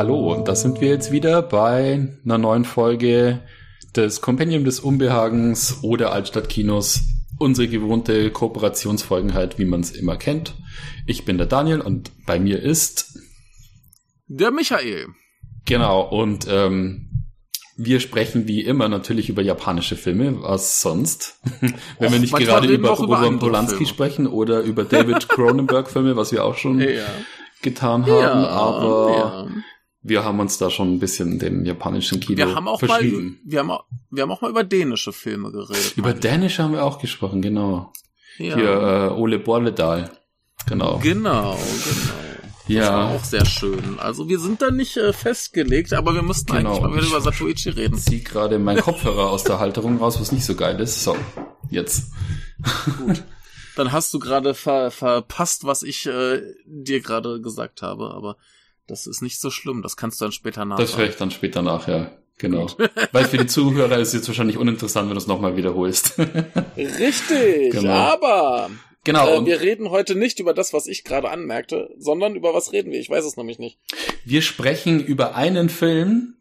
Hallo, 0.00 0.42
da 0.42 0.54
sind 0.54 0.80
wir 0.80 0.88
jetzt 0.88 1.12
wieder 1.12 1.42
bei 1.42 2.08
einer 2.24 2.38
neuen 2.38 2.64
Folge 2.64 3.42
des 3.94 4.22
Compendium 4.22 4.64
des 4.64 4.80
Unbehagens 4.80 5.80
oder 5.82 6.10
Altstadtkinos. 6.10 7.02
Unsere 7.38 7.68
gewohnte 7.68 8.30
Kooperationsfolgen 8.30 9.34
halt, 9.34 9.58
wie 9.58 9.66
man 9.66 9.80
es 9.80 9.90
immer 9.90 10.16
kennt. 10.16 10.54
Ich 11.06 11.26
bin 11.26 11.36
der 11.36 11.46
Daniel 11.46 11.82
und 11.82 12.12
bei 12.24 12.40
mir 12.40 12.62
ist 12.62 13.18
der 14.26 14.50
Michael. 14.50 15.08
Genau, 15.66 16.00
und 16.00 16.46
ähm, 16.48 17.26
wir 17.76 18.00
sprechen 18.00 18.48
wie 18.48 18.62
immer 18.62 18.88
natürlich 18.88 19.28
über 19.28 19.42
japanische 19.42 19.96
Filme, 19.96 20.40
was 20.40 20.80
sonst. 20.80 21.38
Wenn 21.60 21.74
Och, 22.06 22.12
wir 22.12 22.20
nicht 22.20 22.34
gerade 22.34 22.68
über 22.68 22.92
Roman 22.92 23.38
Polanski 23.38 23.84
sprechen 23.84 24.26
oder 24.26 24.62
über 24.62 24.84
David 24.84 25.28
Cronenberg 25.28 25.90
Filme, 25.90 26.16
was 26.16 26.32
wir 26.32 26.46
auch 26.46 26.56
schon 26.56 26.80
ja. 26.80 27.02
getan 27.60 28.06
haben, 28.06 28.22
ja, 28.22 28.48
aber 28.48 29.10
ja. 29.14 29.62
Wir 30.02 30.24
haben 30.24 30.40
uns 30.40 30.58
da 30.58 30.70
schon 30.70 30.94
ein 30.94 30.98
bisschen 30.98 31.38
dem 31.38 31.64
japanischen 31.64 32.20
Kino 32.20 32.38
wir 32.38 32.54
haben 32.54 32.68
auch. 32.68 32.80
Mal, 32.82 33.02
wir, 33.44 33.58
haben 33.58 33.70
auch, 33.70 33.84
wir 34.10 34.22
haben 34.22 34.30
auch 34.30 34.40
mal 34.40 34.50
über 34.50 34.64
dänische 34.64 35.12
Filme 35.12 35.52
geredet. 35.52 35.94
Über 35.96 36.14
dänische 36.14 36.62
haben 36.62 36.72
wir 36.72 36.84
auch 36.84 36.98
gesprochen, 36.98 37.42
genau. 37.42 37.92
Hier 38.36 38.56
äh, 38.56 39.08
Ole 39.10 39.38
Borledal. 39.38 40.10
Genau. 40.66 40.98
Genau, 40.98 41.52
genau. 41.52 41.56
Ja. 42.66 42.80
Das 42.80 42.90
war 42.90 43.10
auch 43.10 43.24
sehr 43.24 43.46
schön. 43.46 43.98
Also 43.98 44.28
wir 44.28 44.38
sind 44.38 44.62
da 44.62 44.70
nicht 44.70 44.96
äh, 44.96 45.12
festgelegt, 45.12 45.92
aber 45.92 46.14
wir 46.14 46.22
mussten 46.22 46.52
genau. 46.52 46.70
eigentlich 46.70 46.82
mal 46.82 46.96
wieder 46.96 47.06
über 47.06 47.20
Satoichi 47.20 47.70
reden. 47.70 47.96
Ich 47.96 48.04
zieh 48.04 48.22
gerade 48.22 48.58
meinen 48.58 48.80
Kopfhörer 48.82 49.30
aus 49.30 49.44
der 49.44 49.58
Halterung 49.58 49.98
raus, 49.98 50.20
was 50.20 50.32
nicht 50.32 50.44
so 50.44 50.54
geil 50.54 50.78
ist. 50.80 51.02
So, 51.02 51.16
jetzt. 51.68 52.12
Gut. 52.98 53.24
Dann 53.76 53.92
hast 53.92 54.12
du 54.14 54.18
gerade 54.18 54.54
ver 54.54 54.90
verpasst, 54.90 55.64
was 55.64 55.82
ich 55.82 56.06
äh, 56.06 56.42
dir 56.66 57.00
gerade 57.00 57.40
gesagt 57.40 57.82
habe, 57.82 58.10
aber 58.14 58.36
das 58.90 59.06
ist 59.06 59.22
nicht 59.22 59.40
so 59.40 59.50
schlimm. 59.50 59.82
Das 59.82 59.96
kannst 59.96 60.20
du 60.20 60.26
dann 60.26 60.32
später 60.32 60.64
nach. 60.64 60.76
Das 60.76 60.96
höre 60.96 61.08
ich 61.08 61.16
dann 61.16 61.30
später 61.30 61.62
nach, 61.62 61.88
ja. 61.88 62.10
Genau. 62.38 62.68
Weil 63.12 63.26
für 63.26 63.38
die 63.38 63.46
Zuhörer 63.46 63.98
ist 63.98 64.08
es 64.08 64.14
jetzt 64.14 64.28
wahrscheinlich 64.28 64.56
uninteressant, 64.56 65.08
wenn 65.08 65.14
du 65.14 65.20
es 65.20 65.26
nochmal 65.26 65.56
wiederholst. 65.56 66.18
Richtig, 66.76 67.72
genau. 67.72 67.92
aber 67.92 68.70
Genau. 69.04 69.42
Äh, 69.42 69.46
wir 69.46 69.60
reden 69.60 69.90
heute 69.90 70.14
nicht 70.14 70.40
über 70.40 70.52
das, 70.52 70.72
was 70.72 70.86
ich 70.86 71.04
gerade 71.04 71.30
anmerkte, 71.30 71.90
sondern 71.96 72.34
über 72.34 72.52
was 72.52 72.72
reden 72.72 72.92
wir? 72.92 73.00
Ich 73.00 73.08
weiß 73.08 73.24
es 73.24 73.36
nämlich 73.36 73.58
nicht. 73.58 73.78
Wir 74.24 74.42
sprechen 74.42 75.00
über 75.00 75.34
einen 75.34 75.68
Film. 75.68 76.36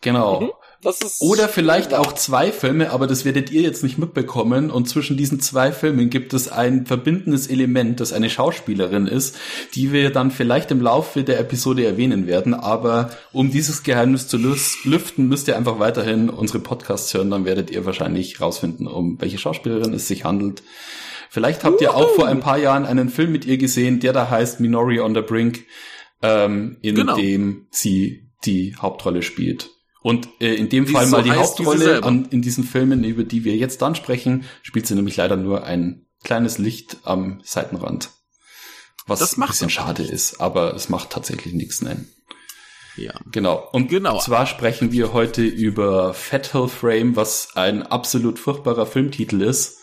Genau. 0.00 0.40
Mhm. 0.40 0.50
Das 0.82 1.00
ist 1.00 1.20
Oder 1.20 1.48
vielleicht 1.48 1.94
auch 1.94 2.12
zwei 2.12 2.52
Filme, 2.52 2.90
aber 2.90 3.06
das 3.06 3.24
werdet 3.24 3.50
ihr 3.50 3.62
jetzt 3.62 3.82
nicht 3.82 3.98
mitbekommen. 3.98 4.70
Und 4.70 4.88
zwischen 4.88 5.16
diesen 5.16 5.40
zwei 5.40 5.72
Filmen 5.72 6.10
gibt 6.10 6.34
es 6.34 6.48
ein 6.48 6.86
verbindendes 6.86 7.46
Element, 7.46 8.00
das 8.00 8.12
eine 8.12 8.28
Schauspielerin 8.30 9.06
ist, 9.06 9.36
die 9.74 9.92
wir 9.92 10.10
dann 10.10 10.30
vielleicht 10.30 10.70
im 10.70 10.80
Laufe 10.80 11.24
der 11.24 11.40
Episode 11.40 11.84
erwähnen 11.84 12.26
werden. 12.26 12.54
Aber 12.54 13.10
um 13.32 13.50
dieses 13.50 13.82
Geheimnis 13.82 14.28
zu 14.28 14.36
lüften, 14.36 15.28
müsst 15.28 15.48
ihr 15.48 15.56
einfach 15.56 15.78
weiterhin 15.78 16.28
unsere 16.28 16.58
Podcasts 16.58 17.12
hören. 17.14 17.30
Dann 17.30 17.44
werdet 17.44 17.70
ihr 17.70 17.86
wahrscheinlich 17.86 18.40
rausfinden, 18.40 18.86
um 18.86 19.20
welche 19.20 19.38
Schauspielerin 19.38 19.94
es 19.94 20.08
sich 20.08 20.24
handelt. 20.24 20.62
Vielleicht 21.30 21.64
habt 21.64 21.80
ihr 21.80 21.94
auch 21.94 22.10
vor 22.14 22.26
ein 22.26 22.40
paar 22.40 22.58
Jahren 22.58 22.86
einen 22.86 23.08
Film 23.08 23.32
mit 23.32 23.44
ihr 23.44 23.58
gesehen, 23.58 24.00
der 24.00 24.12
da 24.12 24.30
heißt 24.30 24.60
Minori 24.60 25.00
on 25.00 25.14
the 25.14 25.22
Brink, 25.22 25.64
ähm, 26.22 26.76
in 26.82 26.94
genau. 26.94 27.16
dem 27.16 27.66
sie 27.70 28.28
die 28.44 28.76
Hauptrolle 28.76 29.22
spielt. 29.22 29.70
Und 30.06 30.28
äh, 30.38 30.54
in 30.54 30.68
dem 30.68 30.86
die 30.86 30.92
Fall 30.92 31.08
mal 31.08 31.24
die 31.24 31.32
Hauptrolle 31.32 32.04
an, 32.04 32.26
in 32.30 32.40
diesen 32.40 32.62
Filmen, 32.62 33.02
über 33.02 33.24
die 33.24 33.42
wir 33.42 33.56
jetzt 33.56 33.82
dann 33.82 33.96
sprechen, 33.96 34.44
spielt 34.62 34.86
sie 34.86 34.94
nämlich 34.94 35.16
leider 35.16 35.36
nur 35.36 35.64
ein 35.64 36.06
kleines 36.22 36.58
Licht 36.58 36.98
am 37.02 37.40
Seitenrand. 37.42 38.10
Was 39.08 39.18
das 39.18 39.36
ein 39.36 39.44
bisschen 39.44 39.68
schade 39.68 40.02
nicht. 40.02 40.12
ist, 40.12 40.40
aber 40.40 40.76
es 40.76 40.88
macht 40.88 41.10
tatsächlich 41.10 41.54
nichts, 41.54 41.82
nein. 41.82 42.06
Ja. 42.96 43.14
Genau. 43.32 43.68
Und 43.72 43.88
genau. 43.88 44.20
zwar 44.20 44.46
sprechen 44.46 44.92
wir 44.92 45.12
heute 45.12 45.42
über 45.42 46.14
Fatal 46.14 46.68
Frame, 46.68 47.16
was 47.16 47.56
ein 47.56 47.82
absolut 47.82 48.38
furchtbarer 48.38 48.86
Filmtitel 48.86 49.42
ist. 49.42 49.78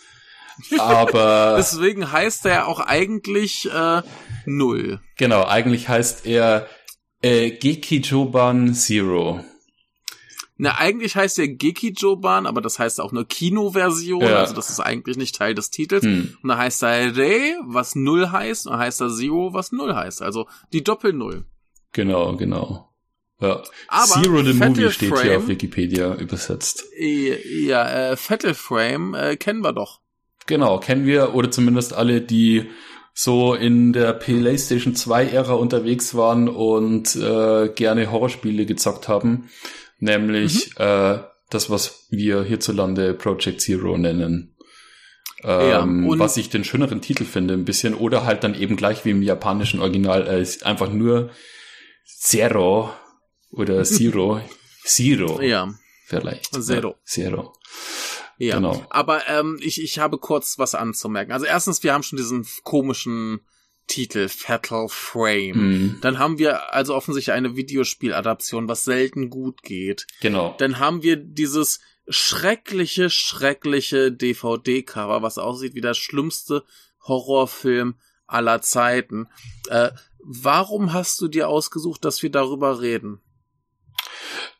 Aber. 0.79 1.55
Deswegen 1.57 2.13
heißt 2.13 2.45
er 2.45 2.69
auch 2.69 2.79
eigentlich 2.79 3.69
äh, 3.69 4.01
Null. 4.45 5.01
Genau, 5.17 5.43
eigentlich 5.43 5.89
heißt 5.89 6.25
er 6.25 6.69
äh, 7.21 7.51
Gekijoban 7.51 8.73
Zero. 8.73 9.43
Na, 10.55 10.77
eigentlich 10.77 11.15
heißt 11.15 11.39
er 11.39 11.47
Gekijoban, 11.47 12.45
aber 12.45 12.61
das 12.61 12.77
heißt 12.77 13.01
auch 13.01 13.11
eine 13.11 13.25
Kinoversion, 13.25 14.21
ja. 14.21 14.39
also 14.39 14.53
das 14.53 14.69
ist 14.69 14.79
eigentlich 14.79 15.17
nicht 15.17 15.35
Teil 15.35 15.55
des 15.55 15.71
Titels. 15.71 16.03
Hm. 16.03 16.37
Und 16.41 16.49
da 16.49 16.57
heißt 16.57 16.83
er 16.83 17.17
Re, 17.17 17.55
was 17.65 17.95
Null 17.95 18.31
heißt, 18.31 18.67
und 18.67 18.73
da 18.73 18.79
heißt 18.79 19.01
er 19.01 19.09
Zero, 19.09 19.53
was 19.53 19.71
Null 19.71 19.95
heißt. 19.95 20.21
Also 20.21 20.47
die 20.71 20.83
Doppel-Null. 20.83 21.45
Genau, 21.91 22.35
genau. 22.35 22.89
Ja. 23.39 23.63
Aber 23.87 24.21
Zero 24.21 24.43
the 24.43 24.53
Fatal 24.53 24.69
Movie 24.69 24.91
steht 24.91 25.09
Frame, 25.09 25.23
hier 25.23 25.37
auf 25.37 25.47
Wikipedia 25.47 26.15
übersetzt. 26.15 26.85
Ja, 26.97 28.11
äh, 28.11 28.15
Fatal 28.15 28.53
Frame 28.53 29.15
äh, 29.15 29.35
kennen 29.37 29.61
wir 29.61 29.73
doch. 29.73 30.01
Genau, 30.45 30.79
kennen 30.79 31.05
wir, 31.05 31.33
oder 31.33 31.49
zumindest 31.51 31.93
alle, 31.93 32.21
die 32.21 32.69
so 33.13 33.53
in 33.53 33.93
der 33.93 34.13
PlayStation 34.13 34.95
2 34.95 35.27
Ära 35.27 35.53
unterwegs 35.53 36.15
waren 36.15 36.49
und 36.49 37.15
äh, 37.15 37.69
gerne 37.69 38.11
Horrorspiele 38.11 38.65
gezockt 38.65 39.07
haben, 39.07 39.49
nämlich 40.03 40.77
mhm. 40.77 40.85
äh, 40.85 41.19
das, 41.49 41.69
was 41.69 42.07
wir 42.09 42.43
hierzulande 42.43 43.13
Project 43.13 43.61
Zero 43.61 43.97
nennen. 43.97 44.55
Ähm, 45.43 46.09
ja, 46.09 46.19
was 46.19 46.37
ich 46.37 46.49
den 46.49 46.63
schöneren 46.63 47.01
Titel 47.01 47.25
finde, 47.25 47.53
ein 47.53 47.65
bisschen, 47.65 47.95
oder 47.95 48.25
halt 48.25 48.43
dann 48.43 48.55
eben 48.55 48.77
gleich 48.77 49.03
wie 49.03 49.11
im 49.11 49.21
japanischen 49.21 49.81
Original, 49.81 50.27
äh, 50.27 50.65
einfach 50.65 50.89
nur 50.89 51.31
Zero 52.05 52.93
oder 53.51 53.83
Zero. 53.83 54.41
Zero. 54.85 55.41
Ja. 55.41 55.73
Vielleicht. 56.05 56.53
Zero. 56.61 56.95
Zero. 57.05 57.53
Ja, 58.37 58.55
genau. 58.55 58.85
aber 58.89 59.27
ähm, 59.27 59.59
ich, 59.61 59.81
ich 59.81 59.99
habe 59.99 60.17
kurz 60.17 60.57
was 60.57 60.75
anzumerken. 60.75 61.31
Also 61.31 61.45
erstens, 61.45 61.83
wir 61.83 61.93
haben 61.93 62.03
schon 62.03 62.17
diesen 62.17 62.45
komischen 62.63 63.41
Titel 63.87 64.27
Fatal 64.29 64.87
Frame. 64.89 65.57
Mhm. 65.57 65.97
Dann 66.01 66.19
haben 66.19 66.39
wir 66.39 66.73
also 66.73 66.95
offensichtlich 66.95 67.33
eine 67.33 67.55
Videospieladaption, 67.55 68.67
was 68.67 68.85
selten 68.85 69.29
gut 69.29 69.61
geht. 69.63 70.07
Genau. 70.21 70.55
Dann 70.57 70.79
haben 70.79 71.03
wir 71.03 71.17
dieses 71.17 71.79
schreckliche, 72.07 73.09
schreckliche 73.09 74.11
DVD-Cover, 74.11 75.21
was 75.21 75.37
aussieht 75.37 75.75
wie 75.75 75.81
der 75.81 75.93
schlimmste 75.93 76.63
Horrorfilm 77.07 77.95
aller 78.25 78.61
Zeiten. 78.61 79.27
Äh, 79.69 79.91
warum 80.19 80.93
hast 80.93 81.19
du 81.21 81.27
dir 81.27 81.49
ausgesucht, 81.49 82.05
dass 82.05 82.23
wir 82.23 82.31
darüber 82.31 82.81
reden? 82.81 83.21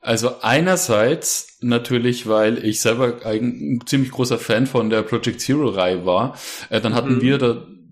Also 0.01 0.41
einerseits 0.41 1.57
natürlich, 1.61 2.27
weil 2.27 2.63
ich 2.65 2.81
selber 2.81 3.25
ein 3.25 3.79
ziemlich 3.85 4.11
großer 4.11 4.37
Fan 4.37 4.67
von 4.67 4.89
der 4.89 5.01
Project 5.01 5.39
Zero 5.39 5.69
Reihe 5.69 6.05
war. 6.05 6.37
Äh, 6.69 6.81
dann 6.81 6.93
hatten 6.93 7.15
mhm. 7.15 7.21
wir 7.21 7.37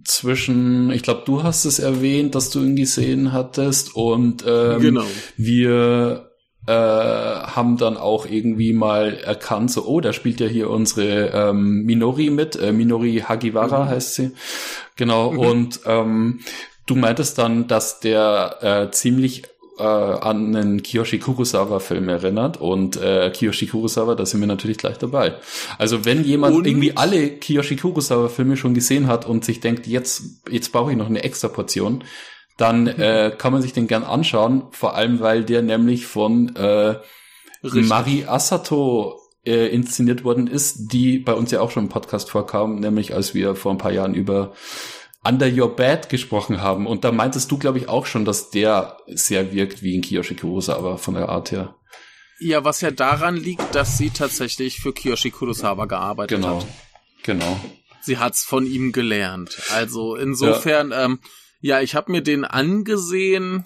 dazwischen, 0.03 0.91
ich 0.91 1.03
glaube, 1.03 1.23
du 1.25 1.43
hast 1.43 1.65
es 1.65 1.79
erwähnt, 1.79 2.35
dass 2.35 2.49
du 2.49 2.61
ihn 2.61 2.75
gesehen 2.75 3.31
hattest 3.31 3.95
und 3.95 4.43
ähm, 4.47 4.81
genau. 4.81 5.03
wir 5.37 6.31
äh, 6.67 6.71
haben 6.71 7.77
dann 7.77 7.97
auch 7.97 8.25
irgendwie 8.25 8.73
mal 8.73 9.15
erkannt, 9.15 9.71
so, 9.71 9.85
oh, 9.85 10.01
da 10.01 10.13
spielt 10.13 10.39
ja 10.39 10.47
hier 10.47 10.69
unsere 10.69 11.29
ähm, 11.29 11.83
Minori 11.83 12.29
mit, 12.29 12.55
äh, 12.55 12.71
Minori 12.71 13.23
Hagiwara 13.27 13.85
mhm. 13.85 13.89
heißt 13.89 14.15
sie. 14.15 14.31
Genau, 14.95 15.31
mhm. 15.31 15.39
und 15.39 15.79
ähm, 15.85 16.39
du 16.85 16.95
meintest 16.95 17.37
dann, 17.37 17.67
dass 17.67 17.99
der 17.99 18.57
äh, 18.61 18.91
ziemlich 18.91 19.43
äh, 19.81 20.25
an 20.25 20.55
einen 20.55 20.83
Kiyoshi 20.83 21.19
Kurosawa-Film 21.19 22.07
erinnert 22.09 22.57
und 22.61 22.97
äh, 22.97 23.29
Kiyoshi 23.31 23.67
Kurosawa, 23.67 24.15
da 24.15 24.25
sind 24.25 24.39
wir 24.39 24.47
natürlich 24.47 24.77
gleich 24.77 24.97
dabei. 24.97 25.35
Also 25.77 26.05
wenn 26.05 26.23
jemand 26.23 26.55
und? 26.55 26.67
irgendwie 26.67 26.95
alle 26.95 27.29
Kiyoshi 27.29 27.75
Kurosawa-Filme 27.75 28.57
schon 28.57 28.73
gesehen 28.73 29.07
hat 29.07 29.25
und 29.25 29.43
sich 29.43 29.59
denkt, 29.59 29.87
jetzt, 29.87 30.23
jetzt 30.49 30.71
brauche 30.71 30.91
ich 30.91 30.97
noch 30.97 31.07
eine 31.09 31.23
extra 31.23 31.47
Portion, 31.47 32.03
dann 32.57 32.87
äh, 32.87 33.33
kann 33.37 33.53
man 33.53 33.61
sich 33.61 33.73
den 33.73 33.87
gern 33.87 34.03
anschauen, 34.03 34.63
vor 34.71 34.95
allem 34.95 35.19
weil 35.19 35.43
der 35.43 35.61
nämlich 35.61 36.05
von 36.05 36.55
äh, 36.55 36.95
Mari 37.63 38.25
Asato 38.27 39.19
äh, 39.45 39.67
inszeniert 39.67 40.23
worden 40.23 40.47
ist, 40.47 40.91
die 40.93 41.17
bei 41.19 41.33
uns 41.33 41.51
ja 41.51 41.61
auch 41.61 41.71
schon 41.71 41.83
im 41.83 41.89
Podcast 41.89 42.29
vorkam, 42.29 42.79
nämlich 42.79 43.15
als 43.15 43.33
wir 43.33 43.55
vor 43.55 43.71
ein 43.71 43.77
paar 43.77 43.91
Jahren 43.91 44.13
über 44.13 44.53
Under 45.23 45.47
Your 45.47 45.75
Bed 45.75 46.09
gesprochen 46.09 46.61
haben. 46.61 46.87
Und 46.87 47.03
da 47.03 47.11
meintest 47.11 47.51
du, 47.51 47.57
glaube 47.57 47.77
ich, 47.77 47.87
auch 47.87 48.05
schon, 48.05 48.25
dass 48.25 48.49
der 48.49 48.97
sehr 49.07 49.53
wirkt 49.53 49.83
wie 49.83 49.95
in 49.95 50.01
Kiyoshi 50.01 50.35
Kurosawa 50.35 50.97
von 50.97 51.13
der 51.13 51.29
Art 51.29 51.51
her. 51.51 51.75
Ja, 52.39 52.63
was 52.63 52.81
ja 52.81 52.89
daran 52.89 53.35
liegt, 53.37 53.75
dass 53.75 53.99
sie 53.99 54.09
tatsächlich 54.09 54.79
für 54.79 54.93
Kiyoshi 54.93 55.29
Kurosawa 55.29 55.85
gearbeitet 55.85 56.37
genau. 56.37 56.61
hat. 56.61 56.67
Genau. 57.21 57.59
Sie 58.01 58.17
hat's 58.17 58.43
von 58.43 58.65
ihm 58.65 58.91
gelernt. 58.91 59.61
Also 59.71 60.15
insofern, 60.15 60.89
ja, 60.89 61.05
ähm, 61.05 61.19
ja 61.59 61.81
ich 61.81 61.93
habe 61.93 62.11
mir 62.11 62.23
den 62.23 62.43
angesehen, 62.43 63.65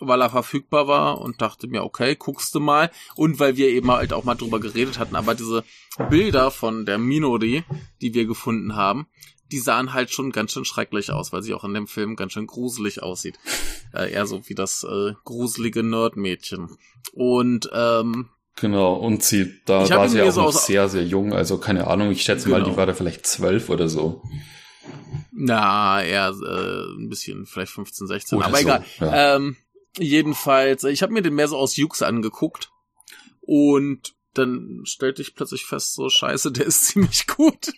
weil 0.00 0.20
er 0.20 0.30
verfügbar 0.30 0.88
war 0.88 1.20
und 1.20 1.40
dachte 1.40 1.68
mir, 1.68 1.84
okay, 1.84 2.16
guckst 2.16 2.52
du 2.56 2.58
mal. 2.58 2.90
Und 3.14 3.38
weil 3.38 3.56
wir 3.56 3.68
eben 3.68 3.92
halt 3.92 4.12
auch 4.12 4.24
mal 4.24 4.34
drüber 4.34 4.58
geredet 4.58 4.98
hatten, 4.98 5.14
aber 5.14 5.36
diese 5.36 5.62
Bilder 6.10 6.50
von 6.50 6.84
der 6.84 6.98
Minori, 6.98 7.62
die 8.00 8.12
wir 8.12 8.26
gefunden 8.26 8.74
haben, 8.74 9.06
die 9.52 9.58
sahen 9.58 9.92
halt 9.92 10.10
schon 10.10 10.32
ganz 10.32 10.52
schön 10.52 10.64
schrecklich 10.64 11.12
aus, 11.12 11.32
weil 11.32 11.42
sie 11.42 11.52
auch 11.54 11.64
in 11.64 11.74
dem 11.74 11.86
Film 11.86 12.16
ganz 12.16 12.32
schön 12.32 12.46
gruselig 12.46 13.02
aussieht. 13.02 13.38
Äh, 13.94 14.10
eher 14.10 14.26
so 14.26 14.48
wie 14.48 14.54
das 14.54 14.84
äh, 14.84 15.12
gruselige 15.22 15.82
Nerdmädchen. 15.82 16.78
Und 17.12 17.68
ähm, 17.74 18.30
Genau, 18.56 18.94
und 18.94 19.22
sie, 19.22 19.60
da 19.66 19.86
war 19.90 20.08
sie 20.08 20.22
auch 20.22 20.30
so 20.30 20.42
noch 20.44 20.52
sehr, 20.52 20.88
sehr 20.88 21.04
jung, 21.04 21.34
also 21.34 21.58
keine 21.58 21.88
Ahnung, 21.88 22.10
ich 22.10 22.22
schätze 22.22 22.46
genau. 22.46 22.56
mal, 22.56 22.62
die 22.62 22.70
genau. 22.70 22.78
war 22.78 22.86
da 22.86 22.94
vielleicht 22.94 23.26
zwölf 23.26 23.68
oder 23.68 23.90
so. 23.90 24.22
Na, 25.30 26.02
eher 26.02 26.28
äh, 26.30 26.96
ein 26.96 27.10
bisschen, 27.10 27.44
vielleicht 27.44 27.72
15, 27.72 28.06
16, 28.06 28.38
oder 28.38 28.46
aber 28.46 28.56
so, 28.56 28.62
egal. 28.62 28.84
Ja. 29.00 29.36
Ähm, 29.36 29.56
jedenfalls, 29.98 30.84
ich 30.84 31.02
habe 31.02 31.12
mir 31.12 31.20
den 31.20 31.34
mehr 31.34 31.48
so 31.48 31.58
aus 31.58 31.76
Jux 31.76 32.00
angeguckt 32.00 32.70
und 33.42 34.14
dann 34.32 34.80
stellte 34.84 35.20
ich 35.20 35.34
plötzlich 35.34 35.66
fest, 35.66 35.92
so 35.92 36.08
scheiße, 36.08 36.50
der 36.52 36.64
ist 36.64 36.86
ziemlich 36.86 37.26
gut. 37.26 37.72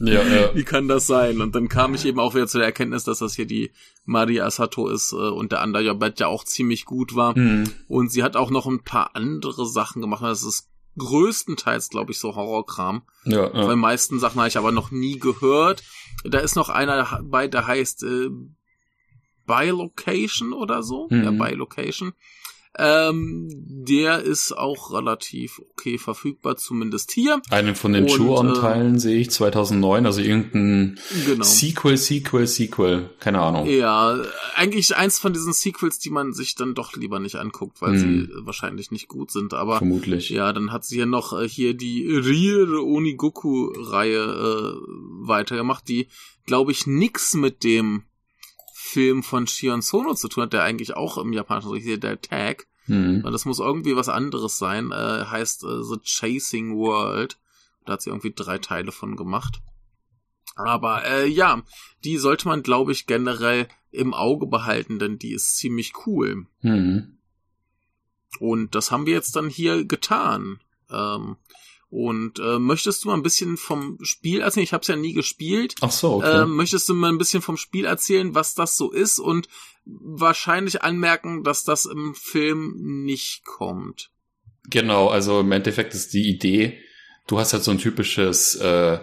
Ja, 0.00 0.22
ja. 0.22 0.50
Wie 0.54 0.64
kann 0.64 0.88
das 0.88 1.06
sein? 1.06 1.40
Und 1.40 1.54
dann 1.54 1.68
kam 1.68 1.94
ich 1.94 2.04
eben 2.06 2.18
auch 2.18 2.34
wieder 2.34 2.46
zu 2.46 2.58
der 2.58 2.66
Erkenntnis, 2.66 3.04
dass 3.04 3.18
das 3.18 3.34
hier 3.34 3.46
die 3.46 3.72
Maria 4.04 4.50
Sato 4.50 4.88
ist 4.88 5.12
äh, 5.12 5.16
und 5.16 5.52
der 5.52 5.62
Under 5.62 5.80
Your 5.80 5.94
Bed 5.94 6.18
ja 6.20 6.26
auch 6.26 6.44
ziemlich 6.44 6.84
gut 6.84 7.14
war. 7.14 7.38
Mhm. 7.38 7.70
Und 7.86 8.10
sie 8.10 8.22
hat 8.22 8.36
auch 8.36 8.50
noch 8.50 8.66
ein 8.66 8.82
paar 8.82 9.14
andere 9.14 9.66
Sachen 9.66 10.00
gemacht. 10.00 10.22
Das 10.22 10.42
ist 10.42 10.68
größtenteils, 10.98 11.90
glaube 11.90 12.12
ich, 12.12 12.18
so 12.18 12.34
Horrorkram. 12.34 13.02
Ja, 13.24 13.44
ja. 13.54 13.66
Bei 13.66 13.76
meisten 13.76 14.18
Sachen 14.18 14.38
habe 14.38 14.48
ich 14.48 14.58
aber 14.58 14.72
noch 14.72 14.90
nie 14.90 15.18
gehört. 15.18 15.82
Da 16.24 16.38
ist 16.38 16.56
noch 16.56 16.68
einer 16.68 17.20
bei, 17.22 17.46
der 17.46 17.66
heißt 17.66 18.02
äh, 18.04 18.30
Bilocation 19.46 20.52
oder 20.52 20.82
so. 20.82 21.08
Mhm. 21.10 21.24
Ja, 21.24 21.30
Bilocation. 21.30 22.12
Ähm, 22.78 23.48
der 23.50 24.20
ist 24.20 24.52
auch 24.52 24.92
relativ 24.92 25.60
okay 25.72 25.98
verfügbar, 25.98 26.56
zumindest 26.56 27.10
hier. 27.10 27.42
Einen 27.50 27.74
von 27.74 27.92
den 27.92 28.06
Chu-On-Teilen 28.06 28.94
äh, 28.94 28.98
sehe 29.00 29.18
ich 29.18 29.30
2009, 29.30 30.06
also 30.06 30.20
irgendein 30.20 30.98
genau. 31.26 31.44
Sequel, 31.44 31.96
Sequel, 31.96 32.46
Sequel, 32.46 33.10
keine 33.18 33.40
Ahnung. 33.40 33.66
Ja, 33.66 34.22
eigentlich 34.54 34.94
eins 34.94 35.18
von 35.18 35.32
diesen 35.32 35.52
Sequels, 35.52 35.98
die 35.98 36.10
man 36.10 36.32
sich 36.32 36.54
dann 36.54 36.74
doch 36.74 36.94
lieber 36.94 37.18
nicht 37.18 37.36
anguckt, 37.36 37.82
weil 37.82 37.94
hm. 37.94 37.98
sie 37.98 38.28
wahrscheinlich 38.46 38.92
nicht 38.92 39.08
gut 39.08 39.32
sind, 39.32 39.52
aber 39.52 39.78
vermutlich. 39.78 40.30
Ja, 40.30 40.52
dann 40.52 40.70
hat 40.70 40.84
sie 40.84 40.98
ja 41.00 41.06
noch 41.06 41.38
äh, 41.38 41.48
hier 41.48 41.74
die 41.74 42.06
Rir 42.06 42.68
Onigoku-Reihe 42.84 44.22
äh, 44.22 44.74
weitergemacht, 45.26 45.88
die, 45.88 46.06
glaube 46.46 46.70
ich, 46.70 46.86
nix 46.86 47.34
mit 47.34 47.64
dem 47.64 48.04
Film 48.90 49.22
von 49.22 49.46
Shion 49.46 49.82
Sono 49.82 50.14
zu 50.14 50.28
tun 50.28 50.44
hat, 50.44 50.52
der 50.52 50.64
eigentlich 50.64 50.94
auch 50.96 51.18
im 51.18 51.32
Japanischen 51.32 51.74
hier 51.76 51.98
der 51.98 52.20
Tag. 52.20 52.66
Mhm. 52.86 53.22
Und 53.24 53.32
das 53.32 53.44
muss 53.44 53.60
irgendwie 53.60 53.96
was 53.96 54.08
anderes 54.08 54.58
sein. 54.58 54.90
Äh, 54.90 55.24
heißt 55.26 55.64
äh, 55.64 55.82
The 55.82 55.98
Chasing 56.02 56.76
World. 56.76 57.38
Da 57.86 57.94
hat 57.94 58.02
sie 58.02 58.10
irgendwie 58.10 58.32
drei 58.34 58.58
Teile 58.58 58.92
von 58.92 59.16
gemacht. 59.16 59.60
Aber 60.56 61.04
äh, 61.04 61.26
ja, 61.26 61.62
die 62.04 62.18
sollte 62.18 62.48
man, 62.48 62.62
glaube 62.62 62.92
ich, 62.92 63.06
generell 63.06 63.68
im 63.92 64.12
Auge 64.12 64.46
behalten, 64.46 64.98
denn 64.98 65.18
die 65.18 65.32
ist 65.32 65.56
ziemlich 65.56 65.92
cool. 66.06 66.46
Mhm. 66.62 67.18
Und 68.38 68.74
das 68.74 68.90
haben 68.90 69.06
wir 69.06 69.14
jetzt 69.14 69.36
dann 69.36 69.48
hier 69.48 69.84
getan. 69.84 70.60
Ähm, 70.90 71.36
und 71.90 72.38
äh, 72.38 72.60
möchtest 72.60 73.02
du 73.02 73.08
mal 73.08 73.14
ein 73.14 73.22
bisschen 73.22 73.56
vom 73.56 73.98
Spiel 74.02 74.40
erzählen? 74.40 74.64
Ich 74.64 74.72
habe 74.72 74.82
es 74.82 74.88
ja 74.88 74.96
nie 74.96 75.12
gespielt. 75.12 75.74
Ach 75.80 75.90
so. 75.90 76.14
Okay. 76.14 76.42
Äh, 76.42 76.46
möchtest 76.46 76.88
du 76.88 76.94
mal 76.94 77.08
ein 77.08 77.18
bisschen 77.18 77.42
vom 77.42 77.56
Spiel 77.56 77.84
erzählen, 77.84 78.34
was 78.34 78.54
das 78.54 78.76
so 78.76 78.92
ist 78.92 79.18
und 79.18 79.48
wahrscheinlich 79.84 80.82
anmerken, 80.82 81.42
dass 81.42 81.64
das 81.64 81.86
im 81.86 82.14
Film 82.14 83.04
nicht 83.04 83.44
kommt? 83.44 84.10
Genau, 84.68 85.08
also 85.08 85.40
im 85.40 85.50
Endeffekt 85.50 85.94
ist 85.94 86.12
die 86.12 86.28
Idee, 86.28 86.78
du 87.26 87.40
hast 87.40 87.52
halt 87.52 87.64
so 87.64 87.72
ein 87.72 87.78
typisches, 87.78 88.54
äh, 88.54 89.00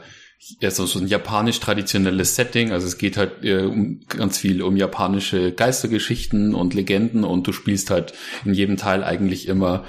ja, 0.61 0.71
so, 0.71 0.85
so 0.85 0.99
ein 0.99 1.07
japanisch 1.07 1.59
traditionelles 1.59 2.35
Setting. 2.35 2.71
Also 2.71 2.87
es 2.87 2.97
geht 2.97 3.17
halt 3.17 3.43
äh, 3.43 3.63
um, 3.63 3.99
ganz 4.07 4.37
viel 4.37 4.61
um 4.61 4.77
japanische 4.77 5.51
Geistergeschichten 5.51 6.55
und 6.55 6.73
Legenden 6.73 7.25
und 7.25 7.47
du 7.47 7.51
spielst 7.51 7.89
halt 7.89 8.13
in 8.45 8.53
jedem 8.53 8.77
Teil 8.77 9.03
eigentlich 9.03 9.47
immer 9.47 9.83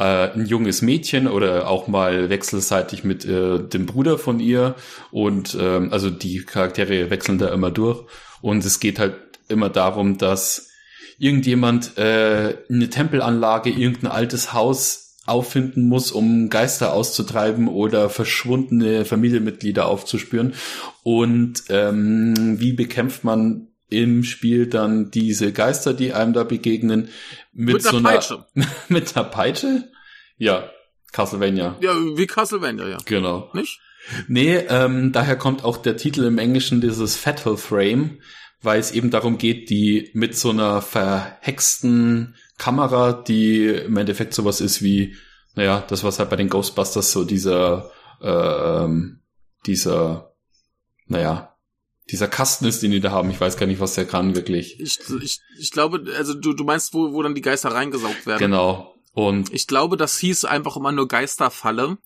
äh, 0.00 0.32
ein 0.32 0.46
junges 0.46 0.82
Mädchen 0.82 1.28
oder 1.28 1.68
auch 1.68 1.86
mal 1.86 2.30
wechselseitig 2.30 3.04
mit 3.04 3.24
äh, 3.24 3.60
dem 3.60 3.86
Bruder 3.86 4.18
von 4.18 4.40
ihr 4.40 4.74
und 5.12 5.56
ähm, 5.60 5.92
also 5.92 6.10
die 6.10 6.38
Charaktere 6.44 7.10
wechseln 7.10 7.38
da 7.38 7.48
immer 7.48 7.70
durch 7.70 8.04
und 8.40 8.64
es 8.64 8.80
geht 8.80 8.98
halt 8.98 9.14
immer 9.48 9.68
darum, 9.68 10.18
dass 10.18 10.70
irgendjemand 11.18 11.98
äh, 11.98 12.56
eine 12.70 12.88
Tempelanlage, 12.88 13.70
irgendein 13.70 14.10
altes 14.10 14.54
Haus 14.54 15.18
auffinden 15.26 15.86
muss, 15.86 16.12
um 16.12 16.48
Geister 16.48 16.94
auszutreiben 16.94 17.68
oder 17.68 18.08
verschwundene 18.08 19.04
Familienmitglieder 19.04 19.86
aufzuspüren. 19.86 20.54
Und 21.02 21.64
ähm, 21.68 22.58
wie 22.58 22.72
bekämpft 22.72 23.22
man 23.22 23.69
im 23.90 24.24
Spiel 24.24 24.66
dann 24.66 25.10
diese 25.10 25.52
Geister, 25.52 25.94
die 25.94 26.12
einem 26.12 26.32
da 26.32 26.44
begegnen, 26.44 27.08
mit, 27.52 27.74
mit 27.74 27.82
so 27.82 27.96
einer 27.96 28.10
Peitsche. 28.10 28.46
mit 28.88 29.16
einer 29.16 29.24
Peitsche? 29.24 29.90
Ja, 30.36 30.70
Castlevania. 31.12 31.76
Ja, 31.80 31.94
wie 31.94 32.26
Castlevania, 32.26 32.88
ja. 32.88 32.98
Genau. 33.04 33.50
Nicht? 33.52 33.80
Nee, 34.28 34.56
ähm, 34.56 35.12
daher 35.12 35.36
kommt 35.36 35.64
auch 35.64 35.76
der 35.76 35.96
Titel 35.96 36.24
im 36.24 36.38
Englischen 36.38 36.80
dieses 36.80 37.16
Fatal 37.16 37.56
Frame, 37.56 38.20
weil 38.62 38.80
es 38.80 38.92
eben 38.92 39.10
darum 39.10 39.38
geht, 39.38 39.70
die 39.70 40.10
mit 40.14 40.36
so 40.36 40.50
einer 40.50 40.82
verhexten 40.82 42.36
Kamera, 42.58 43.12
die 43.12 43.66
im 43.66 43.96
Endeffekt 43.96 44.34
sowas 44.34 44.60
ist 44.60 44.82
wie, 44.82 45.16
naja, 45.54 45.84
das 45.88 46.04
was 46.04 46.18
halt 46.18 46.30
bei 46.30 46.36
den 46.36 46.48
Ghostbusters 46.48 47.12
so 47.12 47.24
dieser, 47.24 47.90
äh, 48.20 48.88
dieser, 49.66 50.32
naja, 51.06 51.49
dieser 52.10 52.28
Kasten 52.28 52.64
ist, 52.66 52.82
den 52.82 52.90
die 52.90 53.00
da 53.00 53.10
haben. 53.10 53.30
Ich 53.30 53.40
weiß 53.40 53.56
gar 53.56 53.66
nicht, 53.66 53.80
was 53.80 53.94
der 53.94 54.06
kann, 54.06 54.34
wirklich. 54.34 54.80
Ich, 54.80 54.98
ich, 55.22 55.40
ich 55.58 55.70
glaube, 55.70 56.04
also 56.16 56.34
du, 56.34 56.52
du 56.52 56.64
meinst, 56.64 56.94
wo, 56.94 57.12
wo 57.12 57.22
dann 57.22 57.34
die 57.34 57.40
Geister 57.40 57.72
reingesaugt 57.72 58.26
werden. 58.26 58.40
Genau. 58.40 58.94
Und 59.12 59.52
ich 59.52 59.66
glaube, 59.66 59.96
das 59.96 60.18
hieß 60.18 60.44
einfach 60.44 60.76
immer 60.76 60.92
nur 60.92 61.08
Geisterfalle 61.08 61.98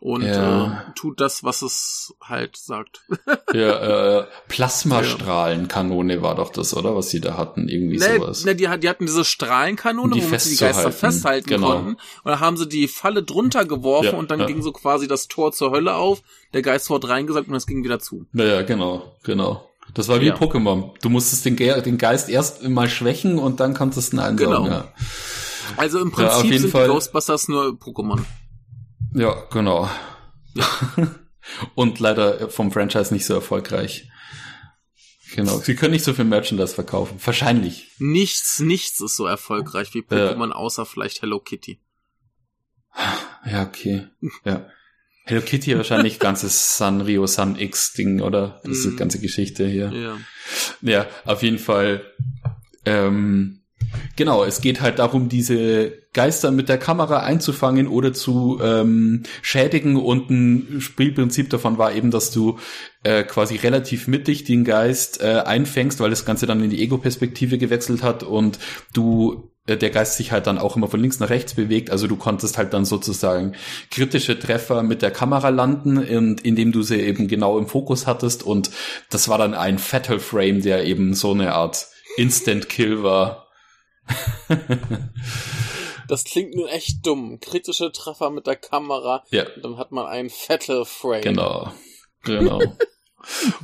und 0.00 0.22
ja. 0.22 0.66
äh, 0.88 0.92
tut 0.94 1.20
das, 1.20 1.44
was 1.44 1.60
es 1.60 2.14
halt 2.22 2.56
sagt. 2.56 3.02
ja, 3.52 4.20
äh, 4.20 4.26
Plasmastrahlenkanone 4.48 6.22
war 6.22 6.34
doch 6.34 6.50
das, 6.50 6.74
oder? 6.74 6.96
Was 6.96 7.10
sie 7.10 7.20
da 7.20 7.36
hatten, 7.36 7.68
irgendwie 7.68 7.98
nee, 7.98 8.16
sowas. 8.16 8.46
Ne, 8.46 8.56
die, 8.56 8.66
die 8.80 8.88
hatten 8.88 9.04
diese 9.04 9.26
Strahlenkanone, 9.26 10.14
die 10.14 10.24
womit 10.24 10.40
sie 10.40 10.56
die 10.56 10.60
Geister 10.64 10.90
festhalten 10.90 11.50
genau. 11.50 11.72
konnten. 11.72 11.90
Und 11.90 12.00
da 12.24 12.40
haben 12.40 12.56
sie 12.56 12.66
die 12.66 12.88
Falle 12.88 13.22
drunter 13.22 13.66
geworfen 13.66 14.12
ja, 14.12 14.18
und 14.18 14.30
dann 14.30 14.40
ja. 14.40 14.46
ging 14.46 14.62
so 14.62 14.72
quasi 14.72 15.06
das 15.06 15.28
Tor 15.28 15.52
zur 15.52 15.70
Hölle 15.70 15.94
auf. 15.94 16.22
Der 16.54 16.62
Geist 16.62 16.88
wurde 16.88 17.10
reingesagt 17.10 17.48
und 17.48 17.54
es 17.54 17.66
ging 17.66 17.84
wieder 17.84 18.00
zu. 18.00 18.24
Naja, 18.32 18.62
genau, 18.62 19.16
genau. 19.22 19.68
Das 19.92 20.08
war 20.08 20.22
wie 20.22 20.28
ja. 20.28 20.34
Pokémon. 20.34 20.92
Du 21.02 21.10
musstest 21.10 21.44
den, 21.44 21.56
Ge 21.56 21.78
den 21.82 21.98
Geist 21.98 22.30
erst 22.30 22.66
mal 22.66 22.88
schwächen 22.88 23.38
und 23.38 23.60
dann 23.60 23.74
konntest 23.74 24.12
du 24.12 24.16
ihn 24.16 24.20
einsaugen. 24.20 24.64
Genau. 24.64 24.66
Ja. 24.66 24.92
Also 25.76 26.00
im 26.00 26.10
Prinzip 26.10 26.58
sind 26.58 26.70
Fall. 26.70 26.86
die 26.86 26.92
Ghostbusters 26.92 27.48
nur 27.48 27.72
Pokémon. 27.72 28.20
Ja, 29.14 29.34
genau. 29.50 29.88
Und 31.74 31.98
leider 31.98 32.48
vom 32.48 32.70
Franchise 32.70 33.12
nicht 33.12 33.26
so 33.26 33.34
erfolgreich. 33.34 34.08
Genau. 35.34 35.58
Sie 35.58 35.76
können 35.76 35.92
nicht 35.92 36.04
so 36.04 36.12
viel 36.12 36.24
Merchandise 36.24 36.74
verkaufen. 36.74 37.18
Wahrscheinlich. 37.24 37.92
Nichts, 37.98 38.58
nichts 38.60 39.00
ist 39.00 39.16
so 39.16 39.26
erfolgreich 39.26 39.94
wie 39.94 40.00
Pokémon, 40.00 40.48
ja. 40.48 40.54
außer 40.54 40.86
vielleicht 40.86 41.22
Hello 41.22 41.40
Kitty. 41.40 41.80
Ja, 43.46 43.62
okay. 43.62 44.08
Ja. 44.44 44.68
Hello 45.24 45.40
Kitty 45.42 45.76
wahrscheinlich 45.76 46.18
ganzes 46.18 46.76
Sanrio 46.76 47.26
Sun 47.26 47.56
X 47.58 47.92
Ding, 47.92 48.20
oder? 48.20 48.60
Das 48.64 48.78
ist 48.78 48.84
die 48.84 48.88
mhm. 48.90 48.96
ganze 48.96 49.20
Geschichte 49.20 49.66
hier. 49.66 49.92
Ja. 49.92 50.18
Ja, 50.82 51.06
auf 51.24 51.42
jeden 51.42 51.58
Fall. 51.58 52.04
Ähm, 52.84 53.59
Genau, 54.16 54.44
es 54.44 54.60
geht 54.60 54.80
halt 54.80 54.98
darum, 54.98 55.28
diese 55.28 55.92
Geister 56.12 56.50
mit 56.50 56.68
der 56.68 56.78
Kamera 56.78 57.20
einzufangen 57.20 57.88
oder 57.88 58.12
zu 58.12 58.60
ähm, 58.62 59.22
schädigen. 59.42 59.96
Und 59.96 60.30
ein 60.30 60.80
Spielprinzip 60.80 61.48
davon 61.50 61.78
war 61.78 61.94
eben, 61.94 62.10
dass 62.10 62.30
du 62.30 62.58
äh, 63.02 63.22
quasi 63.22 63.56
relativ 63.56 64.08
mittig 64.08 64.44
den 64.44 64.64
Geist 64.64 65.22
äh, 65.22 65.42
einfängst, 65.44 66.00
weil 66.00 66.10
das 66.10 66.24
Ganze 66.24 66.46
dann 66.46 66.62
in 66.62 66.70
die 66.70 66.82
Ego-Perspektive 66.82 67.58
gewechselt 67.58 68.02
hat 68.02 68.22
und 68.22 68.58
du 68.92 69.50
äh, 69.66 69.76
der 69.76 69.90
Geist 69.90 70.16
sich 70.16 70.32
halt 70.32 70.46
dann 70.46 70.58
auch 70.58 70.76
immer 70.76 70.88
von 70.88 71.00
links 71.00 71.20
nach 71.20 71.30
rechts 71.30 71.54
bewegt. 71.54 71.90
Also 71.90 72.06
du 72.06 72.16
konntest 72.16 72.58
halt 72.58 72.74
dann 72.74 72.84
sozusagen 72.84 73.54
kritische 73.90 74.38
Treffer 74.38 74.82
mit 74.82 75.02
der 75.02 75.12
Kamera 75.12 75.48
landen, 75.48 75.98
und 75.98 76.40
indem 76.42 76.72
du 76.72 76.82
sie 76.82 77.00
eben 77.00 77.28
genau 77.28 77.58
im 77.58 77.68
Fokus 77.68 78.06
hattest. 78.06 78.42
Und 78.42 78.70
das 79.10 79.28
war 79.28 79.38
dann 79.38 79.54
ein 79.54 79.78
Fatal 79.78 80.18
Frame, 80.18 80.60
der 80.60 80.84
eben 80.84 81.14
so 81.14 81.32
eine 81.32 81.54
Art 81.54 81.86
Instant 82.16 82.68
Kill 82.68 83.02
war 83.02 83.39
das 86.08 86.24
klingt 86.24 86.54
nur 86.54 86.70
echt 86.70 87.06
dumm. 87.06 87.40
Kritische 87.40 87.92
Treffer 87.92 88.30
mit 88.30 88.46
der 88.46 88.56
Kamera. 88.56 89.24
Ja. 89.30 89.44
dann 89.62 89.76
hat 89.76 89.92
man 89.92 90.06
einen 90.06 90.30
Fatal 90.30 90.84
Frame. 90.84 91.22
Genau. 91.22 91.72
Genau. 92.24 92.60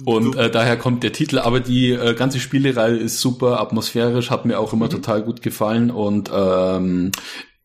Und 0.05 0.37
äh, 0.37 0.51
daher 0.51 0.77
kommt 0.77 1.03
der 1.03 1.13
Titel, 1.13 1.39
aber 1.39 1.61
die 1.61 1.91
äh, 1.91 2.15
ganze 2.15 2.41
Spielereihe 2.41 2.97
ist 2.97 3.21
super 3.21 3.61
atmosphärisch, 3.61 4.31
hat 4.31 4.45
mir 4.45 4.59
auch 4.59 4.73
immer 4.73 4.87
mhm. 4.87 4.91
total 4.91 5.23
gut 5.23 5.43
gefallen 5.43 5.91
und 5.91 6.31
ähm, 6.33 7.13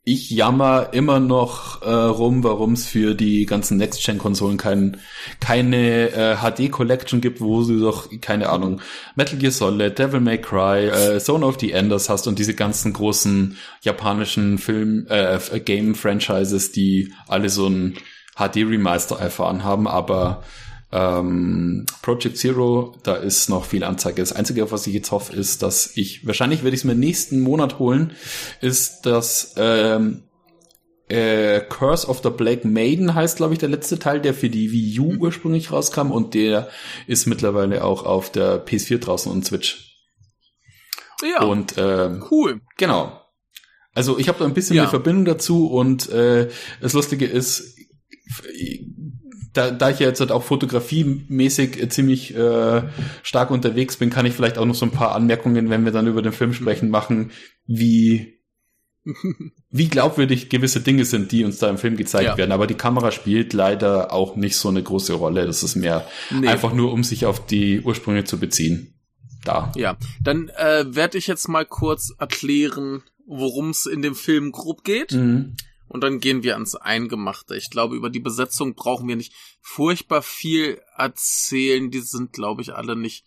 ich 0.03 0.31
jammer 0.31 0.89
immer 0.93 1.19
noch 1.19 1.83
äh, 1.83 1.89
rum, 1.89 2.43
warum 2.43 2.73
es 2.73 2.87
für 2.87 3.13
die 3.13 3.45
ganzen 3.45 3.77
Next-Gen-Konsolen 3.77 4.57
kein, 4.57 4.97
keine 5.39 6.09
äh, 6.11 6.35
HD-Collection 6.37 7.21
gibt, 7.21 7.39
wo 7.39 7.63
du 7.63 7.79
doch, 7.79 8.09
keine 8.19 8.49
Ahnung, 8.49 8.81
Metal 9.15 9.37
Gear 9.37 9.51
Solid, 9.51 9.99
Devil 9.99 10.19
May 10.19 10.39
Cry, 10.39 10.87
äh, 10.87 11.19
Zone 11.19 11.45
of 11.45 11.59
the 11.59 11.71
Enders 11.71 12.09
hast 12.09 12.27
und 12.27 12.39
diese 12.39 12.55
ganzen 12.55 12.93
großen 12.93 13.57
japanischen 13.81 14.57
Film, 14.57 15.05
äh, 15.07 15.39
Game-Franchises, 15.59 16.71
die 16.71 17.13
alle 17.27 17.49
so 17.49 17.67
ein 17.67 17.95
HD-Remaster 18.35 19.19
erfahren 19.19 19.63
haben, 19.63 19.87
aber 19.87 20.43
ähm, 20.91 21.85
Project 22.01 22.37
Zero, 22.37 22.95
da 23.03 23.15
ist 23.15 23.49
noch 23.49 23.65
viel 23.65 23.83
Anzeige. 23.83 24.21
Das 24.21 24.33
Einzige, 24.33 24.63
auf 24.63 24.71
was 24.71 24.87
ich 24.87 24.93
jetzt 24.93 25.11
hoffe, 25.11 25.33
ist, 25.33 25.63
dass 25.63 25.95
ich, 25.95 26.25
wahrscheinlich 26.25 26.63
werde 26.63 26.75
ich 26.75 26.81
es 26.81 26.85
mir 26.85 26.95
nächsten 26.95 27.39
Monat 27.39 27.79
holen, 27.79 28.13
ist 28.59 29.01
das 29.03 29.53
ähm, 29.57 30.23
äh, 31.07 31.61
Curse 31.61 32.07
of 32.07 32.21
the 32.23 32.29
Black 32.29 32.65
Maiden 32.65 33.15
heißt, 33.15 33.37
glaube 33.37 33.53
ich, 33.53 33.59
der 33.59 33.69
letzte 33.69 33.99
Teil, 33.99 34.21
der 34.21 34.33
für 34.33 34.49
die 34.49 34.71
Wii 34.71 34.99
U 34.99 35.15
ursprünglich 35.19 35.71
rauskam 35.71 36.11
und 36.11 36.33
der 36.33 36.69
ist 37.07 37.25
mittlerweile 37.25 37.83
auch 37.83 38.05
auf 38.05 38.31
der 38.31 38.65
PS4 38.65 38.99
draußen 38.99 39.31
und 39.31 39.45
Switch. 39.45 39.97
Ja. 41.21 41.43
Und 41.43 41.75
ähm, 41.77 42.23
cool. 42.31 42.61
Genau. 42.77 43.21
Also 43.93 44.17
ich 44.17 44.29
habe 44.29 44.39
da 44.39 44.45
ein 44.45 44.53
bisschen 44.53 44.77
ja. 44.77 44.83
eine 44.83 44.89
Verbindung 44.89 45.25
dazu 45.25 45.67
und 45.67 46.09
äh, 46.09 46.49
das 46.79 46.93
Lustige 46.93 47.25
ist, 47.25 47.77
da, 49.53 49.71
da 49.71 49.89
ich 49.89 49.99
ja 49.99 50.07
jetzt 50.07 50.19
halt 50.19 50.31
auch 50.31 50.43
fotografiemäßig 50.43 51.89
ziemlich 51.91 52.35
äh, 52.35 52.83
stark 53.23 53.51
unterwegs 53.51 53.97
bin, 53.97 54.09
kann 54.09 54.25
ich 54.25 54.33
vielleicht 54.33 54.57
auch 54.57 54.65
noch 54.65 54.75
so 54.75 54.85
ein 54.85 54.91
paar 54.91 55.13
Anmerkungen, 55.13 55.69
wenn 55.69 55.85
wir 55.85 55.91
dann 55.91 56.07
über 56.07 56.21
den 56.21 56.31
Film 56.31 56.53
sprechen, 56.53 56.89
machen, 56.89 57.31
wie 57.65 58.41
wie 59.69 59.87
glaubwürdig 59.87 60.49
gewisse 60.49 60.79
Dinge 60.79 61.05
sind, 61.05 61.31
die 61.31 61.43
uns 61.43 61.57
da 61.57 61.69
im 61.69 61.77
Film 61.77 61.97
gezeigt 61.97 62.25
ja. 62.25 62.37
werden. 62.37 62.51
Aber 62.51 62.67
die 62.67 62.75
Kamera 62.75 63.11
spielt 63.11 63.53
leider 63.53 64.13
auch 64.13 64.35
nicht 64.35 64.57
so 64.57 64.69
eine 64.69 64.83
große 64.83 65.13
Rolle. 65.13 65.45
Das 65.45 65.63
ist 65.63 65.75
mehr 65.75 66.07
nee. 66.29 66.47
einfach 66.47 66.73
nur, 66.73 66.93
um 66.93 67.03
sich 67.03 67.25
auf 67.25 67.45
die 67.45 67.81
Ursprünge 67.81 68.25
zu 68.25 68.39
beziehen. 68.39 68.93
Da. 69.43 69.71
Ja, 69.75 69.97
dann 70.21 70.49
äh, 70.49 70.85
werde 70.87 71.17
ich 71.17 71.25
jetzt 71.25 71.47
mal 71.47 71.65
kurz 71.65 72.13
erklären, 72.19 73.01
worum 73.25 73.71
es 73.71 73.87
in 73.87 74.03
dem 74.03 74.13
Film 74.13 74.51
grob 74.51 74.83
geht. 74.83 75.13
Mhm. 75.13 75.55
Und 75.91 76.05
dann 76.05 76.21
gehen 76.21 76.41
wir 76.41 76.53
ans 76.53 76.75
Eingemachte. 76.75 77.57
Ich 77.57 77.69
glaube, 77.69 77.97
über 77.97 78.09
die 78.09 78.21
Besetzung 78.21 78.75
brauchen 78.75 79.09
wir 79.09 79.17
nicht 79.17 79.33
furchtbar 79.59 80.21
viel 80.21 80.81
erzählen. 80.95 81.91
Die 81.91 81.99
sind, 81.99 82.31
glaube 82.31 82.61
ich, 82.61 82.73
alle 82.73 82.95
nicht 82.95 83.25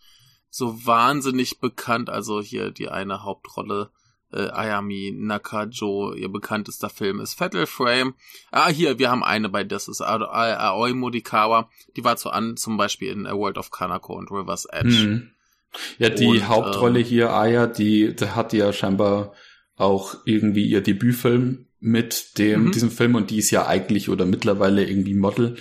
so 0.49 0.87
wahnsinnig 0.87 1.61
bekannt. 1.61 2.09
Also 2.09 2.41
hier 2.41 2.71
die 2.71 2.89
eine 2.89 3.23
Hauptrolle, 3.23 3.91
äh, 4.33 4.49
Ayami 4.49 5.13
Nakajo, 5.15 6.15
ihr 6.15 6.31
bekanntester 6.31 6.89
Film 6.89 7.21
ist 7.21 7.35
Fatal 7.35 7.67
Frame. 7.67 8.15
Ah, 8.51 8.71
hier, 8.71 8.99
wir 8.99 9.11
haben 9.11 9.23
eine 9.23 9.51
bei 9.51 9.63
das 9.63 9.87
ist 9.87 10.01
Aoi 10.01 10.95
Modikawa. 10.95 11.69
Die 11.99 12.05
war 12.05 12.17
zu 12.17 12.31
an, 12.31 12.57
zum 12.57 12.79
Beispiel 12.79 13.13
in 13.13 13.27
A 13.27 13.35
World 13.35 13.59
of 13.59 13.73
Kanako 13.73 14.15
und 14.15 14.31
River's 14.31 14.65
Edge. 14.65 15.07
Mhm. 15.07 15.31
Ja, 15.99 16.09
die 16.09 16.29
und, 16.29 16.49
Hauptrolle 16.49 17.01
äh, 17.01 17.05
hier, 17.05 17.31
Aya, 17.35 17.67
die, 17.67 18.17
die 18.17 18.31
hat 18.31 18.55
ja 18.55 18.73
scheinbar 18.73 19.35
auch 19.77 20.15
irgendwie 20.25 20.65
ihr 20.65 20.81
Debütfilm 20.81 21.67
mit 21.85 22.39
dem, 22.39 22.65
mhm. 22.65 22.73
diesem 22.73 22.91
Film 22.91 23.15
und 23.15 23.29
die 23.29 23.37
ist 23.37 23.51
ja 23.51 23.67
eigentlich 23.67 24.09
oder 24.09 24.25
mittlerweile 24.25 24.89
irgendwie 24.89 25.13
Model. 25.13 25.57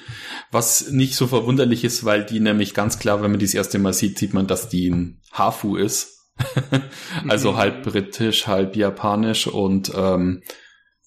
Was 0.52 0.90
nicht 0.90 1.16
so 1.16 1.28
verwunderlich 1.28 1.84
ist, 1.84 2.06
weil 2.06 2.26
die 2.26 2.40
nämlich 2.40 2.74
ganz 2.74 2.98
klar, 2.98 3.22
wenn 3.22 3.32
man 3.32 3.42
die 3.42 3.46
das 3.46 3.54
erste 3.54 3.78
Mal 3.78 3.92
sieht, 3.92 4.18
sieht 4.18 4.34
man, 4.34 4.48
dass 4.48 4.70
die 4.70 4.90
ein 4.90 5.22
Hafu 5.34 5.76
ist. 5.76 6.30
also 7.28 7.52
mhm. 7.52 7.58
halb 7.58 7.84
britisch, 7.84 8.48
halb 8.48 8.78
japanisch 8.78 9.48
und 9.48 9.92
ähm, 9.94 10.44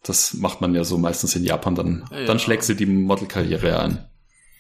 das 0.02 0.34
macht 0.34 0.60
man 0.60 0.74
ja 0.74 0.84
so 0.84 0.98
meistens 0.98 1.34
in 1.34 1.44
Japan, 1.44 1.74
dann, 1.74 2.04
ja. 2.12 2.26
dann 2.26 2.38
schlägt 2.38 2.64
sie 2.64 2.76
die 2.76 2.84
Modelkarriere 2.84 3.80
ein. 3.80 4.10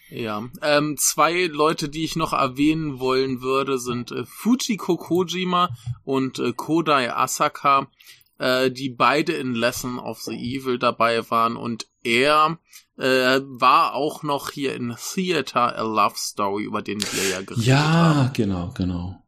Ja, 0.08 0.48
ähm, 0.62 0.96
zwei 0.96 1.46
Leute, 1.46 1.90
die 1.90 2.04
ich 2.04 2.16
noch 2.16 2.32
erwähnen 2.32 2.98
wollen 2.98 3.42
würde, 3.42 3.78
sind 3.78 4.10
äh, 4.10 4.24
Fujiko 4.24 4.96
Kojima 4.96 5.76
und 6.04 6.38
äh, 6.38 6.52
Kodai 6.54 7.12
Asaka 7.12 7.88
äh, 8.38 8.70
die 8.70 8.90
beide 8.90 9.32
in 9.32 9.54
Lesson 9.54 9.98
of 9.98 10.20
the 10.20 10.34
Evil 10.34 10.78
dabei 10.78 11.28
waren 11.30 11.56
und 11.56 11.86
er 12.02 12.58
äh, 12.96 13.40
war 13.42 13.94
auch 13.94 14.22
noch 14.22 14.50
hier 14.50 14.74
in 14.74 14.96
Theater 15.14 15.76
a 15.76 15.82
Love 15.82 16.16
Story, 16.16 16.64
über 16.64 16.82
den 16.82 17.00
wir 17.00 17.28
ja 17.28 17.40
geredet 17.42 17.66
ja, 17.66 17.78
haben. 17.78 18.18
Ja, 18.18 18.30
genau, 18.34 18.72
genau. 18.74 19.22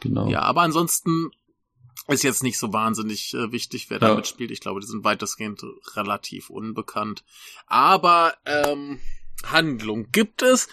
Genau. 0.00 0.28
Ja, 0.28 0.42
aber 0.42 0.62
ansonsten 0.62 1.30
ist 2.08 2.22
jetzt 2.22 2.42
nicht 2.42 2.58
so 2.58 2.72
wahnsinnig 2.72 3.34
äh, 3.34 3.50
wichtig, 3.50 3.90
wer 3.90 4.00
ja. 4.00 4.08
damit 4.08 4.26
spielt. 4.26 4.50
Ich 4.50 4.60
glaube, 4.60 4.80
die 4.80 4.86
sind 4.86 5.04
weitestgehend 5.04 5.62
relativ 5.94 6.50
unbekannt. 6.50 7.24
Aber 7.66 8.34
ähm, 8.44 9.00
Handlung 9.44 10.10
gibt 10.12 10.42
es. 10.42 10.68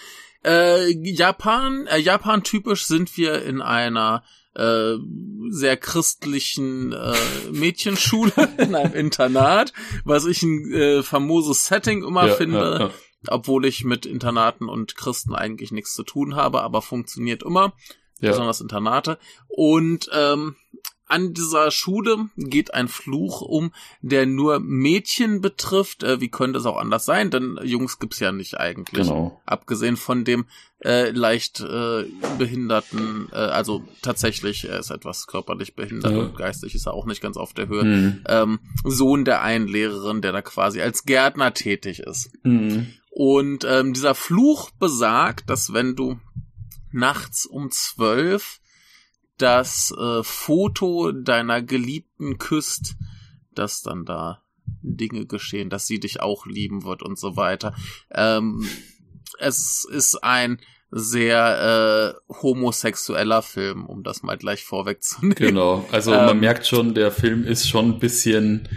Äh, 0.46 0.92
Japan, 0.92 1.88
äh, 1.88 1.98
Japan 1.98 2.44
typisch 2.44 2.86
sind 2.86 3.16
wir 3.18 3.44
in 3.44 3.62
einer 3.62 4.24
äh, 4.56 4.96
sehr 5.50 5.78
christlichen 5.78 6.94
äh, 6.94 7.16
Mädchenschule 7.52 8.32
in 8.58 8.76
einem 8.76 8.94
Internat, 8.94 9.74
was 10.04 10.26
ich 10.26 10.44
ein 10.44 10.72
äh, 10.74 11.04
famoses 11.04 11.66
Setting 11.66 12.04
immer 12.04 12.28
ja, 12.28 12.36
finde. 12.36 12.58
Ja, 12.58 12.80
ja. 12.80 12.92
Obwohl 13.28 13.66
ich 13.66 13.86
mit 13.86 14.06
Internaten 14.06 14.68
und 14.68 14.96
Christen 14.96 15.34
eigentlich 15.34 15.72
nichts 15.72 15.94
zu 15.94 16.04
tun 16.04 16.36
habe, 16.36 16.62
aber 16.62 16.82
funktioniert 16.82 17.44
immer. 17.44 17.74
Besonders 18.20 18.62
Internate. 18.62 19.18
Und 19.50 20.10
ähm, 20.14 20.56
an 21.06 21.34
dieser 21.34 21.70
Schule 21.72 22.30
geht 22.38 22.74
ein 22.74 22.88
Fluch 22.88 23.42
um, 23.42 23.74
der 24.02 24.26
nur 24.26 24.60
Mädchen 24.60 25.42
betrifft. 25.42 26.04
Äh, 26.04 26.22
wie 26.22 26.30
könnte 26.30 26.60
es 26.60 26.66
auch 26.66 26.78
anders 26.78 27.06
sein? 27.06 27.30
Denn 27.30 27.60
Jungs 27.64 28.00
gibt's 28.00 28.20
ja 28.20 28.32
nicht 28.32 28.60
eigentlich. 28.60 29.08
Genau. 29.08 29.42
Abgesehen 29.46 29.98
von 29.98 30.24
dem 30.24 30.46
äh, 30.84 31.12
leicht 31.12 31.62
äh, 31.62 32.06
behinderten, 32.38 33.30
äh, 33.32 33.36
also 33.36 33.84
tatsächlich, 34.02 34.68
er 34.68 34.80
ist 34.80 34.92
etwas 34.92 35.28
körperlich 35.28 35.76
behindert 35.76 36.12
ja. 36.12 36.20
und 36.20 36.38
geistig 36.38 36.76
ist 36.76 36.88
er 36.88 36.94
auch 36.94 37.06
nicht 37.06 37.22
ganz 37.22 37.38
auf 37.38 37.54
der 37.54 37.68
Höhe. 37.68 37.84
Mhm. 37.84 38.24
Ähm, 38.28 38.60
Sohn 38.84 39.26
der 39.26 39.42
einen 39.44 39.68
Lehrerin, 39.68 40.22
der 40.22 40.32
da 40.32 40.42
quasi 40.42 40.82
als 40.82 41.06
Gärtner 41.06 41.54
tätig 41.54 42.00
ist. 42.00 42.32
Mhm. 42.44 42.94
Und 43.12 43.66
ähm, 43.66 43.94
dieser 43.94 44.16
Fluch 44.16 44.72
besagt, 44.72 45.50
dass 45.50 45.74
wenn 45.74 45.96
du 45.96 46.20
nachts 46.92 47.46
um 47.46 47.72
zwölf 47.72 48.60
das 49.44 49.94
äh, 50.00 50.24
Foto 50.24 51.12
deiner 51.12 51.62
Geliebten 51.62 52.38
küsst, 52.38 52.96
dass 53.54 53.82
dann 53.82 54.06
da 54.06 54.42
Dinge 54.82 55.26
geschehen, 55.26 55.70
dass 55.70 55.86
sie 55.86 56.00
dich 56.00 56.22
auch 56.22 56.46
lieben 56.46 56.86
wird 56.86 57.04
und 57.04 57.20
so 57.20 57.36
weiter. 57.36 57.76
Ähm, 58.10 58.66
es 59.40 59.86
ist 59.92 60.24
ein 60.24 60.60
sehr 60.92 62.16
äh, 62.30 62.34
homosexueller 62.42 63.42
Film, 63.42 63.86
um 63.86 64.04
das 64.04 64.24
mal 64.24 64.38
gleich 64.38 64.64
vorwegzunehmen. 64.64 65.36
Genau, 65.36 65.86
also 65.92 66.14
ähm, 66.14 66.26
man 66.26 66.40
merkt 66.40 66.66
schon, 66.66 66.94
der 66.94 67.12
Film 67.12 67.44
ist 67.44 67.68
schon 67.68 67.96
ein 67.96 68.00
bisschen 68.00 68.70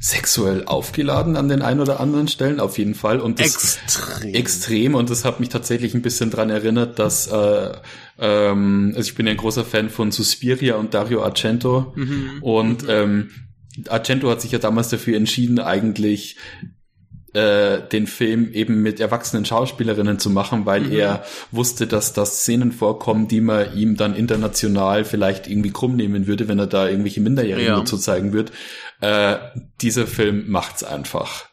sexuell 0.00 0.64
aufgeladen 0.64 1.36
an 1.36 1.48
den 1.48 1.62
ein 1.62 1.78
oder 1.78 2.00
anderen 2.00 2.26
Stellen, 2.26 2.58
auf 2.58 2.76
jeden 2.76 2.94
Fall. 2.94 3.20
Und 3.20 3.38
das 3.38 3.78
extrem. 3.84 4.34
extrem. 4.34 4.94
Und 4.94 5.10
das 5.10 5.24
hat 5.24 5.38
mich 5.38 5.48
tatsächlich 5.48 5.94
ein 5.94 6.02
bisschen 6.02 6.30
dran 6.30 6.50
erinnert, 6.50 6.98
dass 6.98 7.28
äh, 7.28 7.72
ähm, 8.18 8.92
also 8.96 9.08
ich 9.08 9.14
bin 9.14 9.26
ja 9.26 9.32
ein 9.32 9.38
großer 9.38 9.64
Fan 9.64 9.90
von 9.90 10.10
Suspiria 10.10 10.74
und 10.74 10.94
Dario 10.94 11.22
Argento. 11.22 11.92
Mhm. 11.94 12.42
Und 12.42 12.82
mhm. 12.82 12.88
ähm, 12.88 13.30
Argento 13.88 14.28
hat 14.28 14.40
sich 14.40 14.52
ja 14.52 14.58
damals 14.58 14.88
dafür 14.88 15.16
entschieden, 15.16 15.58
eigentlich 15.58 16.36
äh, 17.34 17.80
den 17.88 18.06
Film 18.06 18.52
eben 18.52 18.82
mit 18.82 19.00
erwachsenen 19.00 19.44
Schauspielerinnen 19.44 20.18
zu 20.18 20.30
machen, 20.30 20.66
weil 20.66 20.82
mhm. 20.82 20.92
er 20.92 21.24
wusste, 21.50 21.86
dass 21.86 22.12
das 22.12 22.40
Szenen 22.40 22.72
vorkommen, 22.72 23.28
die 23.28 23.40
man 23.40 23.74
ihm 23.76 23.96
dann 23.96 24.14
international 24.14 25.04
vielleicht 25.04 25.46
irgendwie 25.46 25.70
krumm 25.70 25.96
nehmen 25.96 26.26
würde, 26.26 26.48
wenn 26.48 26.58
er 26.58 26.66
da 26.66 26.88
irgendwelche 26.88 27.20
Minderjährigen 27.20 27.72
ja. 27.72 27.78
dazu 27.78 27.96
zeigen 27.96 28.32
würde. 28.32 28.52
Äh, 29.00 29.38
dieser 29.80 30.06
Film 30.06 30.48
macht's 30.48 30.84
einfach. 30.84 31.46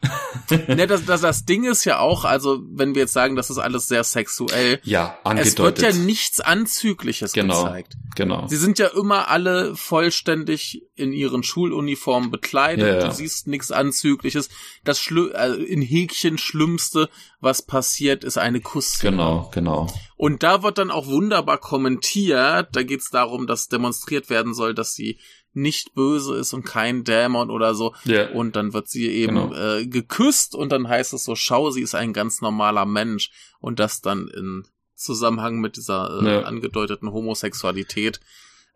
ne, 0.68 0.86
das, 0.86 1.04
das, 1.04 1.22
das 1.22 1.44
Ding 1.46 1.64
ist 1.64 1.84
ja 1.84 1.98
auch, 1.98 2.24
also 2.24 2.60
wenn 2.70 2.94
wir 2.94 3.02
jetzt 3.02 3.12
sagen, 3.12 3.34
das 3.34 3.50
ist 3.50 3.58
alles 3.58 3.88
sehr 3.88 4.04
sexuell, 4.04 4.78
ja, 4.84 5.18
angedeutet. 5.24 5.78
es 5.78 5.82
wird 5.82 5.82
ja 5.82 6.00
nichts 6.04 6.40
Anzügliches 6.40 7.32
genau, 7.32 7.64
gezeigt. 7.64 7.94
Genau. 8.14 8.46
Sie 8.46 8.56
sind 8.56 8.78
ja 8.78 8.86
immer 8.88 9.28
alle 9.28 9.74
vollständig 9.74 10.82
in 11.00 11.12
ihren 11.12 11.42
Schuluniformen 11.42 12.30
bekleidet. 12.30 12.86
Ja, 12.86 13.00
ja. 13.00 13.08
Du 13.08 13.12
siehst 13.12 13.48
nichts 13.48 13.72
Anzügliches. 13.72 14.48
Das 14.84 15.00
Schlu 15.00 15.28
äh, 15.28 15.54
in 15.54 15.82
Häkchen 15.82 16.38
Schlimmste, 16.38 17.08
was 17.40 17.62
passiert, 17.62 18.22
ist 18.22 18.38
eine 18.38 18.60
Kussszene. 18.60 19.16
Genau, 19.16 19.50
genau. 19.52 19.86
Und 20.16 20.42
da 20.42 20.62
wird 20.62 20.78
dann 20.78 20.90
auch 20.90 21.06
wunderbar 21.06 21.58
kommentiert. 21.58 22.68
Da 22.72 22.82
geht 22.82 23.00
es 23.00 23.10
darum, 23.10 23.46
dass 23.46 23.68
demonstriert 23.68 24.30
werden 24.30 24.54
soll, 24.54 24.74
dass 24.74 24.94
sie 24.94 25.18
nicht 25.52 25.94
böse 25.94 26.36
ist 26.36 26.52
und 26.52 26.64
kein 26.64 27.04
Dämon 27.04 27.50
oder 27.50 27.74
so. 27.74 27.94
Yeah. 28.06 28.30
Und 28.32 28.54
dann 28.56 28.72
wird 28.72 28.88
sie 28.88 29.08
eben 29.08 29.50
genau. 29.50 29.54
äh, 29.54 29.86
geküsst 29.86 30.54
und 30.54 30.70
dann 30.70 30.88
heißt 30.88 31.12
es 31.12 31.24
so, 31.24 31.34
schau, 31.34 31.70
sie 31.70 31.82
ist 31.82 31.94
ein 31.94 32.12
ganz 32.12 32.40
normaler 32.40 32.86
Mensch. 32.86 33.30
Und 33.58 33.80
das 33.80 34.00
dann 34.00 34.28
in 34.28 34.64
Zusammenhang 34.94 35.60
mit 35.60 35.76
dieser 35.76 36.20
äh, 36.22 36.34
ja. 36.34 36.42
angedeuteten 36.42 37.10
Homosexualität. 37.12 38.20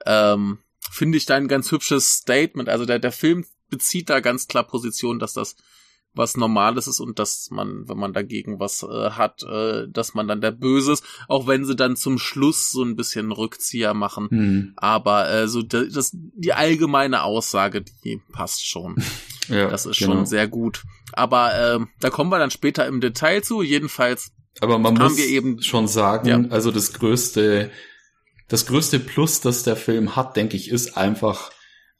Ähm, 0.07 0.59
Finde 0.90 1.18
ich 1.18 1.26
da 1.26 1.36
ein 1.36 1.48
ganz 1.48 1.70
hübsches 1.70 2.10
Statement. 2.10 2.68
Also 2.68 2.84
der, 2.84 2.98
der 2.98 3.12
Film 3.12 3.44
bezieht 3.68 4.10
da 4.10 4.20
ganz 4.20 4.46
klar 4.46 4.64
Position, 4.64 5.18
dass 5.18 5.32
das 5.32 5.56
was 6.16 6.36
Normales 6.36 6.86
ist 6.86 7.00
und 7.00 7.18
dass 7.18 7.48
man, 7.50 7.88
wenn 7.88 7.98
man 7.98 8.12
dagegen 8.12 8.60
was 8.60 8.84
äh, 8.84 9.10
hat, 9.10 9.42
äh, 9.42 9.88
dass 9.88 10.14
man 10.14 10.28
dann 10.28 10.40
der 10.40 10.52
Böse 10.52 10.92
ist, 10.92 11.04
auch 11.26 11.48
wenn 11.48 11.64
sie 11.64 11.74
dann 11.74 11.96
zum 11.96 12.18
Schluss 12.18 12.70
so 12.70 12.84
ein 12.84 12.94
bisschen 12.94 13.32
Rückzieher 13.32 13.94
machen. 13.94 14.28
Mhm. 14.30 14.72
Aber 14.76 15.28
äh, 15.28 15.48
so 15.48 15.62
das, 15.62 16.10
die 16.12 16.52
allgemeine 16.52 17.24
Aussage, 17.24 17.82
die 18.04 18.20
passt 18.32 18.64
schon. 18.64 18.96
ja, 19.48 19.68
das 19.68 19.86
ist 19.86 19.98
genau. 19.98 20.12
schon 20.12 20.26
sehr 20.26 20.46
gut. 20.46 20.84
Aber 21.12 21.52
äh, 21.58 21.80
da 22.00 22.10
kommen 22.10 22.30
wir 22.30 22.38
dann 22.38 22.52
später 22.52 22.86
im 22.86 23.00
Detail 23.00 23.42
zu. 23.42 23.62
Jedenfalls 23.62 24.30
aber 24.60 24.78
man 24.78 24.94
muss 24.94 25.18
eben, 25.18 25.62
schon 25.62 25.88
sagen, 25.88 26.28
ja. 26.28 26.40
also 26.50 26.70
das 26.70 26.92
größte, 26.92 27.70
das 28.48 28.66
größte 28.66 29.00
Plus, 29.00 29.40
das 29.40 29.62
der 29.62 29.76
Film 29.76 30.16
hat, 30.16 30.36
denke 30.36 30.56
ich, 30.56 30.70
ist 30.70 30.96
einfach 30.96 31.50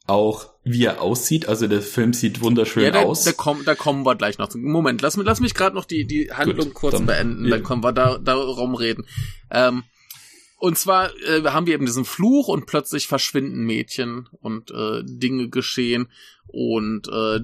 auch, 0.07 0.53
wie 0.63 0.85
er 0.85 1.01
aussieht. 1.01 1.47
Also 1.47 1.67
der 1.67 1.81
Film 1.81 2.13
sieht 2.13 2.41
wunderschön 2.41 2.83
ja, 2.83 2.91
da, 2.91 3.01
aus. 3.03 3.23
Da, 3.23 3.31
komm, 3.35 3.65
da 3.65 3.75
kommen 3.75 4.05
wir 4.05 4.15
gleich 4.15 4.37
noch 4.37 4.49
zu. 4.49 4.57
Moment, 4.59 5.01
lass, 5.01 5.15
lass 5.17 5.39
mich 5.39 5.53
gerade 5.53 5.75
noch 5.75 5.85
die, 5.85 6.05
die 6.05 6.31
Handlung 6.31 6.67
Gut, 6.67 6.73
kurz 6.73 6.95
dann, 6.95 7.05
beenden, 7.05 7.45
ja. 7.45 7.51
dann 7.51 7.63
können 7.63 7.83
wir 7.83 7.91
da 7.91 8.17
darum 8.17 8.75
reden. 8.75 9.05
Ähm, 9.49 9.83
und 10.57 10.77
zwar 10.77 11.11
äh, 11.27 11.43
haben 11.45 11.67
wir 11.67 11.73
eben 11.73 11.85
diesen 11.85 12.05
Fluch 12.05 12.47
und 12.47 12.65
plötzlich 12.65 13.07
verschwinden 13.07 13.65
Mädchen 13.65 14.27
und 14.39 14.71
äh, 14.71 15.03
Dinge 15.03 15.49
geschehen 15.49 16.07
und 16.47 17.07
äh, 17.07 17.41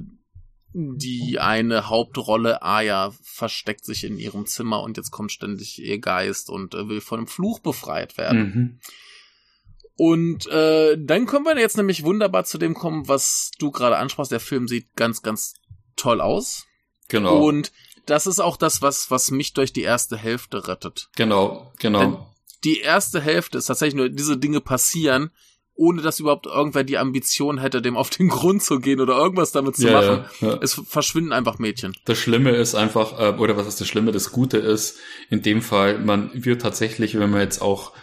die 0.73 1.39
eine 1.39 1.89
Hauptrolle, 1.89 2.61
Aya, 2.61 3.11
versteckt 3.23 3.85
sich 3.85 4.03
in 4.03 4.17
ihrem 4.17 4.45
Zimmer 4.45 4.81
und 4.81 4.97
jetzt 4.97 5.11
kommt 5.11 5.31
ständig 5.31 5.79
ihr 5.79 5.99
Geist 5.99 6.49
und 6.49 6.73
äh, 6.73 6.87
will 6.87 7.01
von 7.01 7.19
dem 7.19 7.27
Fluch 7.27 7.59
befreit 7.59 8.17
werden. 8.17 8.39
Mhm. 8.39 8.79
Und 9.97 10.47
äh, 10.47 10.97
dann 10.97 11.25
können 11.27 11.45
wir 11.45 11.57
jetzt 11.59 11.77
nämlich 11.77 12.03
wunderbar 12.03 12.45
zu 12.45 12.57
dem 12.57 12.73
kommen, 12.73 13.07
was 13.07 13.51
du 13.59 13.71
gerade 13.71 13.97
ansprachst. 13.97 14.31
Der 14.31 14.39
Film 14.39 14.67
sieht 14.67 14.95
ganz, 14.95 15.21
ganz 15.21 15.55
toll 15.95 16.21
aus. 16.21 16.65
Genau. 17.09 17.45
Und 17.45 17.71
das 18.05 18.25
ist 18.25 18.39
auch 18.39 18.57
das, 18.57 18.81
was, 18.81 19.11
was 19.11 19.29
mich 19.29 19.53
durch 19.53 19.73
die 19.73 19.83
erste 19.83 20.17
Hälfte 20.17 20.67
rettet. 20.67 21.09
Genau, 21.15 21.71
genau. 21.77 21.99
Denn 21.99 22.17
die 22.63 22.79
erste 22.79 23.21
Hälfte 23.21 23.57
ist 23.57 23.65
tatsächlich 23.65 23.95
nur, 23.95 24.09
diese 24.09 24.37
Dinge 24.37 24.61
passieren, 24.61 25.31
ohne 25.75 26.01
dass 26.01 26.19
überhaupt 26.19 26.45
irgendwer 26.45 26.83
die 26.83 26.97
Ambition 26.97 27.57
hätte, 27.57 27.81
dem 27.81 27.97
auf 27.97 28.09
den 28.09 28.27
Grund 28.29 28.63
zu 28.63 28.79
gehen 28.79 28.99
oder 28.99 29.17
irgendwas 29.17 29.51
damit 29.51 29.75
zu 29.75 29.87
ja, 29.87 29.93
machen. 29.93 30.25
Ja, 30.41 30.47
ja. 30.49 30.59
Es 30.61 30.81
verschwinden 30.85 31.33
einfach 31.33 31.59
Mädchen. 31.59 31.93
Das 32.05 32.17
Schlimme 32.17 32.51
ist 32.51 32.75
einfach, 32.75 33.19
äh, 33.19 33.37
oder 33.37 33.57
was 33.57 33.67
ist 33.67 33.81
das 33.81 33.87
Schlimme, 33.87 34.11
das 34.11 34.31
Gute 34.31 34.57
ist, 34.57 34.99
in 35.29 35.41
dem 35.41 35.61
Fall, 35.61 35.99
man 35.99 36.29
wird 36.33 36.61
tatsächlich, 36.61 37.17
wenn 37.17 37.29
man 37.29 37.41
jetzt 37.41 37.61
auch 37.61 37.93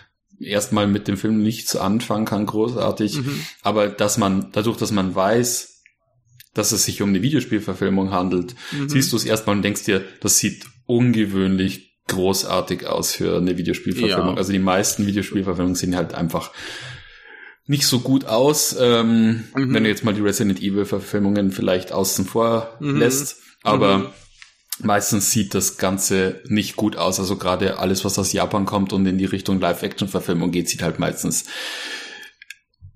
erstmal 0.41 0.87
mit 0.87 1.09
dem 1.09 1.17
Film 1.17 1.43
nichts 1.43 1.77
anfangen 1.77 2.25
kann, 2.25 2.47
großartig, 2.47 3.19
mhm. 3.19 3.41
aber 3.63 3.89
dass 3.89 4.19
man, 4.19 4.51
dadurch, 4.53 4.77
dass 4.77 4.93
man 4.93 5.15
weiß, 5.15 5.83
dass 6.55 6.73
es 6.73 6.85
sich 6.85 7.03
um 7.03 7.11
eine 7.11 7.23
Videospielverfilmung 7.23 8.11
handelt, 8.11 8.55
mhm. 8.73 8.89
siehst 8.89 9.13
du 9.13 9.17
es 9.17 9.25
erstmal 9.25 9.57
und 9.57 9.63
denkst 9.63 9.85
dir, 9.85 10.05
das 10.21 10.39
sieht 10.39 10.67
ungewöhnlich 10.87 11.89
großartig 12.09 12.87
aus 12.87 13.13
für 13.13 13.37
eine 13.37 13.59
Videospielverfilmung. 13.59 14.39
Also 14.39 14.53
die 14.53 14.59
meisten 14.59 15.07
Videospielverfilmungen 15.07 15.77
sehen 15.77 15.95
halt 15.95 16.15
einfach 16.15 16.51
nicht 17.69 17.87
so 17.87 18.01
gut 18.01 18.25
aus, 18.25 18.75
ähm, 18.81 19.45
mhm. 19.55 19.75
wenn 19.75 19.85
du 19.85 19.91
jetzt 19.91 20.03
mal 20.03 20.15
die 20.15 20.23
Resident 20.23 20.61
Evil 20.61 20.87
Verfilmungen 20.87 21.53
vielleicht 21.53 21.93
außen 21.93 22.25
vor 22.25 22.77
mhm. 22.81 22.97
lässt, 22.97 23.37
aber 23.63 23.99
mhm. 23.99 24.07
meistens 24.83 25.31
sieht 25.31 25.55
das 25.55 25.77
Ganze 25.77 26.41
nicht 26.49 26.77
gut 26.77 26.97
aus. 26.97 27.21
Also 27.21 27.37
gerade 27.37 27.79
alles, 27.79 28.07
was 28.07 28.19
aus 28.19 28.33
Japan 28.33 28.65
kommt 28.65 28.95
und 28.95 29.05
in 29.07 29.19
die 29.19 29.27
Richtung 29.27 29.61
Live-Action-Verfilmung 29.61 30.51
geht, 30.51 30.71
sieht 30.71 30.83
halt 30.83 30.99
meistens 30.99 31.45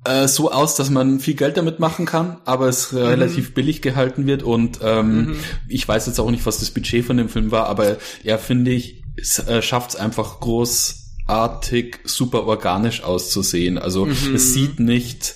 äh, 0.05 0.27
so 0.27 0.51
aus, 0.51 0.75
dass 0.75 0.89
man 0.89 1.21
viel 1.21 1.35
Geld 1.35 1.59
damit 1.59 1.79
machen 1.79 2.07
kann, 2.07 2.39
aber 2.47 2.67
es 2.67 2.93
mhm. 2.93 2.99
relativ 2.99 3.53
billig 3.53 3.83
gehalten 3.83 4.27
wird 4.27 4.43
und 4.43 4.79
ähm, 4.83 5.27
mhm. 5.27 5.37
ich 5.69 5.87
weiß 5.87 6.07
jetzt 6.07 6.19
auch 6.19 6.31
nicht, 6.31 6.47
was 6.47 6.61
das 6.61 6.71
Budget 6.71 7.05
von 7.05 7.19
dem 7.19 7.29
Film 7.29 7.51
war, 7.51 7.67
aber 7.67 7.99
er 8.25 8.39
finde 8.39 8.71
ich, 8.71 9.05
es, 9.17 9.39
äh, 9.39 9.61
schafft 9.61 9.91
es 9.91 9.97
einfach 9.97 10.41
groß 10.41 11.02
artig 11.33 12.01
super 12.05 12.45
organisch 12.47 13.03
auszusehen. 13.03 13.79
Also 13.79 14.05
mhm. 14.05 14.35
es 14.35 14.53
sieht 14.53 14.79
nicht 14.81 15.35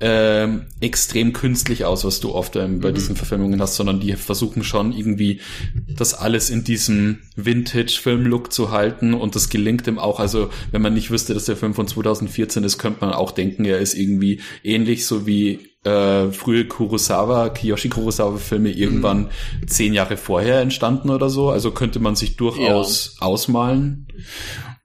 ähm, 0.00 0.66
extrem 0.80 1.32
künstlich 1.32 1.84
aus, 1.84 2.04
was 2.04 2.20
du 2.20 2.32
oft 2.34 2.56
ähm, 2.56 2.80
bei 2.80 2.90
mhm. 2.90 2.94
diesen 2.94 3.16
Verfilmungen 3.16 3.60
hast, 3.60 3.76
sondern 3.76 4.00
die 4.00 4.12
versuchen 4.14 4.62
schon 4.62 4.92
irgendwie 4.92 5.40
das 5.88 6.14
alles 6.14 6.50
in 6.50 6.62
diesem 6.62 7.20
Vintage-Film-Look 7.36 8.52
zu 8.52 8.70
halten 8.70 9.14
und 9.14 9.34
das 9.34 9.48
gelingt 9.48 9.86
ihm 9.86 9.98
auch. 9.98 10.20
Also 10.20 10.50
wenn 10.72 10.82
man 10.82 10.94
nicht 10.94 11.10
wüsste, 11.10 11.34
dass 11.34 11.46
der 11.46 11.56
Film 11.56 11.74
von 11.74 11.88
2014 11.88 12.64
ist, 12.64 12.78
könnte 12.78 13.04
man 13.04 13.14
auch 13.14 13.30
denken, 13.30 13.64
er 13.64 13.78
ist 13.78 13.94
irgendwie 13.94 14.40
ähnlich 14.62 15.06
so 15.06 15.26
wie 15.26 15.60
äh, 15.84 16.30
frühe 16.32 16.66
Kurosawa, 16.66 17.50
Kiyoshi 17.50 17.88
Kurosawa-Filme 17.88 18.70
irgendwann 18.70 19.30
mhm. 19.60 19.68
zehn 19.68 19.94
Jahre 19.94 20.16
vorher 20.16 20.60
entstanden 20.60 21.10
oder 21.10 21.30
so. 21.30 21.50
Also 21.50 21.70
könnte 21.70 22.00
man 22.00 22.16
sich 22.16 22.36
durchaus 22.36 23.16
ja. 23.20 23.26
ausmalen. 23.26 24.06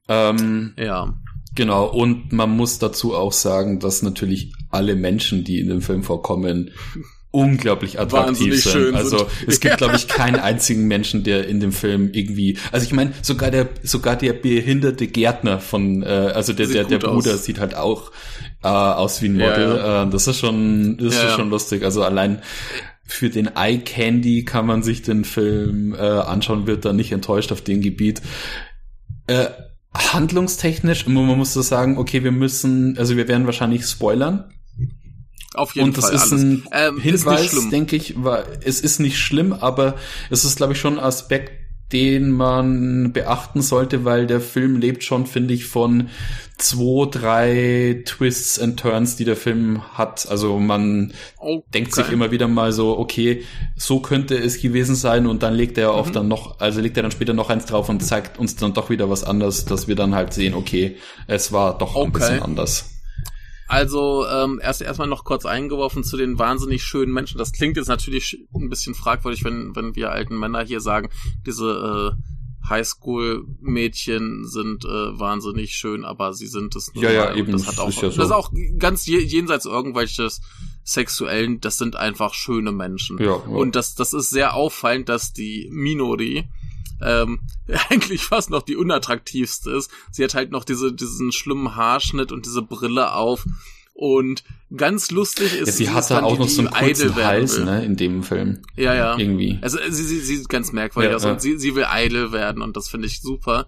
Ähm, 0.09 0.73
ja. 0.77 1.13
Genau, 1.55 1.85
und 1.85 2.31
man 2.31 2.49
muss 2.51 2.79
dazu 2.79 3.15
auch 3.15 3.33
sagen, 3.33 3.79
dass 3.79 4.01
natürlich 4.01 4.53
alle 4.69 4.95
Menschen, 4.95 5.43
die 5.43 5.59
in 5.59 5.67
dem 5.67 5.81
Film 5.81 6.03
vorkommen, 6.03 6.71
unglaublich 7.31 7.99
attraktiv 7.99 8.63
sind. 8.63 8.95
Also 8.95 9.27
es 9.45 9.59
gibt, 9.59 9.77
glaube 9.77 9.95
ich, 9.95 10.07
keinen 10.07 10.37
einzigen 10.37 10.87
Menschen, 10.87 11.23
der 11.23 11.47
in 11.47 11.59
dem 11.59 11.71
Film 11.71 12.09
irgendwie. 12.11 12.57
Also 12.71 12.85
ich 12.85 12.93
meine, 12.93 13.13
sogar 13.21 13.51
der 13.51 13.69
sogar 13.83 14.15
der 14.15 14.33
behinderte 14.33 15.07
Gärtner 15.07 15.59
von, 15.59 16.01
äh, 16.01 16.05
also 16.07 16.53
der 16.53 16.67
der, 16.67 16.85
der 16.85 16.97
Bruder 16.97 17.35
aus. 17.35 17.45
sieht 17.45 17.59
halt 17.59 17.75
auch 17.75 18.11
äh, 18.63 18.67
aus 18.67 19.21
wie 19.21 19.27
ein 19.27 19.33
Model. 19.33 19.75
Ja, 19.75 19.77
ja. 19.77 20.03
Äh, 20.03 20.09
das 20.09 20.27
ist 20.27 20.39
schon, 20.39 20.97
das 20.97 21.15
ja, 21.15 21.29
ist 21.29 21.35
schon 21.35 21.49
lustig. 21.49 21.83
Also 21.83 22.03
allein 22.03 22.41
für 23.05 23.29
den 23.29 23.55
Eye 23.55 23.79
Candy 23.79 24.43
kann 24.43 24.65
man 24.65 24.81
sich 24.81 25.01
den 25.01 25.23
Film 25.23 25.93
äh, 25.93 25.97
anschauen, 25.97 26.67
wird 26.67 26.85
da 26.85 26.93
nicht 26.93 27.11
enttäuscht 27.11 27.51
auf 27.51 27.61
dem 27.61 27.81
Gebiet. 27.81 28.21
Äh, 29.27 29.47
handlungstechnisch, 29.99 31.07
man 31.07 31.25
muss 31.37 31.53
so 31.53 31.61
sagen, 31.61 31.97
okay, 31.97 32.23
wir 32.23 32.31
müssen, 32.31 32.97
also 32.97 33.17
wir 33.17 33.27
werden 33.27 33.45
wahrscheinlich 33.45 33.85
spoilern. 33.85 34.51
Auf 35.53 35.75
jeden 35.75 35.93
Fall. 35.93 36.11
Und 36.11 36.13
das 36.13 36.29
Fall 36.29 36.37
ist 36.37 36.43
ein 36.43 36.67
ähm, 36.71 36.99
Hinweis, 36.99 37.69
denke 37.69 37.95
ich, 37.95 38.13
weil 38.17 38.45
es 38.63 38.79
ist 38.79 38.99
nicht 38.99 39.17
schlimm, 39.17 39.51
aber 39.53 39.95
es 40.29 40.45
ist, 40.45 40.57
glaube 40.57 40.73
ich, 40.73 40.79
schon 40.79 40.99
ein 40.99 41.03
Aspekt, 41.03 41.51
den 41.91 42.31
man 42.31 43.11
beachten 43.13 43.61
sollte, 43.61 44.05
weil 44.05 44.27
der 44.27 44.41
Film 44.41 44.77
lebt 44.77 45.03
schon, 45.03 45.25
finde 45.25 45.53
ich, 45.53 45.65
von 45.65 46.09
zwei, 46.57 47.07
drei 47.09 48.03
Twists 48.05 48.59
and 48.59 48.79
Turns, 48.79 49.15
die 49.15 49.25
der 49.25 49.35
Film 49.35 49.81
hat. 49.93 50.27
Also 50.29 50.59
man 50.59 51.13
okay. 51.37 51.63
denkt 51.73 51.95
sich 51.95 52.11
immer 52.11 52.31
wieder 52.31 52.47
mal 52.47 52.71
so, 52.71 52.97
okay, 52.99 53.43
so 53.75 53.99
könnte 54.01 54.35
es 54.35 54.61
gewesen 54.61 54.95
sein 54.95 55.25
und 55.25 55.41
dann 55.41 55.53
legt 55.53 55.77
er 55.77 55.93
mhm. 55.93 55.99
oft 55.99 56.15
dann 56.15 56.27
noch, 56.27 56.59
also 56.59 56.81
legt 56.81 56.97
er 56.97 57.03
dann 57.03 57.11
später 57.11 57.33
noch 57.33 57.49
eins 57.49 57.65
drauf 57.65 57.89
und 57.89 58.01
zeigt 58.01 58.37
uns 58.37 58.55
dann 58.55 58.73
doch 58.73 58.89
wieder 58.89 59.09
was 59.09 59.23
anderes, 59.23 59.65
dass 59.65 59.87
wir 59.87 59.95
dann 59.95 60.13
halt 60.13 60.33
sehen, 60.33 60.53
okay, 60.53 60.97
es 61.27 61.51
war 61.51 61.77
doch 61.77 61.95
okay. 61.95 62.05
ein 62.05 62.11
bisschen 62.11 62.41
anders. 62.43 62.98
Also 63.69 64.25
ähm, 64.27 64.59
erst 64.61 64.81
erstmal 64.81 65.07
noch 65.07 65.23
kurz 65.23 65.45
eingeworfen 65.45 66.03
zu 66.03 66.17
den 66.17 66.39
wahnsinnig 66.39 66.83
schönen 66.83 67.13
Menschen. 67.13 67.37
Das 67.37 67.51
klingt 67.51 67.77
jetzt 67.77 67.87
natürlich 67.87 68.39
ein 68.51 68.67
bisschen 68.67 68.95
fragwürdig, 68.95 69.43
wenn 69.43 69.75
wenn 69.75 69.95
wir 69.95 70.11
alten 70.11 70.39
Männer 70.39 70.65
hier 70.65 70.81
sagen, 70.81 71.09
diese 71.45 72.15
äh, 72.17 72.67
Highschool-Mädchen 72.67 74.47
sind 74.47 74.85
äh, 74.85 75.19
wahnsinnig 75.19 75.73
schön, 75.73 76.03
aber 76.03 76.33
sie 76.33 76.47
sind 76.47 76.75
es 76.75 76.93
nur. 76.95 77.03
Ja, 77.03 77.11
ja, 77.11 77.35
eben. 77.35 77.51
Das, 77.51 77.67
hat 77.67 77.77
auch, 77.77 77.89
ist 77.89 78.01
ja 78.01 78.09
so. 78.09 78.17
das 78.17 78.25
ist 78.25 78.31
auch 78.31 78.51
ganz 78.79 79.05
jenseits 79.05 79.65
irgendwelches 79.65 80.41
sexuellen, 80.83 81.59
das 81.61 81.77
sind 81.77 81.95
einfach 81.95 82.33
schöne 82.33 82.71
Menschen. 82.71 83.19
Ja, 83.19 83.25
ja. 83.25 83.33
Und 83.33 83.75
das, 83.75 83.93
das 83.93 84.13
ist 84.13 84.31
sehr 84.31 84.55
auffallend, 84.55 85.09
dass 85.09 85.31
die 85.31 85.69
Minori 85.71 86.49
ähm, 87.01 87.41
eigentlich 87.89 88.23
fast 88.23 88.49
noch 88.49 88.63
die 88.63 88.75
unattraktivste 88.75 89.71
ist. 89.71 89.91
Sie 90.11 90.23
hat 90.23 90.33
halt 90.33 90.51
noch 90.51 90.63
diese, 90.63 90.93
diesen 90.93 91.31
schlimmen 91.31 91.75
Haarschnitt 91.75 92.31
und 92.31 92.45
diese 92.45 92.61
Brille 92.61 93.13
auf. 93.13 93.45
Und 93.93 94.45
ganz 94.75 95.11
lustig 95.11 95.53
ist, 95.59 95.67
ja, 95.67 95.73
sie 95.73 95.89
hatte 95.89 96.23
auch 96.23 96.33
die, 96.33 96.39
noch 96.39 96.47
so 96.47 96.61
einen 96.61 96.71
kurzen 96.71 97.15
Hals, 97.15 97.57
ne, 97.57 97.83
in 97.83 97.97
dem 97.97 98.23
Film. 98.23 98.61
Ja, 98.77 98.93
ja. 98.93 99.17
Irgendwie. 99.17 99.59
Also 99.61 99.77
sie, 99.89 100.03
sie, 100.03 100.19
sie 100.21 100.37
sieht 100.37 100.47
ganz 100.47 100.71
merkwürdig 100.71 101.11
ja, 101.11 101.15
aus 101.17 101.25
ja. 101.25 101.31
und 101.31 101.41
sie, 101.41 101.57
sie 101.57 101.75
will 101.75 101.85
idle 101.93 102.31
werden 102.31 102.61
und 102.61 102.77
das 102.77 102.87
finde 102.87 103.07
ich 103.07 103.19
super. 103.19 103.67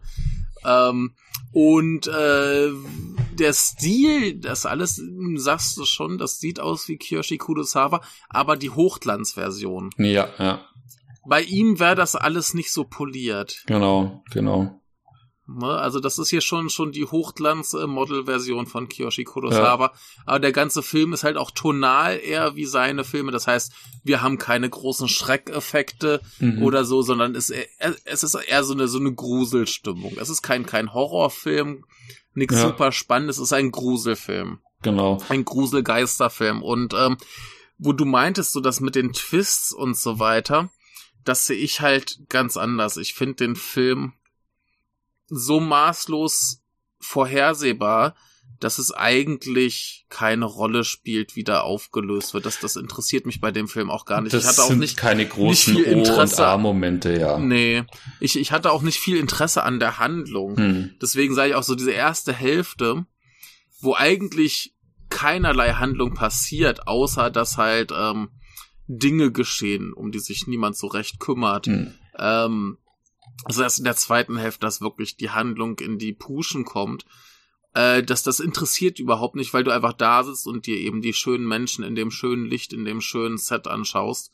Ähm, 0.63 1.11
und 1.51 2.07
äh, 2.07 2.69
der 3.33 3.51
Stil, 3.51 4.35
das 4.35 4.65
alles, 4.65 5.01
sagst 5.35 5.75
du 5.75 5.83
schon, 5.83 6.17
das 6.17 6.39
sieht 6.39 6.61
aus 6.61 6.87
wie 6.87 6.95
Kiyoshi 6.95 7.37
Kurosawa, 7.37 8.01
aber 8.29 8.55
die 8.55 8.69
Hochglanzversion. 8.69 9.89
Ja, 9.97 10.29
ja 10.39 10.61
bei 11.25 11.41
ihm 11.41 11.79
wäre 11.79 11.95
das 11.95 12.15
alles 12.15 12.53
nicht 12.53 12.71
so 12.71 12.83
poliert. 12.83 13.63
Genau, 13.67 14.23
genau. 14.31 14.81
Ne, 15.47 15.67
also 15.67 15.99
das 15.99 16.17
ist 16.17 16.29
hier 16.29 16.41
schon 16.41 16.69
schon 16.69 16.91
die 16.91 17.05
Hochglanz-Model-Version 17.05 18.67
von 18.67 18.87
Kiyoshi 18.87 19.23
Kurosawa. 19.23 19.85
Ja. 19.85 19.93
Aber 20.25 20.39
der 20.39 20.51
ganze 20.51 20.81
Film 20.81 21.13
ist 21.13 21.23
halt 21.23 21.35
auch 21.35 21.51
tonal 21.51 22.19
eher 22.19 22.55
wie 22.55 22.65
seine 22.65 23.03
Filme. 23.03 23.31
Das 23.31 23.47
heißt, 23.47 23.73
wir 24.03 24.21
haben 24.21 24.37
keine 24.37 24.69
großen 24.69 25.07
Schreckeffekte 25.07 26.21
mhm. 26.39 26.63
oder 26.63 26.85
so, 26.85 27.01
sondern 27.01 27.35
es, 27.35 27.51
es 28.05 28.23
ist 28.23 28.35
eher 28.35 28.63
so 28.63 28.73
eine 28.73 28.87
so 28.87 28.99
eine 28.99 29.13
Gruselstimmung. 29.13 30.13
Es 30.19 30.29
ist 30.29 30.41
kein 30.41 30.65
kein 30.65 30.93
Horrorfilm, 30.93 31.85
nichts 32.33 32.55
ja. 32.55 32.67
super 32.67 32.91
spannendes. 32.91 33.37
Es 33.37 33.45
ist 33.45 33.53
ein 33.53 33.71
Gruselfilm. 33.71 34.59
Genau. 34.83 35.21
Ein 35.29 35.43
Gruselgeisterfilm 35.43 36.63
und 36.63 36.93
ähm, 36.93 37.17
wo 37.77 37.93
du 37.93 38.05
meintest, 38.05 38.53
so 38.53 38.61
das 38.61 38.79
mit 38.79 38.95
den 38.95 39.11
Twists 39.11 39.73
und 39.73 39.97
so 39.97 40.19
weiter, 40.19 40.69
das 41.23 41.45
sehe 41.45 41.57
ich 41.57 41.81
halt 41.81 42.19
ganz 42.29 42.57
anders. 42.57 42.97
Ich 42.97 43.13
finde 43.13 43.35
den 43.35 43.55
Film 43.55 44.13
so 45.27 45.59
maßlos 45.59 46.61
vorhersehbar, 46.99 48.15
dass 48.59 48.77
es 48.77 48.91
eigentlich 48.91 50.05
keine 50.09 50.45
Rolle 50.45 50.83
spielt, 50.83 51.35
wie 51.35 51.43
da 51.43 51.61
aufgelöst 51.61 52.33
wird. 52.33 52.45
Das, 52.45 52.59
das 52.59 52.75
interessiert 52.75 53.25
mich 53.25 53.41
bei 53.41 53.51
dem 53.51 53.67
Film 53.67 53.89
auch 53.89 54.05
gar 54.05 54.21
nicht. 54.21 54.33
Das 54.33 54.43
ich 54.43 54.49
hatte 54.49 54.63
auch 54.63 54.67
sind 54.67 54.79
nicht 54.79 54.97
keine 54.97 55.25
großen 55.25 55.73
nicht 55.73 55.85
viel 55.85 55.95
O- 55.95 56.21
und 56.21 56.39
A-Momente, 56.39 57.19
ja. 57.19 57.39
Nee, 57.39 57.83
ich, 58.19 58.37
ich 58.37 58.51
hatte 58.51 58.71
auch 58.71 58.83
nicht 58.83 58.99
viel 58.99 59.17
Interesse 59.17 59.63
an 59.63 59.79
der 59.79 59.97
Handlung. 59.97 60.57
Hm. 60.57 60.95
Deswegen 61.01 61.33
sage 61.33 61.49
ich 61.49 61.55
auch 61.55 61.63
so, 61.63 61.75
diese 61.75 61.91
erste 61.91 62.33
Hälfte, 62.33 63.05
wo 63.79 63.95
eigentlich 63.95 64.75
keinerlei 65.09 65.73
Handlung 65.73 66.13
passiert, 66.13 66.87
außer 66.87 67.31
dass 67.31 67.57
halt 67.57 67.91
ähm, 67.95 68.29
Dinge 68.97 69.31
geschehen, 69.31 69.93
um 69.93 70.11
die 70.11 70.19
sich 70.19 70.47
niemand 70.47 70.75
so 70.75 70.87
recht 70.87 71.19
kümmert. 71.19 71.67
Hm. 71.67 71.93
Ähm, 72.17 72.77
also 73.45 73.63
erst 73.63 73.79
in 73.79 73.85
der 73.85 73.95
zweiten 73.95 74.37
Hälfte, 74.37 74.61
dass 74.61 74.81
wirklich 74.81 75.15
die 75.15 75.29
Handlung 75.29 75.79
in 75.79 75.97
die 75.97 76.13
Puschen 76.13 76.65
kommt. 76.65 77.05
Äh, 77.73 78.03
dass 78.03 78.21
das 78.23 78.41
interessiert 78.41 78.99
überhaupt 78.99 79.35
nicht, 79.35 79.53
weil 79.53 79.63
du 79.63 79.71
einfach 79.71 79.93
da 79.93 80.23
sitzt 80.23 80.45
und 80.45 80.65
dir 80.65 80.75
eben 80.75 81.01
die 81.01 81.13
schönen 81.13 81.47
Menschen 81.47 81.85
in 81.85 81.95
dem 81.95 82.11
schönen 82.11 82.45
Licht, 82.45 82.73
in 82.73 82.83
dem 82.83 82.99
schönen 82.99 83.37
Set 83.37 83.65
anschaust. 83.65 84.33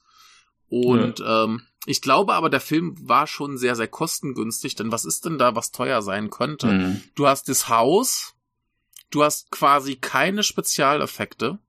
Und 0.70 1.24
ähm, 1.26 1.62
ich 1.86 2.02
glaube 2.02 2.34
aber, 2.34 2.50
der 2.50 2.60
Film 2.60 2.96
war 3.08 3.28
schon 3.28 3.58
sehr, 3.58 3.76
sehr 3.76 3.88
kostengünstig, 3.88 4.76
denn 4.76 4.92
was 4.92 5.06
ist 5.06 5.26
denn 5.26 5.38
da, 5.38 5.56
was 5.56 5.72
teuer 5.72 6.02
sein 6.02 6.32
könnte? 6.32 6.70
Hm. 6.70 7.02
Du 7.14 7.28
hast 7.28 7.48
das 7.48 7.70
Haus, 7.70 8.34
du 9.12 9.24
hast 9.24 9.52
quasi 9.52 9.96
keine 9.98 10.42
Spezialeffekte, 10.42 11.60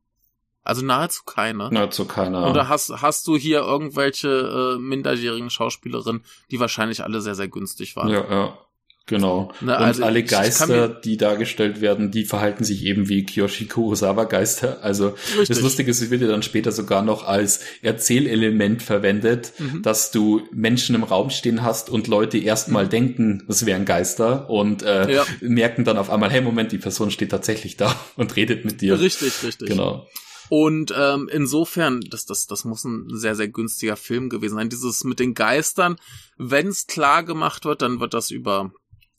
also 0.65 0.85
nahezu 0.85 1.23
keine. 1.25 1.71
Nahezu 1.73 2.05
keiner. 2.05 2.47
Und 2.47 2.55
da 2.55 2.69
hast, 2.69 2.91
hast 3.03 3.27
du 3.27 3.37
hier 3.37 3.61
irgendwelche 3.61 4.75
äh, 4.77 4.79
minderjährigen 4.79 5.51
Schauspielerinnen, 5.51 6.23
die 6.51 6.61
wahrscheinlich 6.61 7.03
alle 7.05 7.21
sehr, 7.21 7.35
sehr 7.35 7.49
günstig 7.49 7.97
waren. 7.97 8.09
Ja, 8.11 8.25
ja. 8.31 8.59
Genau. 9.07 9.51
Ne, 9.63 9.73
und 9.75 9.83
also 9.83 10.05
alle 10.05 10.23
Geister, 10.23 10.89
die 10.91 11.17
dargestellt 11.17 11.81
werden, 11.81 12.11
die 12.11 12.27
verhalten 12.27 12.63
sich 12.65 12.85
eben 12.85 13.09
wie 13.09 13.25
Kiyoshi 13.25 13.65
Kurosawa 13.67 14.25
Geister. 14.25 14.81
Also 14.83 15.13
das 15.13 15.39
Richtig. 15.39 15.61
Lustige 15.63 15.91
ist, 15.91 16.03
es 16.03 16.11
wird 16.11 16.21
ja 16.21 16.29
dann 16.29 16.43
später 16.43 16.73
sogar 16.73 17.01
noch 17.01 17.27
als 17.27 17.61
Erzählelement 17.81 18.83
verwendet, 18.83 19.55
Mhm. 19.59 19.81
dass 19.83 20.11
du 20.11 20.43
Menschen 20.53 20.95
im 20.95 21.05
Raum 21.05 21.31
stehen 21.31 21.63
hast 21.63 21.89
und 21.89 22.07
Leute 22.07 22.37
erstmal 22.37 22.87
denken, 22.87 23.45
das 23.49 23.65
wären 23.65 23.87
Geister 23.87 24.51
und 24.51 24.83
äh, 24.83 25.05
Mhm. 25.07 25.11
Ja. 25.11 25.25
merken 25.41 25.85
dann 25.85 25.97
auf 25.97 26.11
einmal, 26.11 26.31
hey 26.31 26.43
Moment, 26.43 26.73
die 26.73 26.79
Person 26.79 27.11
steht 27.11 27.31
tatsächlich 27.31 27.79
da 27.79 27.95
und 28.17 28.37
redet 28.37 28.67
mit 28.67 28.83
dir. 28.83 29.01
Richtig, 29.01 29.43
richtig. 29.43 29.69
Genau. 29.71 30.07
Und 30.49 30.93
ähm, 30.97 31.29
insofern, 31.31 32.01
das, 32.01 32.25
das, 32.25 32.47
das 32.47 32.65
muss 32.65 32.85
ein 32.85 33.07
sehr, 33.11 33.35
sehr 33.35 33.49
günstiger 33.49 33.97
Film 33.97 34.29
gewesen 34.31 34.55
sein. 34.57 34.69
Dieses 34.71 35.05
mit 35.05 35.19
den 35.19 35.35
Geistern, 35.35 35.97
wenn 36.37 36.69
es 36.69 36.87
klar 36.87 37.23
gemacht 37.23 37.65
wird, 37.65 37.83
dann 37.83 38.01
wird 38.01 38.15
das 38.15 38.31
über 38.31 38.73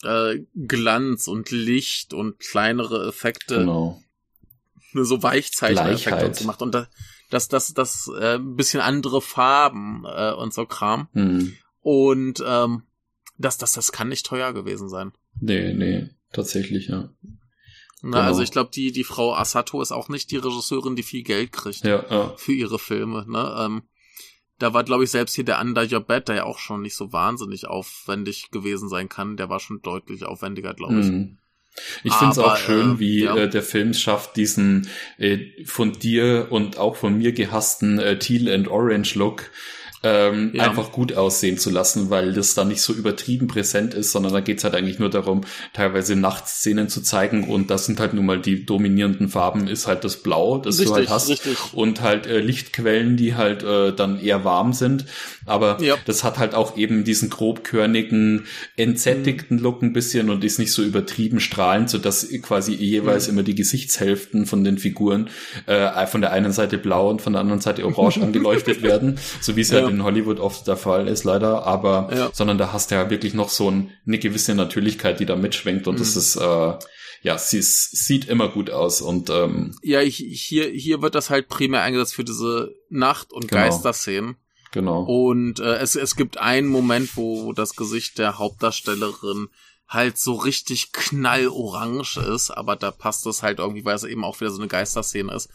äh, 0.04 0.40
Glanz 0.56 1.28
und 1.28 1.52
Licht 1.52 2.14
und 2.14 2.40
kleinere 2.40 3.08
Effekte, 3.08 3.58
Genau. 3.60 4.02
so 4.94 5.22
Weichzeichner-Effekte 5.22 6.10
Gleichheit. 6.10 6.28
und 6.28 6.36
so 6.36 6.46
macht. 6.46 6.62
Und 6.62 6.74
da, 6.74 6.88
das, 7.30 7.48
das, 7.48 7.74
das, 7.74 8.10
äh, 8.20 8.36
ein 8.36 8.56
bisschen 8.56 8.82
andere 8.82 9.22
Farben 9.22 10.04
äh, 10.06 10.32
und 10.34 10.54
so 10.54 10.66
Kram. 10.66 11.10
Hm. 11.14 11.54
Und 11.82 12.44
ähm, 12.46 12.84
das, 13.38 13.58
das, 13.58 13.74
das 13.74 13.92
kann 13.92 14.10
nicht 14.10 14.26
teuer 14.26 14.54
gewesen 14.54 14.90
sein. 14.90 15.12
Nee, 15.40 15.74
nee, 15.74 16.10
tatsächlich, 16.34 16.88
ja. 16.88 17.10
Ne? 18.02 18.12
Genau. 18.12 18.20
Also 18.20 18.42
ich 18.42 18.52
glaube, 18.52 18.72
die, 18.74 18.92
die 18.92 19.04
Frau 19.04 19.34
Asato 19.34 19.82
ist 19.82 19.92
auch 19.92 20.10
nicht 20.10 20.32
die 20.32 20.38
Regisseurin, 20.38 20.96
die 20.96 21.04
viel 21.04 21.24
Geld 21.24 21.52
kriegt. 21.52 21.84
Ja, 21.84 22.04
ja. 22.10 22.34
für 22.38 22.54
ihre 22.54 22.80
Filme. 22.80 23.26
Ne? 23.28 23.56
Ähm, 23.60 23.84
da 24.58 24.74
war, 24.74 24.84
glaube 24.84 25.06
ich, 25.06 25.12
selbst 25.12 25.36
hier 25.36 25.46
der 25.46 25.62
Under 25.62 25.86
Your 25.90 26.02
Bed, 26.02 26.28
der 26.28 26.36
ja 26.36 26.44
auch 26.44 26.60
schon 26.60 26.82
nicht 26.82 26.96
so 26.96 27.14
wahnsinnig 27.14 27.68
aufwendig 27.68 28.52
gewesen 28.52 28.90
sein 28.90 29.10
kann. 29.10 29.38
Der 29.38 29.50
war 29.50 29.60
schon 29.60 29.82
deutlich 29.82 30.26
aufwendiger, 30.26 30.74
glaube 30.74 31.00
ich. 31.00 31.08
Mhm. 31.08 31.38
Ich 32.04 32.14
finde 32.14 32.34
es 32.34 32.40
auch 32.40 32.58
schön, 32.58 32.96
äh, 32.96 33.00
wie 33.00 33.24
ja. 33.24 33.36
äh, 33.36 33.50
der 33.50 33.64
Film 33.64 33.94
schafft, 33.94 34.36
diesen 34.36 34.90
äh, 35.18 35.40
von 35.66 35.94
dir 35.94 36.48
und 36.50 36.78
auch 36.78 36.96
von 36.96 37.18
mir 37.18 37.32
gehassten 37.32 38.00
äh, 38.00 38.20
Teal 38.20 38.54
and 38.54 38.68
Orange 38.68 39.16
Look 39.16 39.50
ähm, 40.04 40.52
Ja. 40.54 40.64
einfach 40.70 40.92
gut 40.92 41.14
aussehen 41.14 41.58
zu 41.58 41.70
lassen, 41.70 42.10
weil 42.10 42.34
das 42.34 42.54
dann 42.54 42.70
nicht 42.70 42.82
so 42.82 42.94
übertrieben 42.94 43.48
präsent 43.48 43.94
ist, 43.94 44.12
sondern 44.12 44.32
da 44.34 44.40
geht's 44.40 44.64
halt 44.64 44.74
eigentlich 44.76 45.00
nur 45.00 45.10
darum, 45.10 45.42
teilweise 45.74 46.16
Nachtszenen 46.16 46.88
zu 46.90 47.02
zeigen 47.02 47.44
und 47.50 47.70
das 47.70 47.86
sind 47.86 48.00
halt 48.00 48.14
nun 48.14 48.26
mal 48.26 48.40
die 48.40 48.66
dominierenden 48.66 49.30
Farben, 49.30 49.68
ist 49.68 49.88
halt 49.88 50.04
das 50.04 50.18
Blau, 50.24 50.58
das 50.58 50.78
du 50.78 50.94
halt 50.94 51.10
hast 51.10 51.30
richtig. 51.30 51.58
und 51.74 52.02
halt 52.02 52.28
äh, 52.28 52.40
Lichtquellen, 52.40 53.18
die 53.18 53.36
halt 53.36 53.64
äh, 53.64 53.92
dann 53.94 54.20
eher 54.20 54.44
warm 54.46 54.74
sind. 54.74 55.06
Aber 55.46 55.82
Ja. 55.82 55.96
das 56.06 56.24
hat 56.24 56.38
halt 56.38 56.56
auch 56.56 56.78
eben 56.78 57.04
diesen 57.04 57.30
grobkörnigen, 57.30 58.46
entsättigten 58.78 59.58
Look 59.60 59.82
ein 59.82 59.94
bisschen 59.94 60.30
und 60.30 60.44
ist 60.44 60.60
nicht 60.60 60.72
so 60.72 60.82
übertrieben 60.84 61.40
strahlend, 61.40 61.90
so 61.90 61.98
dass 61.98 62.28
quasi 62.42 62.74
jeweils 62.74 63.28
immer 63.28 63.44
die 63.44 63.56
Gesichtshälften 63.56 64.46
von 64.46 64.64
den 64.64 64.78
Figuren 64.78 65.30
äh, 65.66 66.08
von 66.08 66.22
der 66.22 66.32
einen 66.32 66.52
Seite 66.52 66.78
blau 66.78 67.10
und 67.10 67.22
von 67.22 67.34
der 67.34 67.42
anderen 67.42 67.62
Seite 67.62 67.86
orange 67.86 68.18
angeleuchtet 68.22 68.82
werden, 68.82 69.20
so 69.42 69.56
wie 69.56 69.62
es 69.62 69.70
Ja. 69.70 69.82
halt 69.82 69.89
in 69.90 70.04
Hollywood 70.04 70.40
oft 70.40 70.66
der 70.68 70.78
Fall 70.78 71.08
ist 71.08 71.24
leider. 71.24 71.66
Aber 71.66 72.10
Ja. 72.16 72.30
sondern 72.34 72.58
da 72.58 72.72
hast 72.74 72.92
du 72.92 72.96
ja 72.96 73.10
wirklich 73.10 73.34
noch 73.34 73.50
so 73.50 73.70
ein, 73.70 73.92
eine 74.08 74.20
gewisse 74.20 74.56
Natürlichkeit, 74.56 75.20
die 75.20 75.26
da 75.26 75.36
mitschwingt 75.36 75.88
und 75.88 76.00
das 76.00 76.16
ist 76.16 76.36
äh, 76.38 76.74
ja, 77.22 77.38
sie 77.38 77.62
sieht 77.62 78.30
immer 78.30 78.48
gut 78.48 78.70
aus 78.70 79.02
und 79.02 79.30
ähm, 79.30 79.76
Ja, 79.84 80.02
ich, 80.02 80.16
hier, 80.18 80.70
hier 80.70 81.02
wird 81.02 81.16
das 81.16 81.30
halt 81.30 81.50
primär 81.50 81.82
eingesetzt 81.82 82.16
für 82.16 82.24
diese 82.24 82.74
Nacht- 82.90 83.34
und 83.34 83.50
Genau. 83.50 83.64
Geisterszenen. 83.64 84.38
genau. 84.72 85.04
Und 85.04 85.60
äh, 85.60 85.76
es, 85.80 85.96
es 85.96 86.16
gibt 86.16 86.38
einen 86.38 86.68
Moment, 86.68 87.18
wo 87.18 87.52
das 87.52 87.76
Gesicht 87.76 88.20
der 88.20 88.38
Hauptdarstellerin 88.40 89.50
halt 89.90 90.18
so 90.18 90.36
richtig 90.36 90.92
knallorange 90.94 92.22
ist, 92.34 92.52
aber 92.52 92.76
da 92.76 92.92
passt 92.92 93.26
es 93.26 93.44
halt 93.44 93.60
irgendwie, 93.60 93.84
weil 93.86 93.96
es 93.96 94.04
eben 94.04 94.24
auch 94.24 94.40
wieder 94.40 94.52
so 94.52 94.60
eine 94.60 94.68
Geisterszene 94.68 95.34
ist. 95.34 95.50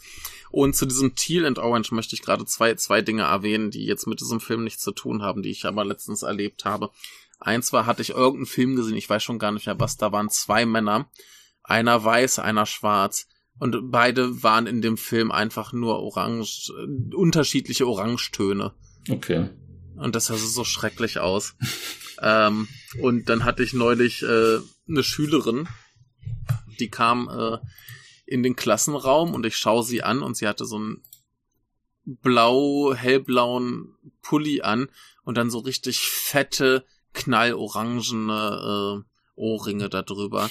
Und 0.51 0.75
zu 0.75 0.85
diesem 0.85 1.15
Teal 1.15 1.45
and 1.45 1.59
Orange 1.59 1.91
möchte 1.91 2.15
ich 2.15 2.21
gerade 2.21 2.45
zwei, 2.45 2.75
zwei 2.75 3.01
Dinge 3.01 3.23
erwähnen, 3.23 3.71
die 3.71 3.85
jetzt 3.85 4.07
mit 4.07 4.21
diesem 4.21 4.39
Film 4.39 4.63
nichts 4.63 4.83
zu 4.83 4.91
tun 4.91 5.21
haben, 5.21 5.41
die 5.41 5.51
ich 5.51 5.65
aber 5.65 5.83
letztens 5.85 6.21
erlebt 6.21 6.65
habe. 6.65 6.91
Eins 7.39 7.73
war, 7.73 7.85
hatte 7.85 8.01
ich 8.01 8.11
irgendeinen 8.11 8.45
Film 8.45 8.75
gesehen, 8.75 8.95
ich 8.95 9.09
weiß 9.09 9.23
schon 9.23 9.39
gar 9.39 9.51
nicht 9.51 9.65
mehr 9.65 9.79
was, 9.79 9.97
da 9.97 10.11
waren 10.11 10.29
zwei 10.29 10.65
Männer, 10.65 11.09
einer 11.63 12.03
weiß, 12.03 12.39
einer 12.39 12.65
schwarz. 12.65 13.27
Und 13.57 13.91
beide 13.91 14.43
waren 14.43 14.67
in 14.67 14.81
dem 14.81 14.97
Film 14.97 15.31
einfach 15.31 15.71
nur 15.71 15.99
orange, 15.99 16.71
äh, 16.77 17.15
unterschiedliche 17.15 17.87
Orangetöne. 17.87 18.73
Okay. 19.09 19.49
Und 19.95 20.15
das 20.15 20.25
sah 20.25 20.35
so 20.35 20.63
schrecklich 20.63 21.19
aus. 21.19 21.55
ähm, 22.21 22.67
und 23.01 23.29
dann 23.29 23.45
hatte 23.45 23.63
ich 23.63 23.73
neulich 23.73 24.23
äh, 24.23 24.59
eine 24.87 25.03
Schülerin, 25.03 25.67
die 26.79 26.89
kam 26.89 27.29
äh, 27.29 27.57
in 28.25 28.43
den 28.43 28.55
Klassenraum 28.55 29.33
und 29.33 29.45
ich 29.45 29.57
schaue 29.57 29.83
sie 29.83 30.03
an 30.03 30.21
und 30.21 30.35
sie 30.35 30.47
hatte 30.47 30.65
so 30.65 30.77
einen 30.77 31.03
blau, 32.05 32.93
hellblauen 32.93 33.95
Pulli 34.21 34.61
an 34.61 34.89
und 35.23 35.37
dann 35.37 35.49
so 35.49 35.59
richtig 35.59 35.99
fette, 35.99 36.85
knallorangene 37.13 39.03
äh, 39.03 39.09
Ohrringe 39.35 39.89
da 39.89 40.01
drüber. 40.01 40.49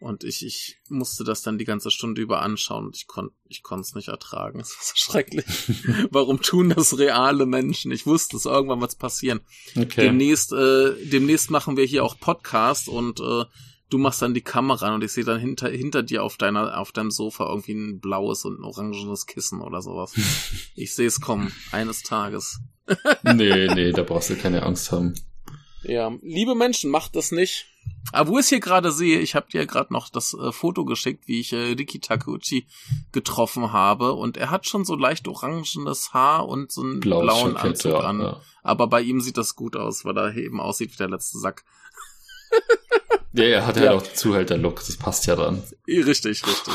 Und 0.00 0.24
ich, 0.24 0.44
ich 0.46 0.78
musste 0.88 1.24
das 1.24 1.42
dann 1.42 1.58
die 1.58 1.66
ganze 1.66 1.90
Stunde 1.90 2.22
über 2.22 2.40
anschauen 2.40 2.86
und 2.86 2.96
ich 2.96 3.06
konnte 3.06 3.34
ich 3.48 3.62
konnte 3.62 3.82
es 3.82 3.94
nicht 3.94 4.08
ertragen. 4.08 4.60
Es 4.60 4.70
war 4.70 4.82
so 4.82 4.92
schrecklich. 4.94 5.44
Warum 6.10 6.40
tun 6.40 6.70
das 6.70 6.98
reale 6.98 7.44
Menschen? 7.44 7.92
Ich 7.92 8.06
wusste 8.06 8.38
es, 8.38 8.46
irgendwann 8.46 8.80
wird's 8.80 8.96
passieren. 8.96 9.40
Okay. 9.76 10.02
Demnächst, 10.02 10.52
äh, 10.52 10.94
demnächst 11.04 11.50
machen 11.50 11.76
wir 11.76 11.84
hier 11.84 12.02
auch 12.02 12.18
Podcast 12.18 12.88
und 12.88 13.20
äh, 13.20 13.44
du 13.90 13.98
machst 13.98 14.22
dann 14.22 14.34
die 14.34 14.40
Kamera 14.40 14.86
an 14.86 14.94
und 14.94 15.04
ich 15.04 15.12
sehe 15.12 15.24
dann 15.24 15.40
hinter, 15.40 15.68
hinter 15.68 16.02
dir 16.02 16.22
auf 16.22 16.36
deiner, 16.36 16.78
auf 16.78 16.92
deinem 16.92 17.10
Sofa 17.10 17.48
irgendwie 17.48 17.72
ein 17.72 18.00
blaues 18.00 18.44
und 18.44 18.60
ein 18.60 18.64
orangenes 18.64 19.26
Kissen 19.26 19.60
oder 19.60 19.82
sowas. 19.82 20.14
ich 20.74 20.94
sehe 20.94 21.06
es 21.06 21.20
kommen, 21.20 21.52
eines 21.72 22.02
Tages. 22.02 22.60
nee, 23.22 23.66
nee, 23.74 23.92
da 23.92 24.02
brauchst 24.02 24.30
du 24.30 24.36
keine 24.36 24.62
Angst 24.62 24.90
haben. 24.92 25.14
Ja, 25.82 26.12
liebe 26.22 26.54
Menschen, 26.54 26.90
macht 26.90 27.16
das 27.16 27.32
nicht. 27.32 27.66
Aber 28.12 28.30
wo 28.30 28.38
ich 28.38 28.44
es 28.44 28.48
hier 28.48 28.60
gerade 28.60 28.92
sehe, 28.92 29.20
ich 29.20 29.34
habe 29.34 29.50
dir 29.50 29.66
gerade 29.66 29.92
noch 29.92 30.08
das 30.08 30.34
äh, 30.34 30.52
Foto 30.52 30.84
geschickt, 30.84 31.26
wie 31.26 31.40
ich 31.40 31.52
äh, 31.52 31.72
Riki 31.72 32.00
Takuchi 32.00 32.66
getroffen 33.12 33.72
habe 33.72 34.14
und 34.14 34.36
er 34.36 34.50
hat 34.50 34.66
schon 34.66 34.84
so 34.84 34.94
leicht 34.94 35.28
orangenes 35.28 36.12
Haar 36.12 36.48
und 36.48 36.70
so 36.72 36.82
einen 36.82 37.00
Blaues 37.00 37.22
blauen 37.22 37.52
Jackett, 37.52 37.70
Anzug 37.70 37.92
ja, 37.92 38.00
an. 38.00 38.20
ja. 38.20 38.40
Aber 38.62 38.86
bei 38.86 39.00
ihm 39.00 39.20
sieht 39.20 39.36
das 39.36 39.56
gut 39.56 39.76
aus, 39.76 40.04
weil 40.04 40.16
er 40.18 40.36
eben 40.36 40.60
aussieht 40.60 40.92
wie 40.92 40.96
der 40.96 41.08
letzte 41.08 41.38
Sack. 41.38 41.64
Ja, 43.32 43.44
er 43.44 43.66
hat 43.66 43.76
Ja. 43.76 43.82
halt 43.82 43.90
auch 43.92 44.02
Zuhälter-Look, 44.02 44.76
das 44.84 44.96
passt 44.96 45.26
ja 45.26 45.36
dann. 45.36 45.62
Richtig, 45.86 46.44
richtig. 46.44 46.74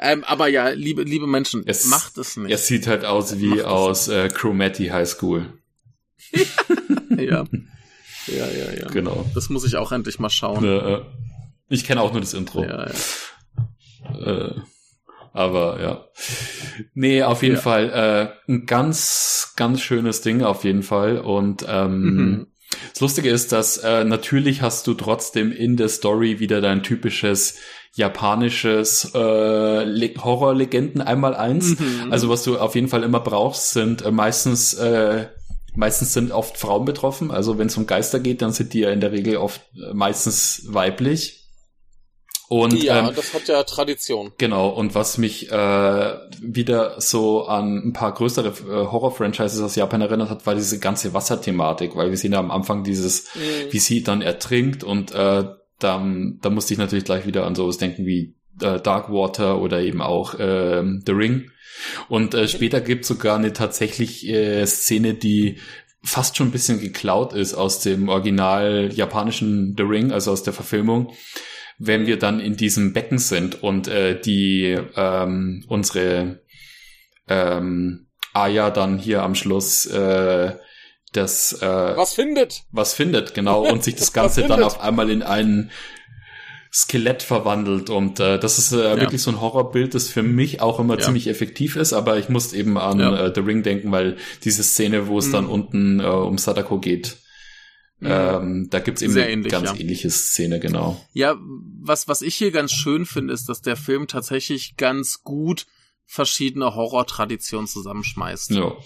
ähm, 0.00 0.24
aber 0.24 0.48
ja, 0.48 0.70
liebe, 0.70 1.02
liebe 1.04 1.26
Menschen, 1.28 1.62
Es- 1.66 1.86
macht 1.86 2.18
es 2.18 2.36
nicht. 2.36 2.50
Er 2.50 2.58
sieht 2.58 2.86
halt 2.88 3.04
aus 3.04 3.30
Macht 3.30 3.40
wie 3.40 3.56
das 3.56 3.64
aus 3.66 4.08
äh, 4.08 4.28
Chromati 4.28 4.88
High 4.88 5.08
School. 5.08 5.46
ja. 7.10 7.44
ja, 8.26 8.46
ja, 8.48 8.72
ja. 8.80 8.88
Genau. 8.88 9.24
Das 9.34 9.48
muss 9.48 9.64
ich 9.64 9.76
auch 9.76 9.92
endlich 9.92 10.18
mal 10.18 10.30
schauen. 10.30 10.64
Äh, 10.64 11.00
ich 11.68 11.84
kenne 11.84 12.00
auch 12.00 12.12
nur 12.12 12.20
das 12.20 12.34
Intro. 12.34 12.64
Ja, 12.64 12.88
ja. 12.88 14.18
Äh, 14.48 14.54
Aber 15.32 15.80
ja. 15.80 16.04
Nee, 16.94 17.22
auf 17.22 17.42
jeden 17.42 17.54
Ja. 17.56 17.60
Fall 17.60 18.34
äh, 18.48 18.50
ein 18.52 18.66
ganz, 18.66 19.52
ganz 19.56 19.80
schönes 19.80 20.20
Ding 20.20 20.42
auf 20.42 20.64
jeden 20.64 20.82
Fall. 20.82 21.18
Und 21.18 21.64
ähm, 21.68 22.00
Mhm. 22.02 22.46
Das 22.90 23.00
Lustige 23.00 23.30
ist, 23.30 23.52
dass 23.52 23.78
äh, 23.78 24.04
natürlich 24.04 24.62
hast 24.62 24.86
du 24.86 24.94
trotzdem 24.94 25.52
in 25.52 25.76
der 25.76 25.88
Story 25.88 26.40
wieder 26.40 26.60
dein 26.60 26.82
typisches 26.82 27.56
japanisches 27.94 29.10
äh, 29.14 29.84
Le- 29.84 30.14
Horrorlegenden 30.18 31.02
einmal 31.02 31.34
eins. 31.34 31.78
Mhm. 31.78 32.10
Also 32.10 32.28
was 32.28 32.42
du 32.42 32.58
auf 32.58 32.74
jeden 32.74 32.88
Fall 32.88 33.02
immer 33.02 33.20
brauchst, 33.20 33.72
sind 33.72 34.02
äh, 34.02 34.10
meistens 34.10 34.74
äh, 34.74 35.26
meistens 35.74 36.12
sind 36.12 36.32
oft 36.32 36.58
Frauen 36.58 36.84
betroffen. 36.84 37.30
Also 37.30 37.58
wenn 37.58 37.68
es 37.68 37.76
um 37.76 37.86
Geister 37.86 38.20
geht, 38.20 38.42
dann 38.42 38.52
sind 38.52 38.72
die 38.74 38.80
ja 38.80 38.90
in 38.90 39.00
der 39.00 39.12
Regel 39.12 39.36
oft 39.36 39.60
äh, 39.74 39.94
meistens 39.94 40.64
weiblich. 40.68 41.41
Und 42.52 42.82
ja, 42.82 43.08
ähm, 43.08 43.14
das 43.16 43.32
hat 43.32 43.48
ja 43.48 43.62
Tradition. 43.62 44.32
Genau, 44.36 44.68
und 44.68 44.94
was 44.94 45.16
mich 45.16 45.50
äh, 45.50 46.14
wieder 46.42 47.00
so 47.00 47.46
an 47.46 47.78
ein 47.82 47.92
paar 47.94 48.12
größere 48.12 48.48
äh, 48.48 48.92
Horror-Franchises 48.92 49.62
aus 49.62 49.74
Japan 49.74 50.02
erinnert 50.02 50.28
hat, 50.28 50.44
war 50.44 50.54
diese 50.54 50.78
ganze 50.78 51.14
Wasserthematik, 51.14 51.96
weil 51.96 52.10
wir 52.10 52.18
sehen 52.18 52.34
ja 52.34 52.40
am 52.40 52.50
Anfang 52.50 52.84
dieses, 52.84 53.34
Mhm. 53.34 53.72
wie 53.72 53.78
sie 53.78 54.02
dann 54.02 54.20
ertrinkt 54.20 54.84
und 54.84 55.12
äh, 55.12 55.44
dann, 55.78 56.40
da 56.42 56.50
musste 56.50 56.74
ich 56.74 56.78
natürlich 56.78 57.06
gleich 57.06 57.26
wieder 57.26 57.46
an 57.46 57.54
sowas 57.54 57.78
denken 57.78 58.04
wie 58.04 58.34
äh, 58.60 58.78
Darkwater 58.80 59.58
oder 59.58 59.80
eben 59.80 60.02
auch 60.02 60.34
ähm, 60.38 61.02
The 61.06 61.12
Ring. 61.12 61.50
Und 62.10 62.34
äh, 62.34 62.48
später 62.48 62.82
gibt 62.82 63.06
sogar 63.06 63.38
eine 63.38 63.54
tatsächlich 63.54 64.28
äh, 64.28 64.66
Szene, 64.66 65.14
die 65.14 65.56
fast 66.04 66.36
schon 66.36 66.48
ein 66.48 66.52
bisschen 66.52 66.80
geklaut 66.80 67.32
ist 67.32 67.54
aus 67.54 67.80
dem 67.80 68.10
original 68.10 68.90
japanischen 68.92 69.74
The 69.74 69.84
Ring, 69.84 70.12
also 70.12 70.32
aus 70.32 70.42
der 70.42 70.52
Verfilmung 70.52 71.14
wenn 71.84 72.06
wir 72.06 72.16
dann 72.18 72.38
in 72.38 72.56
diesem 72.56 72.92
Becken 72.92 73.18
sind 73.18 73.62
und 73.62 73.88
äh, 73.88 74.20
die 74.20 74.78
ähm, 74.96 75.64
unsere 75.68 76.40
ähm, 77.28 78.06
Aya 78.32 78.70
dann 78.70 78.98
hier 78.98 79.22
am 79.22 79.34
Schluss 79.34 79.86
äh, 79.86 80.54
das 81.12 81.52
äh, 81.60 81.66
Was 81.96 82.14
findet? 82.14 82.62
was 82.70 82.94
findet, 82.94 83.34
genau, 83.34 83.62
und 83.68 83.82
sich 83.84 83.96
das 83.96 84.12
Ganze 84.18 84.46
dann 84.46 84.62
auf 84.62 84.80
einmal 84.80 85.10
in 85.10 85.22
ein 85.22 85.70
Skelett 86.74 87.22
verwandelt 87.22 87.90
und 87.90 88.18
äh, 88.18 88.38
das 88.38 88.58
ist 88.58 88.72
äh, 88.72 88.98
wirklich 88.98 89.20
so 89.20 89.30
ein 89.30 89.40
Horrorbild, 89.42 89.94
das 89.94 90.08
für 90.08 90.22
mich 90.22 90.62
auch 90.62 90.80
immer 90.80 90.94
Ja. 90.94 91.00
ziemlich 91.00 91.26
effektiv 91.28 91.76
ist, 91.76 91.92
aber 91.92 92.16
ich 92.16 92.30
musste 92.30 92.56
eben 92.56 92.78
an 92.78 92.98
Ja. 92.98 93.26
äh, 93.26 93.32
The 93.34 93.40
Ring 93.42 93.62
denken, 93.62 93.92
weil 93.92 94.16
diese 94.44 94.62
Szene, 94.62 95.06
wo 95.08 95.18
es 95.18 95.26
Mhm. 95.26 95.32
dann 95.32 95.46
unten 95.46 96.00
äh, 96.00 96.04
um 96.04 96.38
Sadako 96.38 96.78
geht. 96.78 97.16
Ähm, 98.04 98.68
da 98.70 98.80
gibt's 98.80 99.02
eben 99.02 99.12
Sehr 99.12 99.24
eine 99.24 99.32
ähnlich, 99.32 99.52
ganz 99.52 99.70
ja. 99.70 99.76
ähnliche 99.76 100.10
Szene, 100.10 100.60
genau. 100.60 101.00
Ja, 101.12 101.36
was, 101.80 102.08
was 102.08 102.22
ich 102.22 102.34
hier 102.34 102.50
ganz 102.50 102.72
schön 102.72 103.06
finde, 103.06 103.34
ist, 103.34 103.48
dass 103.48 103.60
der 103.62 103.76
Film 103.76 104.06
tatsächlich 104.06 104.76
ganz 104.76 105.22
gut 105.22 105.66
verschiedene 106.04 106.74
Horror-Traditionen 106.74 107.66
zusammenschmeißt. 107.66 108.50
Ja. 108.50 108.76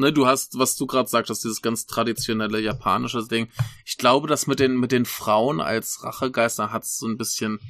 Ne, 0.00 0.12
du 0.12 0.26
hast, 0.26 0.58
was 0.58 0.76
du 0.76 0.86
gerade 0.86 1.08
sagtest, 1.08 1.44
dieses 1.44 1.62
ganz 1.62 1.86
traditionelle 1.86 2.58
japanische 2.60 3.26
Ding. 3.26 3.48
Ich 3.84 3.98
glaube, 3.98 4.26
das 4.28 4.46
mit 4.46 4.58
den 4.58 4.78
mit 4.78 4.92
den 4.92 5.04
Frauen 5.04 5.60
als 5.60 6.02
Rachegeister 6.02 6.72
hat 6.72 6.86
so 6.86 7.06
ein 7.06 7.18
bisschen 7.18 7.60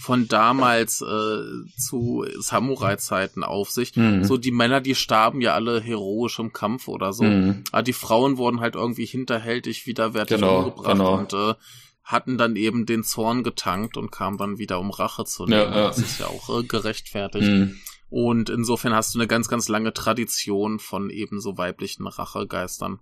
von 0.00 0.28
damals 0.28 1.02
äh, 1.02 1.42
zu 1.76 2.24
Samurai-Zeiten 2.38 3.44
auf 3.44 3.70
sich. 3.70 3.94
Mhm. 3.96 4.24
So 4.24 4.36
die 4.36 4.50
Männer, 4.50 4.80
die 4.80 4.94
starben 4.94 5.40
ja 5.40 5.52
alle 5.54 5.80
heroisch 5.80 6.38
im 6.38 6.52
Kampf 6.52 6.88
oder 6.88 7.12
so. 7.12 7.24
Mhm. 7.24 7.64
Aber 7.70 7.82
die 7.82 7.92
Frauen 7.92 8.38
wurden 8.38 8.60
halt 8.60 8.74
irgendwie 8.74 9.06
hinterhältig 9.06 9.86
widerwärtig 9.86 10.36
Genau, 10.36 10.60
umgebracht 10.60 10.92
genau. 10.92 11.18
und 11.18 11.32
äh, 11.34 11.54
hatten 12.02 12.38
dann 12.38 12.56
eben 12.56 12.86
den 12.86 13.02
Zorn 13.04 13.42
getankt 13.42 13.96
und 13.96 14.10
kamen 14.10 14.38
dann 14.38 14.58
wieder, 14.58 14.78
um 14.78 14.90
Rache 14.90 15.24
zu 15.24 15.44
nehmen. 15.44 15.72
Ja, 15.72 15.76
ja. 15.76 15.86
Das 15.88 15.98
ist 15.98 16.20
ja 16.20 16.26
auch 16.26 16.60
äh, 16.60 16.62
gerechtfertigt. 16.62 17.46
Mhm. 17.48 17.78
Und 18.14 18.48
insofern 18.48 18.94
hast 18.94 19.12
du 19.12 19.18
eine 19.18 19.26
ganz, 19.26 19.48
ganz 19.48 19.66
lange 19.66 19.92
Tradition 19.92 20.78
von 20.78 21.10
eben 21.10 21.40
so 21.40 21.58
weiblichen 21.58 22.06
Rachegeistern. 22.06 23.00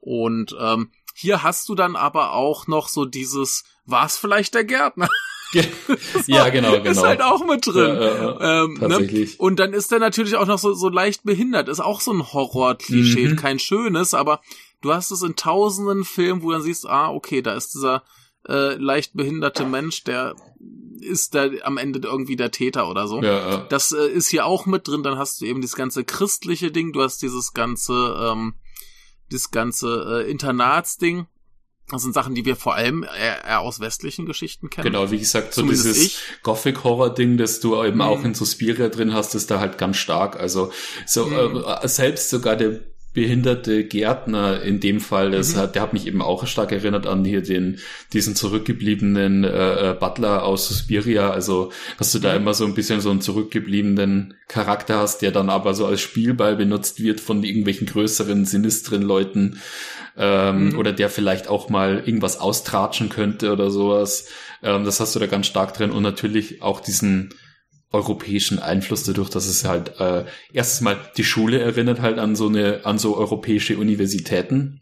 Und 0.00 0.56
ähm, 0.58 0.90
hier 1.14 1.42
hast 1.42 1.68
du 1.68 1.74
dann 1.74 1.96
aber 1.96 2.32
auch 2.32 2.66
noch 2.66 2.88
so 2.88 3.04
dieses, 3.04 3.64
war 3.84 4.06
es 4.06 4.16
vielleicht 4.16 4.54
der 4.54 4.64
Gärtner? 4.64 5.10
ja, 5.52 6.48
genau, 6.48 6.72
genau. 6.78 6.90
Ist 6.90 7.02
halt 7.02 7.20
auch 7.20 7.44
mit 7.44 7.66
drin. 7.66 7.94
Ja, 7.94 8.00
ja, 8.00 8.40
ja. 8.40 8.64
Ähm, 8.64 8.72
ne? 8.72 8.88
Tatsächlich. 8.88 9.38
Und 9.38 9.60
dann 9.60 9.74
ist 9.74 9.92
er 9.92 9.98
natürlich 9.98 10.36
auch 10.36 10.46
noch 10.46 10.58
so, 10.58 10.72
so 10.72 10.88
leicht 10.88 11.24
behindert. 11.24 11.68
Ist 11.68 11.80
auch 11.80 12.00
so 12.00 12.14
ein 12.14 12.32
Horror-Klischee. 12.32 13.28
Mhm. 13.28 13.36
Kein 13.36 13.58
schönes, 13.58 14.14
aber 14.14 14.40
du 14.80 14.94
hast 14.94 15.10
es 15.10 15.20
in 15.20 15.36
tausenden 15.36 16.06
Filmen, 16.06 16.40
wo 16.40 16.46
du 16.46 16.52
dann 16.54 16.62
siehst, 16.62 16.86
ah, 16.86 17.10
okay, 17.10 17.42
da 17.42 17.52
ist 17.52 17.74
dieser 17.74 18.02
äh, 18.48 18.74
leicht 18.74 19.14
behinderte 19.14 19.64
Mensch, 19.64 20.04
der 20.04 20.34
ist 21.00 21.34
da 21.34 21.48
am 21.62 21.78
Ende 21.78 22.00
irgendwie 22.02 22.36
der 22.36 22.50
Täter 22.50 22.88
oder 22.90 23.06
so. 23.06 23.22
Ja, 23.22 23.50
ja. 23.50 23.56
Das 23.68 23.92
äh, 23.92 24.08
ist 24.08 24.28
hier 24.28 24.46
auch 24.46 24.66
mit 24.66 24.88
drin. 24.88 25.02
Dann 25.02 25.16
hast 25.18 25.40
du 25.40 25.44
eben 25.44 25.60
dieses 25.60 25.76
ganze 25.76 26.02
christliche 26.04 26.72
Ding. 26.72 26.92
Du 26.92 27.02
hast 27.02 27.22
dieses 27.22 27.52
ganze, 27.54 27.92
ähm, 28.20 28.54
das 29.30 29.50
ganze 29.50 30.24
äh, 30.26 30.30
Internatsding. 30.30 31.26
Das 31.90 32.02
sind 32.02 32.12
Sachen, 32.12 32.34
die 32.34 32.44
wir 32.44 32.56
vor 32.56 32.74
allem 32.74 33.02
eher, 33.02 33.44
eher 33.44 33.60
aus 33.60 33.80
westlichen 33.80 34.26
Geschichten 34.26 34.68
kennen. 34.68 34.84
Genau, 34.92 35.10
wie 35.10 35.18
gesagt, 35.18 35.54
so 35.54 35.62
Zumindest 35.62 35.86
dieses 35.86 36.02
ich. 36.06 36.20
Gothic-Horror-Ding, 36.42 37.38
das 37.38 37.60
du 37.60 37.82
eben 37.82 37.96
Mhm. 37.96 38.02
auch 38.02 38.24
in 38.24 38.34
Suspiria 38.34 38.88
drin 38.88 39.14
hast, 39.14 39.34
ist 39.34 39.50
da 39.50 39.60
halt 39.60 39.78
ganz 39.78 39.96
stark. 39.96 40.38
Also 40.38 40.70
so 41.06 41.26
Mhm. 41.26 41.64
äh, 41.64 41.88
selbst 41.88 42.28
sogar 42.28 42.56
der 42.56 42.80
behinderte 43.20 43.84
Gärtner 43.84 44.62
in 44.62 44.78
dem 44.80 45.00
Fall, 45.00 45.30
das 45.32 45.54
Mhm. 45.54 45.58
hat, 45.58 45.74
der 45.74 45.82
hat 45.82 45.92
mich 45.92 46.06
eben 46.06 46.22
auch 46.22 46.46
stark 46.46 46.70
erinnert 46.72 47.06
an 47.06 47.24
hier 47.24 47.42
den 47.42 47.78
diesen 48.12 48.34
zurückgebliebenen 48.36 49.44
äh, 49.44 49.90
äh, 49.90 49.94
Butler 49.94 50.44
aus 50.44 50.68
Suspiria. 50.68 51.30
Also 51.30 51.72
dass 51.98 52.12
du 52.12 52.18
da 52.20 52.30
Mhm. 52.32 52.36
immer 52.42 52.54
so 52.54 52.64
ein 52.64 52.74
bisschen 52.74 53.00
so 53.00 53.10
einen 53.10 53.20
zurückgebliebenen 53.20 54.34
Charakter 54.46 54.98
hast, 54.98 55.22
der 55.22 55.30
dann 55.32 55.50
aber 55.50 55.74
so 55.74 55.86
als 55.86 56.00
Spielball 56.00 56.56
benutzt 56.56 57.02
wird 57.02 57.20
von 57.20 57.42
irgendwelchen 57.42 57.86
größeren 57.86 58.44
sinistren 58.44 59.02
Leuten 59.02 59.58
ähm, 60.16 60.70
Mhm. 60.70 60.78
oder 60.78 60.92
der 60.92 61.10
vielleicht 61.10 61.48
auch 61.48 61.68
mal 61.68 62.02
irgendwas 62.04 62.38
austratschen 62.40 63.08
könnte 63.08 63.52
oder 63.52 63.70
sowas. 63.70 64.26
Ähm, 64.62 64.84
das 64.84 65.00
hast 65.00 65.14
du 65.14 65.18
da 65.20 65.26
ganz 65.26 65.46
stark 65.46 65.74
drin 65.74 65.90
und 65.90 66.02
natürlich 66.02 66.62
auch 66.62 66.80
diesen 66.80 67.30
europäischen 67.92 68.58
Einfluss 68.58 69.04
dadurch, 69.04 69.30
dass 69.30 69.46
es 69.46 69.64
halt 69.64 69.98
äh, 70.00 70.24
erstens 70.52 70.80
mal 70.82 70.96
die 71.16 71.24
Schule 71.24 71.58
erinnert 71.60 72.00
halt 72.00 72.18
an 72.18 72.36
so 72.36 72.48
eine 72.48 72.84
an 72.84 72.98
so 72.98 73.16
europäische 73.16 73.78
Universitäten 73.78 74.80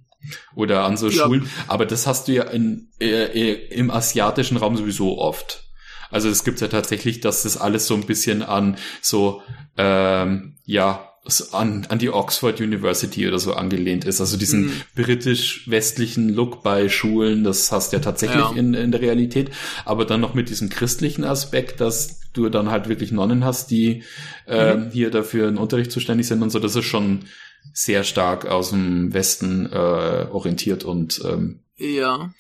oder 0.57 0.85
an 0.85 0.97
so 0.97 1.09
Ja. 1.09 1.25
Schulen, 1.25 1.49
aber 1.69 1.87
das 1.87 2.07
hast 2.07 2.27
du 2.29 2.33
ja 2.33 2.45
in, 2.45 2.89
äh, 3.01 3.07
äh, 3.07 3.53
im 3.75 3.91
asiatischen 3.91 4.57
Raum 4.57 4.77
sowieso 4.77 5.19
oft. 5.19 5.63
Also 6.11 6.29
es 6.29 6.43
gibt 6.45 6.61
ja 6.61 6.69
tatsächlich, 6.69 7.21
dass 7.21 7.43
das 7.45 7.57
alles 7.57 7.87
so 7.87 7.95
ein 7.95 8.07
bisschen 8.07 8.43
an 8.43 8.77
so 9.03 9.43
ähm, 9.77 10.57
ja 10.65 11.13
an, 11.51 11.87
an 11.89 11.99
die 11.99 12.11
Oxford 12.11 12.61
University 12.61 13.27
oder 13.27 13.41
so 13.41 13.55
angelehnt 13.55 14.05
ist. 14.05 14.21
Also 14.21 14.37
diesen 14.37 14.67
Mhm. 14.67 14.73
britisch-westlichen 14.95 16.29
Look 16.29 16.63
bei 16.63 16.89
Schulen, 16.89 17.43
das 17.45 17.73
hast 17.73 17.93
du 17.93 17.97
ja 17.97 18.03
tatsächlich 18.03 18.39
Ja. 18.39 18.53
in, 18.57 18.75
in 18.75 18.93
der 18.93 19.01
Realität. 19.01 19.51
Aber 19.85 20.05
dann 20.05 20.21
noch 20.21 20.35
mit 20.35 20.49
diesem 20.51 20.69
christlichen 20.69 21.25
Aspekt, 21.25 21.81
dass 21.81 22.16
du 22.37 22.49
dann 22.51 22.71
halt 22.71 22.89
wirklich 22.89 23.13
Nonnen 23.13 23.45
hast, 23.45 23.71
die 23.71 24.03
äh, 24.47 24.75
Mhm. 24.75 24.91
hier 24.91 25.11
dafür 25.11 25.49
einen 25.49 25.59
Unterricht 25.59 25.91
zuständig 25.93 26.27
sind 26.29 26.43
und 26.43 26.51
so. 26.51 26.59
Das 26.59 26.77
ist 26.77 26.85
schon 26.85 27.25
sehr 27.73 28.05
stark 28.05 28.47
aus 28.47 28.71
dem 28.71 29.13
Westen 29.13 29.67
äh, 29.73 30.27
orientiert 30.31 30.85
und 30.85 31.21
ähm, 31.25 31.61
Ja. 31.79 32.33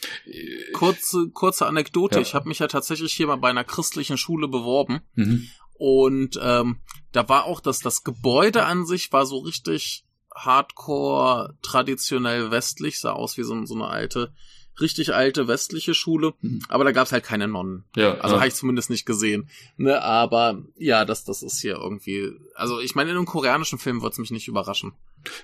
Kurze, 0.72 1.28
kurze 1.32 1.66
Anekdote. 1.66 2.16
Ja. 2.16 2.22
Ich 2.22 2.34
habe 2.34 2.48
mich 2.48 2.60
ja 2.60 2.68
tatsächlich 2.68 3.12
hier 3.12 3.26
mal 3.26 3.36
bei 3.36 3.50
einer 3.50 3.64
christlichen 3.64 4.16
Schule 4.18 4.48
beworben. 4.48 5.00
mhm. 5.14 5.48
Und 5.78 6.38
ähm, 6.42 6.78
da 7.12 7.28
war 7.28 7.44
auch 7.44 7.60
das, 7.60 7.80
das 7.80 8.02
Gebäude 8.02 8.64
an 8.64 8.86
sich 8.86 9.12
war 9.12 9.26
so 9.26 9.38
richtig 9.40 10.04
hardcore, 10.34 11.54
traditionell 11.62 12.50
westlich, 12.50 12.98
sah 13.00 13.12
aus 13.12 13.36
wie 13.36 13.42
so, 13.42 13.64
so 13.66 13.74
eine 13.74 13.88
alte, 13.88 14.32
richtig 14.80 15.14
alte 15.14 15.48
westliche 15.48 15.94
Schule. 15.94 16.34
Mhm. 16.40 16.60
Aber 16.68 16.84
da 16.84 16.92
gab's 16.92 17.12
halt 17.12 17.24
keine 17.24 17.48
Nonnen. 17.48 17.84
ja, 17.96 18.14
Also 18.18 18.34
ja. 18.34 18.40
habe 18.40 18.48
ich 18.48 18.54
zumindest 18.54 18.90
nicht 18.90 19.06
gesehen. 19.06 19.48
Ne, 19.76 20.02
aber 20.02 20.62
ja, 20.76 21.04
das, 21.04 21.24
das 21.24 21.42
ist 21.42 21.60
hier 21.60 21.74
irgendwie. 21.76 22.32
Also 22.54 22.80
ich 22.80 22.94
meine, 22.94 23.10
in 23.10 23.16
einem 23.16 23.26
koreanischen 23.26 23.78
Film 23.78 24.02
wird's 24.02 24.18
mich 24.18 24.30
nicht 24.30 24.48
überraschen. 24.48 24.92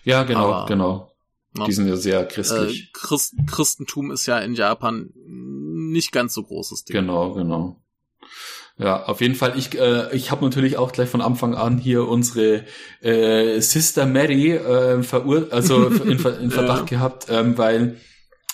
ja, 0.04 0.22
genau, 0.24 0.52
aber- 0.52 0.66
genau. 0.66 1.08
Ne? 1.54 1.64
Die 1.66 1.72
sind 1.72 1.86
ja 1.86 1.96
sehr 1.96 2.20
Äh, 2.22 2.28
christlich. 2.28 2.90
Christ, 2.94 3.34
Christentum 3.46 4.10
ist 4.10 4.24
ja 4.24 4.38
in 4.38 4.54
Japan 4.54 5.10
nicht 5.26 6.10
ganz 6.10 6.32
so 6.32 6.42
großes 6.44 6.84
Ding. 6.84 6.94
Genau, 6.94 7.32
genau. 7.34 7.78
Ja, 8.78 9.04
auf 9.04 9.20
jeden 9.20 9.34
Fall. 9.34 9.58
Ich, 9.58 9.78
äh, 9.78 10.14
ich 10.16 10.30
habe 10.30 10.42
natürlich 10.46 10.78
auch 10.78 10.92
gleich 10.92 11.10
von 11.10 11.20
Anfang 11.20 11.54
an 11.54 11.76
hier 11.76 12.08
unsere 12.08 12.64
äh, 13.02 13.60
Sister 13.60 14.06
Mary 14.06 14.52
äh, 14.52 15.02
verur 15.02 15.48
also 15.50 15.86
in, 16.04 16.18
Ver- 16.18 16.38
in 16.40 16.50
Verdacht 16.50 16.86
gehabt, 16.86 17.26
ähm, 17.28 17.58
weil 17.58 17.98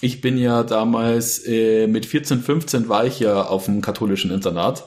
ich 0.00 0.20
bin 0.20 0.38
ja 0.38 0.62
damals 0.62 1.44
äh, 1.44 1.86
mit 1.86 2.06
14, 2.06 2.40
15 2.40 2.88
war 2.88 3.06
ich 3.06 3.20
ja 3.20 3.42
auf 3.42 3.64
dem 3.64 3.80
katholischen 3.80 4.30
Internat, 4.30 4.84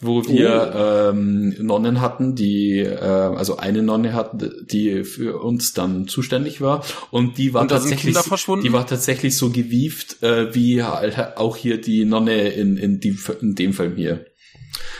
wo 0.00 0.26
wir 0.26 1.10
ähm, 1.10 1.54
Nonnen 1.58 2.00
hatten, 2.00 2.34
die 2.34 2.80
äh, 2.80 2.98
also 2.98 3.56
eine 3.56 3.82
Nonne 3.82 4.12
hatten, 4.12 4.66
die 4.70 5.04
für 5.04 5.40
uns 5.40 5.72
dann 5.72 6.06
zuständig 6.06 6.60
war 6.60 6.84
und 7.10 7.38
die 7.38 7.54
war 7.54 7.62
Und 7.62 7.68
tatsächlich 7.68 8.16
die 8.62 8.72
war 8.72 8.86
tatsächlich 8.86 9.36
so 9.36 9.50
gewieft 9.50 10.22
äh, 10.22 10.54
wie 10.54 10.82
halt 10.82 11.38
auch 11.38 11.56
hier 11.56 11.80
die 11.80 12.04
Nonne 12.04 12.48
in 12.48 12.76
in, 12.76 13.00
die, 13.00 13.16
in 13.40 13.54
dem 13.54 13.72
Film 13.72 13.96
hier. 13.96 14.26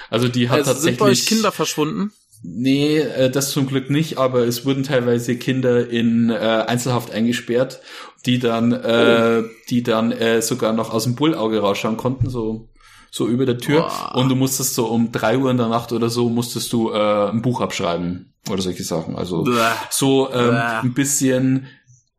Also 0.08 0.28
die 0.28 0.48
hat 0.48 0.58
Also 0.58 0.74
sind 0.74 0.98
bei 0.98 1.06
euch 1.06 1.18
tatsächlich 1.18 1.26
Kinder 1.26 1.52
verschwunden? 1.52 2.12
Nee, 2.44 2.98
äh, 2.98 3.30
das 3.30 3.52
zum 3.52 3.66
Glück 3.66 3.88
nicht, 3.88 4.18
aber 4.18 4.40
es 4.46 4.64
wurden 4.64 4.82
teilweise 4.82 5.36
Kinder 5.36 5.88
in 5.88 6.28
äh, 6.30 6.34
Einzelhaft 6.34 7.12
eingesperrt, 7.12 7.80
die 8.26 8.38
dann, 8.38 8.72
äh, 8.72 9.42
oh. 9.42 9.48
die 9.68 9.82
dann 9.82 10.12
äh, 10.12 10.42
sogar 10.42 10.72
noch 10.72 10.92
aus 10.92 11.04
dem 11.04 11.14
Bullauge 11.14 11.60
rausschauen 11.60 11.96
konnten, 11.96 12.30
so 12.30 12.68
so 13.14 13.28
über 13.28 13.44
der 13.44 13.58
Tür. 13.58 13.82
Boah. 13.82 14.14
Und 14.14 14.30
du 14.30 14.34
musstest 14.34 14.74
so 14.74 14.86
um 14.86 15.12
drei 15.12 15.36
Uhr 15.36 15.50
in 15.50 15.58
der 15.58 15.68
Nacht 15.68 15.92
oder 15.92 16.08
so 16.08 16.30
musstest 16.30 16.72
du 16.72 16.90
äh, 16.92 17.28
ein 17.28 17.42
Buch 17.42 17.60
abschreiben 17.60 18.32
oder 18.48 18.62
solche 18.62 18.84
Sachen. 18.84 19.16
Also 19.16 19.44
Bäh. 19.44 19.52
so 19.90 20.32
ähm, 20.32 20.54
ein 20.54 20.94
bisschen, 20.94 21.66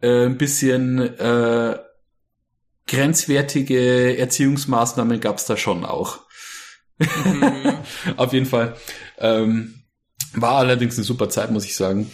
äh, 0.01 0.27
ein 0.27 0.37
bisschen 0.37 0.99
äh, 0.99 1.79
grenzwertige 2.87 4.17
Erziehungsmaßnahmen 4.17 5.19
gab's 5.19 5.45
da 5.45 5.57
schon 5.57 5.83
auch. 5.83 6.19
Mhm. 6.99 7.73
Auf 8.17 8.31
jeden 8.31 8.45
Fall. 8.45 8.75
Ähm, 9.17 9.82
war 10.35 10.57
allerdings 10.57 10.97
eine 10.97 11.03
super 11.03 11.29
Zeit, 11.29 11.51
muss 11.51 11.65
ich 11.65 11.75
sagen. 11.75 12.11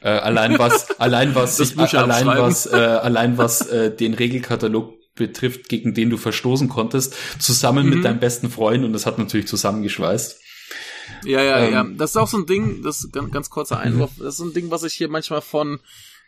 Äh, 0.00 0.08
allein 0.08 0.58
was, 0.58 0.90
allein 1.00 1.34
was, 1.34 1.56
sich, 1.56 1.76
allein 1.78 2.26
was, 2.26 2.66
äh, 2.66 2.76
allein 2.76 3.38
was 3.38 3.66
äh, 3.68 3.94
den 3.94 4.14
Regelkatalog 4.14 4.94
betrifft, 5.14 5.68
gegen 5.68 5.94
den 5.94 6.10
du 6.10 6.16
verstoßen 6.16 6.68
konntest, 6.68 7.14
zusammen 7.38 7.86
mhm. 7.86 7.94
mit 7.94 8.04
deinem 8.04 8.20
besten 8.20 8.50
Freund 8.50 8.84
und 8.84 8.92
das 8.92 9.06
hat 9.06 9.18
natürlich 9.18 9.46
zusammengeschweißt. 9.46 10.40
Ja, 11.24 11.42
ja, 11.42 11.58
ähm, 11.58 11.72
ja. 11.72 11.86
Das 11.96 12.10
ist 12.10 12.16
auch 12.16 12.28
so 12.28 12.38
ein 12.38 12.46
Ding, 12.46 12.82
das 12.82 13.04
ist 13.04 13.12
ganz, 13.12 13.30
ganz 13.32 13.50
kurzer 13.50 13.78
Einwurf, 13.78 14.12
das 14.18 14.28
ist 14.28 14.36
so 14.38 14.44
ein 14.44 14.54
Ding, 14.54 14.70
was 14.70 14.84
ich 14.84 14.94
hier 14.94 15.08
manchmal 15.08 15.42
von 15.42 15.80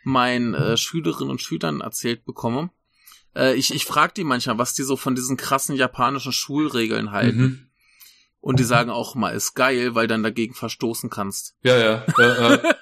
meinen 0.03 0.53
äh, 0.53 0.77
Schülerinnen 0.77 1.31
und 1.31 1.41
Schülern 1.41 1.81
erzählt 1.81 2.25
bekomme. 2.25 2.69
Äh, 3.35 3.55
ich 3.55 3.73
ich 3.73 3.85
frage 3.85 4.13
die 4.15 4.23
manchmal, 4.23 4.57
was 4.57 4.73
die 4.73 4.83
so 4.83 4.97
von 4.97 5.15
diesen 5.15 5.37
krassen 5.37 5.75
japanischen 5.75 6.33
Schulregeln 6.33 7.11
halten. 7.11 7.41
Mhm. 7.41 7.67
Und 8.43 8.59
die 8.59 8.65
sagen 8.65 8.89
auch 8.89 9.15
mal, 9.15 9.29
ist 9.29 9.53
geil, 9.53 9.95
weil 9.95 10.07
dann 10.07 10.21
dagegen 10.21 10.53
verstoßen 10.53 11.09
kannst. 11.09 11.55
Ja, 11.63 11.77
ja. 11.77 12.05
ja, 12.17 12.51
ja. 12.51 12.59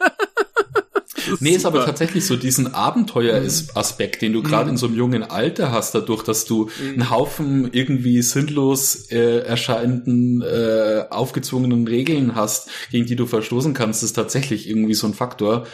nee, 1.40 1.52
ist 1.52 1.68
aber 1.68 1.86
tatsächlich 1.86 2.26
so 2.26 2.36
diesen 2.36 2.74
Abenteuer-Aspekt, 2.74 4.24
den 4.24 4.34
du 4.34 4.42
gerade 4.42 4.66
mhm. 4.66 4.70
in 4.72 4.78
so 4.78 4.88
einem 4.88 4.96
jungen 4.96 5.22
Alter 5.22 5.72
hast, 5.72 5.94
dadurch, 5.94 6.24
dass 6.24 6.46
du 6.46 6.72
mhm. 6.82 6.94
einen 6.94 7.10
Haufen 7.12 7.72
irgendwie 7.72 8.24
sinnlos 8.24 9.12
äh, 9.12 9.42
erscheinenden, 9.42 10.42
äh, 10.42 11.06
aufgezwungenen 11.12 11.88
Regeln 11.88 12.34
hast, 12.34 12.72
gegen 12.90 13.06
die 13.06 13.16
du 13.16 13.28
verstoßen 13.28 13.76
kannst, 13.76 14.02
ist 14.02 14.14
tatsächlich 14.14 14.68
irgendwie 14.68 14.96
so 14.96 15.06
ein 15.06 15.14
Faktor. 15.14 15.68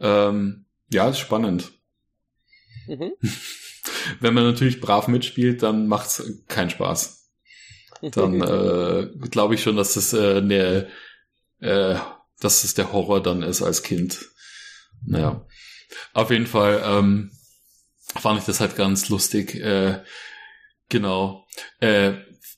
Ähm, 0.00 0.64
ja, 0.90 1.10
ist 1.10 1.18
spannend. 1.18 1.72
Mhm. 2.86 3.12
Wenn 4.20 4.32
man 4.32 4.44
natürlich 4.44 4.80
brav 4.80 5.06
mitspielt, 5.06 5.62
dann 5.62 5.86
macht's 5.86 6.22
keinen 6.48 6.70
Spaß 6.70 7.23
dann 8.12 8.40
äh, 8.40 9.08
glaube 9.30 9.54
ich 9.54 9.62
schon, 9.62 9.76
dass 9.76 9.94
das 9.94 10.12
äh, 10.12 10.40
ne, 10.40 10.88
äh, 11.60 11.96
dass 12.40 12.62
das 12.62 12.74
der 12.74 12.92
Horror 12.92 13.22
dann 13.22 13.42
ist 13.42 13.62
als 13.62 13.82
Kind. 13.82 14.26
Naja, 15.06 15.46
auf 16.12 16.30
jeden 16.30 16.46
Fall 16.46 16.82
ähm, 16.84 17.30
fand 18.16 18.40
ich 18.40 18.46
das 18.46 18.60
halt 18.60 18.76
ganz 18.76 19.08
lustig. 19.08 19.54
Äh, 19.56 20.02
genau. 20.88 21.46
Äh, 21.80 22.14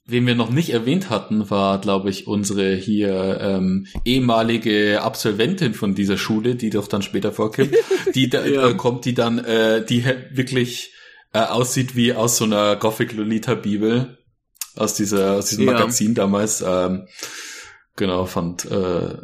wen 0.06 0.26
wir 0.26 0.34
noch 0.34 0.50
nicht 0.50 0.70
erwähnt 0.70 1.10
hatten, 1.10 1.50
war, 1.50 1.80
glaube 1.80 2.10
ich, 2.10 2.26
unsere 2.26 2.74
hier 2.74 3.38
ähm, 3.40 3.86
ehemalige 4.04 5.02
Absolventin 5.02 5.74
von 5.74 5.94
dieser 5.94 6.16
Schule, 6.16 6.54
die 6.54 6.70
doch 6.70 6.86
dann 6.86 7.02
später 7.02 7.32
vorkommt, 7.32 7.74
die 8.14 8.30
da, 8.30 8.46
ja. 8.46 8.68
äh, 8.68 8.74
kommt, 8.74 9.04
die 9.04 9.14
dann, 9.14 9.38
äh, 9.38 9.84
die 9.84 10.04
wirklich 10.30 10.92
äh, 11.32 11.40
aussieht 11.40 11.96
wie 11.96 12.12
aus 12.12 12.36
so 12.36 12.44
einer 12.44 12.76
Gothic 12.76 13.12
Lolita 13.12 13.54
Bibel 13.54 14.18
aus 14.76 14.94
dieser 14.94 15.36
aus 15.36 15.46
diesem 15.46 15.66
ja. 15.66 15.72
Magazin 15.72 16.14
damals. 16.14 16.62
Ähm, 16.66 17.08
genau, 17.96 18.26
fand 18.26 18.64
äh, 18.66 19.16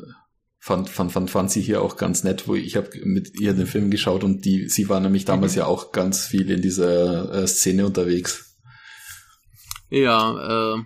fand 0.58 0.88
fand 0.88 1.12
fand 1.12 1.30
fand 1.30 1.50
sie 1.50 1.60
hier 1.60 1.82
auch 1.82 1.96
ganz 1.96 2.24
nett, 2.24 2.48
wo 2.48 2.54
ich 2.54 2.76
habe 2.76 2.90
mit 3.04 3.38
ihr 3.40 3.52
den 3.52 3.66
Film 3.66 3.90
geschaut 3.90 4.24
und 4.24 4.44
die 4.44 4.68
sie 4.68 4.88
war 4.88 5.00
nämlich 5.00 5.24
damals 5.24 5.52
mhm. 5.52 5.58
ja 5.58 5.66
auch 5.66 5.92
ganz 5.92 6.26
viel 6.26 6.50
in 6.50 6.62
dieser 6.62 7.32
äh, 7.34 7.46
Szene 7.46 7.86
unterwegs. 7.86 8.56
Ja, 9.90 10.76
äh, 10.76 10.82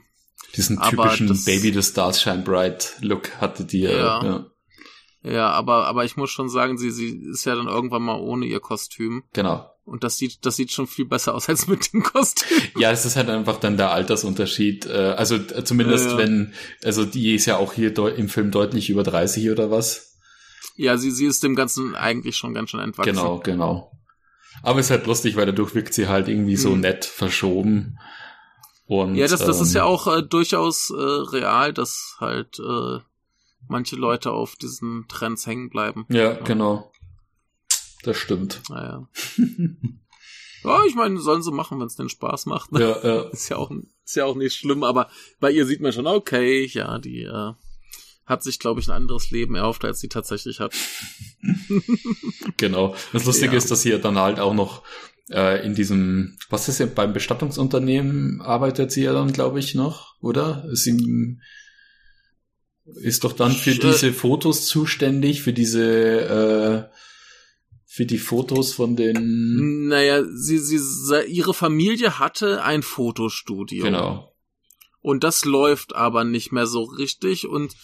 diesen 0.56 0.80
typischen 0.80 1.28
das, 1.28 1.44
Baby 1.44 1.72
the 1.72 1.82
Stars 1.82 2.20
Shine 2.20 2.42
Bright 2.42 2.96
Look 3.00 3.36
hatte 3.40 3.64
die 3.64 3.80
ja. 3.80 4.22
ja. 4.22 4.46
Ja, 5.22 5.50
aber 5.50 5.86
aber 5.86 6.04
ich 6.04 6.16
muss 6.16 6.30
schon 6.30 6.48
sagen, 6.48 6.78
sie 6.78 6.90
sie 6.90 7.20
ist 7.32 7.44
ja 7.44 7.56
dann 7.56 7.66
irgendwann 7.66 8.02
mal 8.02 8.20
ohne 8.20 8.46
ihr 8.46 8.60
Kostüm. 8.60 9.24
Genau. 9.32 9.68
Und 9.86 10.02
das 10.02 10.18
sieht, 10.18 10.44
das 10.44 10.56
sieht 10.56 10.72
schon 10.72 10.88
viel 10.88 11.04
besser 11.04 11.34
aus 11.34 11.48
als 11.48 11.68
mit 11.68 11.92
dem 11.92 12.02
Kostüm. 12.02 12.58
Ja, 12.78 12.90
es 12.90 13.06
ist 13.06 13.14
halt 13.14 13.30
einfach 13.30 13.60
dann 13.60 13.76
der 13.76 13.92
Altersunterschied. 13.92 14.86
Äh, 14.86 15.14
also 15.16 15.36
äh, 15.36 15.62
zumindest 15.64 16.06
ja, 16.06 16.10
ja. 16.12 16.18
wenn, 16.18 16.52
also 16.82 17.04
die 17.04 17.36
ist 17.36 17.46
ja 17.46 17.56
auch 17.56 17.72
hier 17.72 17.96
im 18.16 18.28
Film 18.28 18.50
deutlich 18.50 18.90
über 18.90 19.04
30 19.04 19.48
oder 19.50 19.70
was. 19.70 20.16
Ja, 20.74 20.98
sie, 20.98 21.12
sie 21.12 21.26
ist 21.26 21.44
dem 21.44 21.54
Ganzen 21.54 21.94
eigentlich 21.94 22.36
schon 22.36 22.52
ganz 22.52 22.70
schön 22.70 22.80
entwachsen. 22.80 23.14
Genau, 23.14 23.38
genau. 23.38 23.92
Aber 24.62 24.80
es 24.80 24.86
ist 24.86 24.90
halt 24.90 25.06
lustig, 25.06 25.36
weil 25.36 25.46
dadurch 25.46 25.74
wirkt 25.76 25.94
sie 25.94 26.08
halt 26.08 26.26
irgendwie 26.26 26.56
so 26.56 26.70
mhm. 26.70 26.80
nett 26.80 27.04
verschoben. 27.04 27.98
Und, 28.86 29.14
ja, 29.14 29.28
das, 29.28 29.40
das 29.40 29.58
ähm, 29.58 29.62
ist 29.62 29.74
ja 29.74 29.84
auch 29.84 30.08
äh, 30.08 30.22
durchaus 30.22 30.90
äh, 30.90 30.94
real, 31.00 31.72
dass 31.72 32.16
halt 32.18 32.58
äh, 32.58 32.98
manche 33.68 33.96
Leute 33.96 34.32
auf 34.32 34.56
diesen 34.56 35.06
Trends 35.08 35.46
hängen 35.46 35.70
bleiben. 35.70 36.06
Ja, 36.08 36.32
ja. 36.32 36.40
genau. 36.40 36.90
Das 38.06 38.18
stimmt. 38.18 38.62
Naja. 38.70 39.08
ja, 40.64 40.84
ich 40.86 40.94
meine, 40.94 41.18
sollen 41.18 41.42
sie 41.42 41.50
machen, 41.50 41.80
wenn 41.80 41.88
es 41.88 41.96
den 41.96 42.08
Spaß 42.08 42.46
macht. 42.46 42.70
Ne? 42.70 42.80
Ja, 42.80 43.04
ja. 43.04 43.22
Ist 43.32 43.48
ja 43.48 43.56
auch, 43.56 43.72
ist 44.04 44.14
ja 44.14 44.24
auch 44.24 44.36
nicht 44.36 44.54
schlimm, 44.54 44.84
aber 44.84 45.10
bei 45.40 45.50
ihr 45.50 45.66
sieht 45.66 45.80
man 45.80 45.92
schon, 45.92 46.06
okay, 46.06 46.64
ja, 46.66 47.00
die 47.00 47.22
äh, 47.22 47.52
hat 48.24 48.44
sich, 48.44 48.60
glaube 48.60 48.80
ich, 48.80 48.86
ein 48.86 48.92
anderes 48.92 49.32
Leben 49.32 49.56
erhofft, 49.56 49.84
als 49.84 49.98
sie 49.98 50.08
tatsächlich 50.08 50.60
hat. 50.60 50.72
genau. 52.56 52.94
Das 53.12 53.24
Lustige 53.24 53.52
ja. 53.52 53.58
ist, 53.58 53.72
dass 53.72 53.82
sie 53.82 53.98
dann 53.98 54.18
halt 54.18 54.38
auch 54.38 54.54
noch 54.54 54.84
äh, 55.28 55.66
in 55.66 55.74
diesem, 55.74 56.38
was 56.48 56.68
ist 56.68 56.78
ja 56.78 56.86
beim 56.86 57.12
Bestattungsunternehmen 57.12 58.40
arbeitet 58.40 58.92
sie 58.92 59.02
ja 59.02 59.12
dann, 59.12 59.32
glaube 59.32 59.58
ich, 59.58 59.74
noch, 59.74 60.14
oder? 60.20 60.64
Ist 60.70 60.84
sie 60.84 61.40
ist 62.94 63.24
doch 63.24 63.32
dann 63.32 63.50
für 63.50 63.74
diese 63.74 64.12
Fotos 64.12 64.66
zuständig, 64.66 65.42
für 65.42 65.52
diese 65.52 66.90
äh, 66.92 66.95
für 67.96 68.04
die 68.04 68.18
Fotos 68.18 68.74
von 68.74 68.94
den. 68.94 69.88
Naja, 69.88 70.22
sie, 70.22 70.58
sie, 70.58 70.78
ihre 71.28 71.54
Familie 71.54 72.18
hatte 72.18 72.62
ein 72.62 72.82
Fotostudio. 72.82 73.84
Genau. 73.84 74.34
Und 75.00 75.24
das 75.24 75.46
läuft 75.46 75.96
aber 75.96 76.24
nicht 76.24 76.52
mehr 76.52 76.66
so 76.66 76.82
richtig. 76.82 77.48
Und 77.48 77.74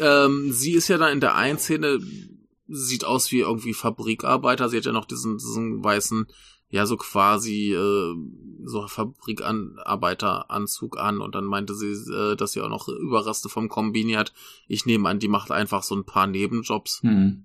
ähm, 0.00 0.50
sie 0.50 0.72
ist 0.72 0.88
ja 0.88 0.98
dann 0.98 1.12
in 1.12 1.20
der 1.20 1.36
einen 1.36 1.60
Szene, 1.60 2.00
sieht 2.66 3.04
aus 3.04 3.30
wie 3.30 3.38
irgendwie 3.38 3.72
Fabrikarbeiter. 3.72 4.68
Sie 4.68 4.78
hat 4.78 4.84
ja 4.84 4.90
noch 4.90 5.04
diesen, 5.04 5.38
diesen 5.38 5.84
weißen, 5.84 6.26
ja, 6.68 6.84
so 6.84 6.96
quasi 6.96 7.72
äh, 7.72 8.14
so 8.64 8.88
Fabrikarbeiteranzug 8.88 10.98
an. 10.98 11.20
Und 11.20 11.36
dann 11.36 11.44
meinte 11.44 11.76
sie, 11.76 11.92
äh, 12.12 12.34
dass 12.34 12.50
sie 12.50 12.62
auch 12.62 12.68
noch 12.68 12.88
Überreste 12.88 13.48
vom 13.48 13.68
Kombini 13.68 14.14
hat. 14.14 14.32
Ich 14.66 14.86
nehme 14.86 15.08
an, 15.08 15.20
die 15.20 15.28
macht 15.28 15.52
einfach 15.52 15.84
so 15.84 15.94
ein 15.94 16.04
paar 16.04 16.26
Nebenjobs. 16.26 17.00
Hm. 17.02 17.44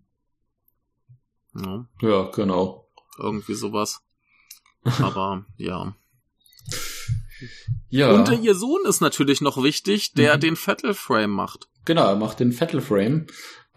Ja, 1.57 1.85
ja 2.01 2.31
genau. 2.31 2.89
Irgendwie 3.17 3.53
sowas. 3.53 4.01
Aber 4.83 5.45
ja. 5.57 5.95
Ja. 7.89 8.11
Und 8.11 8.43
ihr 8.43 8.55
Sohn 8.55 8.81
ist 8.87 9.01
natürlich 9.01 9.41
noch 9.41 9.61
wichtig, 9.61 10.13
der 10.13 10.37
mhm. 10.37 10.41
den 10.41 10.55
Fatal 10.55 10.93
Frame 10.93 11.31
macht. 11.31 11.67
Genau, 11.85 12.05
er 12.07 12.15
macht 12.15 12.39
den 12.39 12.51
Fatal 12.51 12.81
Frame. 12.81 13.27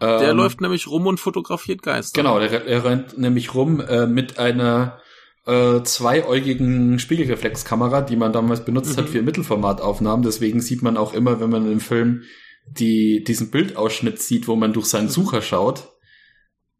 Der 0.01 0.31
ähm, 0.31 0.37
läuft 0.37 0.61
nämlich 0.61 0.87
rum 0.87 1.05
und 1.05 1.19
fotografiert 1.19 1.83
Geister. 1.83 2.19
Genau, 2.19 2.39
der, 2.39 2.65
er 2.65 2.83
rennt 2.83 3.17
nämlich 3.19 3.53
rum 3.53 3.79
äh, 3.79 4.07
mit 4.07 4.39
einer 4.39 4.99
äh, 5.45 5.81
zweiäugigen 5.83 6.97
Spiegelreflexkamera, 6.97 8.01
die 8.01 8.15
man 8.15 8.33
damals 8.33 8.65
benutzt 8.65 8.97
mhm. 8.97 9.01
hat 9.01 9.09
für 9.09 9.21
Mittelformataufnahmen. 9.21 10.23
Deswegen 10.23 10.59
sieht 10.59 10.81
man 10.81 10.97
auch 10.97 11.13
immer, 11.13 11.39
wenn 11.39 11.51
man 11.51 11.71
im 11.71 11.79
Film 11.79 12.23
die, 12.65 13.23
diesen 13.23 13.51
Bildausschnitt 13.51 14.19
sieht, 14.19 14.47
wo 14.47 14.55
man 14.55 14.73
durch 14.73 14.87
seinen 14.87 15.05
mhm. 15.05 15.11
Sucher 15.11 15.41
schaut, 15.41 15.90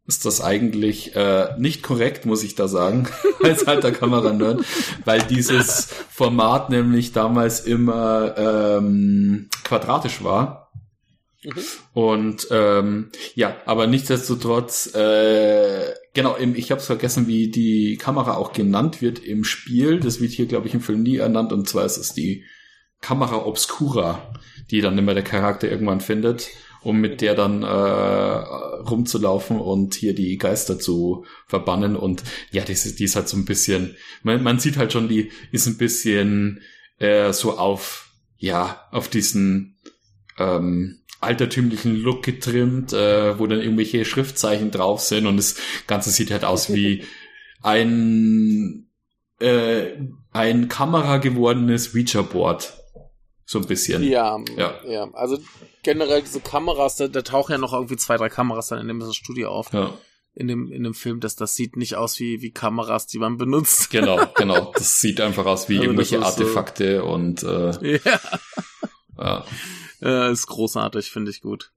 ist 0.06 0.24
das 0.24 0.40
eigentlich 0.40 1.14
äh, 1.14 1.50
nicht 1.58 1.82
korrekt, 1.82 2.26
muss 2.26 2.42
ich 2.42 2.54
da 2.54 2.66
sagen, 2.66 3.08
als 3.42 3.66
alter 3.66 3.92
Kameranerd, 3.92 4.64
weil 5.04 5.22
dieses 5.22 5.88
Format 6.10 6.70
nämlich 6.70 7.12
damals 7.12 7.60
immer 7.60 8.34
ähm, 8.36 9.48
quadratisch 9.62 10.24
war. 10.24 10.70
Mhm. 11.44 11.52
Und 11.92 12.48
ähm, 12.50 13.10
ja, 13.34 13.56
aber 13.64 13.86
nichtsdestotrotz, 13.86 14.92
äh, 14.94 15.94
genau, 16.14 16.34
im, 16.34 16.56
ich 16.56 16.70
habe 16.72 16.80
es 16.80 16.86
vergessen, 16.86 17.28
wie 17.28 17.50
die 17.50 17.96
Kamera 17.96 18.34
auch 18.34 18.52
genannt 18.52 19.02
wird 19.02 19.20
im 19.20 19.44
Spiel. 19.44 20.00
Das 20.00 20.20
wird 20.20 20.32
hier, 20.32 20.46
glaube 20.46 20.66
ich, 20.66 20.74
im 20.74 20.80
Film 20.80 21.02
nie 21.02 21.16
ernannt. 21.16 21.52
Und 21.52 21.68
zwar 21.68 21.84
ist 21.84 21.96
es 21.96 22.12
die 22.12 22.44
Kamera 23.00 23.44
Obscura, 23.44 24.32
die 24.70 24.80
dann 24.80 24.98
immer 24.98 25.14
der 25.14 25.24
Charakter 25.24 25.70
irgendwann 25.70 26.00
findet 26.00 26.48
um 26.82 27.00
mit 27.00 27.20
der 27.20 27.34
dann 27.34 27.62
äh, 27.62 27.66
rumzulaufen 27.66 29.58
und 29.58 29.94
hier 29.94 30.14
die 30.14 30.38
Geister 30.38 30.78
zu 30.78 31.24
verbannen. 31.46 31.96
Und 31.96 32.22
ja, 32.50 32.64
die 32.64 32.72
ist, 32.72 32.98
die 32.98 33.04
ist 33.04 33.16
halt 33.16 33.28
so 33.28 33.36
ein 33.36 33.44
bisschen, 33.44 33.96
man, 34.22 34.42
man 34.42 34.58
sieht 34.58 34.76
halt 34.76 34.92
schon, 34.92 35.08
die 35.08 35.30
ist 35.50 35.66
ein 35.66 35.78
bisschen 35.78 36.60
äh, 36.98 37.32
so 37.32 37.58
auf, 37.58 38.10
ja, 38.36 38.88
auf 38.90 39.08
diesen 39.08 39.78
ähm, 40.38 41.02
altertümlichen 41.20 41.96
Look 41.96 42.24
getrimmt, 42.24 42.92
äh, 42.92 43.38
wo 43.38 43.46
dann 43.46 43.60
irgendwelche 43.60 44.04
Schriftzeichen 44.04 44.70
drauf 44.70 45.00
sind 45.00 45.26
und 45.26 45.36
das 45.36 45.56
Ganze 45.86 46.10
sieht 46.10 46.30
halt 46.30 46.44
aus 46.44 46.72
wie 46.72 47.04
ein 47.62 48.88
äh, 49.38 49.96
ein 50.32 50.68
Kamera 50.68 51.18
gewordenes 51.18 51.94
Ouija-Board. 51.94 52.81
So 53.52 53.58
ein 53.58 53.66
bisschen. 53.66 54.02
Ja, 54.02 54.40
ja, 54.56 54.80
ja. 54.86 55.10
Also 55.12 55.38
generell 55.82 56.22
diese 56.22 56.40
Kameras, 56.40 56.96
da, 56.96 57.06
da 57.06 57.20
tauchen 57.20 57.52
ja 57.52 57.58
noch 57.58 57.74
irgendwie 57.74 57.98
zwei, 57.98 58.16
drei 58.16 58.30
Kameras 58.30 58.68
dann 58.68 58.78
in 58.78 58.88
dem 58.88 59.12
Studio 59.12 59.50
auf. 59.50 59.74
Ja. 59.74 59.92
In 60.32 60.48
dem, 60.48 60.72
in 60.72 60.82
dem 60.84 60.94
Film, 60.94 61.20
dass 61.20 61.36
das 61.36 61.54
sieht 61.54 61.76
nicht 61.76 61.96
aus 61.96 62.18
wie, 62.18 62.40
wie 62.40 62.50
Kameras, 62.50 63.06
die 63.08 63.18
man 63.18 63.36
benutzt. 63.36 63.90
Genau, 63.90 64.24
genau. 64.36 64.72
Das 64.72 65.02
sieht 65.02 65.20
einfach 65.20 65.44
aus 65.44 65.68
wie 65.68 65.74
also 65.74 65.84
irgendwelche 65.84 66.24
Artefakte 66.24 67.00
so 67.00 67.08
und 67.08 67.42
äh, 67.42 67.98
ja. 68.02 68.20
ja. 69.18 69.44
ja. 70.00 70.28
Ist 70.30 70.46
großartig, 70.46 71.10
finde 71.10 71.30
ich 71.30 71.42
gut. 71.42 71.72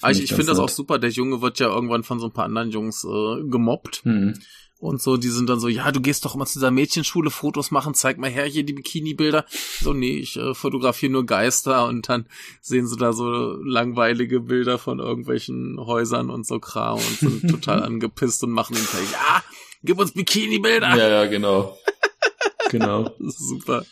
Find 0.00 0.16
ich, 0.16 0.24
ich 0.24 0.34
finde 0.34 0.48
das 0.48 0.58
auch 0.58 0.68
super. 0.68 0.98
Der 0.98 1.08
Junge 1.08 1.40
wird 1.40 1.60
ja 1.60 1.68
irgendwann 1.68 2.02
von 2.02 2.20
so 2.20 2.26
ein 2.26 2.32
paar 2.32 2.44
anderen 2.44 2.70
Jungs 2.70 3.04
äh, 3.04 3.48
gemobbt. 3.48 4.04
Mhm 4.04 4.34
und 4.82 5.00
so, 5.00 5.16
die 5.16 5.28
sind 5.28 5.48
dann 5.48 5.60
so, 5.60 5.68
ja, 5.68 5.92
du 5.92 6.00
gehst 6.00 6.24
doch 6.24 6.34
immer 6.34 6.44
zu 6.44 6.58
dieser 6.58 6.72
Mädchenschule 6.72 7.30
Fotos 7.30 7.70
machen, 7.70 7.94
zeig 7.94 8.18
mal 8.18 8.28
her 8.28 8.46
hier 8.46 8.64
die 8.64 8.72
Bikini-Bilder. 8.72 9.46
So, 9.80 9.92
nee, 9.92 10.16
ich 10.16 10.36
äh, 10.36 10.54
fotografiere 10.54 11.12
nur 11.12 11.24
Geister 11.24 11.86
und 11.86 12.08
dann 12.08 12.26
sehen 12.60 12.88
sie 12.88 12.96
da 12.96 13.12
so 13.12 13.30
langweilige 13.62 14.40
Bilder 14.40 14.78
von 14.78 14.98
irgendwelchen 14.98 15.78
Häusern 15.78 16.30
und 16.30 16.48
so 16.48 16.58
Kram 16.58 16.96
und 16.96 17.18
sind 17.20 17.48
total 17.50 17.84
angepisst 17.84 18.42
und 18.42 18.50
machen 18.50 18.74
hinterher, 18.74 19.06
ja, 19.12 19.44
gib 19.84 20.00
uns 20.00 20.14
Bikini-Bilder. 20.14 20.96
Ja, 20.96 21.08
ja, 21.08 21.26
genau. 21.26 21.78
genau. 22.70 23.14
Super. 23.20 23.84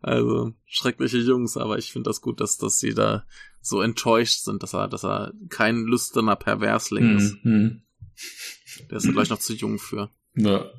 Also, 0.00 0.54
schreckliche 0.64 1.18
Jungs, 1.18 1.58
aber 1.58 1.76
ich 1.76 1.92
finde 1.92 2.08
das 2.08 2.22
gut, 2.22 2.40
dass, 2.40 2.56
dass 2.56 2.78
sie 2.78 2.94
da 2.94 3.26
so 3.60 3.82
enttäuscht 3.82 4.40
sind, 4.40 4.62
dass 4.62 4.74
er, 4.74 4.88
dass 4.88 5.04
er 5.04 5.34
kein 5.50 5.84
lüsterner 5.84 6.36
Perversling 6.36 7.16
ist. 7.18 7.44
Mhm. 7.44 7.83
Der 8.90 8.98
ist 8.98 9.04
ja 9.04 9.12
gleich 9.12 9.30
noch 9.30 9.38
zu 9.38 9.54
jung 9.54 9.78
für. 9.78 10.10
Ja. 10.34 10.70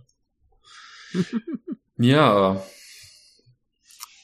ja. 1.98 2.64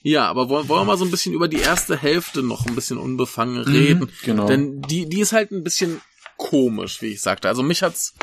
Ja, 0.04 0.28
aber 0.30 0.50
wollen, 0.50 0.68
wollen 0.68 0.82
wir 0.82 0.86
mal 0.86 0.98
so 0.98 1.06
ein 1.06 1.12
bisschen 1.12 1.34
über 1.34 1.48
die 1.48 1.60
erste 1.60 1.96
Hälfte 1.96 2.42
noch 2.42 2.66
ein 2.66 2.76
bisschen 2.76 2.98
unbefangen 2.98 3.62
reden. 3.62 4.06
Mhm, 4.06 4.10
genau. 4.24 4.48
Denn 4.48 4.82
die, 4.82 5.08
die 5.08 5.22
ist 5.22 5.32
halt 5.32 5.52
ein 5.52 5.64
bisschen 5.64 6.02
komisch, 6.38 7.02
wie 7.02 7.14
ich 7.14 7.22
sagte. 7.22 7.48
Also 7.48 7.62
mich 7.62 7.84
hat's 7.84 8.16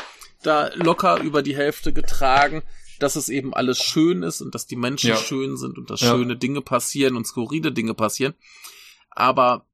da 0.43 0.69
locker 0.75 1.21
über 1.21 1.41
die 1.41 1.55
Hälfte 1.55 1.93
getragen, 1.93 2.63
dass 2.99 3.15
es 3.15 3.29
eben 3.29 3.53
alles 3.53 3.81
schön 3.81 4.23
ist 4.23 4.41
und 4.41 4.53
dass 4.55 4.67
die 4.67 4.75
Menschen 4.75 5.11
ja. 5.11 5.15
schön 5.15 5.55
sind 5.55 5.77
und 5.77 5.89
dass 5.89 6.01
ja. 6.01 6.11
schöne 6.11 6.35
Dinge 6.35 6.61
passieren 6.61 7.15
und 7.15 7.25
skurrile 7.25 7.71
Dinge 7.71 7.93
passieren. 7.93 8.33
Aber 9.11 9.65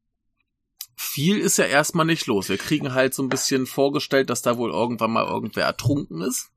viel 0.95 1.37
ist 1.39 1.57
ja 1.57 1.65
erstmal 1.65 2.05
nicht 2.05 2.25
los. 2.25 2.49
Wir 2.49 2.57
kriegen 2.57 2.93
halt 2.93 3.13
so 3.13 3.21
ein 3.21 3.29
bisschen 3.29 3.65
vorgestellt, 3.65 4.29
dass 4.29 4.41
da 4.41 4.57
wohl 4.57 4.71
irgendwann 4.71 5.11
mal 5.11 5.25
irgendwer 5.25 5.65
ertrunken 5.65 6.21
ist. 6.21 6.51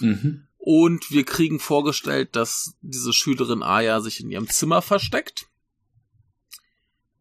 Mhm. 0.00 0.46
Und 0.56 1.10
wir 1.10 1.24
kriegen 1.24 1.60
vorgestellt, 1.60 2.34
dass 2.34 2.74
diese 2.80 3.12
Schülerin 3.12 3.62
Aya 3.62 4.00
sich 4.00 4.20
in 4.20 4.30
ihrem 4.30 4.48
Zimmer 4.48 4.82
versteckt. 4.82 5.48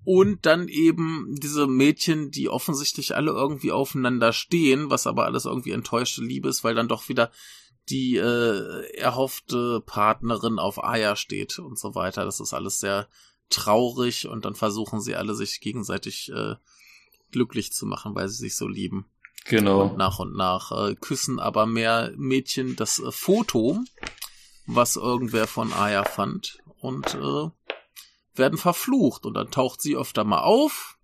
Und 0.03 0.45
dann 0.45 0.67
eben 0.67 1.35
diese 1.39 1.65
Mädchen, 1.65 2.29
die 2.29 2.49
offensichtlich 2.49 3.15
alle 3.15 3.31
irgendwie 3.31 3.71
aufeinander 3.71 4.33
stehen, 4.33 4.91
was 4.91 5.07
aber 5.07 5.25
alles 5.25 5.45
irgendwie 5.45 5.71
enttäuschte 5.71 6.23
Liebe 6.23 6.47
ist, 6.47 6.63
weil 6.63 6.75
dann 6.75 6.87
doch 6.87 7.09
wieder 7.09 7.31
die 7.89 8.17
äh, 8.17 8.95
erhoffte 8.95 9.81
Partnerin 9.85 10.59
auf 10.59 10.83
Aya 10.83 11.15
steht 11.15 11.57
und 11.59 11.77
so 11.79 11.95
weiter. 11.95 12.25
Das 12.25 12.39
ist 12.39 12.53
alles 12.53 12.79
sehr 12.79 13.07
traurig 13.49 14.27
und 14.27 14.45
dann 14.45 14.55
versuchen 14.55 15.01
sie 15.01 15.15
alle 15.15 15.35
sich 15.35 15.61
gegenseitig 15.61 16.31
äh, 16.31 16.55
glücklich 17.31 17.73
zu 17.73 17.85
machen, 17.85 18.15
weil 18.15 18.27
sie 18.29 18.37
sich 18.37 18.55
so 18.55 18.67
lieben. 18.67 19.05
Genau. 19.45 19.83
Und 19.83 19.97
nach 19.97 20.19
und 20.19 20.35
nach 20.35 20.71
äh, 20.71 20.95
küssen 20.95 21.39
aber 21.39 21.65
mehr 21.65 22.11
Mädchen 22.15 22.75
das 22.75 22.99
äh, 22.99 23.11
Foto, 23.11 23.79
was 24.65 24.95
irgendwer 24.95 25.47
von 25.47 25.71
Aya 25.71 26.03
fand 26.03 26.59
und 26.79 27.13
äh, 27.13 27.49
werden 28.33 28.57
verflucht 28.57 29.25
und 29.25 29.35
dann 29.35 29.51
taucht 29.51 29.81
sie 29.81 29.95
öfter 29.95 30.23
mal 30.23 30.41
auf 30.41 30.97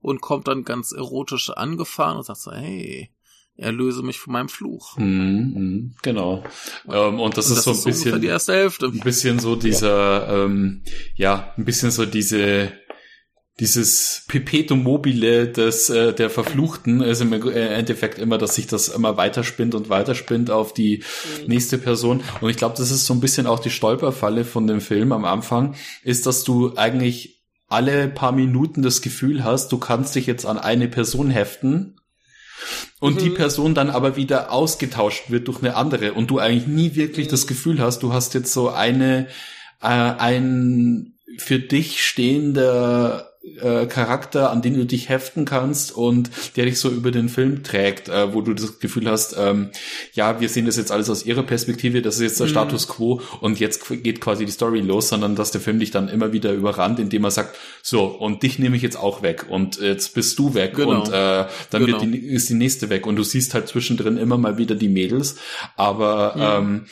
und 0.00 0.20
kommt 0.20 0.48
dann 0.48 0.64
ganz 0.64 0.92
erotisch 0.92 1.50
angefahren 1.50 2.16
und 2.16 2.24
sagt 2.24 2.40
so, 2.40 2.52
hey, 2.52 3.11
erlöse 3.56 4.02
mich 4.02 4.18
von 4.18 4.32
meinem 4.32 4.48
Fluch. 4.48 4.96
Mm, 4.98 5.04
mm, 5.04 5.94
genau. 6.02 6.44
Ähm, 6.88 7.20
und 7.20 7.36
das 7.36 7.50
und 7.50 7.58
ist 7.58 7.58
das 7.58 7.64
so 7.64 7.70
ein 7.70 7.76
ist 7.76 7.84
bisschen 7.84 8.20
die 8.20 8.26
erste 8.28 8.54
Hälfte. 8.54 8.86
Ein 8.86 9.00
bisschen 9.00 9.38
so 9.38 9.56
dieser, 9.56 10.26
ja, 10.26 10.44
ähm, 10.44 10.82
ja 11.14 11.52
ein 11.56 11.64
bisschen 11.64 11.90
so 11.90 12.06
diese 12.06 12.72
dieses 13.60 14.24
Pipetum 14.28 14.82
mobile 14.82 15.46
des 15.46 15.90
äh, 15.90 16.14
der 16.14 16.30
Verfluchten 16.30 17.02
ist 17.02 17.20
im 17.20 17.32
Endeffekt 17.32 18.18
immer, 18.18 18.38
dass 18.38 18.54
sich 18.54 18.66
das 18.66 18.88
immer 18.88 19.18
weiterspinnt 19.18 19.74
und 19.74 19.90
weiterspinnt 19.90 20.50
auf 20.50 20.72
die 20.72 21.04
mhm. 21.42 21.48
nächste 21.48 21.76
Person. 21.76 22.22
Und 22.40 22.50
ich 22.50 22.56
glaube, 22.56 22.76
das 22.78 22.90
ist 22.90 23.04
so 23.04 23.12
ein 23.12 23.20
bisschen 23.20 23.46
auch 23.46 23.60
die 23.60 23.70
Stolperfalle 23.70 24.44
von 24.44 24.66
dem 24.66 24.80
Film 24.80 25.12
am 25.12 25.26
Anfang, 25.26 25.74
ist, 26.02 26.26
dass 26.26 26.44
du 26.44 26.74
eigentlich 26.76 27.42
alle 27.68 28.08
paar 28.08 28.32
Minuten 28.32 28.82
das 28.82 29.02
Gefühl 29.02 29.44
hast, 29.44 29.70
du 29.70 29.78
kannst 29.78 30.14
dich 30.14 30.26
jetzt 30.26 30.46
an 30.46 30.58
eine 30.58 30.88
Person 30.88 31.30
heften 31.30 31.96
und 33.00 33.16
mhm. 33.16 33.18
die 33.18 33.30
Person 33.30 33.74
dann 33.74 33.90
aber 33.90 34.16
wieder 34.16 34.52
ausgetauscht 34.52 35.30
wird 35.30 35.48
durch 35.48 35.62
eine 35.62 35.76
andere 35.76 36.12
und 36.14 36.30
du 36.30 36.38
eigentlich 36.38 36.66
nie 36.66 36.94
wirklich 36.94 37.28
das 37.28 37.46
Gefühl 37.46 37.80
hast, 37.80 38.02
du 38.02 38.12
hast 38.12 38.34
jetzt 38.34 38.52
so 38.52 38.70
eine 38.70 39.28
äh, 39.80 39.86
ein 39.86 41.14
für 41.38 41.58
dich 41.58 42.04
stehender 42.04 43.31
äh, 43.60 43.86
Charakter, 43.86 44.50
an 44.50 44.62
den 44.62 44.74
du 44.74 44.86
dich 44.86 45.08
heften 45.08 45.44
kannst 45.44 45.96
und 45.96 46.30
der 46.56 46.64
dich 46.64 46.78
so 46.78 46.88
über 46.88 47.10
den 47.10 47.28
Film 47.28 47.64
trägt, 47.64 48.08
äh, 48.08 48.32
wo 48.32 48.40
du 48.40 48.54
das 48.54 48.78
Gefühl 48.78 49.10
hast, 49.10 49.34
ähm, 49.36 49.70
ja, 50.12 50.40
wir 50.40 50.48
sehen 50.48 50.66
das 50.66 50.76
jetzt 50.76 50.92
alles 50.92 51.10
aus 51.10 51.26
ihrer 51.26 51.42
Perspektive, 51.42 52.02
das 52.02 52.16
ist 52.16 52.22
jetzt 52.22 52.40
der 52.40 52.46
mhm. 52.46 52.50
Status 52.50 52.86
quo 52.86 53.20
und 53.40 53.58
jetzt 53.58 53.88
geht 54.02 54.20
quasi 54.20 54.46
die 54.46 54.52
Story 54.52 54.80
los, 54.80 55.08
sondern 55.08 55.34
dass 55.34 55.50
der 55.50 55.60
Film 55.60 55.80
dich 55.80 55.90
dann 55.90 56.08
immer 56.08 56.32
wieder 56.32 56.52
überrannt, 56.52 57.00
indem 57.00 57.24
er 57.24 57.32
sagt, 57.32 57.58
so, 57.82 58.04
und 58.04 58.44
dich 58.44 58.60
nehme 58.60 58.76
ich 58.76 58.82
jetzt 58.82 58.96
auch 58.96 59.22
weg 59.22 59.46
und 59.48 59.80
jetzt 59.80 60.14
bist 60.14 60.38
du 60.38 60.54
weg 60.54 60.74
genau. 60.76 61.00
und 61.00 61.08
äh, 61.08 61.12
dann 61.12 61.84
genau. 61.84 62.00
wird 62.00 62.02
die, 62.02 62.18
ist 62.18 62.48
die 62.48 62.54
nächste 62.54 62.90
weg 62.90 63.06
und 63.06 63.16
du 63.16 63.24
siehst 63.24 63.54
halt 63.54 63.66
zwischendrin 63.66 64.18
immer 64.18 64.38
mal 64.38 64.56
wieder 64.56 64.76
die 64.76 64.88
Mädels, 64.88 65.36
aber 65.76 66.34
mhm. 66.36 66.66
ähm, 66.68 66.86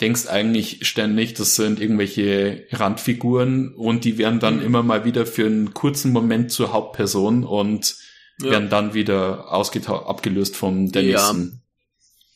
denkst 0.00 0.26
eigentlich 0.26 0.86
ständig, 0.86 1.34
das 1.34 1.56
sind 1.56 1.80
irgendwelche 1.80 2.66
Randfiguren 2.70 3.74
und 3.74 4.04
die 4.04 4.18
werden 4.18 4.40
dann 4.40 4.56
mhm. 4.56 4.62
immer 4.64 4.82
mal 4.82 5.04
wieder 5.04 5.26
für 5.26 5.46
einen 5.46 5.74
kurzen 5.74 6.12
Moment 6.12 6.50
zur 6.50 6.72
Hauptperson 6.72 7.44
und 7.44 7.96
ja. 8.40 8.50
werden 8.50 8.70
dann 8.70 8.94
wieder 8.94 9.50
abgelöst 9.50 10.56
vom 10.56 10.90
Dennison. 10.90 11.60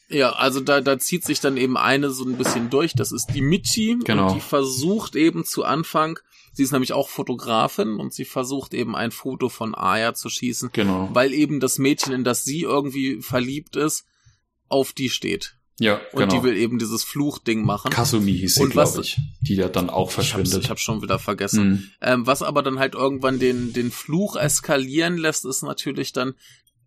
Ja. 0.08 0.16
ja, 0.16 0.32
also 0.32 0.60
da, 0.60 0.80
da 0.80 0.98
zieht 0.98 1.24
sich 1.24 1.40
dann 1.40 1.56
eben 1.56 1.76
eine 1.76 2.10
so 2.10 2.24
ein 2.24 2.36
bisschen 2.36 2.68
durch, 2.68 2.92
das 2.92 3.12
ist 3.12 3.28
die 3.34 3.42
Michi 3.42 3.98
genau. 4.04 4.28
und 4.28 4.34
die 4.36 4.40
versucht 4.40 5.16
eben 5.16 5.44
zu 5.44 5.64
Anfang, 5.64 6.18
sie 6.52 6.64
ist 6.64 6.72
nämlich 6.72 6.92
auch 6.92 7.08
Fotografin 7.08 7.96
und 7.96 8.12
sie 8.12 8.26
versucht 8.26 8.74
eben 8.74 8.94
ein 8.94 9.10
Foto 9.10 9.48
von 9.48 9.74
Aya 9.74 10.12
zu 10.12 10.28
schießen, 10.28 10.70
genau. 10.72 11.08
weil 11.12 11.32
eben 11.32 11.60
das 11.60 11.78
Mädchen, 11.78 12.12
in 12.12 12.24
das 12.24 12.44
sie 12.44 12.62
irgendwie 12.62 13.22
verliebt 13.22 13.76
ist, 13.76 14.04
auf 14.68 14.92
die 14.92 15.08
steht. 15.08 15.56
Ja, 15.80 16.00
und 16.12 16.20
genau. 16.20 16.34
die 16.34 16.42
will 16.44 16.56
eben 16.56 16.78
dieses 16.78 17.02
Fluchding 17.02 17.64
machen. 17.64 17.90
Kasumi 17.90 18.32
hieß 18.32 18.54
sie, 18.54 18.68
glaube 18.68 19.00
ich, 19.00 19.18
die 19.40 19.56
ja 19.56 19.68
dann 19.68 19.90
auch 19.90 20.12
verschwindet. 20.12 20.62
Ich, 20.62 20.70
habe 20.70 20.78
schon 20.78 21.02
wieder 21.02 21.18
vergessen. 21.18 21.68
Mhm. 21.68 21.90
Ähm, 22.00 22.26
was 22.26 22.42
aber 22.42 22.62
dann 22.62 22.78
halt 22.78 22.94
irgendwann 22.94 23.40
den, 23.40 23.72
den 23.72 23.90
Fluch 23.90 24.36
eskalieren 24.36 25.16
lässt, 25.16 25.44
ist 25.44 25.62
natürlich 25.62 26.12
dann 26.12 26.34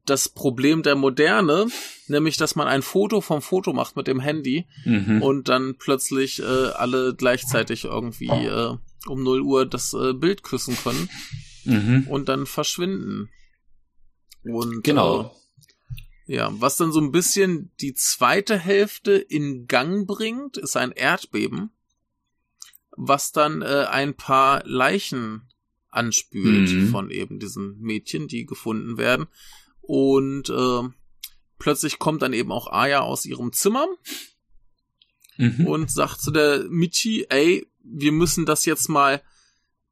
das 0.06 0.30
Problem 0.30 0.84
der 0.84 0.96
Moderne, 0.96 1.68
nämlich 2.08 2.38
dass 2.38 2.56
man 2.56 2.68
ein 2.68 2.82
Foto 2.82 3.20
vom 3.20 3.42
Foto 3.42 3.74
macht 3.74 3.98
mit 3.98 4.08
dem 4.08 4.22
Handy 4.22 4.66
mhm. 4.86 5.22
und 5.22 5.50
dann 5.50 5.76
plötzlich 5.78 6.40
äh, 6.40 6.46
alle 6.46 7.14
gleichzeitig 7.14 7.84
irgendwie 7.84 8.28
äh, 8.28 8.74
um 9.08 9.24
0 9.24 9.42
Uhr 9.42 9.66
das 9.66 9.94
äh, 9.94 10.14
Bild 10.14 10.44
küssen 10.44 10.78
können 10.82 11.10
mhm. 11.66 12.08
und 12.10 12.30
dann 12.30 12.46
verschwinden. 12.46 13.30
Und, 14.44 14.84
genau. 14.84 15.36
Ja, 16.28 16.52
was 16.60 16.76
dann 16.76 16.92
so 16.92 17.00
ein 17.00 17.14
bisschen 17.14 17.72
die 17.80 17.94
zweite 17.94 18.58
Hälfte 18.58 19.14
in 19.14 19.66
Gang 19.66 20.06
bringt, 20.06 20.58
ist 20.58 20.76
ein 20.76 20.92
Erdbeben, 20.92 21.72
was 22.92 23.32
dann 23.32 23.62
äh, 23.62 23.86
ein 23.90 24.14
paar 24.14 24.62
Leichen 24.66 25.44
anspült 25.90 26.70
mhm. 26.70 26.90
von 26.90 27.12
eben 27.12 27.40
diesen 27.40 27.80
Mädchen, 27.80 28.28
die 28.28 28.46
gefunden 28.46 28.98
werden. 28.98 29.28
Und 29.80 30.50
äh, 30.50 30.90
plötzlich 31.60 31.98
kommt 31.98 32.22
dann 32.22 32.34
eben 32.34 32.52
auch 32.52 32.68
Aya 32.68 33.00
aus 33.00 33.26
ihrem 33.26 33.54
Zimmer 33.54 33.88
mhm. 35.38 35.66
und 35.66 35.90
sagt 35.90 36.20
zu 36.20 36.32
der 36.32 36.66
Michi, 36.70 37.26
ey, 37.30 37.66
wir 37.82 38.12
müssen 38.12 38.46
das 38.46 38.66
jetzt 38.66 38.90
mal 38.90 39.22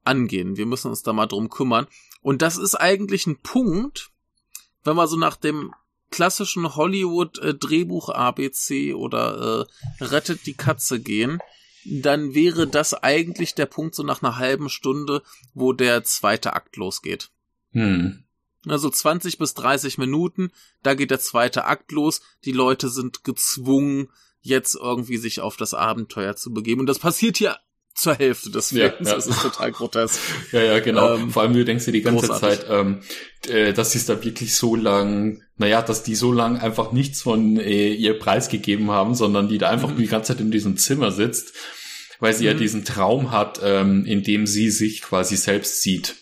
angehen, 0.03 0.57
wir 0.57 0.65
müssen 0.65 0.89
uns 0.89 1.01
da 1.01 1.13
mal 1.13 1.27
drum 1.27 1.49
kümmern. 1.49 1.88
Und 2.21 2.41
das 2.41 2.57
ist 2.57 2.75
eigentlich 2.75 3.25
ein 3.25 3.39
Punkt, 3.41 4.11
wenn 4.83 4.97
man 4.97 5.07
so 5.07 5.15
nach 5.15 5.38
dem 5.38 5.73
klassischen 6.16 6.78
Hollywood-Drehbuch 6.78 8.07
ABC 8.07 8.93
oder 8.93 9.68
äh, 9.99 10.03
Rettet 10.03 10.45
die 10.45 10.53
Katze 10.53 11.01
gehen, 11.01 11.39
dann 11.84 12.34
wäre 12.34 12.68
das 12.68 12.93
eigentlich 12.93 13.53
der 13.53 13.66
Punkt 13.66 13.95
so 13.95 14.03
nach 14.03 14.24
einer 14.24 14.38
halben 14.38 14.70
Stunde, 14.70 15.24
wo 15.53 15.74
der 15.74 16.05
zweite 16.05 16.53
Akt 16.53 16.78
losgeht. 16.78 17.32
Hm. 17.72 18.24
Also 18.66 18.89
20 18.89 19.38
bis 19.38 19.55
30 19.55 19.97
Minuten, 19.97 20.51
da 20.84 20.93
geht 20.93 21.11
der 21.11 21.20
zweite 21.20 21.66
Akt 21.66 21.91
los. 21.91 22.22
Die 22.45 22.53
Leute 22.53 22.88
sind 22.88 23.26
gezwungen, 23.26 24.07
jetzt 24.39 24.76
irgendwie 24.76 25.18
sich 25.18 25.41
auf 25.41 25.57
das 25.57 25.74
Abenteuer 25.74 26.38
zu 26.38 26.53
begeben. 26.53 26.80
Und 26.80 26.88
das 26.88 26.99
passiert 26.99 27.38
hier 27.38 27.59
zur 27.95 28.15
Hälfte 28.15 28.51
des 28.51 28.69
Films. 28.69 28.93
Ja, 28.99 29.05
ja. 29.05 29.15
Das 29.15 29.25
ist 29.25 29.41
total 29.41 29.71
grotesk. 29.71 30.19
Ja, 30.51 30.61
ja, 30.61 30.79
genau. 30.79 31.15
Ähm, 31.15 31.31
Vor 31.31 31.43
allem, 31.43 31.53
du 31.53 31.63
denkst 31.63 31.85
dir 31.85 31.93
die 31.93 32.01
ganze 32.01 32.27
großartig. 32.27 32.59
Zeit, 32.59 32.69
ähm, 32.69 32.99
äh, 33.47 33.73
dass 33.73 33.91
sie 33.91 33.97
es 33.97 34.05
da 34.05 34.23
wirklich 34.23 34.53
so 34.53 34.75
lang, 34.75 35.41
naja, 35.57 35.81
dass 35.81 36.03
die 36.03 36.15
so 36.15 36.31
lang 36.31 36.57
einfach 36.57 36.91
nichts 36.91 37.21
von 37.21 37.57
äh, 37.57 37.93
ihr 37.93 38.19
Preis 38.19 38.49
gegeben 38.49 38.91
haben, 38.91 39.15
sondern 39.15 39.47
die 39.47 39.57
da 39.57 39.69
einfach 39.69 39.89
mhm. 39.89 39.97
die 39.97 40.07
ganze 40.07 40.33
Zeit 40.33 40.41
in 40.41 40.51
diesem 40.51 40.75
Zimmer 40.75 41.11
sitzt, 41.11 41.53
weil 42.19 42.33
sie 42.33 42.43
mhm. 42.43 42.51
ja 42.51 42.53
diesen 42.55 42.83
Traum 42.83 43.31
hat, 43.31 43.61
ähm, 43.63 44.05
in 44.05 44.23
dem 44.23 44.45
sie 44.45 44.69
sich 44.69 45.01
quasi 45.01 45.37
selbst 45.37 45.81
sieht. 45.81 46.15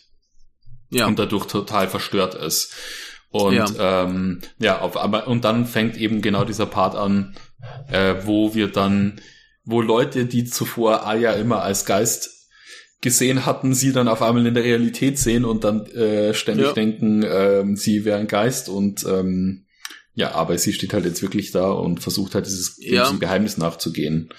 Ja. 0.92 1.08
Und 1.08 1.18
dadurch 1.18 1.48
total 1.48 1.88
verstört 1.88 2.36
ist. 2.36 2.72
Und 3.32 3.56
ja, 3.56 4.04
ähm, 4.04 4.42
ja 4.60 4.80
auf, 4.82 4.96
aber 4.96 5.28
und 5.28 5.44
dann 5.44 5.66
fängt 5.66 5.98
eben 5.98 6.22
genau 6.22 6.46
dieser 6.46 6.68
Part 6.68 6.96
an, 6.96 7.36
äh, 7.92 8.14
wo 8.26 8.54
wir 8.54 8.68
dann 8.68 9.20
wo 9.66 9.82
Leute, 9.82 10.26
die 10.26 10.46
zuvor 10.46 11.06
Aya 11.06 11.34
immer 11.34 11.62
als 11.62 11.86
Geist 11.86 12.50
gesehen 13.02 13.46
hatten, 13.46 13.74
sie 13.74 13.92
dann 13.92 14.08
auf 14.08 14.22
einmal 14.22 14.46
in 14.46 14.54
der 14.54 14.64
Realität 14.64 15.20
sehen 15.20 15.46
und 15.46 15.64
dann 15.64 15.86
äh, 15.88 16.34
ständig 16.34 16.68
ja. 16.68 16.74
denken, 16.74 17.24
ähm, 17.28 17.76
sie 17.76 18.06
wäre 18.06 18.18
ein 18.18 18.28
Geist 18.28 18.70
und 18.70 19.04
ähm, 19.06 19.66
ja, 20.16 20.32
aber 20.34 20.58
sie 20.58 20.74
steht 20.74 20.94
halt 20.94 21.06
jetzt 21.06 21.22
wirklich 21.22 21.52
da 21.52 21.70
und 21.72 22.00
versucht 22.00 22.34
halt 22.34 22.46
dieses 22.46 22.78
ja. 22.80 23.04
diesem 23.04 23.20
Geheimnis 23.20 23.58
nachzugehen. 23.58 24.30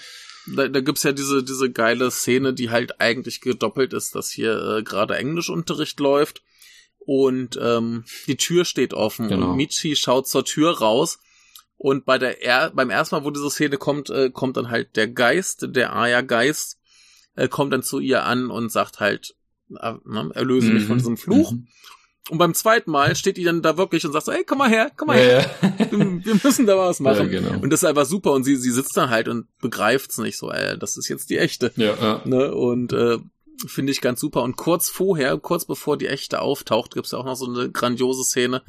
Da, 0.57 0.68
da 0.68 0.81
gibt's 0.81 1.03
ja 1.03 1.12
diese 1.12 1.43
diese 1.43 1.70
geile 1.70 2.11
Szene, 2.11 2.55
die 2.55 2.70
halt 2.70 3.01
eigentlich 3.01 3.41
gedoppelt 3.43 3.93
ist, 3.93 4.14
dass 4.14 4.31
hier 4.31 4.79
äh, 4.79 4.83
gerade 4.83 5.16
Englischunterricht 5.16 6.01
läuft 6.01 6.43
und 6.99 7.59
ähm, 7.61 8.05
die 8.27 8.37
Tür 8.37 8.64
steht 8.64 8.95
offen 8.95 9.29
genau. 9.29 9.51
und 9.51 9.57
Michi 9.57 9.95
schaut 9.95 10.27
zur 10.27 10.45
Tür 10.45 10.79
raus 10.79 11.18
und 11.77 12.05
bei 12.05 12.18
der 12.18 12.43
er 12.43 12.70
beim 12.70 12.91
ersten 12.91 13.16
Mal, 13.16 13.25
wo 13.25 13.31
diese 13.31 13.51
Szene 13.51 13.77
kommt, 13.77 14.11
äh, 14.11 14.31
kommt 14.31 14.57
dann 14.57 14.70
halt 14.70 14.97
der 14.97 15.09
Geist, 15.09 15.66
der 15.70 15.95
Aya-Geist, 15.95 16.79
äh, 17.37 17.49
kommt 17.49 17.72
dann 17.72 17.83
zu 17.83 17.99
ihr 17.99 18.25
an 18.25 18.51
und 18.51 18.70
sagt 18.70 19.01
halt, 19.01 19.35
äh, 19.70 19.95
ne, 20.05 20.31
erlöse 20.35 20.68
mhm. 20.68 20.75
mich 20.75 20.85
von 20.85 20.97
mhm. 20.97 20.99
diesem 20.99 21.16
Fluch. 21.16 21.53
Mhm. 21.53 21.68
Und 22.31 22.39
beim 22.39 22.55
zweiten 22.55 22.91
Mal 22.91 23.16
steht 23.16 23.37
die 23.37 23.45
dann 23.45 23.61
da 23.61 23.77
wirklich 23.77 24.07
und 24.07 24.12
sagt 24.12 24.25
so, 24.25 24.33
ey, 24.33 24.45
komm 24.45 24.59
mal 24.59 24.70
her, 24.70 24.91
komm 24.97 25.09
mal 25.09 25.18
her. 25.18 25.51
Ja, 25.61 25.68
ja. 25.79 25.91
Wir 26.25 26.41
müssen 26.43 26.64
da 26.64 26.79
was 26.79 26.99
machen. 26.99 27.31
Ja, 27.31 27.41
genau. 27.41 27.61
Und 27.61 27.70
das 27.70 27.83
ist 27.83 27.89
einfach 27.89 28.07
super. 28.07 28.33
Und 28.33 28.45
sie, 28.45 28.57
sie 28.57 28.70
sitzt 28.70 28.97
dann 28.97 29.11
halt 29.11 29.29
und 29.29 29.47
begreift's 29.61 30.16
nicht 30.16 30.39
so, 30.39 30.51
ey, 30.51 30.79
das 30.79 30.97
ist 30.97 31.09
jetzt 31.09 31.29
die 31.29 31.37
echte. 31.37 31.70
Ja, 31.77 31.95
ja. 32.01 32.22
Ne? 32.25 32.55
Und 32.55 32.95
äh, 32.95 33.18
finde 33.66 33.93
ich 33.93 34.01
ganz 34.01 34.20
super. 34.20 34.43
Und 34.43 34.57
kurz 34.57 34.89
vorher, 34.89 35.37
kurz 35.37 35.66
bevor 35.66 35.99
die 35.99 36.07
echte 36.07 36.41
auftaucht, 36.41 36.95
gibt's 36.95 37.12
ja 37.12 37.18
auch 37.18 37.27
noch 37.27 37.37
so 37.37 37.47
eine 37.47 37.70
grandiose 37.70 38.25
Szene, 38.25 38.62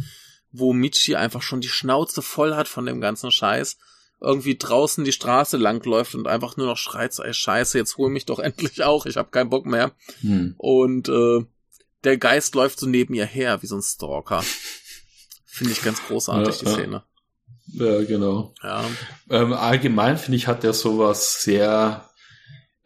wo 0.59 0.73
Michi 0.73 1.15
einfach 1.15 1.41
schon 1.41 1.61
die 1.61 1.67
Schnauze 1.67 2.21
voll 2.21 2.55
hat 2.55 2.67
von 2.67 2.85
dem 2.85 3.01
ganzen 3.01 3.31
Scheiß, 3.31 3.77
irgendwie 4.21 4.57
draußen 4.57 5.03
die 5.03 5.11
Straße 5.11 5.57
langläuft 5.57 6.15
und 6.15 6.27
einfach 6.27 6.57
nur 6.57 6.67
noch 6.67 6.77
schreit, 6.77 7.17
ey 7.19 7.33
Scheiße, 7.33 7.77
jetzt 7.77 7.97
hol 7.97 8.09
mich 8.09 8.25
doch 8.25 8.39
endlich 8.39 8.83
auch, 8.83 9.05
ich 9.05 9.17
hab 9.17 9.31
keinen 9.31 9.49
Bock 9.49 9.65
mehr. 9.65 9.91
Hm. 10.21 10.55
Und 10.57 11.09
äh, 11.09 11.45
der 12.03 12.17
Geist 12.17 12.55
läuft 12.55 12.79
so 12.79 12.87
neben 12.87 13.13
ihr 13.13 13.25
her, 13.25 13.61
wie 13.61 13.67
so 13.67 13.75
ein 13.75 13.81
Stalker. 13.81 14.43
Finde 15.45 15.73
ich 15.73 15.81
ganz 15.81 16.03
großartig, 16.03 16.61
ja, 16.61 16.65
die 16.65 16.73
Szene. 16.73 17.03
Ja, 17.67 18.03
genau. 18.03 18.53
Ja. 18.61 18.85
Ähm, 19.29 19.53
allgemein 19.53 20.17
finde 20.17 20.37
ich, 20.37 20.47
hat 20.47 20.63
der 20.63 20.73
sowas 20.73 21.41
sehr 21.43 22.09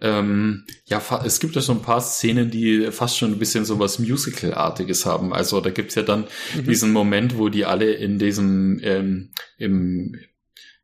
ähm, 0.02 0.66
ja, 0.86 1.02
es 1.26 1.39
gibt 1.39 1.56
ja 1.56 1.62
so 1.62 1.74
ein 1.74 1.82
paar 1.82 2.02
Szenen, 2.02 2.50
die 2.50 2.91
fast 2.91 3.18
schon 3.18 3.34
ein 3.34 3.39
bisschen 3.39 3.66
so 3.66 3.80
was 3.80 4.00
Musical-artiges 4.00 5.06
haben. 5.06 5.34
Also 5.34 5.60
da 5.60 5.70
gibt's 5.72 5.95
ja 5.95 6.04
dann 6.04 6.26
mhm. 6.56 6.64
diesen 6.66 6.91
Moment, 6.91 7.38
wo 7.38 7.50
die 7.50 7.66
alle 7.66 7.91
in 7.91 8.18
diesem, 8.18 8.80
ähm, 8.82 9.32
im, 9.58 10.16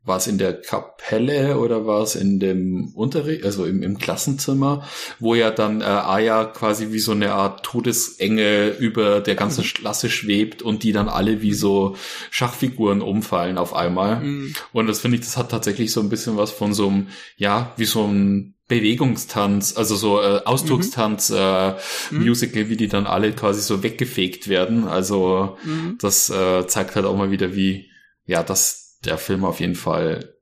war 0.04 0.18
es 0.18 0.26
in 0.26 0.38
der 0.38 0.60
Kapelle 0.60 1.58
oder 1.58 1.86
war 1.86 2.02
es 2.02 2.14
in 2.14 2.38
dem 2.38 2.92
Unterricht, 2.94 3.44
also 3.44 3.64
im, 3.64 3.82
im 3.82 3.98
Klassenzimmer, 3.98 4.86
wo 5.18 5.34
ja 5.34 5.50
dann 5.50 5.80
äh, 5.80 5.84
Aya 5.84 6.44
quasi 6.44 6.92
wie 6.92 7.00
so 7.00 7.12
eine 7.12 7.32
Art 7.32 7.64
Todesenge 7.64 8.68
über 8.78 9.20
der 9.20 9.34
ganzen 9.34 9.62
mhm. 9.62 9.68
Klasse 9.68 10.10
schwebt 10.10 10.62
und 10.62 10.82
die 10.82 10.92
dann 10.92 11.08
alle 11.08 11.40
wie 11.40 11.54
so 11.54 11.96
Schachfiguren 12.30 13.00
umfallen 13.00 13.56
auf 13.56 13.74
einmal. 13.74 14.20
Mhm. 14.20 14.54
Und 14.72 14.86
das 14.88 15.00
finde 15.00 15.16
ich, 15.16 15.24
das 15.24 15.38
hat 15.38 15.50
tatsächlich 15.50 15.90
so 15.90 16.00
ein 16.00 16.10
bisschen 16.10 16.36
was 16.36 16.50
von 16.50 16.74
so 16.74 16.88
einem, 16.88 17.08
ja, 17.36 17.72
wie 17.78 17.86
so 17.86 18.04
ein 18.04 18.55
Bewegungstanz, 18.68 19.76
also 19.76 19.94
so 19.94 20.20
äh, 20.20 20.40
Ausdruckstanz, 20.44 21.30
mhm. 21.30 21.36
äh, 21.36 21.70
mhm. 22.10 22.24
Musical, 22.24 22.68
wie 22.68 22.76
die 22.76 22.88
dann 22.88 23.06
alle 23.06 23.32
quasi 23.32 23.60
so 23.60 23.82
weggefegt 23.82 24.48
werden. 24.48 24.88
Also 24.88 25.56
mhm. 25.64 25.98
das 26.00 26.30
äh, 26.30 26.66
zeigt 26.66 26.96
halt 26.96 27.06
auch 27.06 27.16
mal 27.16 27.30
wieder, 27.30 27.54
wie, 27.54 27.90
ja, 28.24 28.42
dass 28.42 28.98
der 29.04 29.18
Film 29.18 29.44
auf 29.44 29.60
jeden 29.60 29.76
Fall, 29.76 30.34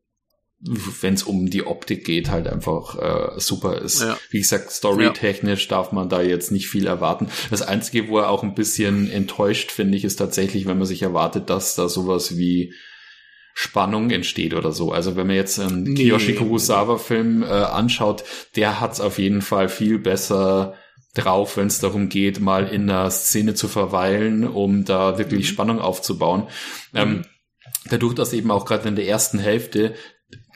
wenn 1.03 1.12
es 1.12 1.25
um 1.25 1.51
die 1.51 1.66
Optik 1.66 2.07
geht, 2.07 2.31
halt 2.31 2.47
einfach 2.47 2.97
äh, 2.97 3.39
super 3.39 3.83
ist. 3.83 4.01
Ja. 4.01 4.16
Wie 4.31 4.39
gesagt, 4.39 4.70
storytechnisch 4.70 5.64
ja. 5.64 5.77
darf 5.77 5.93
man 5.93 6.09
da 6.09 6.22
jetzt 6.22 6.51
nicht 6.51 6.68
viel 6.68 6.87
erwarten. 6.87 7.29
Das 7.51 7.61
Einzige, 7.61 8.09
wo 8.09 8.20
er 8.20 8.31
auch 8.31 8.43
ein 8.43 8.55
bisschen 8.55 9.11
enttäuscht, 9.11 9.70
finde 9.70 9.99
ich, 9.99 10.05
ist 10.05 10.16
tatsächlich, 10.16 10.64
wenn 10.64 10.79
man 10.79 10.87
sich 10.87 11.03
erwartet, 11.03 11.51
dass 11.51 11.75
da 11.75 11.91
sowas 11.91 12.39
wie 12.39 12.72
Spannung 13.57 14.11
entsteht 14.11 14.52
oder 14.52 14.72
so. 14.72 14.92
Also 14.92 15.14
wenn 15.14 15.28
man 15.28 15.36
jetzt 15.36 15.61
einen 15.61 15.84
nee. 15.84 15.94
Kiyoshi 15.94 16.34
Kurosawa-Film 16.34 17.44
äh, 17.44 17.46
anschaut, 17.46 18.24
der 18.57 18.80
hat's 18.80 19.00
auf 19.00 19.18
jeden 19.18 19.42
Fall 19.42 19.68
viel 19.68 19.98
besser 20.00 20.74
drauf, 21.14 21.57
wenn 21.57 21.68
es 21.68 21.78
darum 21.78 22.09
geht, 22.09 22.40
mal 22.40 22.66
in 22.66 22.90
einer 22.90 23.09
Szene 23.12 23.55
zu 23.55 23.68
verweilen, 23.68 24.46
um 24.46 24.84
da 24.84 25.18
wirklich 25.18 25.46
mhm. 25.46 25.52
Spannung 25.52 25.80
aufzubauen. 25.80 26.48
Mhm. 26.92 26.98
Ähm, 26.98 27.22
dadurch, 27.88 28.14
dass 28.14 28.32
eben 28.32 28.50
auch 28.50 28.64
gerade 28.64 28.88
in 28.88 28.96
der 28.96 29.07
ersten 29.07 29.38
Hälfte 29.38 29.94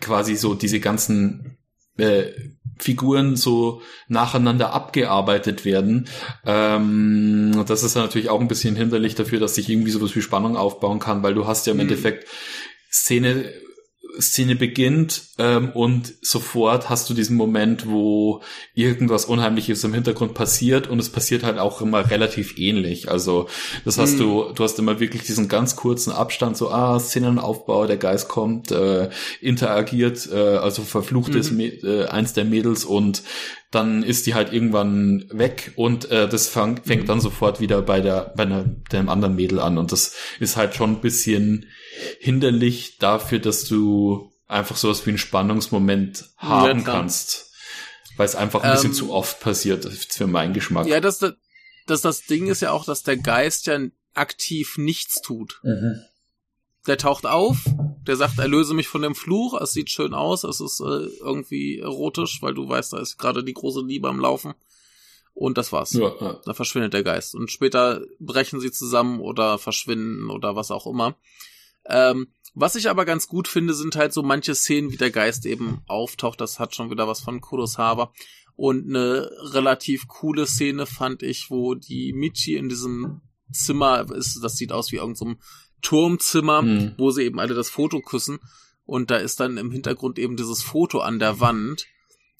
quasi 0.01 0.35
so 0.35 0.55
diese 0.55 0.81
ganzen 0.81 1.59
äh, 1.99 2.33
Figuren 2.79 3.37
so 3.37 3.83
nacheinander 4.07 4.73
abgearbeitet 4.73 5.65
werden. 5.65 6.09
Ähm, 6.47 7.65
das 7.67 7.83
ist 7.83 7.97
natürlich 7.97 8.31
auch 8.31 8.41
ein 8.41 8.49
bisschen 8.49 8.77
hinderlich 8.77 9.15
dafür, 9.15 9.41
dass 9.41 9.57
sich 9.57 9.69
irgendwie 9.69 9.91
sowas 9.91 10.15
wie 10.15 10.23
Spannung 10.23 10.57
aufbauen 10.57 11.01
kann, 11.01 11.23
weil 11.23 11.35
du 11.35 11.47
hast 11.47 11.67
ja 11.67 11.73
im 11.73 11.79
mhm. 11.79 11.83
Endeffekt 11.83 12.29
Szene 12.91 13.53
Szene 14.21 14.57
beginnt 14.57 15.23
ähm, 15.39 15.71
und 15.71 16.15
sofort 16.23 16.89
hast 16.89 17.09
du 17.09 17.15
diesen 17.15 17.37
Moment, 17.37 17.89
wo 17.89 18.43
irgendwas 18.75 19.27
Unheimliches 19.27 19.85
im 19.85 19.95
Hintergrund 19.95 20.35
passiert 20.35 20.89
und 20.89 20.99
es 20.99 21.11
passiert 21.11 21.45
halt 21.45 21.59
auch 21.59 21.81
immer 21.81 22.11
relativ 22.11 22.59
ähnlich. 22.59 23.11
Also 23.11 23.49
das 23.85 23.99
hast 23.99 24.15
mhm. 24.15 24.19
du, 24.19 24.53
du 24.55 24.65
hast 24.65 24.79
immer 24.79 24.99
wirklich 24.99 25.23
diesen 25.23 25.49
ganz 25.49 25.77
kurzen 25.77 26.11
Abstand, 26.11 26.57
so 26.57 26.71
ah 26.71 26.99
Szenenaufbau, 26.99 27.87
der 27.87 27.97
Geist 27.97 28.29
kommt, 28.29 28.73
äh, 28.73 29.09
interagiert, 29.41 30.29
äh, 30.33 30.57
also 30.57 30.83
verflucht 30.83 31.35
mhm. 31.35 31.39
ist 31.39 31.85
äh, 31.85 32.07
eins 32.07 32.33
der 32.33 32.45
Mädels 32.45 32.85
und 32.85 33.23
dann 33.71 34.03
ist 34.03 34.27
die 34.27 34.35
halt 34.35 34.53
irgendwann 34.53 35.27
weg 35.31 35.73
und 35.77 36.11
äh, 36.11 36.29
das 36.29 36.49
fang, 36.49 36.81
fängt 36.83 37.03
mhm. 37.03 37.07
dann 37.07 37.21
sofort 37.21 37.61
wieder 37.61 37.83
bei 37.83 38.01
der 38.01 38.33
bei 38.37 38.45
einer, 38.45 38.65
dem 38.91 39.09
anderen 39.09 39.37
Mädel 39.37 39.61
an 39.61 39.79
und 39.79 39.93
das 39.93 40.15
ist 40.41 40.57
halt 40.57 40.75
schon 40.75 40.93
ein 40.93 41.01
bisschen 41.01 41.67
hinderlich 42.21 42.99
dafür, 42.99 43.39
dass 43.39 43.65
du 43.65 44.33
einfach 44.47 44.77
sowas 44.77 45.05
wie 45.07 45.11
einen 45.11 45.19
Spannungsmoment 45.19 46.31
haben 46.37 46.81
ja, 46.81 46.85
kannst. 46.85 47.53
Weil 48.17 48.27
es 48.27 48.35
einfach 48.35 48.63
ein 48.63 48.73
bisschen 48.73 48.91
ähm, 48.91 48.97
zu 48.97 49.13
oft 49.13 49.39
passiert 49.41 49.85
für 49.87 50.27
meinen 50.27 50.53
Geschmack. 50.53 50.87
Ja, 50.87 51.01
das, 51.01 51.19
das, 51.87 52.01
das 52.01 52.27
Ding 52.27 52.49
ist 52.49 52.63
ja 52.63 52.73
auch, 52.73 52.85
dass 52.85 53.05
der 53.05 53.17
Geist 53.17 53.67
ja 53.67 53.79
aktiv 54.15 54.77
nichts 54.77 55.21
tut. 55.23 55.61
Mhm. 55.63 56.03
Der 56.87 56.99
taucht 56.99 57.27
auf, 57.27 57.59
der 58.07 58.17
sagt, 58.17 58.39
erlöse 58.39 58.75
mich 58.75 58.89
von 58.89 59.03
dem 59.03 59.15
Fluch, 59.15 59.61
es 59.61 59.73
sieht 59.73 59.91
schön 59.91 60.15
aus, 60.15 60.43
es 60.43 60.61
ist 60.61 60.81
äh, 60.81 61.07
irgendwie 61.21 61.79
erotisch, 61.79 62.41
weil 62.41 62.55
du 62.55 62.69
weißt, 62.69 62.95
da 62.95 62.99
ist 62.99 63.19
gerade 63.19 63.45
die 63.45 63.53
große 63.53 63.85
Liebe 63.85 64.09
am 64.09 64.19
Laufen. 64.19 64.55
Und 65.35 65.57
das 65.57 65.71
war's. 65.71 65.93
Ja, 65.93 66.13
ja. 66.21 66.41
Da 66.45 66.53
verschwindet 66.53 66.95
der 66.95 67.05
Geist. 67.05 67.37
Und 67.37 67.53
später 67.53 68.01
brechen 68.19 68.59
sie 68.59 68.73
zusammen 68.73 69.21
oder 69.21 69.59
verschwinden 69.59 70.31
oder 70.31 70.57
was 70.57 70.73
auch 70.73 70.87
immer. 70.87 71.17
Ähm, 71.89 72.29
was 72.55 72.75
ich 72.75 72.91
aber 72.91 73.05
ganz 73.05 73.29
gut 73.29 73.49
finde, 73.49 73.75
sind 73.75 73.97
halt 73.97 74.13
so 74.13 74.23
manche 74.23 74.55
Szenen, 74.55 74.91
wie 74.91 74.97
der 74.97 75.11
Geist 75.11 75.47
eben 75.47 75.83
auftaucht. 75.87 76.41
Das 76.41 76.59
hat 76.59 76.75
schon 76.75 76.91
wieder 76.91 77.07
was 77.07 77.21
von 77.21 77.41
Kurosawa. 77.41 78.13
Und 78.57 78.89
eine 78.89 79.31
relativ 79.53 80.09
coole 80.09 80.47
Szene 80.47 80.87
fand 80.87 81.23
ich, 81.23 81.51
wo 81.51 81.75
die 81.75 82.13
Michi 82.13 82.57
in 82.57 82.69
diesem 82.69 83.21
Zimmer 83.53 84.11
ist. 84.13 84.41
Das 84.43 84.57
sieht 84.57 84.73
aus 84.73 84.91
wie 84.91 84.97
irgendein 84.97 85.37
so 85.37 85.41
Turmzimmer, 85.83 86.63
mhm. 86.63 86.95
wo 86.99 87.11
sie 87.11 87.23
eben 87.23 87.39
alle 87.39 87.55
das 87.55 87.71
Foto 87.71 88.01
küssen. 88.01 88.41
Und 88.85 89.11
da 89.11 89.17
ist 89.17 89.39
dann 89.39 89.59
im 89.59 89.71
Hintergrund 89.71 90.19
eben 90.19 90.37
dieses 90.37 90.63
Foto 90.63 91.01
an 91.01 91.19
der 91.19 91.41
Wand. 91.41 91.87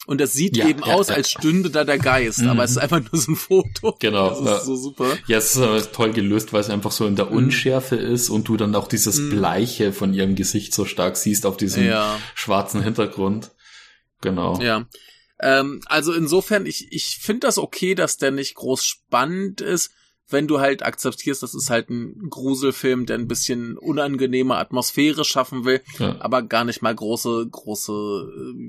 Und 0.07 0.21
das 0.21 0.33
sieht 0.33 0.57
ja, 0.57 0.67
eben 0.67 0.81
ja, 0.81 0.95
aus, 0.95 1.09
ja. 1.09 1.17
als 1.17 1.31
stünde 1.31 1.71
da 1.71 1.85
der 1.85 1.99
Geist, 1.99 2.41
mhm. 2.41 2.49
aber 2.49 2.65
es 2.65 2.71
ist 2.71 2.79
einfach 2.79 3.01
nur 3.01 3.21
so 3.21 3.33
ein 3.33 3.37
Foto. 3.37 3.95
Genau. 3.99 4.43
Das 4.43 4.61
ist 4.61 4.67
so 4.67 4.77
super. 4.77 5.19
Ja, 5.27 5.39
es 5.39 5.55
ist 5.55 5.61
aber 5.61 5.93
toll 5.93 6.13
gelöst, 6.13 6.53
weil 6.53 6.61
es 6.61 6.71
einfach 6.71 6.93
so 6.93 7.07
in 7.07 7.17
der 7.17 7.27
mhm. 7.27 7.37
Unschärfe 7.37 7.97
mhm. 7.97 8.15
ist 8.15 8.31
und 8.31 8.49
du 8.49 8.57
dann 8.57 8.75
auch 8.75 8.89
dieses 8.89 9.19
mhm. 9.19 9.31
Bleiche 9.31 9.93
von 9.93 10.15
ihrem 10.15 10.35
Gesicht 10.35 10.73
so 10.73 10.85
stark 10.85 11.17
siehst 11.17 11.45
auf 11.45 11.57
diesem 11.57 11.93
schwarzen 12.35 12.83
Hintergrund. 12.83 13.51
Genau. 14.21 14.61
Ja. 14.61 14.87
Ähm, 15.41 15.81
also 15.87 16.13
insofern, 16.13 16.67
ich, 16.67 16.91
ich 16.91 17.19
finde 17.21 17.47
das 17.47 17.59
okay, 17.59 17.95
dass 17.95 18.17
der 18.17 18.31
nicht 18.31 18.55
groß 18.55 18.85
spannend 18.85 19.61
ist. 19.61 19.91
Wenn 20.29 20.47
du 20.47 20.61
halt 20.61 20.83
akzeptierst, 20.83 21.43
das 21.43 21.55
ist 21.55 21.71
halt 21.71 21.89
ein 21.91 22.29
Gruselfilm, 22.29 23.07
der 23.07 23.17
ein 23.17 23.29
bisschen 23.29 23.79
unangenehme 23.79 24.57
Atmosphäre 24.57 25.25
schaffen 25.25 25.65
will, 25.65 25.81
ja. 25.99 26.17
aber 26.21 26.43
gar 26.43 26.65
nicht 26.65 26.83
mal 26.83 26.95
große, 26.95 27.49
große 27.51 27.93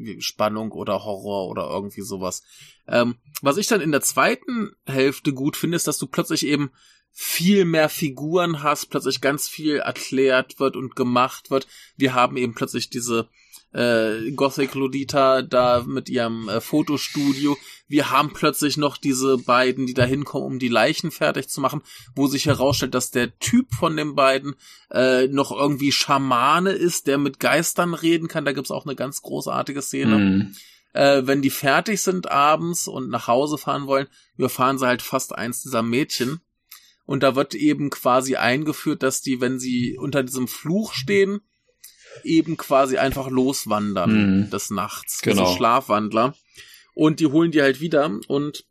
äh, 0.06 0.22
Spannung 0.22 0.72
oder 0.72 1.04
Horror 1.04 1.50
oder 1.50 1.70
irgendwie 1.70 2.02
sowas. 2.02 2.44
Ähm, 2.88 3.16
was 3.42 3.58
ich 3.58 3.68
dann 3.68 3.82
in 3.82 3.92
der 3.92 4.02
zweiten 4.02 4.72
Hälfte 4.86 5.34
gut 5.34 5.58
finde, 5.58 5.76
ist, 5.76 5.88
dass 5.88 5.98
du 5.98 6.08
plötzlich 6.08 6.46
eben 6.46 6.72
viel 7.12 7.66
mehr 7.66 7.90
Figuren 7.90 8.64
hast, 8.64 8.90
plötzlich 8.90 9.20
ganz 9.20 9.48
viel 9.50 9.78
erklärt 9.78 10.60
wird 10.60 10.76
und 10.76 10.96
gemacht 10.96 11.52
wird. 11.52 11.68
Wir 11.98 12.14
haben 12.14 12.38
eben 12.38 12.54
plötzlich 12.54 12.90
diese 12.90 13.28
äh, 13.74 14.32
Gothic 14.32 14.74
Lodita 14.76 15.42
da 15.42 15.84
mit 15.86 16.10
ihrem 16.10 16.50
äh, 16.50 16.62
Fotostudio. 16.62 17.58
Wir 17.90 18.12
haben 18.12 18.34
plötzlich 18.34 18.78
noch 18.78 18.98
diese 18.98 19.40
beiden, 19.40 19.88
die 19.88 19.96
da 19.96 20.06
hinkommen, 20.06 20.46
um 20.46 20.60
die 20.60 20.68
Leichen 20.68 21.10
fertig 21.10 21.50
zu 21.50 21.60
machen, 21.60 21.82
wo 22.16 22.28
sich 22.28 22.46
herausstellt, 22.46 22.94
dass 22.94 23.10
der 23.10 23.38
Typ 23.40 23.74
von 23.74 23.98
den 23.98 24.14
beiden 24.14 24.56
äh, 24.92 25.28
noch 25.28 25.52
irgendwie 25.52 25.92
Schamane 25.92 26.72
ist, 26.72 27.08
der 27.08 27.18
mit 27.18 27.40
Geistern 27.40 27.96
reden 27.96 28.28
kann. 28.28 28.46
Da 28.46 28.54
gibt's 28.54 28.70
auch 28.70 28.86
eine 28.86 28.96
ganz 28.96 29.24
großartige 29.24 29.82
Szene. 29.82 30.18
Mm. 30.20 30.56
Äh, 30.94 31.26
wenn 31.26 31.42
die 31.42 31.50
fertig 31.50 32.02
sind 32.02 32.30
abends 32.30 32.88
und 32.88 33.10
nach 33.10 33.28
Hause 33.28 33.58
fahren 33.58 33.88
wollen, 33.88 34.08
überfahren 34.38 34.78
sie 34.78 34.86
halt 34.86 35.02
fast 35.02 35.36
eins 35.36 35.64
dieser 35.64 35.82
Mädchen. 35.82 36.42
Und 37.08 37.24
da 37.24 37.36
wird 37.36 37.56
eben 37.56 37.90
quasi 37.90 38.36
eingeführt, 38.36 39.02
dass 39.02 39.22
die, 39.22 39.42
wenn 39.42 39.58
sie 39.58 39.98
unter 39.98 40.22
diesem 40.22 40.48
Fluch 40.48 40.94
stehen, 40.94 41.42
eben 42.24 42.56
quasi 42.56 42.98
einfach 42.98 43.30
loswandern 43.30 44.42
mhm. 44.44 44.50
des 44.52 44.70
Nachts. 44.70 45.22
Genau. 45.22 45.44
Diese 45.46 45.58
Schlafwandler. 45.58 46.36
Und 46.94 47.20
die 47.20 47.28
holen 47.28 47.52
die 47.52 47.62
halt 47.62 47.80
wieder 47.80 48.20
und 48.28 48.66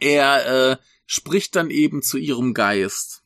er 0.00 0.72
äh, 0.72 0.76
spricht 1.06 1.56
dann 1.56 1.70
eben 1.70 2.02
zu 2.02 2.18
ihrem 2.18 2.54
Geist. 2.54 3.22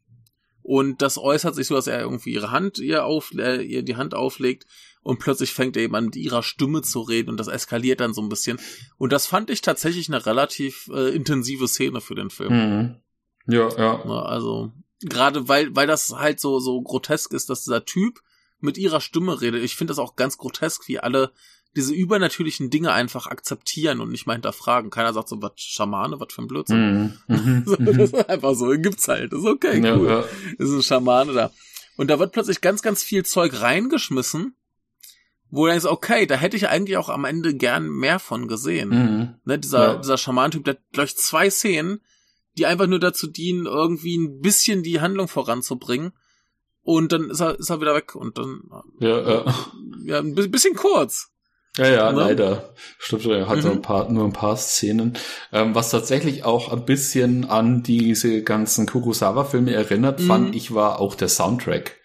Und 0.62 1.02
das 1.02 1.18
äußert 1.18 1.54
sich 1.54 1.66
so, 1.66 1.74
dass 1.74 1.86
er 1.86 2.00
irgendwie 2.00 2.32
ihre 2.32 2.50
Hand 2.50 2.78
ihr 2.78 3.04
auf, 3.04 3.32
äh, 3.36 3.62
ihr 3.62 3.82
die 3.82 3.96
Hand 3.96 4.14
auflegt 4.14 4.66
und 5.02 5.18
plötzlich 5.18 5.52
fängt 5.52 5.76
er 5.76 5.82
eben 5.82 5.94
an 5.94 6.06
mit 6.06 6.16
ihrer 6.16 6.42
Stimme 6.42 6.80
zu 6.80 7.02
reden 7.02 7.28
und 7.28 7.36
das 7.38 7.48
eskaliert 7.48 8.00
dann 8.00 8.14
so 8.14 8.22
ein 8.22 8.30
bisschen. 8.30 8.58
Und 8.96 9.12
das 9.12 9.26
fand 9.26 9.50
ich 9.50 9.60
tatsächlich 9.60 10.08
eine 10.08 10.24
relativ 10.24 10.88
äh, 10.92 11.14
intensive 11.14 11.68
Szene 11.68 12.00
für 12.00 12.14
den 12.14 12.30
Film. 12.30 12.52
Mhm. 12.52 12.96
Ja, 13.46 13.68
ja. 13.76 14.02
Also 14.02 14.72
gerade 15.00 15.46
weil 15.48 15.76
weil 15.76 15.86
das 15.86 16.14
halt 16.16 16.40
so 16.40 16.58
so 16.58 16.80
grotesk 16.80 17.34
ist, 17.34 17.50
dass 17.50 17.64
dieser 17.64 17.84
Typ 17.84 18.20
mit 18.60 18.78
ihrer 18.78 19.02
Stimme 19.02 19.42
redet. 19.42 19.62
Ich 19.62 19.76
finde 19.76 19.90
das 19.90 19.98
auch 19.98 20.16
ganz 20.16 20.38
grotesk, 20.38 20.88
wie 20.88 20.98
alle 20.98 21.32
diese 21.76 21.94
übernatürlichen 21.94 22.70
Dinge 22.70 22.92
einfach 22.92 23.26
akzeptieren 23.26 24.00
und 24.00 24.10
nicht 24.10 24.26
mal 24.26 24.34
hinterfragen. 24.34 24.90
Keiner 24.90 25.12
sagt 25.12 25.28
so, 25.28 25.42
was 25.42 25.52
Schamane, 25.56 26.20
was 26.20 26.32
für 26.32 26.42
ein 26.42 26.46
Blödsinn. 26.46 27.18
Mm, 27.26 27.62
so, 27.66 27.76
das 27.78 27.96
ist 27.96 28.28
einfach 28.28 28.54
so, 28.54 28.68
gibt's 28.78 29.08
halt. 29.08 29.32
Das 29.32 29.40
ist 29.40 29.46
okay, 29.46 29.80
ja, 29.80 29.96
cool. 29.96 30.08
Ja. 30.08 30.24
Das 30.58 30.68
ist 30.68 30.74
ein 30.74 30.82
Schamane 30.82 31.32
da. 31.32 31.50
Und 31.96 32.10
da 32.10 32.18
wird 32.18 32.32
plötzlich 32.32 32.60
ganz, 32.60 32.82
ganz 32.82 33.02
viel 33.02 33.24
Zeug 33.24 33.60
reingeschmissen, 33.60 34.54
wo 35.50 35.64
du 35.66 35.70
denkst, 35.70 35.86
okay, 35.86 36.26
da 36.26 36.36
hätte 36.36 36.56
ich 36.56 36.68
eigentlich 36.68 36.96
auch 36.96 37.08
am 37.08 37.24
Ende 37.24 37.54
gern 37.54 37.88
mehr 37.88 38.18
von 38.18 38.48
gesehen. 38.48 38.88
Mm, 38.90 39.34
ne, 39.44 39.58
dieser, 39.58 39.94
ja. 39.94 39.96
dieser 39.96 40.18
Schamantyp, 40.18 40.64
der 40.64 40.78
gleich 40.92 41.16
zwei 41.16 41.50
Szenen, 41.50 42.00
die 42.56 42.66
einfach 42.66 42.86
nur 42.86 43.00
dazu 43.00 43.26
dienen, 43.26 43.66
irgendwie 43.66 44.16
ein 44.16 44.40
bisschen 44.40 44.82
die 44.82 45.00
Handlung 45.00 45.26
voranzubringen 45.26 46.12
und 46.82 47.12
dann 47.12 47.30
ist 47.30 47.40
er, 47.40 47.58
ist 47.58 47.70
er 47.70 47.80
wieder 47.80 47.94
weg 47.94 48.14
und 48.14 48.38
dann 48.38 48.62
ja, 49.00 49.20
ja. 49.20 49.54
ja 50.04 50.18
ein 50.18 50.34
bisschen 50.34 50.76
kurz. 50.76 51.33
Ja, 51.76 51.88
ja, 51.88 52.12
ne? 52.12 52.18
leider. 52.18 52.70
Stimmt, 52.98 53.26
er 53.26 53.48
hat 53.48 53.56
mhm. 53.56 53.62
so 53.62 53.70
ein 53.70 53.82
paar, 53.82 54.10
nur 54.10 54.24
ein 54.24 54.32
paar 54.32 54.56
Szenen. 54.56 55.14
Ähm, 55.52 55.74
was 55.74 55.90
tatsächlich 55.90 56.44
auch 56.44 56.72
ein 56.72 56.84
bisschen 56.84 57.44
an 57.50 57.82
diese 57.82 58.42
ganzen 58.42 58.86
Kurosawa-Filme 58.86 59.72
erinnert, 59.72 60.20
mhm. 60.20 60.26
fand 60.26 60.56
ich, 60.56 60.74
war 60.74 61.00
auch 61.00 61.14
der 61.14 61.28
Soundtrack. 61.28 61.96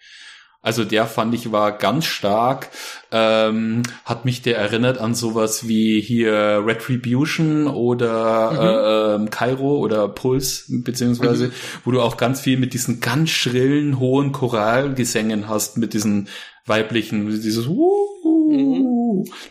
Also 0.62 0.84
der 0.84 1.06
fand 1.06 1.34
ich 1.34 1.52
war 1.52 1.72
ganz 1.72 2.04
stark, 2.04 2.68
ähm, 3.12 3.82
hat 4.04 4.26
mich 4.26 4.42
der 4.42 4.58
erinnert 4.58 4.98
an 4.98 5.14
sowas 5.14 5.66
wie 5.66 6.02
hier 6.02 6.62
Retribution 6.66 7.66
oder 7.66 9.16
mhm. 9.16 9.26
äh, 9.26 9.30
Cairo 9.30 9.78
oder 9.78 10.06
Puls 10.08 10.66
beziehungsweise, 10.68 11.46
mhm. 11.46 11.52
wo 11.86 11.92
du 11.92 12.02
auch 12.02 12.18
ganz 12.18 12.42
viel 12.42 12.58
mit 12.58 12.74
diesen 12.74 13.00
ganz 13.00 13.30
schrillen 13.30 13.98
hohen 13.98 14.32
Choralgesängen 14.32 15.48
hast, 15.48 15.78
mit 15.78 15.94
diesen 15.94 16.28
weiblichen, 16.66 17.30
dieses 17.30 17.66
uh, 17.66 18.10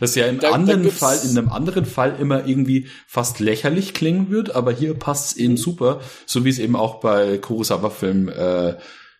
das 0.00 0.14
ja 0.14 0.26
im 0.26 0.40
da, 0.40 0.52
anderen 0.52 0.84
da 0.84 0.90
Fall, 0.90 1.20
in 1.24 1.36
einem 1.36 1.48
anderen 1.48 1.86
Fall 1.86 2.16
immer 2.20 2.46
irgendwie 2.46 2.88
fast 3.06 3.40
lächerlich 3.40 3.94
klingen 3.94 4.30
wird, 4.30 4.54
aber 4.54 4.72
hier 4.72 4.94
passt 4.94 5.32
es 5.32 5.36
eben 5.36 5.54
mhm. 5.54 5.58
super, 5.58 6.00
so 6.26 6.44
wie 6.44 6.50
es 6.50 6.58
eben 6.58 6.76
auch 6.76 7.00
bei 7.00 7.38
Kurosawa-Filmen 7.38 8.28
äh, 8.28 8.78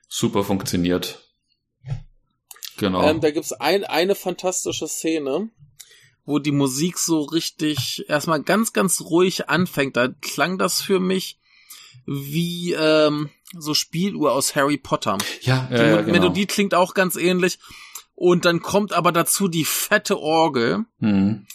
super 0.08 0.44
funktioniert. 0.44 1.20
Genau. 2.76 3.02
Ähm, 3.02 3.20
da 3.20 3.30
gibt's 3.30 3.52
ein, 3.52 3.84
eine 3.84 4.14
fantastische 4.14 4.88
Szene, 4.88 5.50
wo 6.24 6.38
die 6.38 6.52
Musik 6.52 6.98
so 6.98 7.22
richtig 7.22 8.08
erstmal 8.08 8.42
ganz, 8.42 8.72
ganz 8.72 9.02
ruhig 9.02 9.48
anfängt. 9.48 9.96
Da 9.96 10.08
klang 10.08 10.58
das 10.58 10.80
für 10.80 10.98
mich 10.98 11.38
wie 12.06 12.72
ähm, 12.72 13.30
so 13.56 13.74
Spieluhr 13.74 14.32
aus 14.32 14.54
Harry 14.56 14.78
Potter. 14.78 15.18
Ja, 15.42 15.68
ja, 15.70 15.76
die 15.76 15.82
ja, 15.82 16.00
genau. 16.02 16.12
Melodie 16.12 16.46
klingt 16.46 16.74
auch 16.74 16.94
ganz 16.94 17.16
ähnlich. 17.16 17.58
Und 18.20 18.44
dann 18.44 18.60
kommt 18.60 18.92
aber 18.92 19.12
dazu 19.12 19.48
die 19.48 19.64
fette 19.64 20.20
Orgel. 20.20 20.84
Mhm. 20.98 21.46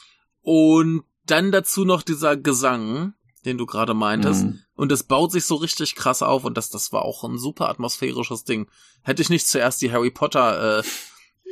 Und 0.41 1.03
dann 1.27 1.51
dazu 1.51 1.85
noch 1.85 2.01
dieser 2.01 2.37
Gesang, 2.37 3.13
den 3.45 3.59
du 3.59 3.67
gerade 3.67 3.93
meintest. 3.93 4.45
Mhm. 4.45 4.61
Und 4.73 4.91
es 4.91 5.03
baut 5.03 5.31
sich 5.31 5.45
so 5.45 5.53
richtig 5.53 5.93
krass 5.93 6.23
auf 6.23 6.43
und 6.43 6.57
das, 6.57 6.71
das 6.71 6.91
war 6.91 7.03
auch 7.03 7.23
ein 7.23 7.37
super 7.37 7.69
atmosphärisches 7.69 8.45
Ding. 8.45 8.67
Hätte 9.03 9.21
ich 9.21 9.29
nicht 9.29 9.47
zuerst 9.47 9.79
die 9.83 9.91
Harry 9.91 10.09
Potter 10.09 10.79
äh, 10.79 10.83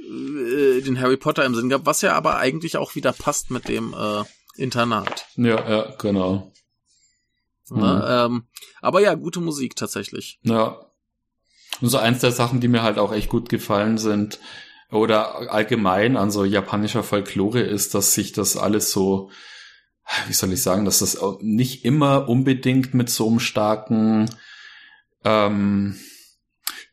äh, 0.04 0.82
den 0.82 1.00
Harry 1.00 1.18
Potter 1.18 1.46
im 1.46 1.54
Sinn 1.54 1.70
gehabt, 1.70 1.86
was 1.86 2.02
ja 2.02 2.16
aber 2.16 2.38
eigentlich 2.38 2.78
auch 2.78 2.96
wieder 2.96 3.14
passt 3.14 3.52
mit 3.52 3.68
dem 3.68 3.94
äh, 3.94 4.24
Internat. 4.56 5.28
Ja, 5.36 5.70
ja, 5.70 5.96
genau. 6.00 6.52
Ne, 7.70 7.76
mhm. 7.76 7.82
Na, 7.82 8.26
ähm, 8.26 8.48
aber 8.82 9.00
ja, 9.00 9.14
gute 9.14 9.42
Musik 9.42 9.76
tatsächlich. 9.76 10.40
Ja. 10.42 10.88
Und 11.82 11.90
so 11.90 12.00
eins 12.00 12.22
der 12.22 12.32
Sachen, 12.32 12.62
die 12.62 12.68
mir 12.68 12.82
halt 12.82 12.98
auch 12.98 13.14
echt 13.14 13.30
gut 13.30 13.50
gefallen 13.50 14.00
sind, 14.00 14.40
oder 14.94 15.52
allgemein 15.52 16.18
an 16.18 16.32
so 16.32 16.46
japanischer 16.46 17.04
Folklore 17.04 17.62
ist, 17.62 17.96
dass 17.96 18.14
sich 18.14 18.32
das 18.32 18.58
alles 18.58 18.92
so, 18.92 19.32
wie 20.28 20.34
soll 20.34 20.54
ich 20.54 20.62
sagen, 20.62 20.86
dass 20.86 21.00
das 21.00 21.18
nicht 21.42 21.86
immer 21.86 22.30
unbedingt 22.30 22.94
mit 22.94 23.10
so 23.10 23.28
einem 23.28 23.40
starken 23.40 24.30
ähm, 25.24 26.00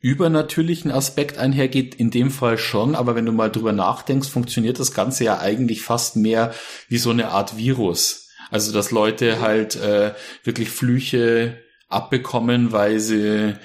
übernatürlichen 0.01 0.91
Aspekt 0.91 1.37
einhergeht, 1.37 1.93
in 1.93 2.09
dem 2.09 2.31
Fall 2.31 2.57
schon, 2.57 2.95
aber 2.95 3.15
wenn 3.15 3.25
du 3.25 3.31
mal 3.31 3.51
drüber 3.51 3.71
nachdenkst, 3.71 4.29
funktioniert 4.29 4.79
das 4.79 4.93
Ganze 4.93 5.23
ja 5.25 5.39
eigentlich 5.39 5.83
fast 5.83 6.15
mehr 6.15 6.53
wie 6.89 6.97
so 6.97 7.11
eine 7.11 7.29
Art 7.29 7.57
Virus. 7.57 8.29
Also 8.49 8.73
dass 8.73 8.91
Leute 8.91 9.39
halt 9.39 9.75
äh, 9.75 10.13
wirklich 10.43 10.69
Flüche 10.69 11.61
abbekommen, 11.87 12.71
weil 12.71 12.99
sie 12.99 13.55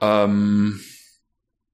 ähm, 0.00 0.80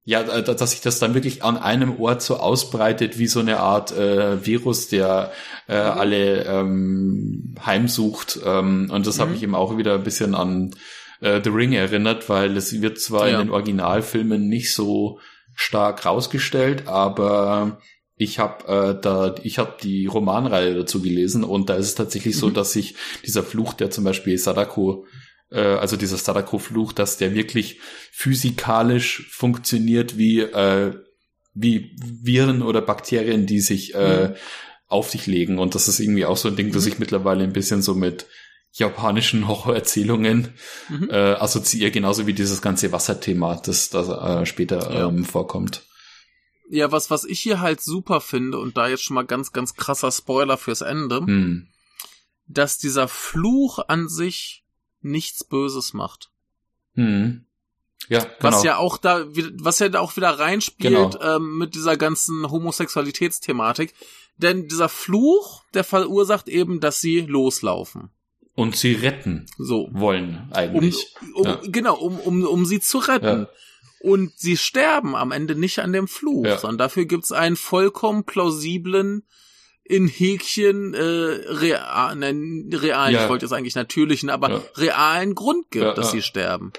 ja, 0.07 0.21
dass 0.23 0.71
sich 0.71 0.81
das 0.81 0.99
dann 0.99 1.15
wirklich 1.15 1.43
an 1.43 1.57
einem 1.57 1.99
Ort 1.99 2.21
so 2.21 2.37
ausbreitet 2.37 3.17
wie 3.17 3.25
so 3.25 3.39
eine 3.39 3.59
Art 3.59 3.91
äh, 3.91 4.45
Virus, 4.45 4.87
der 4.87 5.31
äh, 5.67 5.73
mhm. 5.73 5.97
alle 5.97 6.45
ähm, 6.45 7.55
heimsucht. 7.65 8.39
Ähm, 8.45 8.91
und 8.93 9.07
das 9.07 9.17
mhm. 9.17 9.21
habe 9.21 9.33
ich 9.33 9.41
eben 9.41 9.55
auch 9.55 9.77
wieder 9.77 9.95
ein 9.95 10.03
bisschen 10.03 10.35
an 10.35 10.75
äh, 11.21 11.41
The 11.43 11.49
Ring 11.49 11.73
erinnert, 11.73 12.29
weil 12.29 12.55
es 12.55 12.79
wird 12.81 12.99
zwar 12.99 13.27
ja. 13.27 13.39
in 13.39 13.47
den 13.47 13.53
Originalfilmen 13.53 14.47
nicht 14.47 14.75
so 14.75 15.19
stark 15.55 16.05
rausgestellt, 16.05 16.87
aber 16.87 17.79
ich 18.15 18.37
habe 18.37 18.67
äh, 18.67 19.01
da 19.01 19.33
ich 19.41 19.57
habe 19.57 19.73
die 19.81 20.05
Romanreihe 20.05 20.75
dazu 20.75 21.01
gelesen 21.01 21.43
und 21.43 21.69
da 21.69 21.75
ist 21.75 21.87
es 21.87 21.95
tatsächlich 21.95 22.35
mhm. 22.35 22.39
so, 22.39 22.49
dass 22.51 22.73
sich 22.73 22.93
dieser 23.25 23.41
Fluch, 23.41 23.73
der 23.73 23.89
zum 23.89 24.03
Beispiel 24.03 24.37
Sadako 24.37 25.05
äh, 25.49 25.59
also 25.59 25.97
dieser 25.97 26.17
Sadako-Fluch, 26.17 26.93
dass 26.93 27.17
der 27.17 27.33
wirklich 27.33 27.79
physikalisch 28.11 29.27
funktioniert 29.31 30.17
wie 30.17 30.41
äh, 30.41 30.93
wie 31.53 31.95
Viren 32.21 32.61
oder 32.61 32.81
Bakterien, 32.81 33.45
die 33.45 33.61
sich 33.61 33.95
äh, 33.95 34.27
mhm. 34.27 34.35
auf 34.87 35.11
dich 35.11 35.25
legen 35.25 35.57
und 35.57 35.73
das 35.73 35.87
ist 35.87 35.99
irgendwie 35.99 36.25
auch 36.25 36.37
so 36.37 36.49
ein 36.49 36.55
Ding, 36.55 36.71
das 36.71 36.85
mhm. 36.85 36.91
ich 36.91 36.99
mittlerweile 36.99 37.43
ein 37.43 37.53
bisschen 37.53 37.81
so 37.81 37.95
mit 37.95 38.27
japanischen 38.73 39.47
Horrorerzählungen 39.47 40.53
mhm. 40.89 41.09
äh, 41.09 41.33
assoziiere, 41.33 41.91
genauso 41.91 42.27
wie 42.27 42.33
dieses 42.33 42.61
ganze 42.61 42.91
Wasserthema, 42.91 43.55
das 43.55 43.89
da 43.89 44.41
äh, 44.41 44.45
später 44.45 44.93
ja. 44.93 45.07
ähm, 45.07 45.23
vorkommt. 45.23 45.83
Ja, 46.69 46.91
was, 46.91 47.11
was 47.11 47.25
ich 47.25 47.39
hier 47.39 47.59
halt 47.59 47.81
super 47.81 48.21
finde, 48.21 48.57
und 48.57 48.75
da 48.75 48.87
jetzt 48.87 49.03
schon 49.03 49.15
mal 49.15 49.25
ganz, 49.25 49.51
ganz 49.51 49.75
krasser 49.75 50.11
Spoiler 50.11 50.57
fürs 50.57 50.81
Ende, 50.81 51.17
hm. 51.17 51.67
dass 52.47 52.79
dieser 52.79 53.07
Fluch 53.07 53.79
an 53.87 54.09
sich 54.09 54.64
nichts 55.05 55.43
Böses 55.43 55.93
macht. 55.93 56.29
Hm. 56.95 57.45
Ja, 58.09 58.19
genau. 58.19 58.31
Was 58.39 58.63
ja 58.63 58.77
auch 58.77 58.97
da, 58.97 59.25
was 59.59 59.79
ja 59.79 59.89
da 59.89 59.99
auch 59.99 60.15
wieder 60.15 60.29
reinspielt 60.29 60.93
genau. 61.13 61.35
ähm, 61.37 61.57
mit 61.57 61.73
dieser 61.75 61.97
ganzen 61.97 62.49
Homosexualitätsthematik. 62.51 63.93
Denn 64.37 64.67
dieser 64.67 64.89
Fluch, 64.89 65.63
der 65.73 65.83
verursacht 65.83 66.49
eben, 66.49 66.79
dass 66.81 66.99
sie 66.99 67.21
loslaufen. 67.21 68.09
und 68.53 68.75
sie 68.77 68.93
retten 68.93 69.47
So. 69.57 69.89
wollen 69.91 70.47
Um, 70.49 70.53
eigentlich. 70.53 71.15
um, 71.33 71.45
Ja. 71.45 71.59
Genau, 71.65 71.95
um, 71.95 72.19
um, 72.19 72.43
um 72.45 72.65
sie 72.65 72.79
zu 72.79 72.99
retten. 72.99 73.43
Ja. 73.43 73.49
Und 74.01 74.37
sie 74.37 74.55
sterben 74.55 75.15
am 75.15 75.31
Ende 75.31 75.55
nicht 75.55 75.79
an 75.79 75.91
dem 75.91 76.07
Fluch, 76.07 76.45
Ja. 76.45 76.57
sondern 76.57 76.77
dafür 76.77 77.05
gibt's 77.05 77.31
einen 77.31 77.55
vollkommen 77.55 78.23
plausiblen, 78.23 79.23
in 79.87 80.07
Häkchen 80.07 80.93
äh, 80.95 80.99
real, 80.99 82.15
nein, 82.15 82.69
realen, 82.73 83.13
Ja. 83.13 83.23
ich 83.23 83.29
wollte 83.29 83.45
jetzt 83.45 83.53
eigentlich 83.53 83.75
natürlichen, 83.75 84.29
aber 84.29 84.49
Ja. 84.49 84.61
realen 84.75 85.35
Grund 85.35 85.69
gibt, 85.71 85.85
Ja, 85.85 85.93
dass 85.93 86.11
sie 86.11 86.21
sterben. 86.23 86.73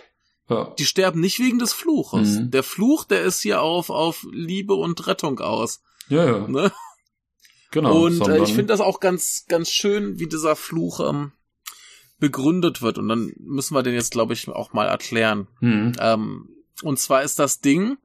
Die 0.78 0.84
sterben 0.84 1.20
nicht 1.20 1.38
wegen 1.40 1.58
des 1.58 1.72
Fluches. 1.72 2.28
Mhm. 2.38 2.50
Der 2.52 2.62
Fluch, 2.62 3.04
der 3.04 3.22
ist 3.22 3.40
hier 3.40 3.62
auf, 3.62 3.90
auf 3.90 4.24
Liebe 4.30 4.74
und 4.74 5.06
Rettung 5.08 5.40
aus. 5.40 5.82
ja, 6.08 6.24
ja, 6.24 6.46
Ne? 6.48 6.70
genau. 7.72 8.04
und 8.04 8.20
äh, 8.28 8.42
ich 8.42 8.50
finde 8.50 8.66
das 8.66 8.80
auch 8.80 9.00
ganz, 9.00 9.44
ganz 9.48 9.70
schön, 9.70 10.18
wie 10.20 10.26
dieser 10.28 10.54
Fluch 10.54 11.00
ähm, 11.00 11.32
begründet 12.18 12.80
wird. 12.82 12.98
Und 12.98 13.08
dann 13.08 13.32
müssen 13.38 13.74
wir 13.74 13.82
den 13.82 13.94
jetzt, 13.94 14.12
glaube 14.12 14.32
ich, 14.34 14.48
auch 14.48 14.72
mal 14.72 14.86
erklären. 14.86 15.48
Hm, 15.60 15.92
Ähm, 16.00 16.48
und 16.82 16.98
zwar 16.98 17.22
ist 17.22 17.38
das 17.38 17.60
Ding, 17.60 17.96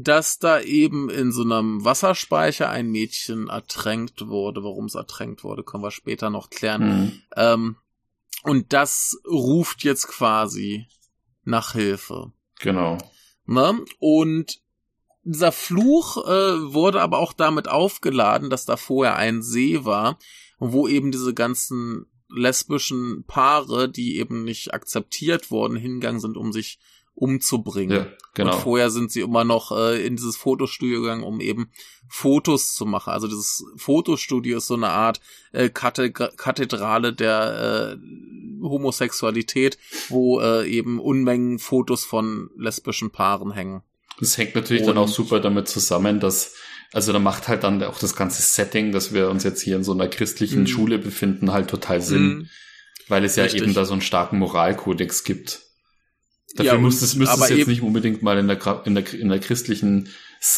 dass 0.00 0.38
da 0.38 0.60
eben 0.60 1.10
in 1.10 1.32
so 1.32 1.42
einem 1.42 1.84
Wasserspeicher 1.84 2.70
ein 2.70 2.88
Mädchen 2.88 3.48
ertränkt 3.48 4.28
wurde. 4.28 4.62
Warum 4.62 4.84
es 4.84 4.94
ertränkt 4.94 5.42
wurde, 5.42 5.64
können 5.64 5.82
wir 5.82 5.90
später 5.90 6.30
noch 6.30 6.50
klären. 6.50 6.82
hm, 6.82 7.22
Ähm, 7.36 7.76
und 8.44 8.72
das 8.72 9.20
ruft 9.28 9.82
jetzt 9.82 10.06
quasi 10.06 10.86
nach 11.44 11.72
Hilfe. 11.72 12.32
genau. 12.60 12.98
Ne? 13.46 13.84
Und 13.98 14.60
dieser 15.24 15.52
Fluch 15.52 16.18
äh, 16.26 16.72
wurde 16.72 17.00
aber 17.00 17.18
auch 17.18 17.32
damit 17.32 17.66
aufgeladen, 17.66 18.50
dass 18.50 18.66
da 18.66 18.76
vorher 18.76 19.16
ein 19.16 19.42
See 19.42 19.84
war, 19.84 20.18
wo 20.58 20.86
eben 20.86 21.10
diese 21.10 21.34
ganzen 21.34 22.06
lesbischen 22.28 23.24
Paare, 23.26 23.88
die 23.88 24.18
eben 24.18 24.44
nicht 24.44 24.72
akzeptiert 24.74 25.50
wurden, 25.50 25.76
hingegangen 25.76 26.20
sind, 26.20 26.36
um 26.36 26.52
sich 26.52 26.78
umzubringen. 27.18 27.96
Ja, 27.96 28.06
genau. 28.34 28.54
Und 28.54 28.60
vorher 28.62 28.90
sind 28.90 29.10
sie 29.10 29.20
immer 29.20 29.44
noch 29.44 29.72
äh, 29.72 30.06
in 30.06 30.16
dieses 30.16 30.36
Fotostudio 30.36 31.00
gegangen, 31.02 31.24
um 31.24 31.40
eben 31.40 31.70
Fotos 32.08 32.74
zu 32.74 32.86
machen. 32.86 33.10
Also 33.12 33.26
dieses 33.28 33.64
Fotostudio 33.76 34.58
ist 34.58 34.66
so 34.68 34.74
eine 34.74 34.88
Art 34.90 35.20
äh, 35.52 35.68
Kathe 35.68 36.10
Kathedrale 36.12 37.12
der 37.12 37.96
äh, 37.98 38.62
Homosexualität, 38.62 39.78
wo 40.08 40.40
äh, 40.40 40.66
eben 40.68 41.00
Unmengen 41.00 41.58
Fotos 41.58 42.04
von 42.04 42.50
lesbischen 42.56 43.10
Paaren 43.10 43.52
hängen. 43.52 43.82
Das 44.20 44.36
hängt 44.38 44.54
natürlich 44.54 44.82
dann 44.82 44.98
Und- 44.98 45.04
auch 45.04 45.08
super 45.08 45.40
damit 45.40 45.68
zusammen, 45.68 46.20
dass, 46.20 46.54
also 46.92 47.12
da 47.12 47.18
macht 47.18 47.48
halt 47.48 47.62
dann 47.64 47.82
auch 47.84 47.98
das 47.98 48.16
ganze 48.16 48.42
Setting, 48.42 48.92
dass 48.92 49.12
wir 49.12 49.30
uns 49.30 49.44
jetzt 49.44 49.62
hier 49.62 49.76
in 49.76 49.84
so 49.84 49.92
einer 49.92 50.08
christlichen 50.08 50.60
Mhm. 50.62 50.66
Schule 50.66 50.98
befinden, 50.98 51.52
halt 51.52 51.68
total 51.70 52.00
Sinn, 52.00 52.22
Mhm. 52.28 52.48
weil 53.08 53.24
es 53.24 53.36
ja 53.36 53.44
Richtig. 53.44 53.62
eben 53.62 53.74
da 53.74 53.84
so 53.84 53.92
einen 53.92 54.02
starken 54.02 54.38
Moralkodex 54.38 55.24
gibt. 55.24 55.62
Dafür 56.58 56.72
Ja, 56.74 56.78
muss 56.78 57.00
es, 57.02 57.14
müsste 57.14 57.34
es 57.42 57.48
jetzt 57.48 57.58
eben- 57.60 57.70
nicht 57.70 57.82
unbedingt 57.82 58.22
mal 58.22 58.38
in 58.38 58.48
der, 58.48 58.82
in 58.84 58.94
der, 58.94 59.12
in 59.14 59.28
der 59.28 59.38
christlichen 59.38 60.08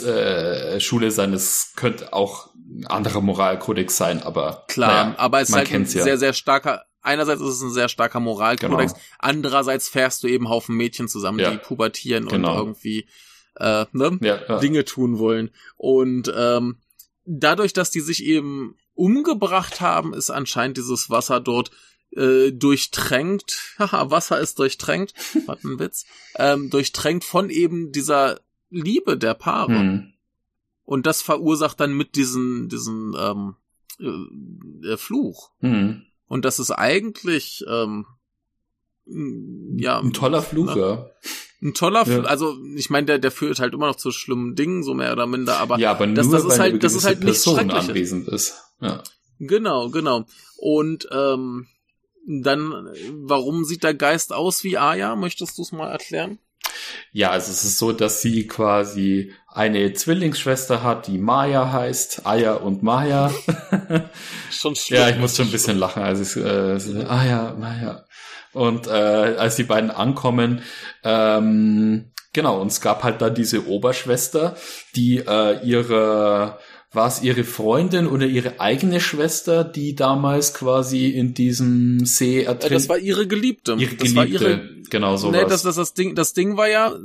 äh, 0.05 0.81
Schule 0.81 1.11
sein. 1.11 1.33
Es 1.33 1.73
könnte 1.77 2.13
auch 2.13 2.51
ein 2.55 2.87
anderer 2.87 3.21
Moralkodex 3.21 3.97
sein, 3.97 4.23
aber 4.23 4.65
Klar, 4.69 5.05
naja, 5.07 5.19
aber 5.19 5.41
es 5.41 5.49
ist 5.49 5.55
halt 5.57 5.73
ein 5.73 5.83
ja. 5.85 5.89
sehr, 6.05 6.19
sehr 6.19 6.33
starker, 6.33 6.85
einerseits 7.03 7.41
ist 7.41 7.49
es 7.57 7.63
ein 7.63 7.73
sehr 7.73 7.89
starker 7.89 8.21
Moralkodex, 8.21 8.93
Genau. 8.93 9.05
andererseits 9.19 9.89
fährst 9.89 10.23
du 10.23 10.29
eben 10.29 10.49
Haufen 10.49 10.77
Mädchen 10.77 11.09
zusammen, 11.09 11.39
Ja. 11.41 11.51
die 11.51 11.59
pubertieren 11.59 12.29
Genau. 12.29 12.53
und 12.53 12.59
irgendwie 12.59 13.07
äh, 13.57 13.87
ne? 13.93 14.19
ja. 14.23 14.59
Dinge 14.59 14.85
tun 14.85 15.19
wollen. 15.19 15.51
Und 15.77 16.33
ähm, 16.35 16.77
dadurch, 17.25 17.73
dass 17.73 17.91
die 17.91 18.01
sich 18.01 18.25
eben 18.25 18.77
umgebracht 18.95 19.81
haben, 19.81 20.15
ist 20.15 20.31
anscheinend 20.31 20.77
dieses 20.77 21.11
Wasser 21.11 21.41
dort 21.41 21.71
äh, 22.17 22.51
durchtränkt. 22.53 23.75
Haha, 23.79 24.11
Wasser 24.11 24.41
ist 24.41 24.59
durchtränkt. 24.59 25.15
Was 25.47 25.63
ein 25.65 25.79
Witz. 25.79 26.07
Ähm, 26.37 26.71
durchtränkt 26.71 27.25
von 27.25 27.51
eben 27.51 27.93
dieser 27.93 28.41
Liebe 28.71 29.17
der 29.19 29.35
Paare. 29.35 29.73
Hm. 29.79 30.13
Und 30.85 31.07
das 31.07 31.23
verursacht 31.23 31.79
dann 31.81 31.93
mit 31.93 32.17
diesen, 32.17 32.69
diesen 32.69 33.15
ähm, 33.19 33.55
äh, 34.85 34.97
Fluch. 34.97 35.51
Hm. 35.61 36.03
Und 36.27 36.45
das 36.45 36.59
ist 36.59 36.71
eigentlich 36.71 37.65
ähm, 37.69 38.07
ja 39.07 39.99
Ein 39.99 40.13
toller 40.13 40.43
Fluch, 40.43 40.75
ne? 40.75 40.81
ja. 40.81 41.07
ein 41.63 41.75
toller 41.75 42.07
Ja. 42.07 42.15
Fluch. 42.17 42.25
Also 42.27 42.57
ich 42.77 42.91
meine, 42.91 43.07
der, 43.07 43.19
der 43.19 43.31
führt 43.31 43.59
halt 43.59 43.75
immer 43.75 43.87
noch 43.89 43.97
zu 43.97 44.11
schlimmen 44.13 44.55
Dingen, 44.55 44.83
so 44.83 44.95
mehr 44.95 45.13
oder 45.13 45.27
minder, 45.27 45.59
aber 45.59 45.79
ja, 45.79 45.91
aber 45.91 46.07
nur 46.07 46.15
das- 46.17 46.31
das 46.31 46.45
ist 46.45 46.59
halt- 46.59 46.83
das 46.83 46.95
ist 46.95 47.05
halt 47.05 47.21
Person 47.21 47.57
Schreckliches. 47.57 47.89
anwesend 47.89 48.29
ist. 48.29 48.55
Ja. 48.81 49.03
Genau, 49.41 49.91
genau. 49.91 50.27
Und 50.57 51.09
ähm, 51.11 51.67
dann, 52.27 52.89
warum 53.27 53.65
sieht 53.65 53.83
der 53.83 53.95
Geist 53.95 54.33
aus 54.33 54.65
wie 54.65 54.79
Aya? 54.79 55.17
Möchtest 55.17 55.59
du 55.59 55.63
es 55.63 55.73
mal 55.73 55.91
erklären? 55.91 56.39
Ja, 57.13 57.31
also 57.31 57.51
es 57.51 57.65
ist 57.65 57.79
so, 57.79 57.93
dass 57.93 58.23
sie 58.23 58.47
quasi 58.47 59.33
eine 59.49 59.93
Zwillingsschwester 59.93 60.83
hat, 60.83 61.07
die 61.07 61.19
Maya 61.19 61.73
heißt, 61.73 62.27
Aya 62.27 62.55
und 62.55 62.83
Maya. 62.83 63.33
Schon 64.51 64.77
schlimm. 64.77 65.01
ja, 65.01 65.09
ich 65.09 65.17
muss 65.17 65.37
schon 65.37 65.49
ein 65.49 65.53
bisschen 65.53 65.79
lachen, 65.79 66.03
als 66.03 66.37
ich 66.37 66.43
äh, 66.43 67.05
Aya, 67.07 67.57
Maya. 67.59 68.05
Und 68.53 68.87
äh, 68.87 68.91
als 68.91 69.57
die 69.57 69.65
beiden 69.65 69.91
ankommen, 69.91 70.63
ähm, 71.05 72.13
genau, 72.33 72.61
und 72.61 72.69
es 72.69 72.81
gab 72.81 73.03
halt 73.03 73.21
da 73.23 73.31
diese 73.31 73.67
Oberschwester, 73.67 74.57
die 74.97 75.19
äh, 75.19 75.65
ihre 75.65 76.59
war 76.93 77.07
es 77.07 77.23
ihre 77.23 77.45
Freundin 77.45 78.07
oder 78.09 78.27
ihre 78.27 78.59
eigene 78.61 79.01
Schwester, 79.01 79.63
die 79.65 79.95
damals 79.95 80.55
quasi 80.55 81.09
in 81.11 81.35
diesem 81.35 82.05
See 82.05 82.41
Äh, 82.41 82.45
ertrinkt? 82.45 82.75
das 82.75 82.89
war 82.89 82.99
ihre 82.99 83.27
Geliebte. 83.29 83.77
ihre 83.79 83.95
das 83.95 84.15
war 84.17 84.25
Geliebte, 84.27 84.45
ihre. 84.45 84.83
genau 84.91 85.17
so 85.17 85.31
Nee, 85.31 85.45
das, 85.49 85.63
das, 85.63 85.77
das 85.77 85.95
Ding, 85.95 86.15
das 86.17 86.33
Ding 86.33 86.57
war 86.57 86.69
ja, 86.69 86.97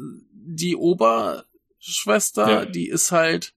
die 0.47 0.75
Oberschwester, 0.75 2.49
Ja. 2.49 2.65
die 2.65 2.87
ist 2.89 3.11
halt 3.11 3.53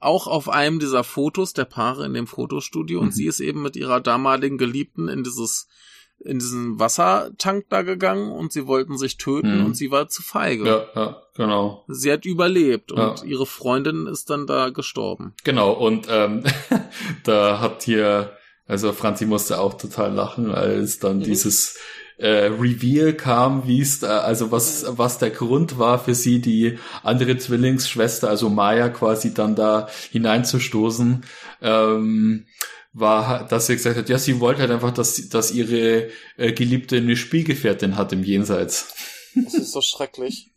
auch 0.00 0.26
auf 0.26 0.48
einem 0.48 0.80
dieser 0.80 1.02
Fotos 1.02 1.54
der 1.54 1.64
Paare 1.64 2.04
in 2.06 2.14
dem 2.14 2.26
Fotostudio 2.26 3.00
Mhm. 3.00 3.06
und 3.06 3.12
sie 3.12 3.26
ist 3.26 3.40
eben 3.40 3.62
mit 3.62 3.74
ihrer 3.76 4.00
damaligen 4.00 4.58
Geliebten 4.58 5.08
in 5.08 5.22
dieses 5.24 5.66
in 6.20 6.38
diesen 6.38 6.78
Wassertank 6.78 7.66
da 7.68 7.82
gegangen 7.82 8.30
und 8.32 8.52
sie 8.52 8.66
wollten 8.66 8.96
sich 8.96 9.16
töten 9.18 9.58
Mhm. 9.58 9.64
und 9.66 9.74
sie 9.76 9.90
war 9.90 10.08
zu 10.08 10.22
feige. 10.22 10.64
Ja, 10.66 10.84
ja, 10.94 11.22
genau. 11.36 11.84
Sie 11.88 12.10
hat 12.10 12.24
überlebt 12.24 12.92
und 12.92 12.98
Ja. 13.20 13.24
ihre 13.24 13.46
Freundin 13.46 14.06
ist 14.06 14.30
dann 14.30 14.46
da 14.46 14.70
gestorben. 14.70 15.34
Genau, 15.44 15.72
und 15.72 16.06
ähm, 16.10 16.44
da 17.24 17.60
hat 17.60 17.82
hier, 17.82 18.32
also 18.66 18.92
Franzi 18.92 19.26
musste 19.26 19.58
auch 19.60 19.74
total 19.74 20.12
lachen, 20.14 20.50
als 20.50 20.98
dann 20.98 21.18
Mhm. 21.18 21.22
dieses 21.24 21.76
äh, 22.16 22.46
Reveal 22.46 23.12
kam, 23.12 23.66
wie 23.66 23.80
es 23.80 23.98
da, 23.98 24.20
also 24.20 24.52
was, 24.52 24.84
was 24.88 25.18
der 25.18 25.30
Grund 25.30 25.80
war 25.80 25.98
für 25.98 26.14
sie, 26.14 26.40
die 26.40 26.78
andere 27.02 27.36
Zwillingsschwester, 27.38 28.28
also 28.28 28.48
Maya 28.48 28.88
quasi 28.88 29.34
dann 29.34 29.56
da 29.56 29.88
hineinzustoßen, 30.12 31.24
ähm, 31.60 32.46
war, 32.94 33.46
dass 33.46 33.66
sie 33.66 33.74
gesagt 33.74 33.96
hat, 33.96 34.08
ja, 34.08 34.18
sie 34.18 34.40
wollte 34.40 34.60
halt 34.62 34.70
einfach, 34.70 34.92
dass, 34.94 35.28
dass 35.28 35.50
ihre 35.52 36.08
äh, 36.36 36.52
Geliebte 36.52 36.96
eine 36.96 37.16
Spielgefährtin 37.16 37.96
hat 37.96 38.12
im 38.12 38.22
Jenseits. 38.24 38.94
Das 39.34 39.54
ist 39.54 39.72
so 39.72 39.80
schrecklich. 39.80 40.50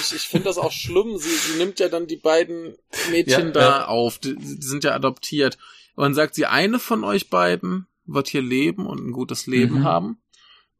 Ich, 0.00 0.14
ich 0.14 0.28
finde 0.28 0.44
das 0.44 0.58
auch 0.58 0.70
schlimm. 0.70 1.16
Sie, 1.18 1.28
sie 1.30 1.58
nimmt 1.58 1.80
ja 1.80 1.88
dann 1.88 2.06
die 2.06 2.16
beiden 2.16 2.76
Mädchen 3.10 3.46
Ja, 3.46 3.50
da 3.52 3.60
ja. 3.60 3.86
auf. 3.88 4.18
Die, 4.18 4.36
die 4.36 4.62
sind 4.62 4.84
ja 4.84 4.94
adoptiert. 4.94 5.58
Und 5.96 6.04
dann 6.04 6.14
sagt 6.14 6.34
sie, 6.36 6.46
eine 6.46 6.78
von 6.78 7.02
euch 7.02 7.28
beiden 7.30 7.86
wird 8.06 8.28
hier 8.28 8.42
leben 8.42 8.86
und 8.86 9.00
ein 9.04 9.12
gutes 9.12 9.46
Leben 9.46 9.80
Mhm. 9.80 9.84
haben. 9.84 10.18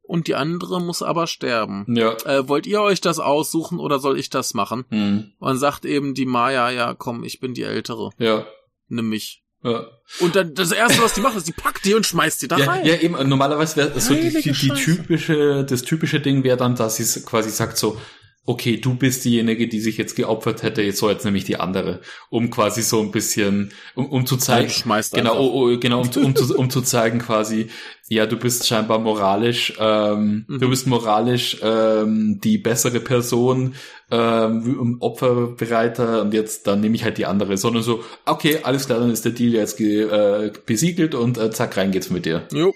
Und 0.02 0.26
die 0.28 0.34
andere 0.36 0.80
muss 0.80 1.02
aber 1.02 1.26
sterben. 1.26 1.84
Ja. 1.94 2.12
Äh, 2.24 2.48
wollt 2.48 2.66
ihr 2.66 2.80
euch 2.80 3.00
das 3.00 3.18
aussuchen 3.18 3.78
oder 3.78 3.98
soll 3.98 4.18
ich 4.18 4.30
das 4.30 4.54
machen? 4.54 4.84
Hm. 4.88 5.32
Und 5.38 5.48
dann 5.48 5.58
sagt 5.58 5.84
eben 5.84 6.14
die 6.14 6.24
Maya, 6.24 6.70
ja, 6.70 6.94
komm, 6.94 7.24
ich 7.24 7.40
bin 7.40 7.52
die 7.52 7.64
Ältere. 7.64 8.10
Ja. 8.18 8.46
Nimm 8.88 9.10
mich. 9.10 9.42
Ja. 9.62 9.86
Und 10.20 10.36
dann 10.36 10.54
das 10.54 10.72
erste, 10.72 11.02
was 11.02 11.14
die 11.14 11.20
macht, 11.20 11.36
ist, 11.36 11.48
die 11.48 11.52
packt 11.52 11.84
die 11.84 11.94
und 11.94 12.06
schmeißt 12.06 12.40
die 12.42 12.48
da 12.48 12.56
Ja, 12.58 12.66
rein. 12.66 12.86
ja, 12.86 12.94
eben, 12.94 13.28
normalerweise 13.28 13.76
wäre 13.76 14.00
so 14.00 14.14
die, 14.14 14.30
die, 14.30 14.52
die 14.52 14.68
typische, 14.70 15.64
das 15.64 15.82
typische 15.82 16.20
Ding 16.20 16.44
wäre 16.44 16.56
dann, 16.56 16.76
dass 16.76 16.96
sie 16.96 17.22
quasi 17.22 17.50
sagt 17.50 17.76
so, 17.76 18.00
okay, 18.48 18.78
du 18.78 18.94
bist 18.94 19.24
diejenige, 19.26 19.68
die 19.68 19.80
sich 19.80 19.98
jetzt 19.98 20.16
geopfert 20.16 20.62
hätte, 20.62 20.80
jetzt 20.82 20.98
so 20.98 21.10
jetzt 21.10 21.24
nämlich 21.24 21.44
die 21.44 21.56
andere, 21.60 22.00
um 22.30 22.48
quasi 22.50 22.80
so 22.82 23.00
ein 23.00 23.10
bisschen, 23.10 23.72
um, 23.94 24.06
um 24.06 24.24
zu 24.26 24.36
zeigen, 24.38 24.72
genau, 25.12 25.38
oh, 25.38 25.70
oh, 25.72 25.78
genau, 25.78 26.00
um, 26.00 26.10
zu- 26.10 26.20
um, 26.20 26.34
zu, 26.34 26.54
um 26.58 26.70
zu 26.70 26.80
zeigen 26.80 27.18
quasi, 27.18 27.68
ja, 28.08 28.24
du 28.24 28.38
bist 28.38 28.66
scheinbar 28.66 28.98
moralisch, 29.00 29.74
ähm, 29.78 30.46
Mhm. 30.48 30.60
du 30.60 30.68
bist 30.70 30.86
moralisch 30.86 31.58
ähm, 31.62 32.40
die 32.42 32.56
bessere 32.56 33.00
Person, 33.00 33.74
ähm, 34.10 34.96
opferbereiter 35.00 36.22
und 36.22 36.32
jetzt 36.32 36.66
dann 36.66 36.80
nehme 36.80 36.94
ich 36.96 37.04
halt 37.04 37.18
die 37.18 37.26
andere, 37.26 37.58
sondern 37.58 37.82
so, 37.82 38.02
okay, 38.24 38.60
alles 38.62 38.86
klar, 38.86 39.00
dann 39.00 39.10
ist 39.10 39.24
der 39.26 39.32
Deal 39.32 39.52
jetzt 39.52 39.78
äh, 39.80 40.52
besiegelt 40.66 41.14
und 41.14 41.36
äh, 41.38 41.50
zack, 41.50 41.76
rein 41.76 41.92
geht's 41.92 42.08
mit 42.10 42.24
dir. 42.24 42.46
Jo, 42.52 42.74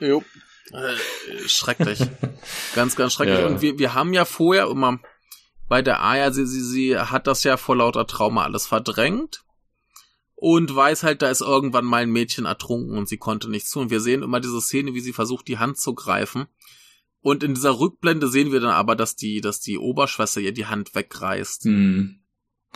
jo. 0.00 0.22
Äh, 0.72 1.48
schrecklich. 1.48 2.00
ganz, 2.74 2.96
ganz 2.96 3.12
schrecklich. 3.12 3.38
Ja. 3.38 3.46
Und 3.46 3.62
wir, 3.62 3.78
wir 3.78 3.94
haben 3.94 4.12
ja 4.12 4.24
vorher 4.24 4.66
immer 4.68 4.98
bei 5.68 5.82
der 5.82 6.02
Aya, 6.02 6.30
sie, 6.30 6.46
sie, 6.46 6.62
sie 6.62 6.98
hat 6.98 7.26
das 7.26 7.44
ja 7.44 7.56
vor 7.56 7.76
lauter 7.76 8.06
Trauma 8.06 8.44
alles 8.44 8.66
verdrängt. 8.66 9.44
und 10.36 10.74
weiß 10.74 11.04
halt, 11.04 11.22
da 11.22 11.30
ist 11.30 11.40
irgendwann 11.40 11.84
mal 11.86 12.02
ein 12.02 12.10
Mädchen 12.10 12.44
ertrunken 12.44 12.98
und 12.98 13.08
sie 13.08 13.16
konnte 13.16 13.50
nichts 13.50 13.70
tun. 13.70 13.88
Wir 13.90 14.00
sehen 14.00 14.22
immer 14.22 14.40
diese 14.40 14.60
Szene, 14.60 14.92
wie 14.92 15.00
sie 15.00 15.12
versucht, 15.12 15.48
die 15.48 15.58
Hand 15.58 15.78
zu 15.78 15.94
greifen. 15.94 16.46
Und 17.20 17.42
in 17.42 17.54
dieser 17.54 17.78
Rückblende 17.80 18.28
sehen 18.28 18.52
wir 18.52 18.60
dann 18.60 18.72
aber, 18.72 18.96
dass 18.96 19.16
die, 19.16 19.40
dass 19.40 19.60
die 19.60 19.78
Oberschwester 19.78 20.40
ihr 20.42 20.52
die 20.52 20.66
Hand 20.66 20.94
wegreißt. 20.94 21.64
Hm. 21.64 22.20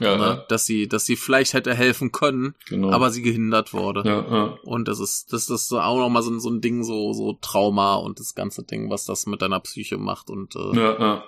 Ja, 0.00 0.16
ne? 0.16 0.24
ja, 0.24 0.34
Dass 0.48 0.64
sie, 0.64 0.86
dass 0.88 1.04
sie 1.04 1.16
vielleicht 1.16 1.52
hätte 1.54 1.74
helfen 1.74 2.12
können, 2.12 2.54
genau. 2.68 2.90
aber 2.92 3.10
sie 3.10 3.20
gehindert 3.20 3.74
wurde. 3.74 4.02
ja, 4.08 4.20
ja. 4.30 4.44
Und 4.62 4.86
das 4.88 5.00
ist, 5.00 5.32
das 5.32 5.50
ist 5.50 5.72
auch 5.72 5.98
nochmal 5.98 6.22
so, 6.22 6.38
so 6.38 6.48
ein 6.50 6.60
Ding, 6.60 6.84
so, 6.84 7.12
so 7.12 7.36
Trauma 7.42 7.96
und 7.96 8.20
das 8.20 8.34
ganze 8.34 8.62
Ding, 8.62 8.88
was 8.90 9.04
das 9.04 9.26
mit 9.26 9.42
deiner 9.42 9.58
Psyche 9.60 9.98
macht 9.98 10.30
und 10.30 10.54
äh, 10.54 10.76
ja, 10.76 10.98
ja. 11.00 11.24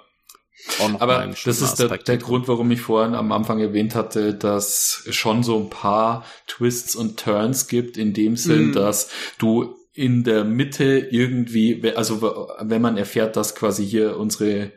Aber 0.98 1.26
das 1.44 1.60
ist 1.60 1.76
der, 1.76 1.88
der. 1.96 2.16
Grund, 2.18 2.48
warum 2.48 2.70
ich 2.70 2.80
vorhin 2.80 3.14
am 3.14 3.32
Anfang 3.32 3.60
erwähnt 3.60 3.94
hatte, 3.94 4.34
dass 4.34 5.02
es 5.06 5.14
schon 5.14 5.42
so 5.42 5.58
ein 5.58 5.70
paar 5.70 6.24
Twists 6.46 6.94
und 6.96 7.18
Turns 7.18 7.68
gibt, 7.68 7.96
in 7.96 8.12
dem 8.12 8.36
Sinn, 8.36 8.68
Mhm. 8.68 8.72
dass 8.72 9.10
du 9.38 9.76
in 9.92 10.22
der 10.24 10.44
Mitte 10.44 10.84
irgendwie, 11.10 11.92
also 11.94 12.22
wenn 12.60 12.80
man 12.80 12.96
erfährt, 12.96 13.36
dass 13.36 13.54
quasi 13.54 13.84
hier 13.86 14.16
unsere 14.16 14.72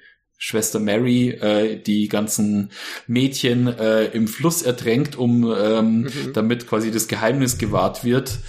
Schwester 0.45 0.79
Mary 0.81 1.29
äh, 1.29 1.77
die 1.81 2.09
ganzen 2.09 2.69
Mädchen 3.07 3.67
äh, 3.67 4.07
im 4.07 4.27
Fluss 4.27 4.61
ertränkt, 4.61 5.15
um 5.15 5.49
ähm, 5.57 6.01
Mhm. 6.01 6.33
damit 6.33 6.67
quasi 6.67 6.91
das 6.91 7.07
Geheimnis 7.07 7.57
gewahrt 7.57 8.03
wird, 8.03 8.39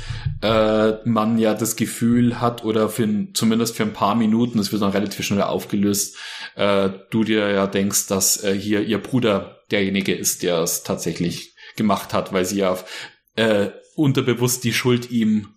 äh, 0.42 0.94
man 1.04 1.38
ja 1.38 1.54
das 1.54 1.76
Gefühl 1.76 2.40
hat 2.40 2.64
oder 2.64 2.88
für 2.88 3.08
zumindest 3.32 3.76
für 3.76 3.84
ein 3.84 3.92
paar 3.92 4.16
Minuten, 4.16 4.58
das 4.58 4.72
wird 4.72 4.82
dann 4.82 4.90
relativ 4.90 5.24
schnell 5.24 5.42
aufgelöst, 5.42 6.16
äh, 6.56 6.90
du 7.10 7.22
dir 7.22 7.48
ja 7.50 7.68
denkst, 7.68 8.08
dass 8.08 8.42
äh, 8.42 8.58
hier 8.58 8.82
ihr 8.82 8.98
Bruder 8.98 9.60
derjenige 9.70 10.14
ist, 10.14 10.42
der 10.42 10.58
es 10.62 10.82
tatsächlich 10.82 11.54
gemacht 11.76 12.12
hat, 12.12 12.32
weil 12.32 12.44
sie 12.44 12.58
ja 12.58 12.76
äh, 13.36 13.68
unterbewusst 13.94 14.64
die 14.64 14.72
Schuld 14.72 15.12
ihm 15.12 15.53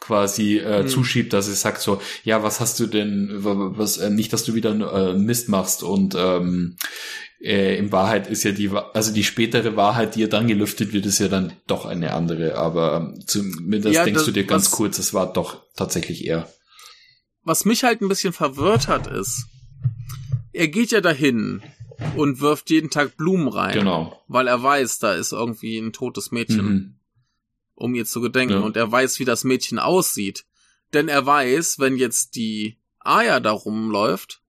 quasi 0.00 0.58
äh, 0.58 0.82
Mhm. 0.84 0.88
zuschiebt, 0.88 1.32
dass 1.32 1.46
sie 1.46 1.54
sagt 1.54 1.80
so, 1.80 2.00
ja, 2.24 2.42
was 2.42 2.60
hast 2.60 2.78
du 2.80 2.86
denn, 2.86 3.30
wa- 3.44 3.72
was, 3.76 3.98
äh, 3.98 4.10
nicht, 4.10 4.32
dass 4.32 4.44
du 4.44 4.54
wieder 4.54 4.70
äh, 4.70 5.14
Mist 5.18 5.48
machst 5.48 5.82
und 5.82 6.14
ähm, 6.16 6.76
äh, 7.40 7.76
in 7.76 7.92
Wahrheit 7.92 8.26
ist 8.28 8.42
ja 8.44 8.52
die, 8.52 8.70
also 8.70 9.12
die 9.12 9.24
spätere 9.24 9.76
Wahrheit, 9.76 10.14
die 10.16 10.20
ja 10.20 10.26
dann 10.26 10.46
gelüftet 10.48 10.92
wird, 10.92 11.06
ist 11.06 11.18
ja 11.20 11.28
dann 11.28 11.52
doch 11.66 11.84
eine 11.86 12.12
andere, 12.14 12.56
aber 12.56 13.14
zumindest 13.26 13.94
Ja, 13.94 14.04
denkst 14.04 14.18
das- 14.20 14.26
du 14.26 14.32
dir 14.32 14.44
ganz 14.44 14.66
was- 14.66 14.70
kurz, 14.72 14.98
es 14.98 15.14
war 15.14 15.32
doch 15.32 15.62
tatsächlich 15.76 16.26
er. 16.26 16.48
Was 17.44 17.64
mich 17.64 17.84
halt 17.84 18.00
ein 18.02 18.08
bisschen 18.08 18.32
verwirrt 18.32 18.88
hat, 18.88 19.06
ist, 19.06 19.46
er 20.52 20.68
geht 20.68 20.90
ja 20.90 21.00
dahin 21.00 21.62
und 22.16 22.40
wirft 22.40 22.70
jeden 22.70 22.90
Tag 22.90 23.16
Blumen 23.16 23.48
rein. 23.48 23.72
Genau. 23.74 24.20
Weil 24.28 24.48
er 24.48 24.62
weiß, 24.62 24.98
da 24.98 25.14
ist 25.14 25.32
irgendwie 25.32 25.78
ein 25.78 25.92
totes 25.92 26.30
Mädchen, 26.30 26.64
Mhm. 26.66 26.94
Um 27.78 27.94
ihr 27.94 28.04
zu 28.04 28.20
gedenken. 28.20 28.54
Ja. 28.54 28.60
Und 28.60 28.76
er 28.76 28.90
weiß, 28.90 29.18
wie 29.18 29.24
das 29.24 29.44
Mädchen 29.44 29.78
aussieht. 29.78 30.44
Denn 30.92 31.08
er 31.08 31.24
weiß, 31.24 31.78
wenn 31.78 31.96
jetzt 31.96 32.34
die 32.34 32.78
Aya 32.98 33.40
da 33.40 33.52
rumläuft, 33.52 34.42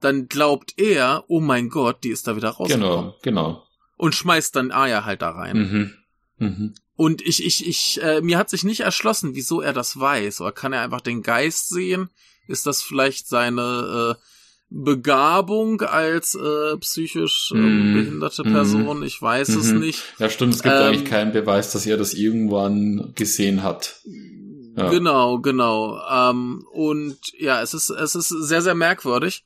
dann 0.00 0.28
glaubt 0.28 0.74
er, 0.78 1.24
oh 1.28 1.40
mein 1.40 1.68
Gott, 1.68 2.02
die 2.04 2.10
ist 2.10 2.26
da 2.26 2.36
wieder 2.36 2.50
rausgekommen. 2.50 3.12
Genau, 3.12 3.18
genau. 3.22 3.66
Und 3.96 4.14
schmeißt 4.14 4.56
dann 4.56 4.72
Aya 4.72 5.04
halt 5.04 5.22
da 5.22 5.30
rein. 5.30 5.56
Mhm. 5.56 5.94
Mhm. 6.38 6.74
Und 6.96 7.22
ich, 7.22 7.44
ich, 7.44 7.66
ich, 7.66 8.02
äh, 8.02 8.20
mir 8.20 8.38
hat 8.38 8.50
sich 8.50 8.64
nicht 8.64 8.80
erschlossen, 8.80 9.34
wieso 9.34 9.60
er 9.60 9.72
das 9.72 9.98
weiß. 9.98 10.40
Oder 10.40 10.52
kann 10.52 10.72
er 10.72 10.82
einfach 10.82 11.00
den 11.00 11.22
Geist 11.22 11.68
sehen? 11.68 12.10
Ist 12.48 12.66
das 12.66 12.82
vielleicht 12.82 13.28
seine 13.28 14.16
äh, 14.18 14.22
Begabung 14.74 15.82
als 15.82 16.34
äh, 16.34 16.76
psychisch 16.78 17.52
ähm, 17.54 17.92
Mm, 17.92 17.94
behinderte 17.94 18.42
mm, 18.48 18.52
Person? 18.52 19.02
Ich 19.02 19.20
weiß 19.20 19.50
es 19.50 19.72
mhm. 19.72 19.80
nicht. 19.80 20.02
Ja, 20.18 20.30
stimmt, 20.30 20.54
es 20.54 20.62
gibt 20.62 20.74
Ähm, 20.74 20.82
eigentlich 20.82 21.04
keinen 21.04 21.32
Beweis, 21.32 21.72
dass 21.72 21.84
er 21.84 21.96
das 21.96 22.14
irgendwann 22.14 23.12
gesehen 23.14 23.62
hat. 23.62 24.00
Ja. 24.76 24.88
Genau, 24.88 25.38
genau. 25.40 26.00
Ähm, 26.10 26.66
und 26.72 27.18
ja, 27.38 27.60
es 27.60 27.74
ist, 27.74 27.90
es 27.90 28.14
ist 28.14 28.28
sehr, 28.28 28.62
sehr 28.62 28.74
merkwürdig. 28.74 29.44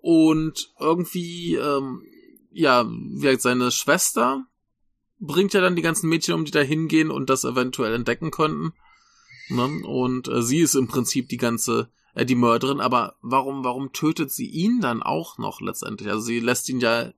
Und 0.00 0.72
irgendwie, 0.80 1.56
ähm, 1.56 2.02
ja, 2.50 2.86
wie 2.88 3.20
gesagt, 3.20 3.42
seine 3.42 3.70
Schwester 3.70 4.46
bringt 5.20 5.52
ja 5.54 5.60
dann 5.60 5.76
die 5.76 5.82
ganzen 5.82 6.08
Mädchen 6.08 6.34
um, 6.34 6.44
die 6.44 6.50
da 6.50 6.60
hingehen 6.60 7.10
und 7.10 7.30
das 7.30 7.44
eventuell 7.44 7.94
entdecken 7.94 8.30
könnten. 8.30 8.72
Ne? 9.48 9.86
Und 9.86 10.28
äh, 10.28 10.42
sie 10.42 10.60
ist 10.60 10.74
im 10.74 10.88
Prinzip 10.88 11.28
die 11.28 11.36
ganze, 11.36 11.88
äh, 12.14 12.24
die 12.26 12.34
Mörderin, 12.34 12.80
aber 12.80 13.16
warum, 13.22 13.64
warum 13.64 13.92
tötet 13.92 14.30
sie 14.32 14.46
ihn 14.46 14.80
dann 14.80 15.02
auch 15.02 15.38
noch 15.38 15.60
letztendlich? 15.60 16.08
Also 16.10 16.22
sie 16.22 16.40
lässt 16.40 16.68
ihn 16.68 16.80
ja 16.80 17.12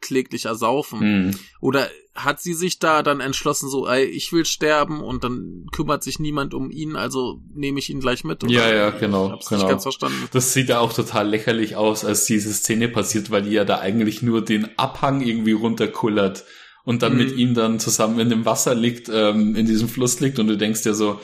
kläglich 0.00 0.44
ersaufen. 0.44 1.00
Mhm. 1.28 1.38
Oder 1.60 1.88
hat 2.14 2.40
sie 2.40 2.52
sich 2.52 2.78
da 2.78 3.02
dann 3.02 3.20
entschlossen, 3.20 3.68
so, 3.68 3.88
ey, 3.88 4.04
ich 4.04 4.30
will 4.32 4.44
sterben 4.44 5.00
und 5.00 5.24
dann 5.24 5.66
kümmert 5.72 6.02
sich 6.04 6.18
niemand 6.18 6.52
um 6.54 6.70
ihn, 6.70 6.96
also 6.96 7.40
nehme 7.54 7.78
ich 7.78 7.88
ihn 7.90 8.00
gleich 8.00 8.22
mit? 8.22 8.44
Oder? 8.44 8.52
Ja, 8.52 8.72
ja, 8.74 8.90
genau, 8.90 9.26
Ich 9.26 9.32
hab's 9.32 9.48
genau. 9.48 9.62
nicht 9.62 9.70
ganz 9.70 9.82
verstanden. 9.82 10.28
Das 10.32 10.52
sieht 10.52 10.68
ja 10.68 10.80
auch 10.80 10.92
total 10.92 11.28
lächerlich 11.28 11.76
aus, 11.76 12.04
als 12.04 12.26
diese 12.26 12.52
Szene 12.52 12.88
passiert, 12.88 13.30
weil 13.30 13.42
die 13.42 13.50
ja 13.52 13.64
da 13.64 13.78
eigentlich 13.80 14.22
nur 14.22 14.44
den 14.44 14.68
Abhang 14.78 15.22
irgendwie 15.22 15.52
runterkullert 15.52 16.44
und 16.84 17.02
dann 17.02 17.12
Mhm. 17.14 17.18
mit 17.18 17.36
ihm 17.36 17.54
dann 17.54 17.80
zusammen 17.80 18.20
in 18.20 18.28
dem 18.28 18.44
Wasser 18.44 18.74
liegt, 18.74 19.08
ähm, 19.12 19.56
in 19.56 19.66
diesem 19.66 19.88
Fluss 19.88 20.20
liegt 20.20 20.38
und 20.38 20.46
du 20.46 20.56
denkst 20.58 20.82
dir 20.82 20.94
so, 20.94 21.20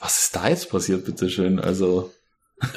was 0.00 0.20
ist 0.24 0.36
da 0.36 0.48
jetzt 0.48 0.70
passiert, 0.70 1.04
bitteschön? 1.04 1.58
Also, 1.60 2.12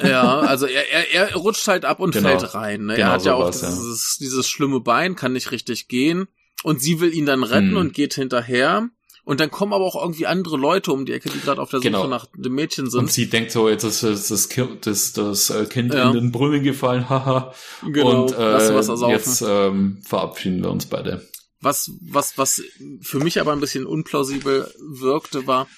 Ja, 0.02 0.40
also 0.40 0.66
er, 0.66 0.90
er, 0.90 1.30
er 1.30 1.34
rutscht 1.36 1.66
halt 1.68 1.84
ab 1.84 2.00
und 2.00 2.12
Genau. 2.12 2.28
fällt 2.28 2.54
rein. 2.54 2.84
Ne? 2.86 2.96
Genau 2.96 3.06
er 3.08 3.12
hat 3.14 3.24
ja 3.24 3.34
auch 3.34 3.52
sowas, 3.52 3.62
ja. 3.62 3.68
dieses, 3.70 4.16
dieses 4.20 4.48
schlimme 4.48 4.80
Bein, 4.80 5.16
kann 5.16 5.32
nicht 5.32 5.50
richtig 5.52 5.88
gehen. 5.88 6.28
Und 6.62 6.82
sie 6.82 7.00
will 7.00 7.14
ihn 7.14 7.24
dann 7.26 7.42
retten 7.42 7.70
Mhm. 7.70 7.76
und 7.78 7.94
geht 7.94 8.14
hinterher. 8.14 8.88
Und 9.24 9.40
dann 9.40 9.50
kommen 9.50 9.72
aber 9.72 9.84
auch 9.84 10.02
irgendwie 10.02 10.26
andere 10.26 10.56
Leute 10.56 10.92
um 10.92 11.06
die 11.06 11.12
Ecke, 11.12 11.30
die 11.30 11.40
gerade 11.40 11.60
auf 11.62 11.70
der 11.70 11.78
Suche 11.80 11.90
Genau. 11.92 12.06
nach 12.08 12.26
dem 12.36 12.54
Mädchen 12.54 12.84
und 12.86 12.90
sind. 12.90 13.10
sie 13.12 13.30
denkt 13.30 13.52
so, 13.52 13.68
jetzt 13.68 13.84
ist 13.84 14.02
das, 14.02 14.28
das, 14.28 14.48
Kind- 14.48 14.86
das, 14.86 15.12
das 15.12 15.50
äh, 15.50 15.64
Kind 15.66 15.94
Ja. 15.94 16.08
in 16.08 16.14
den 16.14 16.32
Brunnen 16.32 16.62
gefallen, 16.62 17.08
haha. 17.08 17.54
Genau, 17.86 18.24
und 18.24 18.32
äh, 18.32 18.36
ersaufen. 18.72 19.08
jetzt 19.10 19.42
ähm, 19.46 20.02
verabschieden 20.04 20.62
wir 20.62 20.70
uns 20.70 20.86
beide. 20.86 21.26
Was, 21.62 21.90
was, 22.00 22.36
was 22.38 22.62
für 23.02 23.18
mich 23.20 23.40
aber 23.40 23.52
ein 23.52 23.60
bisschen 23.60 23.86
unplausibel 23.86 24.70
wirkte, 24.80 25.46
war, 25.46 25.68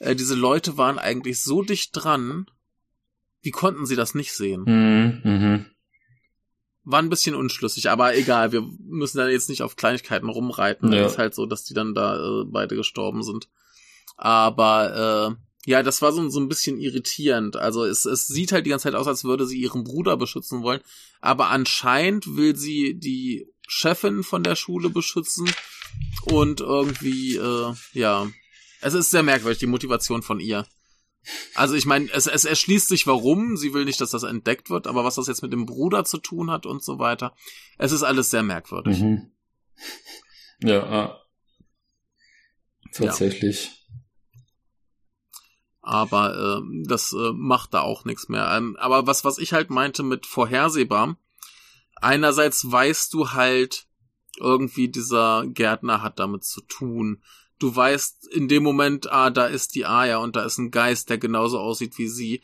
äh, 0.00 0.14
diese 0.14 0.34
Leute 0.34 0.76
waren 0.76 0.98
eigentlich 0.98 1.40
so 1.42 1.62
dicht 1.62 1.90
dran, 1.92 2.46
wie 3.42 3.50
konnten 3.50 3.86
sie 3.86 3.96
das 3.96 4.14
nicht 4.14 4.32
sehen? 4.32 4.62
Mhm, 4.66 5.20
mhm. 5.30 5.66
War 6.84 7.02
ein 7.02 7.10
bisschen 7.10 7.34
unschlüssig, 7.34 7.90
aber 7.90 8.16
egal, 8.16 8.52
wir 8.52 8.62
müssen 8.62 9.18
da 9.18 9.28
jetzt 9.28 9.48
nicht 9.50 9.62
auf 9.62 9.76
Kleinigkeiten 9.76 10.28
rumreiten. 10.28 10.92
Ja. 10.92 11.06
Ist 11.06 11.18
halt 11.18 11.34
so, 11.34 11.44
dass 11.46 11.64
die 11.64 11.74
dann 11.74 11.94
da 11.94 12.16
äh, 12.16 12.44
beide 12.46 12.76
gestorben 12.76 13.22
sind. 13.22 13.48
Aber 14.16 15.36
äh, 15.36 15.70
ja, 15.70 15.82
das 15.82 16.00
war 16.00 16.12
so, 16.12 16.28
so 16.30 16.40
ein 16.40 16.48
bisschen 16.48 16.78
irritierend. 16.80 17.56
Also 17.56 17.84
es, 17.84 18.06
es 18.06 18.26
sieht 18.26 18.52
halt 18.52 18.64
die 18.64 18.70
ganze 18.70 18.84
Zeit 18.84 18.94
aus, 18.94 19.06
als 19.06 19.24
würde 19.24 19.46
sie 19.46 19.60
ihren 19.60 19.84
Bruder 19.84 20.16
beschützen 20.16 20.62
wollen. 20.62 20.80
Aber 21.20 21.48
anscheinend 21.48 22.36
will 22.36 22.56
sie 22.56 22.98
die 22.98 23.52
Chefin 23.66 24.22
von 24.22 24.42
der 24.42 24.56
Schule 24.56 24.88
beschützen. 24.88 25.50
Und 26.24 26.60
irgendwie, 26.60 27.36
äh, 27.36 27.74
ja. 27.92 28.28
Es 28.80 28.94
ist 28.94 29.10
sehr 29.10 29.22
merkwürdig, 29.22 29.58
die 29.58 29.66
Motivation 29.66 30.22
von 30.22 30.40
ihr. 30.40 30.66
Also 31.54 31.74
ich 31.74 31.86
meine, 31.86 32.10
es, 32.12 32.26
es 32.26 32.44
erschließt 32.44 32.88
sich 32.88 33.06
warum. 33.06 33.56
Sie 33.56 33.74
will 33.74 33.84
nicht, 33.84 34.00
dass 34.00 34.10
das 34.10 34.22
entdeckt 34.22 34.70
wird, 34.70 34.86
aber 34.86 35.04
was 35.04 35.16
das 35.16 35.26
jetzt 35.26 35.42
mit 35.42 35.52
dem 35.52 35.66
Bruder 35.66 36.04
zu 36.04 36.18
tun 36.18 36.50
hat 36.50 36.66
und 36.66 36.82
so 36.82 36.98
weiter. 36.98 37.34
Es 37.76 37.92
ist 37.92 38.02
alles 38.02 38.30
sehr 38.30 38.42
merkwürdig. 38.42 39.00
Mhm. 39.00 39.30
Ja, 40.62 40.82
ah. 40.84 41.20
tatsächlich. 42.92 43.70
Aber 45.80 46.58
ähm, 46.58 46.84
das 46.86 47.12
äh, 47.12 47.32
macht 47.32 47.72
da 47.72 47.80
auch 47.80 48.04
nichts 48.04 48.28
mehr. 48.28 48.50
Ähm, 48.54 48.76
aber 48.78 49.06
was, 49.06 49.24
was 49.24 49.38
ich 49.38 49.52
halt 49.52 49.70
meinte 49.70 50.02
mit 50.02 50.26
vorhersehbar, 50.26 51.16
einerseits 51.96 52.70
weißt 52.70 53.12
du 53.14 53.32
halt, 53.32 53.86
irgendwie 54.40 54.88
dieser 54.88 55.44
Gärtner 55.46 56.02
hat 56.02 56.18
damit 56.18 56.44
zu 56.44 56.60
tun. 56.60 57.22
Du 57.58 57.74
weißt 57.74 58.28
in 58.28 58.48
dem 58.48 58.62
Moment, 58.62 59.10
ah, 59.10 59.30
da 59.30 59.46
ist 59.46 59.74
die 59.74 59.86
Aya 59.86 60.18
und 60.18 60.36
da 60.36 60.44
ist 60.44 60.58
ein 60.58 60.70
Geist, 60.70 61.10
der 61.10 61.18
genauso 61.18 61.58
aussieht 61.58 61.98
wie 61.98 62.08
sie. 62.08 62.42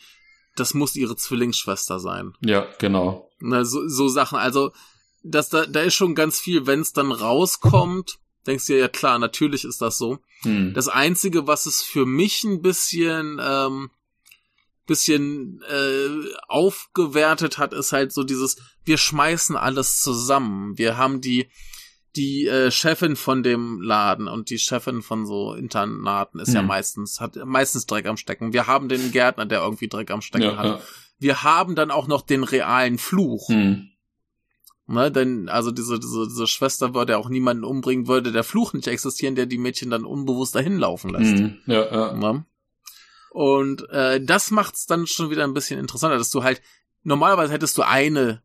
Das 0.57 0.75
muss 0.75 0.97
ihre 0.97 1.17
Zwillingsschwester 1.17 2.01
sein. 2.01 2.35
Ja, 2.41 2.67
genau. 2.79 3.31
Ne, 3.41 3.65
so, 3.65 3.87
so 3.89 4.09
Sachen. 4.09 4.39
Also, 4.39 4.73
das, 5.23 5.49
da, 5.49 5.67
da 5.67 5.81
ist 5.81 5.95
schon 5.95 6.15
ganz 6.15 6.39
viel, 6.39 6.67
wenn 6.67 6.81
es 6.81 6.93
dann 6.93 7.13
rauskommt, 7.13 8.19
denkst 8.47 8.67
du 8.67 8.75
dir, 8.75 8.81
ja 8.81 8.89
klar, 8.89 9.19
natürlich 9.19 9.65
ist 9.65 9.81
das 9.81 9.99
so. 9.99 10.19
Hm. 10.43 10.75
Das 10.75 10.89
Einzige, 10.89 11.47
was 11.47 11.67
es 11.67 11.83
für 11.83 12.07
mich 12.07 12.45
ein 12.45 12.63
bisschen, 12.63 13.41
ähm, 13.43 13.91
bisschen 14.87 15.63
äh, 15.63 16.35
aufgewertet 16.47 17.59
hat, 17.59 17.73
ist 17.73 17.93
halt 17.93 18.13
so 18.13 18.23
dieses, 18.23 18.57
wir 18.85 18.99
schmeißen 18.99 19.57
alles 19.57 20.01
zusammen. 20.01 20.77
Wir 20.77 20.97
haben 20.97 21.21
die, 21.21 21.49
die 22.17 22.47
äh, 22.47 22.71
Chefin 22.71 23.17
von 23.17 23.43
dem 23.43 23.81
Laden 23.81 24.29
und 24.29 24.51
die 24.51 24.59
Chefin 24.59 25.03
von 25.03 25.27
so 25.27 25.55
Internaten 25.55 26.39
ist 26.39 26.55
ja 26.55 26.61
Hm. 26.61 26.67
meistens, 26.69 27.21
hat 27.21 27.37
meistens 27.45 27.87
Dreck 27.87 28.07
am 28.07 28.17
Stecken. 28.17 28.53
Wir 28.53 28.67
haben 28.67 28.89
den 28.89 29.11
Gärtner, 29.11 29.47
der 29.47 29.63
irgendwie 29.63 29.89
Dreck 29.89 30.11
am 30.11 30.21
Stecken 30.21 30.45
ja, 30.45 30.57
hat. 30.57 30.67
ja. 30.67 30.81
Wir 31.19 31.43
haben 31.43 31.75
dann 31.75 31.91
auch 31.91 32.07
noch 32.07 32.23
den 32.23 32.45
realen 32.45 32.99
Fluch. 32.99 33.49
Hm. 33.49 33.89
Ne, 34.87 35.11
denn, 35.11 35.49
also 35.49 35.71
diese, 35.71 35.99
diese, 35.99 36.27
diese 36.29 36.47
Schwester 36.47 36.95
würde 36.95 37.17
auch 37.17 37.31
niemanden 37.31 37.65
umbringen, 37.65 38.07
würde 38.07 38.33
der 38.33 38.45
Fluch 38.45 38.75
nicht 38.75 38.87
existieren, 38.87 39.35
der 39.35 39.47
die 39.47 39.57
Mädchen 39.57 39.89
dann 39.89 40.05
unbewusst 40.05 40.55
dahin 40.55 40.77
laufen 40.77 41.09
lässt. 41.11 41.37
Mhm. 41.43 41.59
Ja, 41.65 41.87
ja. 41.91 42.13
Ne? 42.13 42.45
Und 43.31 43.89
äh, 43.89 44.23
das 44.23 44.51
macht's 44.51 44.87
dann 44.87 45.07
schon 45.07 45.31
wieder 45.31 45.45
ein 45.45 45.55
bisschen 45.55 45.81
interessanter, 45.81 46.19
dass 46.19 46.31
du 46.31 46.43
halt, 46.45 46.61
normalerweise 47.03 47.53
hättest 47.55 47.79
du 47.79 47.83
eine 47.83 48.43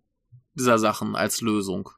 dieser 0.56 0.80
Sachen 0.80 1.18
als 1.18 1.42
Lösung. 1.42 1.90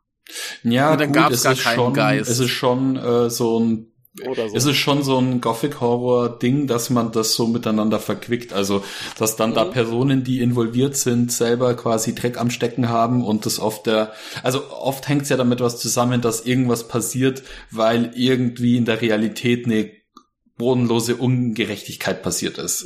Ja, 0.64 0.92
Und 0.92 1.00
dann 1.02 1.14
gut, 1.14 1.16
gab's 1.16 1.36
es 1.38 1.44
gar 1.44 1.54
ist 1.54 1.64
keinen 1.64 1.76
schon, 1.76 1.94
Geist. 1.94 2.30
Es 2.30 2.40
ist 2.40 2.50
schon 2.52 2.96
äh, 2.98 3.30
so 3.30 3.60
ein 3.60 3.88
Oder 4.28 4.50
so. 4.50 4.56
Es 4.58 4.66
ist 4.66 4.76
schon 4.78 5.04
so 5.04 5.18
ein 5.20 5.40
Gothic-Horror-Ding, 5.42 6.68
dass 6.68 6.90
man 6.90 7.12
das 7.14 7.34
so 7.36 7.48
miteinander 7.48 8.00
verquickt. 8.00 8.52
Also, 8.54 8.84
dass 9.18 9.36
dann 9.38 9.54
da 9.54 9.66
Mhm. 9.66 9.72
Personen, 9.72 10.24
die 10.24 10.42
involviert 10.42 10.98
sind, 10.98 11.32
selber 11.32 11.74
quasi 11.76 12.14
Dreck 12.14 12.38
am 12.40 12.50
Stecken 12.50 12.90
haben 12.90 13.24
und 13.24 13.46
das 13.46 13.60
oft 13.60 13.86
der, 13.86 14.12
also 14.44 14.70
oft 14.72 15.08
hängt 15.08 15.24
es 15.24 15.30
ja 15.30 15.38
damit 15.38 15.62
was 15.62 15.80
zusammen, 15.80 16.22
dass 16.22 16.46
irgendwas 16.46 16.88
passiert, 16.88 17.44
weil 17.72 18.12
irgendwie 18.16 18.76
in 18.78 18.86
der 18.86 19.02
Realität 19.02 19.66
eine 19.66 19.90
bodenlose 20.58 21.16
Ungerechtigkeit 21.16 22.22
passiert 22.22 22.58
ist. 22.58 22.86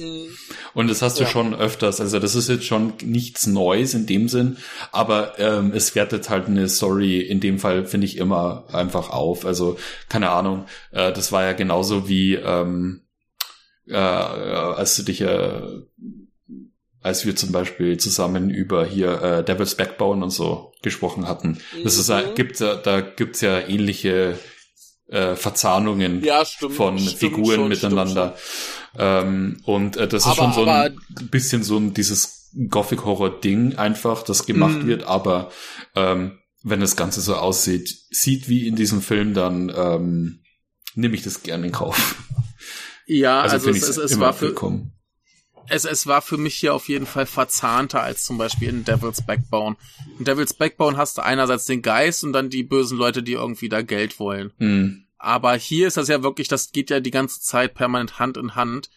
Und 0.74 0.88
das 0.90 1.02
hast 1.02 1.20
du 1.20 1.24
Ja. 1.24 1.30
schon 1.30 1.54
öfters. 1.54 2.00
Also 2.00 2.20
das 2.20 2.36
ist 2.36 2.48
jetzt 2.50 2.66
schon 2.66 2.94
nichts 3.04 3.48
Neues 3.48 3.94
in 3.94 4.06
dem 4.06 4.30
Sinn, 4.30 4.58
aber 4.92 5.38
ähm, 5.40 5.72
es 5.76 5.94
wertet 5.96 6.30
halt 6.30 6.48
eine 6.48 6.70
Story 6.70 7.20
in 7.20 7.40
dem 7.42 7.60
Fall, 7.60 7.86
finde 7.86 8.06
ich, 8.06 8.18
immer 8.18 8.66
einfach 8.74 9.10
auf. 9.10 9.46
Also 9.46 9.78
keine 10.10 10.30
Ahnung, 10.30 10.66
äh, 10.92 11.12
das 11.12 11.32
war 11.32 11.44
ja 11.44 11.54
genauso 11.54 12.08
wie 12.08 12.36
ähm, 12.36 13.02
äh, 13.88 13.94
äh, 13.94 13.96
als 13.98 14.96
du 14.96 15.04
dich 15.04 15.22
äh, 15.22 15.62
als 17.02 17.24
wir 17.26 17.36
zum 17.36 17.52
Beispiel 17.52 17.98
zusammen 17.98 18.50
über 18.50 18.84
hier 18.86 19.22
äh, 19.22 19.44
Devil's 19.44 19.76
Backbone 19.76 20.24
und 20.24 20.32
so 20.32 20.72
gesprochen 20.82 21.28
hatten. 21.28 21.60
Das 21.84 21.98
ist, 22.00 22.10
äh, 22.10 22.22
Mhm. 22.32 22.36
gibt's 22.36 22.60
ja, 22.62 22.76
da 22.76 23.02
gibt's 23.02 23.42
ja 23.42 23.60
ähnliche 23.60 24.40
äh, 25.08 25.36
Verzahnungen 25.36 26.24
Ja, 26.24 26.44
stimmt. 26.46 26.74
von 26.74 26.98
stimmt 27.00 27.18
Figuren 27.20 27.56
schon, 27.56 27.68
miteinander. 27.70 28.36
Ähm, 28.98 29.58
und 29.64 29.98
äh, 29.98 30.08
das 30.08 30.24
ist 30.26 30.28
Aber- 30.40 30.54
schon 30.54 30.54
so 30.54 30.66
ein 30.66 31.00
bisschen 31.30 31.64
so 31.64 31.78
ein 31.78 31.94
dieses 31.94 32.52
Gothic-Horror-Ding 32.70 33.76
einfach, 33.76 34.24
das 34.24 34.46
gemacht 34.46 34.84
Mhm. 34.84 34.88
wird, 34.88 35.04
aber 35.04 35.52
ähm, 35.96 36.40
wenn 36.64 36.80
das 36.80 36.96
Ganze 36.96 37.22
so 37.22 37.36
aussieht, 37.36 37.94
sieht 38.10 38.48
wie 38.50 38.68
in 38.68 38.76
diesem 38.76 39.02
Film, 39.02 39.34
dann 39.34 39.72
ähm, 39.76 40.40
nehme 40.96 41.14
ich 41.16 41.22
das 41.24 41.44
gerne 41.44 41.66
in 41.68 41.72
Kauf. 41.74 42.16
Ja, 43.06 43.42
Also, 43.42 43.56
also, 43.56 43.70
es, 43.70 43.76
ich 43.78 43.84
es, 43.84 43.98
es, 43.98 44.12
immer 44.14 44.28
war 44.28 44.34
für, 44.34 44.48
willkommen. 44.48 44.94
Es, 45.70 45.86
es 45.86 46.08
war 46.08 46.22
für 46.22 46.38
mich 46.38 46.56
hier 46.56 46.74
auf 46.74 46.88
jeden 46.88 47.06
Fall 47.06 47.26
verzahnter 47.26 48.02
als 48.02 48.24
zum 48.24 48.38
Beispiel 48.38 48.70
in 48.70 48.84
Devil's 48.84 49.26
Backbone. 49.26 49.76
In 50.20 50.26
Devil's 50.26 50.54
Backbone 50.54 50.98
hast 50.98 51.18
du 51.18 51.24
einerseits 51.24 51.66
den 51.66 51.82
Geist 51.82 52.24
und 52.24 52.34
dann 52.34 52.50
die 52.50 52.64
bösen 52.64 52.98
Leute, 52.98 53.24
die 53.24 53.34
irgendwie 53.34 53.70
da 53.70 53.82
Geld 53.82 54.20
wollen. 54.20 54.54
Hm. 54.58 55.06
Aber 55.18 55.56
hier 55.56 55.88
ist 55.88 55.98
das 55.98 56.08
ja 56.08 56.24
wirklich, 56.24 56.48
das 56.48 56.72
geht 56.72 56.90
ja 56.90 57.00
die 57.00 57.12
ganze 57.12 57.42
Zeit 57.42 57.74
permanent 57.74 58.20
Hand 58.20 58.38
in 58.38 58.56
Hand, 58.56 58.90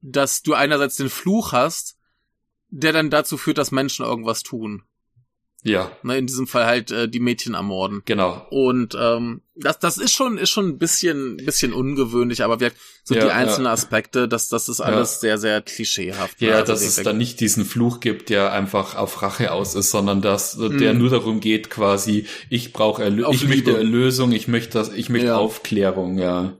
dass 0.00 0.42
du 0.42 0.54
einerseits 0.54 0.96
den 0.96 1.10
Fluch 1.10 1.52
hast, 1.52 1.96
der 2.70 2.92
dann 2.92 3.10
dazu 3.10 3.36
führt, 3.36 3.58
dass 3.58 3.70
Menschen 3.70 4.04
irgendwas 4.04 4.42
tun. 4.42 4.82
Ja, 5.66 5.90
Ne, 6.02 6.18
in 6.18 6.26
diesem 6.26 6.46
Fall 6.46 6.66
halt 6.66 6.90
äh, 6.90 7.08
die 7.08 7.20
Mädchen 7.20 7.54
ermorden. 7.54 8.02
genau. 8.04 8.46
Und 8.50 8.94
ähm, 9.00 9.40
das, 9.56 9.78
das 9.78 9.96
ist 9.98 10.12
schon, 10.12 10.36
ist 10.36 10.50
schon 10.50 10.68
ein 10.68 10.78
bisschen, 10.78 11.38
bisschen 11.38 11.72
ungewöhnlich, 11.72 12.44
aber 12.44 12.60
wir, 12.60 12.70
so 13.02 13.14
Ja, 13.14 13.22
die 13.22 13.26
ja. 13.28 13.32
einzelnen 13.34 13.68
Aspekte, 13.68 14.28
das, 14.28 14.48
das 14.50 14.68
ist 14.68 14.80
alles 14.82 15.20
sehr, 15.20 15.38
sehr 15.38 15.62
klischeehaft. 15.62 16.40
ne? 16.42 16.48
Ja, 16.48 16.54
Also 16.56 16.72
dass 16.72 16.82
es 16.82 16.96
der- 16.96 17.04
dann 17.04 17.16
nicht 17.18 17.40
diesen 17.40 17.64
Fluch 17.64 18.00
gibt, 18.00 18.28
der 18.28 18.52
einfach 18.52 18.94
auf 18.94 19.22
Rache 19.22 19.52
aus 19.52 19.74
ist, 19.74 19.90
sondern 19.90 20.20
dass 20.20 20.58
der 20.58 20.92
Mhm. 20.92 20.98
nur 21.00 21.08
darum 21.10 21.40
geht, 21.40 21.70
quasi, 21.70 22.26
ich 22.50 22.72
brauche 22.74 23.02
Erlö 23.02 23.24
Auf 23.24 23.34
ich 23.36 23.48
möchte. 23.48 23.74
Erlösung, 23.74 24.32
ich 24.32 24.48
möchte 24.48 24.76
das, 24.78 24.92
ich 24.92 25.08
möchte 25.08 25.28
Ja. 25.28 25.36
Aufklärung, 25.38 26.18
ja. 26.18 26.58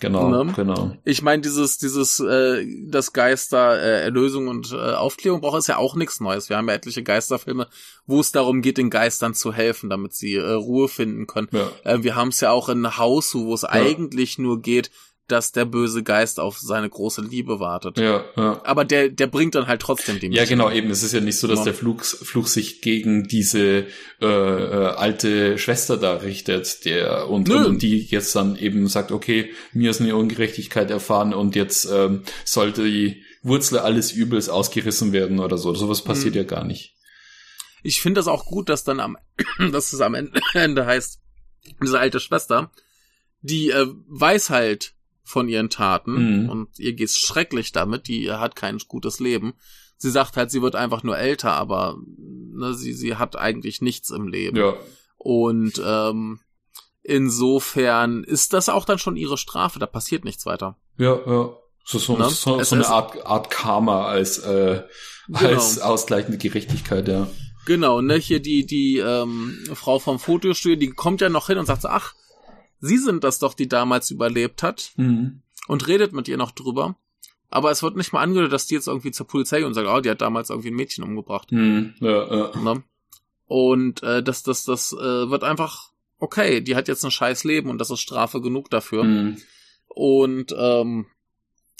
Genau, 0.00 0.28
Ne? 0.28 0.52
genau. 0.56 0.96
Ich 1.04 1.22
meine, 1.22 1.40
dieses, 1.42 1.78
dieses, 1.78 2.18
äh, 2.18 2.66
das 2.88 3.12
Geister, 3.12 3.78
äh, 3.80 4.02
Erlösung 4.02 4.48
und 4.48 4.72
äh, 4.72 4.76
Aufklärung 4.76 5.40
braucht 5.40 5.58
ist 5.58 5.68
ja 5.68 5.76
auch 5.76 5.94
nichts 5.94 6.20
Neues. 6.20 6.48
Wir 6.48 6.56
haben 6.56 6.68
ja 6.68 6.74
etliche 6.74 7.02
Geisterfilme, 7.02 7.68
wo 8.06 8.20
es 8.20 8.32
darum 8.32 8.60
geht, 8.60 8.76
den 8.76 8.90
Geistern 8.90 9.34
zu 9.34 9.52
helfen, 9.52 9.90
damit 9.90 10.12
sie 10.12 10.34
äh, 10.34 10.50
Ruhe 10.50 10.88
finden 10.88 11.26
können. 11.26 11.48
Ja. 11.52 11.70
Äh, 11.84 12.02
wir 12.02 12.16
haben 12.16 12.28
es 12.28 12.40
ja 12.40 12.50
auch 12.50 12.68
in 12.68 12.98
Haus, 12.98 13.34
wo 13.34 13.54
es 13.54 13.64
eigentlich 13.64 14.36
nur 14.38 14.60
geht, 14.60 14.90
dass 15.26 15.52
der 15.52 15.64
böse 15.64 16.02
Geist 16.02 16.38
auf 16.38 16.58
seine 16.58 16.88
große 16.90 17.22
Liebe 17.22 17.58
wartet. 17.58 17.96
Ja, 17.98 18.24
ja. 18.36 18.60
Aber 18.64 18.84
der, 18.84 19.08
der 19.08 19.26
bringt 19.26 19.54
dann 19.54 19.66
halt 19.66 19.80
trotzdem 19.80 20.20
die 20.20 20.26
Ja, 20.26 20.42
Mädchen 20.42 20.58
genau, 20.58 20.70
eben. 20.70 20.90
Es 20.90 21.02
ist 21.02 21.12
ja 21.12 21.20
nicht 21.20 21.38
so, 21.38 21.46
dass 21.48 21.60
Ja. 21.60 21.64
der 21.66 21.74
Fluch, 21.74 22.02
Fluch 22.04 22.46
sich 22.46 22.82
gegen 22.82 23.24
diese 23.26 23.86
äh, 24.20 24.26
äh, 24.26 24.86
alte 24.96 25.56
Schwester 25.58 25.96
da 25.96 26.16
richtet, 26.16 26.84
der 26.84 27.28
und, 27.30 27.48
und, 27.48 27.64
und 27.64 27.82
die 27.82 27.98
jetzt 28.00 28.36
dann 28.36 28.56
eben 28.56 28.86
sagt, 28.88 29.12
okay, 29.12 29.50
mir 29.72 29.90
ist 29.90 30.00
eine 30.02 30.14
Ungerechtigkeit 30.16 30.90
erfahren 30.90 31.32
und 31.32 31.56
jetzt 31.56 31.88
ähm, 31.90 32.22
sollte 32.44 32.84
die 32.84 33.22
Wurzel 33.42 33.78
alles 33.78 34.12
Übels 34.12 34.48
ausgerissen 34.48 35.12
werden 35.12 35.38
oder 35.40 35.56
so. 35.58 35.74
Sowas 35.74 36.02
passiert 36.02 36.34
Mhm. 36.34 36.38
ja 36.40 36.44
gar 36.46 36.64
nicht. 36.64 36.94
Ich 37.82 38.00
finde 38.00 38.18
das 38.18 38.28
auch 38.28 38.46
gut, 38.46 38.68
dass 38.68 38.84
dann 38.84 39.00
am, 39.00 39.16
dass 39.72 39.92
es 39.92 40.00
am 40.00 40.14
Ende 40.54 40.86
heißt, 40.86 41.20
diese 41.82 41.98
alte 41.98 42.20
Schwester, 42.20 42.70
die 43.42 43.70
äh, 43.70 43.86
weiß 44.08 44.50
halt 44.50 44.93
von 45.24 45.48
ihren 45.48 45.70
Taten 45.70 46.42
Mhm. 46.44 46.48
und 46.50 46.78
ihr 46.78 46.92
geht's 46.92 47.18
schrecklich 47.18 47.72
damit, 47.72 48.06
die 48.08 48.30
hat 48.30 48.54
kein 48.56 48.78
gutes 48.86 49.20
Leben. 49.20 49.54
Sie 49.96 50.10
sagt 50.10 50.36
halt, 50.36 50.50
sie 50.50 50.60
wird 50.62 50.76
einfach 50.76 51.02
nur 51.02 51.16
älter, 51.16 51.52
aber 51.52 51.96
ne, 52.16 52.74
sie, 52.74 52.92
sie 52.92 53.16
hat 53.16 53.36
eigentlich 53.36 53.80
nichts 53.80 54.10
im 54.10 54.28
Leben. 54.28 54.56
Ja, 54.56 54.74
Und 55.16 55.80
ähm, 55.84 56.40
insofern 57.02 58.24
ist 58.24 58.52
das 58.52 58.68
auch 58.68 58.84
dann 58.84 58.98
schon 58.98 59.16
ihre 59.16 59.38
Strafe, 59.38 59.78
da 59.78 59.86
passiert 59.86 60.24
nichts 60.24 60.46
weiter. 60.46 60.76
ja, 60.98 61.18
ja. 61.26 61.50
So, 61.86 61.98
so, 61.98 62.16
Ne? 62.16 62.30
so, 62.30 62.62
so 62.62 62.74
eine 62.76 62.86
Art, 62.88 63.26
Art 63.26 63.50
Karma 63.50 64.06
als, 64.06 64.38
äh, 64.38 64.82
Genau. 65.28 65.38
als 65.40 65.78
ausgleichende 65.80 66.38
Gerechtigkeit, 66.38 67.06
ja. 67.08 67.28
Genau, 67.66 68.00
ne, 68.00 68.14
hier 68.16 68.40
die, 68.40 68.64
die 68.64 68.98
ähm, 68.98 69.58
Frau 69.74 69.98
vom 69.98 70.18
Fotostudio, 70.18 70.76
die 70.78 70.90
kommt 70.90 71.20
ja 71.20 71.28
noch 71.28 71.46
hin 71.48 71.58
und 71.58 71.66
sagt 71.66 71.82
so, 71.82 71.88
ach, 71.88 72.14
Sie 72.80 72.98
sind 72.98 73.24
das 73.24 73.38
doch, 73.38 73.54
die 73.54 73.68
damals 73.68 74.10
überlebt 74.10 74.62
hat 74.62 74.92
Mhm. 74.96 75.42
und 75.68 75.86
redet 75.88 76.12
mit 76.12 76.28
ihr 76.28 76.36
noch 76.36 76.50
drüber. 76.50 76.96
Aber 77.48 77.70
es 77.70 77.82
wird 77.82 77.96
nicht 77.96 78.12
mal 78.12 78.20
angedeutet, 78.22 78.52
dass 78.52 78.66
die 78.66 78.74
jetzt 78.74 78.88
irgendwie 78.88 79.12
zur 79.12 79.26
Polizei 79.26 79.58
geht 79.58 79.66
und 79.66 79.74
sagt, 79.74 79.88
oh, 79.88 80.00
die 80.00 80.10
hat 80.10 80.20
damals 80.20 80.50
irgendwie 80.50 80.70
ein 80.70 80.76
Mädchen 80.76 81.04
umgebracht. 81.04 81.52
Mhm. 81.52 81.94
Ja, 82.00 82.50
ja. 82.52 82.60
Ne? 82.60 82.82
Und 83.46 84.02
äh, 84.02 84.22
das, 84.22 84.42
das, 84.42 84.64
das 84.64 84.92
äh, 84.92 85.30
wird 85.30 85.44
einfach, 85.44 85.92
okay, 86.18 86.60
die 86.60 86.74
hat 86.74 86.88
jetzt 86.88 87.04
ein 87.04 87.10
scheiß 87.10 87.44
Leben 87.44 87.70
und 87.70 87.78
das 87.78 87.90
ist 87.90 88.00
Strafe 88.00 88.40
genug 88.40 88.70
dafür. 88.70 89.04
Mhm. 89.04 89.36
Und 89.86 90.54
ähm, 90.58 91.06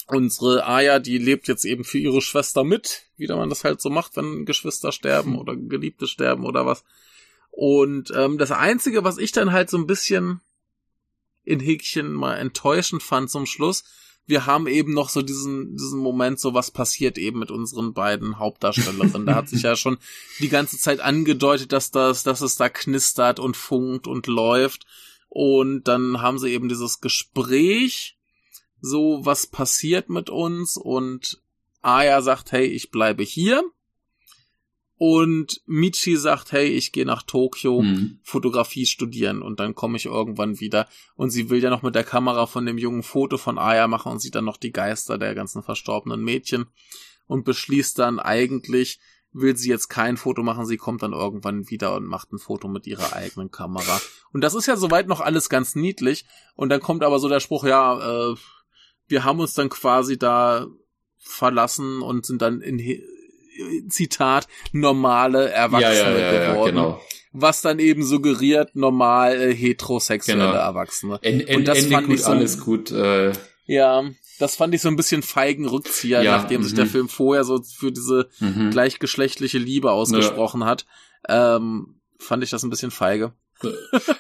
unsere 0.07 0.66
Aya, 0.66 0.99
die 0.99 1.18
lebt 1.18 1.49
jetzt 1.49 1.64
eben 1.64 1.82
für 1.84 1.99
ihre 1.99 2.20
Schwester 2.20 2.62
mit, 2.62 3.03
wie 3.16 3.26
man 3.26 3.49
das 3.49 3.64
halt 3.64 3.80
so 3.80 3.90
macht, 3.90 4.16
wenn 4.16 4.45
Geschwister 4.45 4.92
sterben 4.92 5.36
oder 5.38 5.57
Geliebte 5.57 6.07
sterben 6.07 6.45
oder 6.45 6.66
was. 6.66 6.84
Und 7.51 8.12
ähm, 8.14 8.38
das 8.38 8.51
Einzige, 8.53 9.05
was 9.05 9.18
ich 9.18 9.32
dann 9.32 9.53
halt 9.53 9.70
so 9.70 9.78
ein 9.78 9.86
bisschen 9.86 10.40
in 11.45 11.61
Häkchen 11.61 12.12
mal 12.12 12.36
enttäuschend 12.36 13.03
fand 13.03 13.30
zum 13.30 13.47
Schluss, 13.47 13.84
wir 14.26 14.47
haben 14.47 14.66
eben 14.66 14.95
noch 14.95 15.11
so 15.11 15.20
diesen, 15.20 15.76
diesen 15.76 16.01
Moment, 16.01 16.40
so 16.40 16.55
was 16.55 16.70
passiert 16.70 17.18
eben 17.18 17.38
mit 17.38 17.51
unseren 17.51 17.92
beiden 17.92 18.38
Hauptdarstellerinnen. 18.38 19.26
da 19.26 19.34
hat 19.34 19.49
sich 19.49 19.62
ja 19.62 19.76
schon 19.76 19.99
die 20.40 20.49
ganze 20.49 20.78
Zeit 20.78 21.01
angedeutet, 21.01 21.72
dass 21.72 21.90
das, 21.90 22.22
dass 22.22 22.40
es 22.40 22.57
da 22.57 22.68
knistert 22.68 23.38
und 23.38 23.57
funkt 23.57 24.07
und 24.07 24.26
läuft. 24.26 24.86
Und 25.28 25.88
dann 25.88 26.22
haben 26.22 26.38
sie 26.38 26.51
eben 26.51 26.68
dieses 26.68 27.01
Gespräch, 27.01 28.16
so 28.80 29.20
was 29.24 29.47
passiert 29.47 30.09
mit 30.09 30.30
uns 30.30 30.76
und 30.76 31.42
Aya 31.82 32.22
sagt, 32.22 32.53
hey, 32.53 32.64
ich 32.64 32.90
bleibe 32.90 33.22
hier. 33.22 33.62
Und 34.97 35.61
Michi 35.66 36.16
sagt, 36.16 36.53
hey, 36.53 36.68
ich 36.68 36.92
gehe 36.92 37.05
nach 37.05 37.22
Tokio. 37.22 37.82
Mhm. 37.82 38.20
Fotografie 38.22 38.86
studieren 38.86 39.42
und 39.42 39.59
dann 39.59 39.74
komme 39.74 39.97
ich 39.97 40.07
irgendwann 40.07 40.61
wieder. 40.61 40.88
Und 41.16 41.30
sie 41.30 41.51
will 41.51 41.62
ja 41.62 41.70
noch 41.70 41.82
mit 41.82 41.95
der 41.95 42.05
Kamera 42.05 42.47
von 42.47 42.64
dem 42.64 42.78
jungen 42.78 43.03
Foto 43.03 43.36
von 43.36 43.59
Aya 43.59 43.88
machen 43.88 44.12
und 44.12 44.20
sieht 44.20 44.36
dann 44.36 44.45
noch 44.45 44.57
die 44.57 44.72
Geister 44.72 45.18
der 45.18 45.34
ganzen 45.34 45.62
verstorbenen 45.62 46.22
Mädchen 46.22 46.66
und 47.26 47.45
beschließt 47.45 47.99
dann 47.99 48.20
eigentlich, 48.20 49.01
will 49.32 49.57
sie 49.57 49.68
jetzt 49.68 49.88
kein 49.88 50.16
Foto 50.16 50.45
machen, 50.45 50.64
sie 50.64 50.76
kommt 50.76 51.03
dann 51.03 51.12
irgendwann 51.12 51.68
wieder 51.68 51.97
und 51.97 52.07
macht 52.07 52.32
ein 52.32 52.38
Foto 52.38 52.68
mit 52.68 52.86
ihrer 52.86 53.14
eigenen 53.14 53.51
Kamera. 53.51 54.01
Und 54.32 54.42
das 54.42 54.55
ist 54.55 54.66
ja 54.66 54.76
soweit 54.76 55.09
noch 55.09 55.20
alles 55.20 55.49
ganz 55.49 55.74
niedlich. 55.74 56.24
Und 56.55 56.68
dann 56.68 56.80
kommt 56.80 57.03
aber 57.03 57.18
so 57.18 57.28
der 57.28 57.40
Spruch, 57.40 57.64
ja, 57.64 58.30
äh, 58.30 58.36
wir 59.09 59.24
haben 59.24 59.40
uns 59.40 59.55
dann 59.55 59.70
quasi 59.70 60.18
da 60.18 60.68
verlassen 61.18 62.01
und 62.01 62.26
sind 62.26 62.42
dann 62.42 62.61
in 62.61 62.78
Zitat 63.89 64.49
normale 64.73 65.51
Erwachsene 65.51 65.95
Ja, 65.95 66.11
ja, 66.11 66.19
ja, 66.19 66.33
ja, 66.43 66.53
geworden 66.53 66.75
genau. 66.77 67.01
was 67.33 67.63
dann 67.63 67.79
eben 67.79 68.05
suggeriert 68.05 68.75
normal 68.77 69.41
äh, 69.41 69.55
heterosexuelle 69.55 70.45
Genau. 70.47 70.55
Erwachsene. 70.55 71.19
En, 71.23 71.41
en, 71.41 71.59
Und 71.59 71.69
das 71.69 71.79
Ende 71.79 71.91
fand 71.91 72.07
gut, 72.07 72.15
ich 72.17 72.23
so- 72.23 72.31
alles 72.31 72.61
gut. 72.61 72.91
Äh, 72.93 73.33
Ja, 73.67 74.05
das 74.39 74.57
fand 74.57 74.75
ich 74.75 74.83
so 74.83 74.89
ein 74.89 74.97
bisschen 74.97 75.23
feigen 75.23 75.67
Rückzieher, 75.67 76.23
Ja, 76.23 76.37
nachdem 76.37 76.63
sich 76.63 76.73
mhm. 76.73 76.77
der 76.77 76.87
Film 76.87 77.09
vorher 77.09 77.45
so 77.45 77.63
für 77.63 77.93
diese 77.93 78.29
mhm. 78.41 78.71
gleichgeschlechtliche 78.71 79.59
Liebe 79.59 79.91
ausgesprochen 79.93 80.65
hat. 80.65 80.87
Ähm, 81.29 82.01
fand 82.19 82.43
ich 82.45 82.51
das 82.51 82.63
ein 82.65 82.71
bisschen 82.71 82.91
feige. 82.91 83.33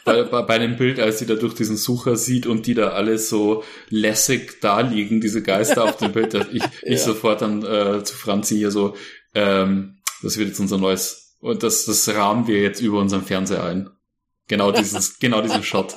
bei, 0.04 0.22
bei, 0.22 0.42
bei 0.42 0.58
dem 0.58 0.76
Bild, 0.76 1.00
als 1.00 1.18
sie 1.18 1.26
da 1.26 1.34
durch 1.34 1.54
diesen 1.54 1.76
Sucher 1.76 2.16
sieht 2.16 2.46
und 2.46 2.66
die 2.66 2.74
da 2.74 2.90
alle 2.90 3.18
so 3.18 3.64
lässig 3.90 4.60
da 4.60 4.80
liegen, 4.80 5.20
diese 5.20 5.42
Geister 5.42 5.84
auf 5.84 5.96
dem 5.96 6.12
Bild, 6.12 6.32
dass 6.34 6.46
ich, 6.52 6.62
ich 6.82 6.90
ja. 6.90 6.96
sofort 6.98 7.42
dann 7.42 7.62
äh, 7.64 8.02
zu 8.04 8.14
Franzi 8.16 8.56
hier 8.56 8.70
so, 8.70 8.94
ähm, 9.34 9.98
das 10.22 10.36
wird 10.38 10.48
jetzt 10.48 10.60
unser 10.60 10.78
neues, 10.78 11.36
und 11.40 11.62
das, 11.62 11.84
das 11.84 12.08
rahmen 12.08 12.46
wir 12.46 12.60
jetzt 12.60 12.80
über 12.80 12.98
unseren 12.98 13.24
Fernseher 13.24 13.64
ein. 13.64 13.90
Genau 14.48 14.72
dieses, 14.72 15.18
genau 15.20 15.40
diesen 15.40 15.62
Shot. 15.62 15.94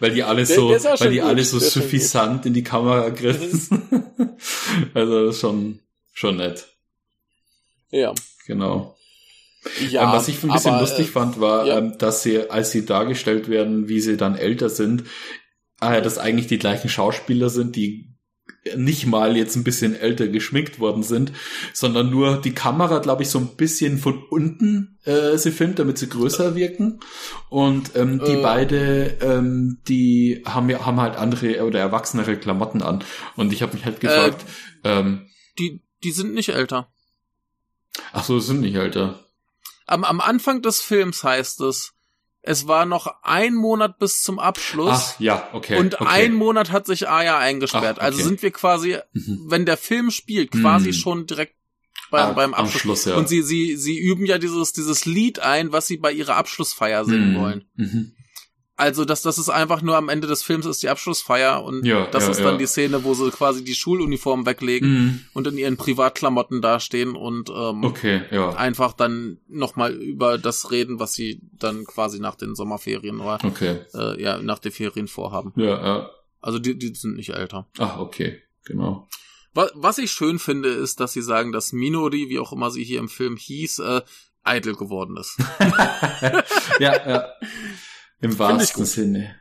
Weil 0.00 0.12
die 0.12 0.22
alle 0.22 0.46
so, 0.46 0.70
weil 0.70 1.10
die 1.10 1.18
gut. 1.18 1.26
alle 1.26 1.44
so 1.44 1.58
suffisant 1.58 2.46
in 2.46 2.54
die 2.54 2.62
Kamera 2.62 3.08
griffen. 3.10 4.36
also 4.94 5.26
das 5.26 5.36
ist 5.36 5.40
schon, 5.40 5.80
schon 6.12 6.36
nett. 6.36 6.68
Ja. 7.90 8.14
Genau. 8.46 8.96
Ja, 9.90 10.04
ähm, 10.04 10.12
was 10.12 10.28
ich 10.28 10.42
ein 10.42 10.50
bisschen 10.50 10.72
aber, 10.72 10.80
lustig 10.80 11.08
äh, 11.08 11.10
fand, 11.10 11.40
war, 11.40 11.66
ja. 11.66 11.78
ähm, 11.78 11.96
dass 11.98 12.22
sie, 12.22 12.50
als 12.50 12.70
sie 12.70 12.84
dargestellt 12.84 13.48
werden, 13.48 13.88
wie 13.88 14.00
sie 14.00 14.16
dann 14.16 14.36
älter 14.36 14.68
sind, 14.68 15.04
äh, 15.80 16.02
dass 16.02 16.18
eigentlich 16.18 16.48
die 16.48 16.58
gleichen 16.58 16.88
Schauspieler 16.88 17.48
sind, 17.48 17.76
die 17.76 18.13
nicht 18.76 19.06
mal 19.06 19.36
jetzt 19.36 19.56
ein 19.56 19.64
bisschen 19.64 19.94
älter 19.94 20.28
geschminkt 20.28 20.78
worden 20.80 21.02
sind, 21.02 21.32
sondern 21.72 22.10
nur 22.10 22.40
die 22.40 22.54
Kamera, 22.54 22.98
glaube 22.98 23.22
ich, 23.22 23.30
so 23.30 23.38
ein 23.38 23.56
bisschen 23.56 23.98
von 23.98 24.22
unten 24.30 24.98
äh, 25.04 25.36
sie 25.36 25.50
filmt, 25.50 25.78
damit 25.78 25.98
sie 25.98 26.08
größer 26.08 26.54
wirken. 26.54 27.00
Und 27.50 27.94
ähm, 27.94 28.20
die 28.24 28.32
äh. 28.32 28.42
beide, 28.42 29.18
ähm, 29.20 29.78
die 29.86 30.42
haben 30.46 30.70
ja 30.70 30.84
haben 30.86 31.00
halt 31.00 31.16
andere 31.16 31.64
oder 31.64 31.80
erwachsenere 31.80 32.36
Klamotten 32.36 32.82
an. 32.82 33.04
Und 33.36 33.52
ich 33.52 33.62
habe 33.62 33.74
mich 33.74 33.84
halt 33.84 34.00
gefragt, 34.00 34.44
äh, 34.82 34.98
ähm, 34.98 35.26
die 35.58 35.82
die 36.02 36.12
sind 36.12 36.34
nicht 36.34 36.50
älter. 36.50 36.92
Ach 38.12 38.24
so, 38.24 38.38
sind 38.38 38.60
nicht 38.60 38.74
älter. 38.74 39.20
Am, 39.86 40.04
am 40.04 40.20
Anfang 40.20 40.62
des 40.62 40.80
Films 40.80 41.24
heißt 41.24 41.60
es, 41.62 41.93
es 42.46 42.68
war 42.68 42.84
noch 42.84 43.22
ein 43.22 43.54
Monat 43.54 43.98
bis 43.98 44.22
zum 44.22 44.38
Abschluss. 44.38 45.14
Ach, 45.14 45.20
ja, 45.20 45.48
okay. 45.52 45.78
Und 45.78 46.00
okay. 46.00 46.06
ein 46.06 46.34
Monat 46.34 46.70
hat 46.70 46.86
sich 46.86 47.08
Aya 47.08 47.38
eingesperrt. 47.38 47.98
Ach, 47.98 48.04
also 48.04 48.16
okay. 48.16 48.22
Also 48.22 48.28
sind 48.28 48.42
wir 48.42 48.50
quasi, 48.50 48.98
mhm. 49.12 49.46
wenn 49.48 49.64
der 49.64 49.76
Film 49.76 50.10
spielt, 50.10 50.50
quasi 50.50 50.88
mhm. 50.88 50.92
schon 50.92 51.26
direkt 51.26 51.54
beim, 52.10 52.30
ah, 52.30 52.32
beim 52.32 52.54
Abschluss. 52.54 52.80
Schluss, 52.80 53.04
ja. 53.06 53.16
Und 53.16 53.28
sie, 53.28 53.42
sie, 53.42 53.76
sie 53.76 53.98
üben 53.98 54.26
ja 54.26 54.38
dieses, 54.38 54.72
dieses 54.72 55.06
Lied 55.06 55.40
ein, 55.40 55.72
was 55.72 55.86
sie 55.86 55.96
bei 55.96 56.12
ihrer 56.12 56.36
Abschlussfeier 56.36 57.04
singen 57.04 57.32
mhm. 57.32 57.38
wollen. 57.38 57.64
Also, 58.76 59.04
das, 59.04 59.22
das 59.22 59.38
ist 59.38 59.50
einfach 59.50 59.82
nur 59.82 59.96
am 59.96 60.08
Ende 60.08 60.26
des 60.26 60.42
Films 60.42 60.66
ist 60.66 60.82
die 60.82 60.88
Abschlussfeier 60.88 61.62
und 61.62 61.84
ja, 61.84 62.06
das 62.06 62.24
ja, 62.24 62.30
ist 62.30 62.40
dann 62.40 62.54
ja. 62.54 62.58
die 62.58 62.66
Szene, 62.66 63.04
wo 63.04 63.14
sie 63.14 63.30
quasi 63.30 63.62
die 63.62 63.74
Schuluniform 63.74 64.46
weglegen 64.46 64.90
mhm. 64.90 65.20
und 65.32 65.46
in 65.46 65.58
ihren 65.58 65.76
Privatklamotten 65.76 66.60
dastehen 66.60 67.14
und 67.14 67.50
ähm, 67.50 67.84
okay, 67.84 68.22
ja. 68.32 68.50
einfach 68.50 68.92
dann 68.92 69.38
nochmal 69.46 69.92
über 69.92 70.38
das 70.38 70.72
reden, 70.72 70.98
was 70.98 71.14
sie 71.14 71.40
dann 71.52 71.84
quasi 71.84 72.18
nach 72.18 72.34
den 72.34 72.56
Sommerferien 72.56 73.20
oder 73.20 73.38
okay. 73.44 73.78
äh, 73.94 74.20
ja, 74.20 74.38
nach 74.38 74.58
den 74.58 74.72
Ferien 74.72 75.06
vorhaben. 75.06 75.52
Ja, 75.54 75.84
ja. 75.84 76.10
Also 76.40 76.58
die, 76.58 76.76
die 76.76 76.94
sind 76.94 77.14
nicht 77.14 77.30
älter. 77.30 77.68
Ach, 77.78 77.98
okay, 77.98 78.42
genau. 78.64 79.08
Was, 79.54 79.70
was 79.74 79.98
ich 79.98 80.10
schön 80.10 80.40
finde, 80.40 80.68
ist, 80.70 80.98
dass 80.98 81.12
sie 81.12 81.22
sagen, 81.22 81.52
dass 81.52 81.72
Minori, 81.72 82.28
wie 82.28 82.40
auch 82.40 82.52
immer 82.52 82.72
sie 82.72 82.82
hier 82.82 82.98
im 82.98 83.08
Film 83.08 83.36
hieß, 83.36 83.78
äh, 83.78 84.02
eitel 84.42 84.74
geworden 84.74 85.16
ist. 85.16 85.38
ja, 86.80 87.08
ja. 87.08 87.28
Im 88.20 88.38
wahrsten 88.38 88.84
Sinne. 88.84 89.34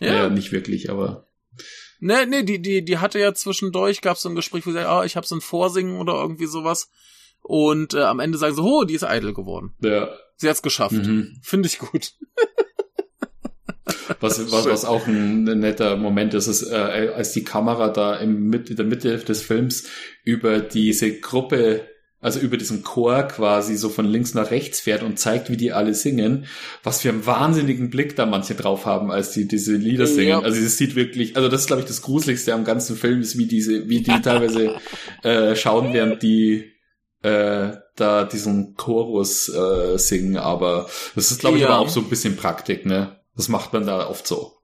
Ja. 0.00 0.14
ja, 0.14 0.30
nicht 0.30 0.52
wirklich, 0.52 0.90
aber. 0.90 1.28
Nee, 2.00 2.24
nee, 2.26 2.42
die, 2.42 2.62
die, 2.62 2.84
die 2.84 2.98
hatte 2.98 3.18
ja 3.18 3.34
zwischendurch, 3.34 4.00
gab 4.00 4.16
es 4.16 4.22
so 4.22 4.30
ein 4.30 4.34
Gespräch, 4.34 4.66
wo 4.66 4.70
sie 4.70 4.74
sagt, 4.76 4.88
ah, 4.88 5.04
ich 5.04 5.16
habe 5.16 5.26
so 5.26 5.34
ein 5.34 5.42
Vorsingen 5.42 5.98
oder 5.98 6.14
irgendwie 6.14 6.46
sowas. 6.46 6.90
Und 7.42 7.94
äh, 7.94 8.02
am 8.02 8.20
Ende 8.20 8.38
sagen 8.38 8.54
sie, 8.54 8.62
oh, 8.62 8.84
die 8.84 8.94
ist 8.94 9.04
eitel 9.04 9.34
geworden. 9.34 9.74
Ja. 9.82 10.08
Sie 10.36 10.48
hat's 10.48 10.62
geschafft. 10.62 10.92
Mhm. 10.92 11.38
Finde 11.42 11.68
ich 11.68 11.78
gut. 11.78 12.14
was, 14.20 14.50
was, 14.50 14.66
was 14.66 14.84
auch 14.84 15.06
ein, 15.06 15.44
netter 15.44 15.96
Moment 15.96 16.34
ist, 16.34 16.46
ist, 16.46 16.62
äh, 16.62 17.12
als 17.14 17.32
die 17.32 17.44
Kamera 17.44 17.88
da 17.88 18.16
im, 18.16 18.52
in 18.52 18.76
der 18.76 18.86
Mitte 18.86 19.18
des 19.18 19.42
Films 19.42 19.88
über 20.24 20.60
diese 20.60 21.20
Gruppe 21.20 21.88
also 22.20 22.38
über 22.38 22.56
diesen 22.56 22.82
Chor 22.82 23.22
quasi 23.22 23.76
so 23.76 23.88
von 23.88 24.04
links 24.04 24.34
nach 24.34 24.50
rechts 24.50 24.80
fährt 24.80 25.02
und 25.02 25.18
zeigt, 25.18 25.50
wie 25.50 25.56
die 25.56 25.72
alle 25.72 25.94
singen, 25.94 26.46
was 26.82 27.00
für 27.00 27.08
einen 27.08 27.24
wahnsinnigen 27.24 27.90
Blick 27.90 28.14
da 28.16 28.26
manche 28.26 28.54
drauf 28.54 28.84
haben, 28.84 29.10
als 29.10 29.32
die 29.32 29.48
diese 29.48 29.74
Lieder 29.74 30.06
singen. 30.06 30.28
Ja. 30.28 30.40
Also 30.40 30.60
es 30.60 30.76
sieht 30.76 30.96
wirklich, 30.96 31.36
also 31.36 31.48
das 31.48 31.62
ist 31.62 31.66
glaube 31.66 31.82
ich 31.82 31.88
das 31.88 32.02
Gruseligste 32.02 32.52
am 32.52 32.64
ganzen 32.64 32.96
Film, 32.96 33.20
ist 33.20 33.38
wie 33.38 33.46
diese, 33.46 33.88
wie 33.88 34.02
die 34.02 34.20
teilweise 34.22 34.76
äh, 35.22 35.56
schauen, 35.56 35.94
während 35.94 36.22
die 36.22 36.72
äh, 37.22 37.72
da 37.96 38.24
diesen 38.24 38.74
Chorus 38.76 39.48
äh, 39.48 39.98
singen, 39.98 40.36
aber 40.36 40.88
das 41.14 41.30
ist 41.30 41.40
glaube 41.40 41.56
ich 41.56 41.62
ja. 41.62 41.70
aber 41.70 41.78
auch 41.80 41.88
so 41.88 42.00
ein 42.00 42.08
bisschen 42.08 42.36
Praktik, 42.36 42.86
ne? 42.86 43.20
Das 43.36 43.48
macht 43.48 43.72
man 43.72 43.86
da 43.86 44.08
oft 44.08 44.26
so. 44.26 44.59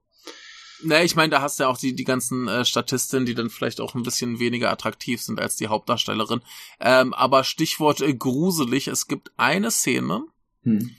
Ne, 0.83 1.03
ich 1.03 1.15
meine, 1.15 1.29
da 1.31 1.41
hast 1.41 1.59
du 1.59 1.63
ja 1.63 1.69
auch 1.69 1.77
die, 1.77 1.95
die 1.95 2.03
ganzen 2.03 2.47
äh, 2.47 2.63
Statistinnen, 2.63 3.25
die 3.25 3.33
dann 3.33 3.49
vielleicht 3.49 3.81
auch 3.81 3.95
ein 3.95 4.03
bisschen 4.03 4.39
weniger 4.39 4.71
attraktiv 4.71 5.21
sind 5.21 5.39
als 5.39 5.55
die 5.55 5.67
Hauptdarstellerin. 5.67 6.41
Ähm, 6.79 7.13
aber 7.13 7.43
Stichwort 7.43 8.01
äh, 8.01 8.13
gruselig, 8.13 8.87
es 8.87 9.07
gibt 9.07 9.31
eine 9.37 9.71
Szene, 9.71 10.25
hm. 10.63 10.91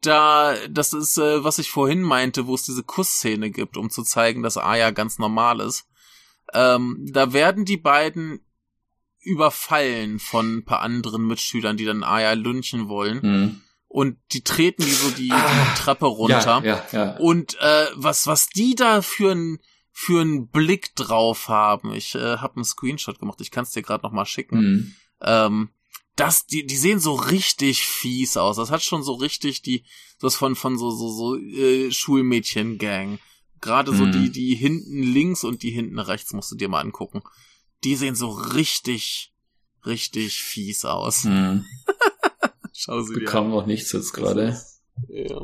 da, 0.00 0.54
das 0.68 0.92
ist, 0.92 1.18
äh, 1.18 1.44
was 1.44 1.58
ich 1.58 1.70
vorhin 1.70 2.02
meinte, 2.02 2.46
wo 2.46 2.54
es 2.54 2.64
diese 2.64 2.82
Kussszene 2.82 3.50
gibt, 3.50 3.76
um 3.76 3.90
zu 3.90 4.02
zeigen, 4.02 4.42
dass 4.42 4.56
Aya 4.56 4.90
ganz 4.90 5.18
normal 5.18 5.60
ist. 5.60 5.86
Ähm, 6.52 7.06
da 7.10 7.32
werden 7.32 7.64
die 7.64 7.76
beiden 7.76 8.40
überfallen 9.20 10.18
von 10.18 10.56
ein 10.56 10.64
paar 10.64 10.80
anderen 10.80 11.26
Mitschülern, 11.26 11.76
die 11.76 11.84
dann 11.84 12.02
Aya 12.02 12.32
lünchen 12.32 12.88
wollen. 12.88 13.20
Hm 13.22 13.60
und 13.92 14.18
die 14.30 14.44
treten 14.44 14.84
die 14.84 14.92
so 14.92 15.10
die, 15.10 15.32
ah, 15.32 15.74
Treppe 15.74 16.06
runter. 16.06 16.62
Ja, 16.64 16.64
ja, 16.64 16.84
ja. 16.92 17.16
Und 17.16 17.58
äh, 17.58 17.86
was 17.96 18.28
was 18.28 18.48
die 18.48 18.76
da 18.76 19.02
für 19.02 19.32
ein 19.32 19.58
für 19.90 20.20
einen 20.20 20.46
Blick 20.46 20.94
drauf 20.94 21.48
haben. 21.48 21.92
Ich 21.92 22.14
äh, 22.14 22.36
habe 22.36 22.54
einen 22.54 22.64
Screenshot 22.64 23.18
gemacht. 23.18 23.40
Ich 23.40 23.50
kann 23.50 23.64
es 23.64 23.72
dir 23.72 23.82
gerade 23.82 24.04
noch 24.04 24.12
mal 24.12 24.26
schicken. 24.26 24.60
Mhm. 24.60 24.94
Ähm, 25.22 25.68
das 26.14 26.46
die 26.46 26.64
die 26.64 26.76
sehen 26.76 27.00
so 27.00 27.14
richtig 27.14 27.84
fies 27.84 28.36
aus. 28.36 28.56
Das 28.56 28.70
hat 28.70 28.84
schon 28.84 29.02
so 29.02 29.14
richtig 29.14 29.60
die 29.62 29.82
das 30.20 30.36
von 30.36 30.54
von 30.54 30.78
so 30.78 30.92
so 30.92 31.08
so 31.08 31.36
äh, 31.36 31.90
Schulmädchen 31.90 32.78
Gang. 32.78 33.18
Gerade 33.60 33.92
so 33.92 34.06
mhm. 34.06 34.12
die 34.12 34.30
die 34.30 34.54
hinten 34.54 35.02
links 35.02 35.42
und 35.42 35.64
die 35.64 35.72
hinten 35.72 35.98
rechts 35.98 36.32
musst 36.32 36.52
du 36.52 36.56
dir 36.56 36.68
mal 36.68 36.80
angucken. 36.80 37.22
Die 37.82 37.96
sehen 37.96 38.14
so 38.14 38.30
richtig 38.30 39.32
richtig 39.84 40.40
fies 40.44 40.84
aus. 40.84 41.24
Mhm. 41.24 41.64
Schau 42.82 43.02
sie 43.02 43.12
Bekam 43.12 43.50
noch 43.50 43.66
nichts 43.66 43.92
jetzt 43.92 44.14
gerade. 44.14 44.58
Ja. 45.08 45.38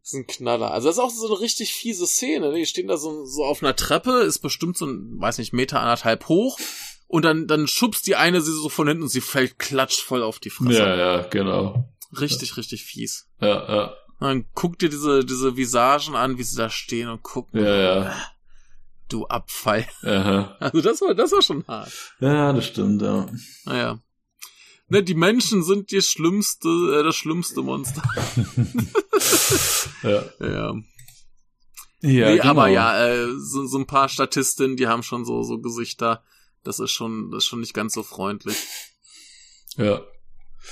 Das 0.00 0.04
ist 0.04 0.14
ein 0.14 0.26
Knaller. 0.26 0.70
Also 0.70 0.88
das 0.88 0.96
ist 0.96 1.02
auch 1.02 1.10
so 1.10 1.26
eine 1.26 1.40
richtig 1.40 1.74
fiese 1.74 2.06
Szene. 2.06 2.48
Ne? 2.48 2.60
Die 2.60 2.64
stehen 2.64 2.88
da 2.88 2.96
so, 2.96 3.26
so 3.26 3.44
auf 3.44 3.62
einer 3.62 3.76
Treppe, 3.76 4.20
ist 4.20 4.38
bestimmt 4.38 4.78
so 4.78 4.86
ein, 4.86 5.20
weiß 5.20 5.36
nicht, 5.36 5.52
Meter 5.52 5.80
anderthalb 5.80 6.26
hoch. 6.28 6.58
Und 7.06 7.26
dann, 7.26 7.46
dann 7.48 7.66
schubst 7.66 8.06
die 8.06 8.16
eine 8.16 8.40
sie 8.40 8.50
so 8.50 8.70
von 8.70 8.88
hinten 8.88 9.02
und 9.02 9.10
sie 9.10 9.20
fällt 9.20 9.58
klatscht 9.58 10.00
voll 10.00 10.22
auf 10.22 10.38
die 10.38 10.48
Fresse. 10.48 10.78
Ja, 10.78 10.96
ja, 10.96 11.22
genau. 11.24 11.86
Richtig, 12.18 12.48
ja. 12.48 12.54
richtig 12.54 12.84
fies. 12.84 13.28
Ja, 13.38 13.48
ja. 13.48 13.84
Und 14.20 14.26
dann 14.26 14.46
guck 14.54 14.78
dir 14.78 14.88
diese, 14.88 15.22
diese 15.22 15.58
Visagen 15.58 16.16
an, 16.16 16.38
wie 16.38 16.44
sie 16.44 16.56
da 16.56 16.70
stehen 16.70 17.10
und 17.10 17.22
gucken. 17.22 17.62
Ja, 17.62 17.76
ja. 17.76 18.16
Du 19.10 19.26
Abfall. 19.26 19.86
Aha. 20.02 20.56
Also 20.60 20.80
das 20.80 21.02
war, 21.02 21.14
das 21.14 21.30
war 21.32 21.42
schon 21.42 21.66
hart. 21.68 21.92
Ja, 22.20 22.54
das 22.54 22.68
stimmt, 22.68 23.02
ja. 23.02 23.26
Naja. 23.66 24.00
Ne, 24.92 25.02
die 25.02 25.14
Menschen 25.14 25.62
sind 25.62 25.90
die 25.90 26.02
schlimmste, 26.02 26.68
äh, 26.68 27.02
das 27.02 27.16
schlimmste 27.16 27.62
Monster. 27.62 28.02
ja. 30.02 30.22
Ja. 30.38 30.74
Ja, 32.02 32.30
nee, 32.30 32.36
genau. 32.36 32.50
aber 32.50 32.68
ja, 32.68 33.06
äh, 33.06 33.26
so, 33.38 33.64
so 33.64 33.78
ein 33.78 33.86
paar 33.86 34.10
Statistinnen, 34.10 34.76
die 34.76 34.88
haben 34.88 35.02
schon 35.02 35.24
so, 35.24 35.44
so 35.44 35.60
Gesichter. 35.60 36.22
Das 36.62 36.78
ist 36.78 36.90
schon, 36.90 37.30
das 37.30 37.44
ist 37.44 37.46
schon 37.46 37.60
nicht 37.60 37.72
ganz 37.72 37.94
so 37.94 38.02
freundlich. 38.02 38.58
Ja. 39.78 40.02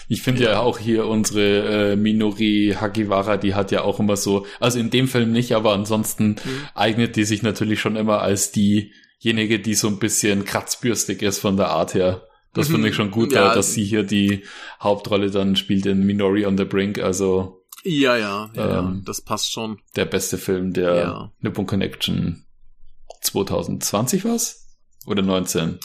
Ich 0.06 0.20
finde 0.20 0.42
ja. 0.42 0.50
ja. 0.50 0.60
auch 0.60 0.76
hier 0.76 1.06
unsere 1.06 1.92
äh, 1.92 1.96
Minori 1.96 2.76
Hagiwara, 2.78 3.38
die 3.38 3.54
hat 3.54 3.70
ja 3.70 3.80
auch 3.84 4.00
immer 4.00 4.18
so, 4.18 4.44
also 4.58 4.78
in 4.78 4.90
dem 4.90 5.08
Film 5.08 5.32
nicht, 5.32 5.52
aber 5.52 5.72
ansonsten 5.72 6.32
mhm. 6.32 6.68
eignet 6.74 7.16
die 7.16 7.24
sich 7.24 7.42
natürlich 7.42 7.80
schon 7.80 7.96
immer 7.96 8.20
als 8.20 8.52
diejenige, 8.52 9.60
die 9.60 9.74
so 9.74 9.88
ein 9.88 9.98
bisschen 9.98 10.44
kratzbürstig 10.44 11.22
ist 11.22 11.38
von 11.38 11.56
der 11.56 11.70
Art 11.70 11.94
her. 11.94 12.26
Das 12.52 12.68
finde 12.68 12.88
ich 12.88 12.96
schon 12.96 13.12
gut, 13.12 13.32
ja, 13.32 13.54
dass 13.54 13.74
sie 13.74 13.84
hier 13.84 14.02
die 14.02 14.44
Hauptrolle 14.80 15.30
dann 15.30 15.54
spielt 15.54 15.86
in 15.86 16.04
Minori 16.04 16.46
on 16.46 16.58
the 16.58 16.64
Brink. 16.64 16.98
Also 16.98 17.64
ja, 17.84 18.16
ja, 18.16 18.50
ja, 18.54 18.80
ähm, 18.80 19.02
das 19.04 19.20
passt 19.20 19.52
schon. 19.52 19.80
Der 19.96 20.04
beste 20.04 20.36
Film 20.36 20.72
der 20.72 20.94
ja. 20.96 21.32
Nippon 21.40 21.66
Connection 21.66 22.44
2020 23.22 24.24
was? 24.24 24.66
Oder 25.06 25.22
19? 25.22 25.78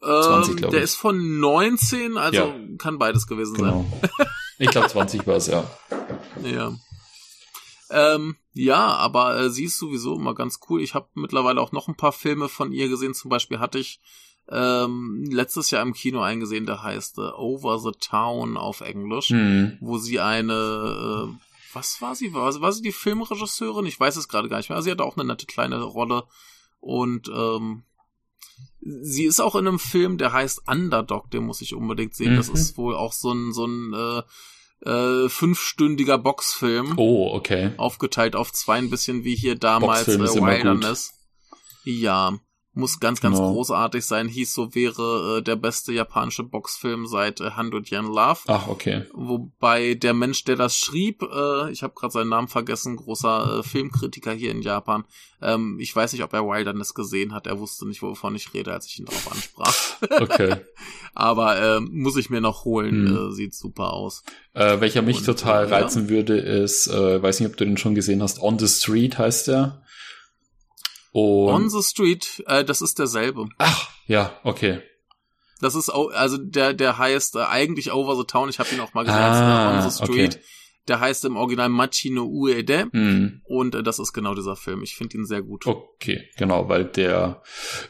20, 0.00 0.56
glaube 0.56 0.66
ich. 0.66 0.70
Der 0.70 0.82
ist 0.82 0.94
von 0.94 1.40
19, 1.40 2.16
also 2.18 2.36
ja. 2.36 2.54
kann 2.78 2.98
beides 2.98 3.26
gewesen 3.26 3.54
genau. 3.54 3.84
sein. 4.00 4.28
ich 4.58 4.70
glaube 4.70 4.88
20 4.88 5.26
war 5.26 5.36
es, 5.36 5.48
ja. 5.48 5.68
Ja. 6.44 6.72
Ähm, 7.90 8.36
ja, 8.52 8.86
aber 8.86 9.38
äh, 9.40 9.50
sie 9.50 9.64
ist 9.64 9.78
sowieso 9.78 10.14
immer 10.14 10.34
ganz 10.34 10.60
cool. 10.68 10.82
Ich 10.82 10.94
habe 10.94 11.08
mittlerweile 11.14 11.60
auch 11.60 11.72
noch 11.72 11.88
ein 11.88 11.96
paar 11.96 12.12
Filme 12.12 12.48
von 12.48 12.72
ihr 12.72 12.88
gesehen. 12.88 13.14
Zum 13.14 13.28
Beispiel 13.28 13.58
hatte 13.58 13.78
ich 13.78 14.00
ähm, 14.50 15.24
letztes 15.30 15.70
Jahr 15.70 15.82
im 15.82 15.92
Kino 15.92 16.20
eingesehen, 16.20 16.64
der 16.66 16.82
heißt 16.82 17.18
äh, 17.18 17.22
Over 17.36 17.78
the 17.78 17.90
Town 18.00 18.56
auf 18.56 18.80
Englisch, 18.80 19.28
Hm. 19.28 19.76
wo 19.80 19.98
sie 19.98 20.20
eine, 20.20 20.52
äh, 21.28 21.34
was 21.74 22.00
war 22.00 22.14
sie? 22.14 22.32
War, 22.32 22.58
war 22.60 22.72
sie 22.72 22.82
die 22.82 22.92
Filmregisseurin? 22.92 23.84
Ich 23.86 24.00
weiß 24.00 24.16
es 24.16 24.28
gerade 24.28 24.48
gar 24.48 24.56
nicht 24.56 24.70
mehr. 24.70 24.76
Also 24.76 24.86
sie 24.86 24.90
hatte 24.90 25.04
auch 25.04 25.16
eine 25.16 25.26
nette 25.26 25.46
kleine 25.46 25.82
Rolle 25.82 26.24
und 26.80 27.28
ähm, 27.28 27.82
sie 28.80 29.24
ist 29.24 29.40
auch 29.40 29.54
in 29.54 29.66
einem 29.68 29.78
Film, 29.78 30.16
der 30.18 30.32
heißt 30.32 30.62
Underdog, 30.66 31.30
den 31.30 31.44
muss 31.44 31.60
ich 31.60 31.74
unbedingt 31.74 32.14
sehen. 32.14 32.36
Das 32.36 32.48
Mhm. 32.48 32.54
ist 32.54 32.78
wohl 32.78 32.94
auch 32.96 33.12
so 33.12 33.32
ein, 33.32 33.52
so 33.52 33.66
ein 33.66 33.92
äh, 33.94 34.22
äh, 34.90 35.28
fünfstündiger 35.28 36.16
Boxfilm 36.18 36.94
Oh, 36.96 37.30
okay. 37.34 37.72
aufgeteilt 37.76 38.34
auf 38.36 38.52
zwei, 38.52 38.78
ein 38.78 38.90
bisschen 38.90 39.24
wie 39.24 39.34
hier 39.36 39.56
damals 39.56 40.06
Boxfilm 40.06 40.24
äh, 40.24 40.48
Wilderness. 40.54 41.12
Ja, 41.84 42.38
muss 42.78 43.00
ganz, 43.00 43.20
ganz 43.20 43.36
Genau. 43.36 43.52
großartig 43.52 44.04
sein. 44.06 44.28
Hieß 44.28 44.54
so, 44.54 44.74
wäre 44.74 45.38
äh, 45.38 45.42
der 45.42 45.56
beste 45.56 45.92
japanische 45.92 46.44
Boxfilm 46.44 47.06
seit 47.06 47.40
äh, 47.40 47.48
100 47.48 47.90
Yen 47.90 48.06
Love. 48.06 48.38
Ach, 48.46 48.68
okay. 48.68 49.04
Wobei 49.12 49.94
der 49.94 50.14
Mensch, 50.14 50.44
der 50.44 50.56
das 50.56 50.76
schrieb, 50.76 51.22
äh, 51.22 51.70
ich 51.72 51.82
habe 51.82 51.94
gerade 51.94 52.12
seinen 52.12 52.28
Namen 52.30 52.48
vergessen, 52.48 52.96
großer 52.96 53.58
äh, 53.58 53.62
Filmkritiker 53.62 54.32
hier 54.32 54.52
in 54.52 54.62
Japan. 54.62 55.04
Ähm, 55.42 55.78
ich 55.80 55.94
weiß 55.94 56.12
nicht, 56.12 56.22
ob 56.22 56.32
er 56.32 56.46
Wilderness 56.46 56.94
gesehen 56.94 57.34
hat. 57.34 57.46
Er 57.46 57.58
wusste 57.58 57.86
nicht, 57.86 58.00
wovon 58.02 58.34
ich 58.34 58.54
rede, 58.54 58.72
als 58.72 58.86
ich 58.86 58.98
ihn 58.98 59.04
darauf 59.06 59.30
ansprach. 59.32 59.74
Okay. 60.20 60.56
Aber 61.14 61.60
ähm, 61.60 61.90
muss 61.92 62.16
ich 62.16 62.30
mir 62.30 62.40
noch 62.40 62.64
holen. 62.64 63.08
Hm. 63.08 63.30
Äh, 63.30 63.32
sieht 63.34 63.54
super 63.54 63.92
aus. 63.92 64.22
äh, 64.54 64.80
welcher 64.80 65.02
mich 65.02 65.18
Und, 65.18 65.24
total 65.26 65.66
äh, 65.66 65.70
ja. 65.70 65.76
reizen 65.78 66.08
würde, 66.08 66.38
ist, 66.38 66.86
äh, 66.86 67.20
weiß 67.22 67.40
nicht, 67.40 67.48
ob 67.50 67.56
du 67.56 67.64
den 67.64 67.76
schon 67.76 67.94
gesehen 67.94 68.22
hast, 68.22 68.40
On 68.40 68.58
the 68.58 68.68
Street 68.68 69.18
heißt 69.18 69.48
der. 69.48 69.82
Und 71.12 71.48
On 71.54 71.70
the 71.70 71.82
Street, 71.82 72.42
äh, 72.46 72.64
das 72.64 72.80
ist 72.82 72.98
derselbe. 72.98 73.48
Ach, 73.58 73.88
ja, 74.06 74.38
okay. 74.44 74.80
Das 75.60 75.74
ist 75.74 75.90
au- 75.92 76.08
also 76.08 76.36
der 76.38 76.72
der 76.74 76.98
heißt 76.98 77.36
äh, 77.36 77.40
eigentlich 77.40 77.92
Over 77.92 78.16
the 78.16 78.24
Town. 78.24 78.48
Ich 78.48 78.58
habe 78.58 78.68
ihn 78.74 78.80
auch 78.80 78.94
mal 78.94 79.04
gesehen. 79.04 79.18
Ah, 79.20 79.72
äh, 79.80 79.84
On 79.84 79.90
the 79.90 79.96
Street. 80.04 80.34
okay. 80.36 80.44
Der 80.86 81.00
heißt 81.00 81.24
im 81.26 81.36
Original 81.36 81.68
Machi 81.68 82.08
no 82.10 82.24
Uede 82.24 82.88
Hm. 82.92 83.42
und 83.44 83.74
äh, 83.74 83.82
das 83.82 83.98
ist 83.98 84.12
genau 84.14 84.34
dieser 84.34 84.56
Film. 84.56 84.82
Ich 84.82 84.96
finde 84.96 85.18
ihn 85.18 85.26
sehr 85.26 85.42
gut. 85.42 85.66
Okay, 85.66 86.28
genau, 86.38 86.68
weil 86.70 86.84
der, 86.86 87.42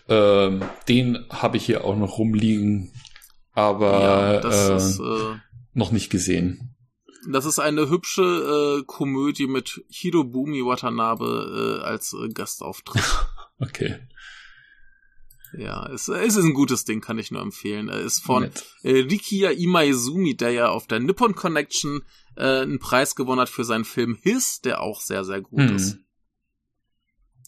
ähm, 0.08 0.62
den 0.88 1.24
habe 1.30 1.58
ich 1.58 1.66
hier 1.66 1.84
auch 1.84 1.94
noch 1.96 2.18
rumliegen, 2.18 2.92
aber 3.52 4.00
ja, 4.00 4.40
das 4.40 4.68
äh, 4.68 4.76
ist 4.76 4.98
äh, 5.00 5.36
noch 5.74 5.92
nicht 5.92 6.10
gesehen. 6.10 6.74
Das 7.30 7.44
ist 7.44 7.58
eine 7.58 7.88
hübsche 7.90 8.80
äh, 8.80 8.84
Komödie 8.86 9.46
mit 9.46 9.82
Hirobumi 9.88 10.64
Watanabe 10.64 11.78
äh, 11.80 11.84
als 11.84 12.12
äh, 12.14 12.28
Gastauftritt. 12.28 13.02
Okay. 13.60 13.96
ja, 15.58 15.88
es, 15.90 16.06
es 16.06 16.36
ist 16.36 16.44
ein 16.44 16.54
gutes 16.54 16.84
Ding, 16.84 17.00
kann 17.00 17.18
ich 17.18 17.32
nur 17.32 17.42
empfehlen. 17.42 17.88
Er 17.88 17.98
ist 17.98 18.20
von 18.22 18.44
Nett. 18.44 18.64
äh, 18.84 19.00
Rikiya 19.00 19.50
Imaizumi, 19.50 20.36
der 20.36 20.52
ja 20.52 20.68
auf 20.68 20.86
der 20.86 21.00
Nippon 21.00 21.34
Connection 21.34 22.02
äh, 22.36 22.60
einen 22.60 22.78
Preis 22.78 23.16
gewonnen 23.16 23.40
hat 23.40 23.48
für 23.48 23.64
seinen 23.64 23.84
Film 23.84 24.16
His, 24.22 24.60
der 24.60 24.80
auch 24.80 25.00
sehr, 25.00 25.24
sehr 25.24 25.40
gut 25.40 25.58
Hm. 25.58 25.74
ist. 25.74 25.98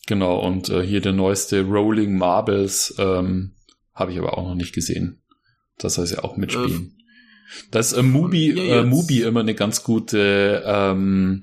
Genau, 0.08 0.40
und 0.40 0.68
äh, 0.70 0.84
hier 0.84 1.00
der 1.00 1.12
neueste 1.12 1.62
Rolling 1.62 2.18
Marbles 2.18 2.92
ähm, 2.98 3.54
habe 3.94 4.10
ich 4.10 4.18
aber 4.18 4.36
auch 4.36 4.48
noch 4.48 4.56
nicht 4.56 4.74
gesehen. 4.74 5.22
Das 5.78 5.96
heißt 5.96 6.10
ja 6.12 6.24
auch 6.24 6.36
mitspielen. 6.36 6.99
Das 7.70 7.92
ist 7.92 7.98
äh, 7.98 8.02
Mubi, 8.02 8.50
äh, 8.58 8.82
Mubi 8.84 9.22
immer 9.22 9.40
eine 9.40 9.54
ganz 9.54 9.82
gute 9.82 10.62
ähm, 10.66 11.42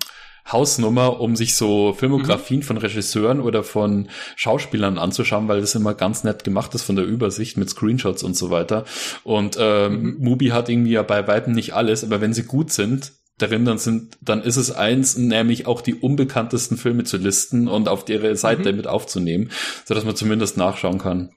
Hausnummer, 0.52 1.20
um 1.20 1.36
sich 1.36 1.56
so 1.56 1.94
Filmografien 1.94 2.64
von 2.64 2.78
Regisseuren 2.78 3.42
oder 3.42 3.64
von 3.64 4.08
Schauspielern 4.38 4.98
anzuschauen, 4.98 5.48
weil 5.50 5.60
das 5.60 5.76
immer 5.76 5.94
ganz 5.94 6.24
nett 6.24 6.44
gemacht 6.46 6.74
ist 6.74 6.84
von 6.84 6.96
der 6.96 7.06
Übersicht 7.06 7.58
mit 7.58 7.70
Screenshots 7.70 8.24
und 8.24 8.36
so 8.38 8.50
weiter. 8.50 8.86
Und 9.24 9.58
ähm, 9.60 10.02
Mhm. 10.02 10.16
Mubi 10.20 10.48
hat 10.48 10.70
irgendwie 10.70 10.92
ja 10.92 11.04
bei 11.04 11.28
weitem 11.28 11.54
nicht 11.54 11.74
alles, 11.74 12.04
aber 12.04 12.22
wenn 12.22 12.34
sie 12.34 12.44
gut 12.44 12.72
sind, 12.72 13.12
darin 13.40 13.66
dann 13.66 13.78
sind, 13.78 14.18
dann 14.22 14.42
ist 14.42 14.56
es 14.58 14.72
eins, 14.72 15.18
nämlich 15.18 15.68
auch 15.68 15.82
die 15.82 15.94
unbekanntesten 15.96 16.78
Filme 16.78 17.04
zu 17.04 17.18
listen 17.18 17.68
und 17.68 17.88
auf 17.90 18.08
ihre 18.10 18.36
Seite 18.36 18.72
Mhm. 18.72 18.78
mit 18.78 18.88
aufzunehmen, 18.88 19.52
so 19.86 19.94
dass 19.94 20.06
man 20.06 20.16
zumindest 20.16 20.56
nachschauen 20.58 20.98
kann. 20.98 21.30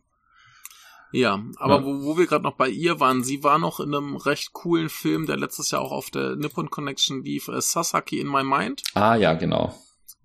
Ja, 1.13 1.43
aber 1.57 1.81
Ja. 1.81 1.85
Wo, 1.85 2.05
wo 2.05 2.19
wir 2.19 2.27
gerade 2.27 2.45
noch 2.45 2.57
bei 2.57 2.69
ihr 2.69 3.01
waren, 3.01 3.25
sie 3.25 3.43
war 3.43 3.59
noch 3.59 3.81
in 3.81 3.95
einem 3.95 4.17
recht 4.17 4.53
coolen 4.53 4.89
Film, 4.89 5.27
der 5.27 5.37
letztes 5.37 5.71
Jahr 5.71 5.81
auch 5.81 5.93
auf 5.93 6.11
der 6.11 6.37
Nippon 6.37 6.71
Connection 6.71 7.23
lief, 7.25 7.49
äh, 7.49 7.61
Sasaki 7.61 8.21
in 8.21 8.29
My 8.29 8.45
Mind. 8.45 8.83
Ah 8.95 9.17
ja, 9.17 9.35
genau. 9.35 9.75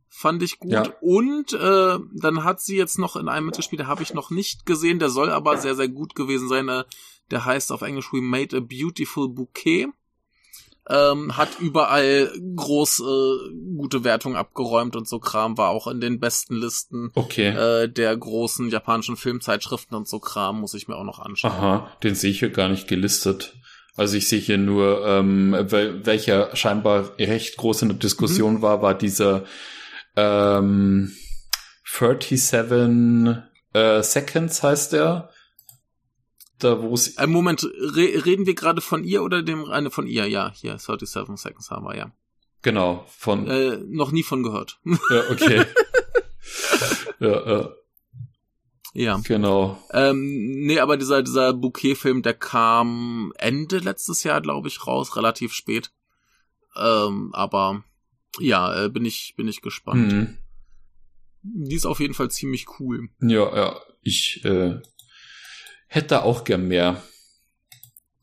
Fand 0.09 0.43
ich 0.43 0.59
gut. 0.59 0.71
Ja. 0.71 0.83
Und 1.01 1.53
äh, 1.53 1.99
dann 2.13 2.43
hat 2.43 2.61
sie 2.61 2.77
jetzt 2.77 2.99
noch 2.99 3.15
in 3.15 3.27
einem 3.27 3.47
mitgespielt, 3.47 3.81
der 3.81 3.87
habe 3.87 4.03
ich 4.03 4.13
noch 4.13 4.29
nicht 4.29 4.65
gesehen, 4.65 4.99
der 4.99 5.09
soll 5.09 5.29
aber 5.29 5.57
sehr, 5.57 5.75
sehr 5.75 5.89
gut 5.89 6.15
gewesen 6.15 6.47
sein. 6.47 6.69
Äh, 6.69 6.83
der 7.31 7.45
heißt 7.45 7.71
auf 7.71 7.81
Englisch 7.81 8.13
We 8.13 8.21
Made 8.21 8.55
a 8.55 8.59
Beautiful 8.59 9.27
Bouquet. 9.27 9.87
Ähm, 10.87 11.35
hat 11.35 11.49
überall 11.59 12.31
groß 12.55 12.99
äh, 12.99 13.53
gute 13.75 14.03
Wertungen 14.03 14.37
abgeräumt 14.37 14.95
und 14.95 15.07
so 15.07 15.19
Kram, 15.19 15.57
war 15.57 15.69
auch 15.69 15.87
in 15.87 15.99
den 15.99 16.19
besten 16.19 16.55
Listen 16.55 17.11
Okay. 17.15 17.47
äh, 17.47 17.89
der 17.89 18.15
großen 18.15 18.69
japanischen 18.69 19.17
Filmzeitschriften 19.17 19.97
und 19.97 20.07
so 20.07 20.19
Kram, 20.19 20.59
muss 20.61 20.75
ich 20.75 20.87
mir 20.87 20.95
auch 20.95 21.03
noch 21.03 21.19
anschauen. 21.19 21.51
Aha, 21.51 21.91
den 22.03 22.13
sehe 22.13 22.29
ich 22.29 22.39
hier 22.39 22.51
gar 22.51 22.69
nicht 22.69 22.87
gelistet. 22.87 23.55
Also 23.97 24.17
ich 24.17 24.27
sehe 24.27 24.39
hier 24.39 24.57
nur, 24.57 25.05
ähm, 25.07 25.55
wel 25.71 26.05
welcher 26.05 26.55
scheinbar 26.55 27.17
recht 27.17 27.57
groß 27.57 27.83
in 27.83 27.89
der 27.89 27.97
Diskussion 27.97 28.61
war, 28.61 28.81
war 28.81 28.93
dieser 28.93 29.45
ähm, 30.15 31.11
37 31.85 33.43
äh, 33.73 34.03
Seconds 34.03 34.63
heißt 34.63 34.93
der. 34.93 35.29
Da 36.59 36.81
wo 36.81 36.93
es 36.93 37.17
Ein 37.17 37.31
Moment, 37.31 37.63
re 37.63 38.25
reden 38.25 38.45
wir 38.45 38.55
gerade 38.55 38.81
von 38.81 39.03
ihr 39.03 39.23
oder 39.23 39.41
dem 39.41 39.65
eine 39.65 39.91
von 39.91 40.07
ihr? 40.07 40.27
Ja, 40.27 40.51
hier 40.53 40.77
37 40.77 41.37
Seconds 41.37 41.69
haben 41.69 41.85
wir 41.85 41.97
ja. 41.97 42.11
genau 42.61 43.05
von 43.09 43.47
Äh, 43.47 43.77
noch 43.87 44.11
nie 44.11 44.23
von 44.23 44.43
gehört. 44.43 44.79
ja, 44.85 45.29
okay. 45.29 45.65
ja, 47.19 47.47
ja, 47.47 47.69
ja. 48.93 49.21
genau. 49.25 49.77
Ähm, 49.91 50.65
nee, 50.65 50.79
aber 50.79 50.95
dieser 50.95 51.23
dieser 51.23 51.53
Bouquet-Film, 51.53 52.21
der 52.21 52.35
kam 52.35 53.33
Ende 53.37 53.79
letztes 53.79 54.23
Jahr, 54.23 54.39
glaube 54.39 54.69
ich, 54.69 54.87
raus, 54.87 55.17
relativ 55.17 55.53
spät. 55.53 55.91
Ähm, 56.77 57.31
aber 57.33 57.83
ja, 58.39 58.85
äh, 58.85 58.89
bin 58.89 59.03
ich 59.03 59.33
bin 59.35 59.49
ich 59.49 59.61
gespannt. 59.61 60.11
Mhm. 60.13 60.37
Die 61.43 61.75
ist 61.75 61.85
auf 61.85 61.99
jeden 61.99 62.13
Fall 62.13 62.31
ziemlich 62.31 62.79
cool. 62.79 63.09
Ja, 63.21 63.55
ja, 63.55 63.79
ich 64.01 64.43
äh, 64.45 64.79
hätte 65.95 66.23
auch 66.23 66.43
gern 66.43 66.67
mehr 66.67 67.01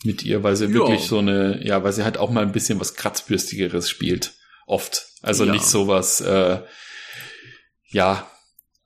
mit 0.05 0.23
ihr, 0.24 0.43
weil 0.43 0.57
sie 0.57 0.66
Ja. 0.66 0.73
wirklich 0.74 1.03
so 1.07 1.19
eine, 1.19 1.65
ja, 1.66 1.82
weil 1.85 1.93
sie 1.93 2.05
halt 2.05 2.19
auch 2.19 2.31
mal 2.31 2.43
ein 2.43 2.53
bisschen 2.53 2.81
was 2.81 2.94
kratzbürstigeres 2.94 3.89
spielt. 3.89 4.35
Oft. 4.66 5.07
Also 5.23 5.44
Ja. 5.44 5.53
nicht 5.53 5.65
sowas, 5.65 6.20
äh, 6.20 6.61
ja, 7.89 8.27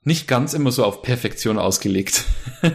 nicht 0.02 0.28
ganz 0.28 0.54
immer 0.54 0.70
so 0.72 0.84
auf 0.84 1.02
Perfektion 1.02 1.58
ausgelegt. 1.58 2.24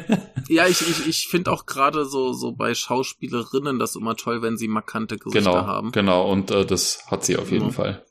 Ja, 0.49 0.67
ich 0.67 0.81
ich, 0.81 1.07
ich 1.07 1.27
finde 1.27 1.49
auch 1.51 1.65
gerade 1.65 2.03
so 2.05 2.33
so 2.33 2.51
bei 2.51 2.73
Schauspielerinnen 2.73 3.79
das 3.79 3.95
immer 3.95 4.17
toll, 4.17 4.41
wenn 4.41 4.57
sie 4.57 4.67
markante 4.67 5.17
Gesichter 5.17 5.51
genau, 5.51 5.65
haben. 5.65 5.91
genau. 5.93 6.29
Und 6.29 6.51
äh, 6.51 6.65
das 6.65 7.05
hat 7.07 7.23
sie 7.23 7.38
auf 7.38 7.51
jeden 7.51 7.67
Ja. 7.67 7.71
Fall. 7.71 8.05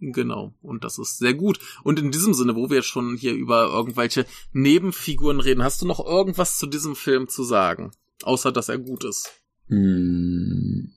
Genau, 0.00 0.54
und 0.62 0.82
das 0.82 0.98
ist 0.98 1.18
sehr 1.18 1.34
gut. 1.34 1.58
Und 1.84 1.98
in 1.98 2.10
diesem 2.10 2.32
Sinne, 2.32 2.56
wo 2.56 2.70
wir 2.70 2.76
jetzt 2.76 2.86
schon 2.88 3.16
hier 3.16 3.34
über 3.34 3.66
irgendwelche 3.66 4.24
Nebenfiguren 4.52 5.40
reden, 5.40 5.62
hast 5.62 5.82
du 5.82 5.86
noch 5.86 6.04
irgendwas 6.04 6.56
zu 6.56 6.66
diesem 6.66 6.96
Film 6.96 7.28
zu 7.28 7.44
sagen? 7.44 7.90
Außer, 8.22 8.50
dass 8.50 8.70
er 8.70 8.78
gut 8.78 9.04
ist. 9.04 9.30
Hm. 9.68 10.92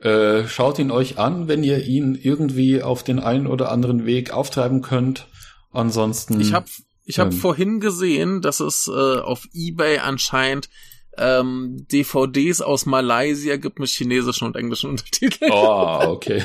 Äh, 0.00 0.46
schaut 0.48 0.78
ihn 0.78 0.90
euch 0.90 1.18
an, 1.18 1.48
wenn 1.48 1.62
ihr 1.62 1.84
ihn 1.84 2.14
irgendwie 2.14 2.82
auf 2.82 3.04
den 3.04 3.20
einen 3.20 3.46
oder 3.46 3.70
anderen 3.70 4.04
Weg 4.06 4.32
auftreiben 4.32 4.82
könnt. 4.82 5.28
Ansonsten. 5.70 6.40
Ich 6.40 6.52
habe 6.52 6.66
ich 7.04 7.18
hab 7.18 7.32
Ähm. 7.32 7.38
vorhin 7.38 7.80
gesehen, 7.80 8.40
dass 8.40 8.60
es 8.60 8.88
äh, 8.88 8.90
auf 8.92 9.46
Ebay 9.52 9.98
anscheinend 9.98 10.68
ähm, 11.16 11.86
DVDs 11.90 12.60
aus 12.60 12.86
Malaysia 12.86 13.56
gibt 13.56 13.78
mit 13.78 13.88
chinesischen 13.88 14.46
und 14.46 14.56
englischen 14.56 14.90
Untertiteln. 14.90 15.50
Oh, 15.52 16.00
okay. 16.06 16.42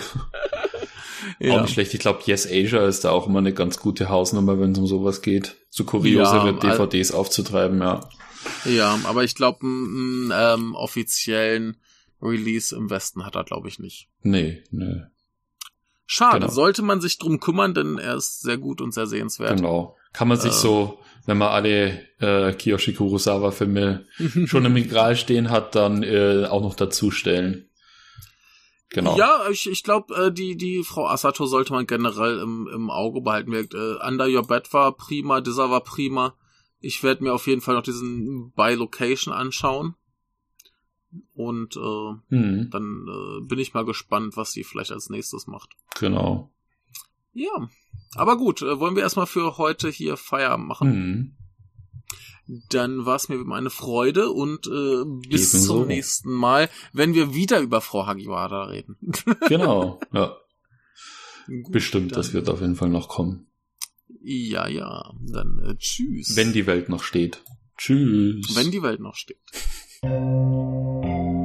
Auch 1.40 1.44
ja. 1.46 1.62
nicht 1.62 1.74
schlecht. 1.74 1.94
Ich 1.94 2.00
glaube, 2.00 2.22
Yes 2.26 2.46
Asia 2.46 2.86
ist 2.88 3.04
da 3.06 3.12
auch 3.12 3.28
immer 3.28 3.40
eine 3.40 3.54
ganz 3.54 3.80
gute 3.80 4.10
Hausnummer, 4.10 4.60
wenn 4.60 4.72
es 4.74 4.78
um 4.80 4.88
sowas 4.88 5.22
geht. 5.22 5.56
So 5.70 5.84
kuriosere 5.84 6.48
Ja, 6.48 6.54
DVDs 6.54 7.12
aufzutreiben, 7.12 7.80
ja. 7.80 8.10
ja, 8.66 9.00
aber 9.06 9.24
ich 9.24 9.36
glaube, 9.36 9.60
einen 9.66 10.32
ähm, 10.34 10.76
offiziellen 10.76 11.78
Release 12.22 12.76
im 12.76 12.90
Westen 12.90 13.26
hat 13.26 13.36
er, 13.36 13.44
glaube 13.44 13.68
ich, 13.70 13.80
nicht. 13.80 14.10
Nee, 14.24 14.64
nee. 14.72 15.02
Schade, 16.06 16.40
Genau. 16.40 16.52
sollte 16.52 16.82
man 16.82 17.02
sich 17.02 17.18
drum 17.20 17.40
kümmern, 17.40 17.74
denn 17.74 17.98
er 18.00 18.16
ist 18.16 18.42
sehr 18.42 18.58
gut 18.58 18.82
und 18.82 18.94
sehr 18.94 19.06
sehenswert. 19.08 19.58
Genau. 19.58 19.96
Kann 20.12 20.28
man 20.28 20.40
sich 20.40 20.52
Äh. 20.52 20.56
so, 20.56 20.98
wenn 21.28 21.38
man 21.38 21.50
alle 21.50 22.00
äh, 22.20 22.52
Kiyoshi 22.54 22.94
Kurosawa-Filme 22.94 24.06
schon 24.46 24.66
im 24.66 24.74
Regal 24.74 25.16
stehen 25.16 25.52
hat, 25.52 25.76
dann 25.76 26.02
äh, 26.04 26.46
auch 26.50 26.62
noch 26.62 26.74
dazustellen. 26.76 27.69
Genau. 28.90 29.16
Ja, 29.18 29.48
ich, 29.50 29.70
ich 29.70 29.84
glaube, 29.84 30.16
äh, 30.16 30.32
die, 30.32 30.58
die 30.58 30.84
Frau 30.84 31.08
Asato 31.08 31.46
sollte 31.46 31.74
man 31.74 31.86
generell 31.86 32.40
im, 32.40 32.68
im 32.68 32.90
Auge 32.90 33.22
behalten. 33.22 33.52
Wirkt, 33.52 33.76
äh, 33.76 33.98
Under 34.06 34.28
Your 34.28 34.48
Bed 34.48 34.74
war 34.74 34.92
prima, 34.94 35.42
dieser 35.42 35.70
war 35.70 35.82
prima. 35.82 36.36
Ich 36.80 37.04
werde 37.04 37.24
mir 37.24 37.34
auf 37.34 37.46
jeden 37.46 37.62
Fall 37.62 37.76
noch 37.76 37.84
diesen 37.84 38.52
By 38.54 38.74
Location 38.74 39.34
anschauen. 39.34 39.96
Und 41.34 41.76
äh, 41.76 42.36
hm. 42.36 42.70
dann 42.72 43.06
äh, 43.08 43.42
bin 43.42 43.60
ich 43.60 43.74
mal 43.74 43.86
gespannt, 43.86 44.38
was 44.38 44.52
sie 44.52 44.64
vielleicht 44.64 44.92
als 44.92 45.10
nächstes 45.10 45.48
macht. 45.48 45.70
Genau. 46.00 46.52
Ja. 47.34 47.70
Aber 48.16 48.38
gut, 48.38 48.62
äh, 48.62 48.80
wollen 48.80 48.96
wir 48.96 49.04
erstmal 49.04 49.28
für 49.28 49.58
heute 49.58 49.90
hier 49.90 50.18
Feierabend 50.18 50.68
machen. 50.68 50.92
Hm. 50.92 51.36
Dann 52.70 53.06
war 53.06 53.16
es 53.16 53.30
mir 53.30 53.40
eine 53.52 53.70
Freude 53.70 54.32
und 54.32 54.66
äh, 54.66 55.06
bis 55.30 55.54
Ebenso. 55.54 55.80
zum 55.80 55.88
nächsten 55.88 56.34
Mal, 56.34 56.68
wenn 56.94 57.14
wir 57.14 57.36
wieder 57.36 57.60
über 57.60 57.80
Frau 57.80 58.08
Hagiwara 58.08 58.66
reden. 58.66 58.98
genau, 59.48 60.00
ja. 60.12 60.36
Gut, 61.46 61.72
Bestimmt, 61.72 62.16
das 62.16 62.34
wird 62.34 62.50
auf 62.50 62.62
jeden 62.62 62.76
Fall 62.76 62.90
noch 62.90 63.08
kommen. 63.08 63.48
Ja, 64.22 64.68
ja. 64.68 65.14
Dann 65.22 65.60
äh, 65.60 65.76
tschüss. 65.78 66.36
Wenn 66.36 66.54
die 66.54 66.66
Welt 66.66 66.90
noch 66.90 67.04
steht. 67.04 67.44
Tschüss. 67.78 68.56
Wenn 68.56 68.72
die 68.72 68.82
Welt 68.82 69.00
noch 69.00 69.16
steht. 69.16 69.38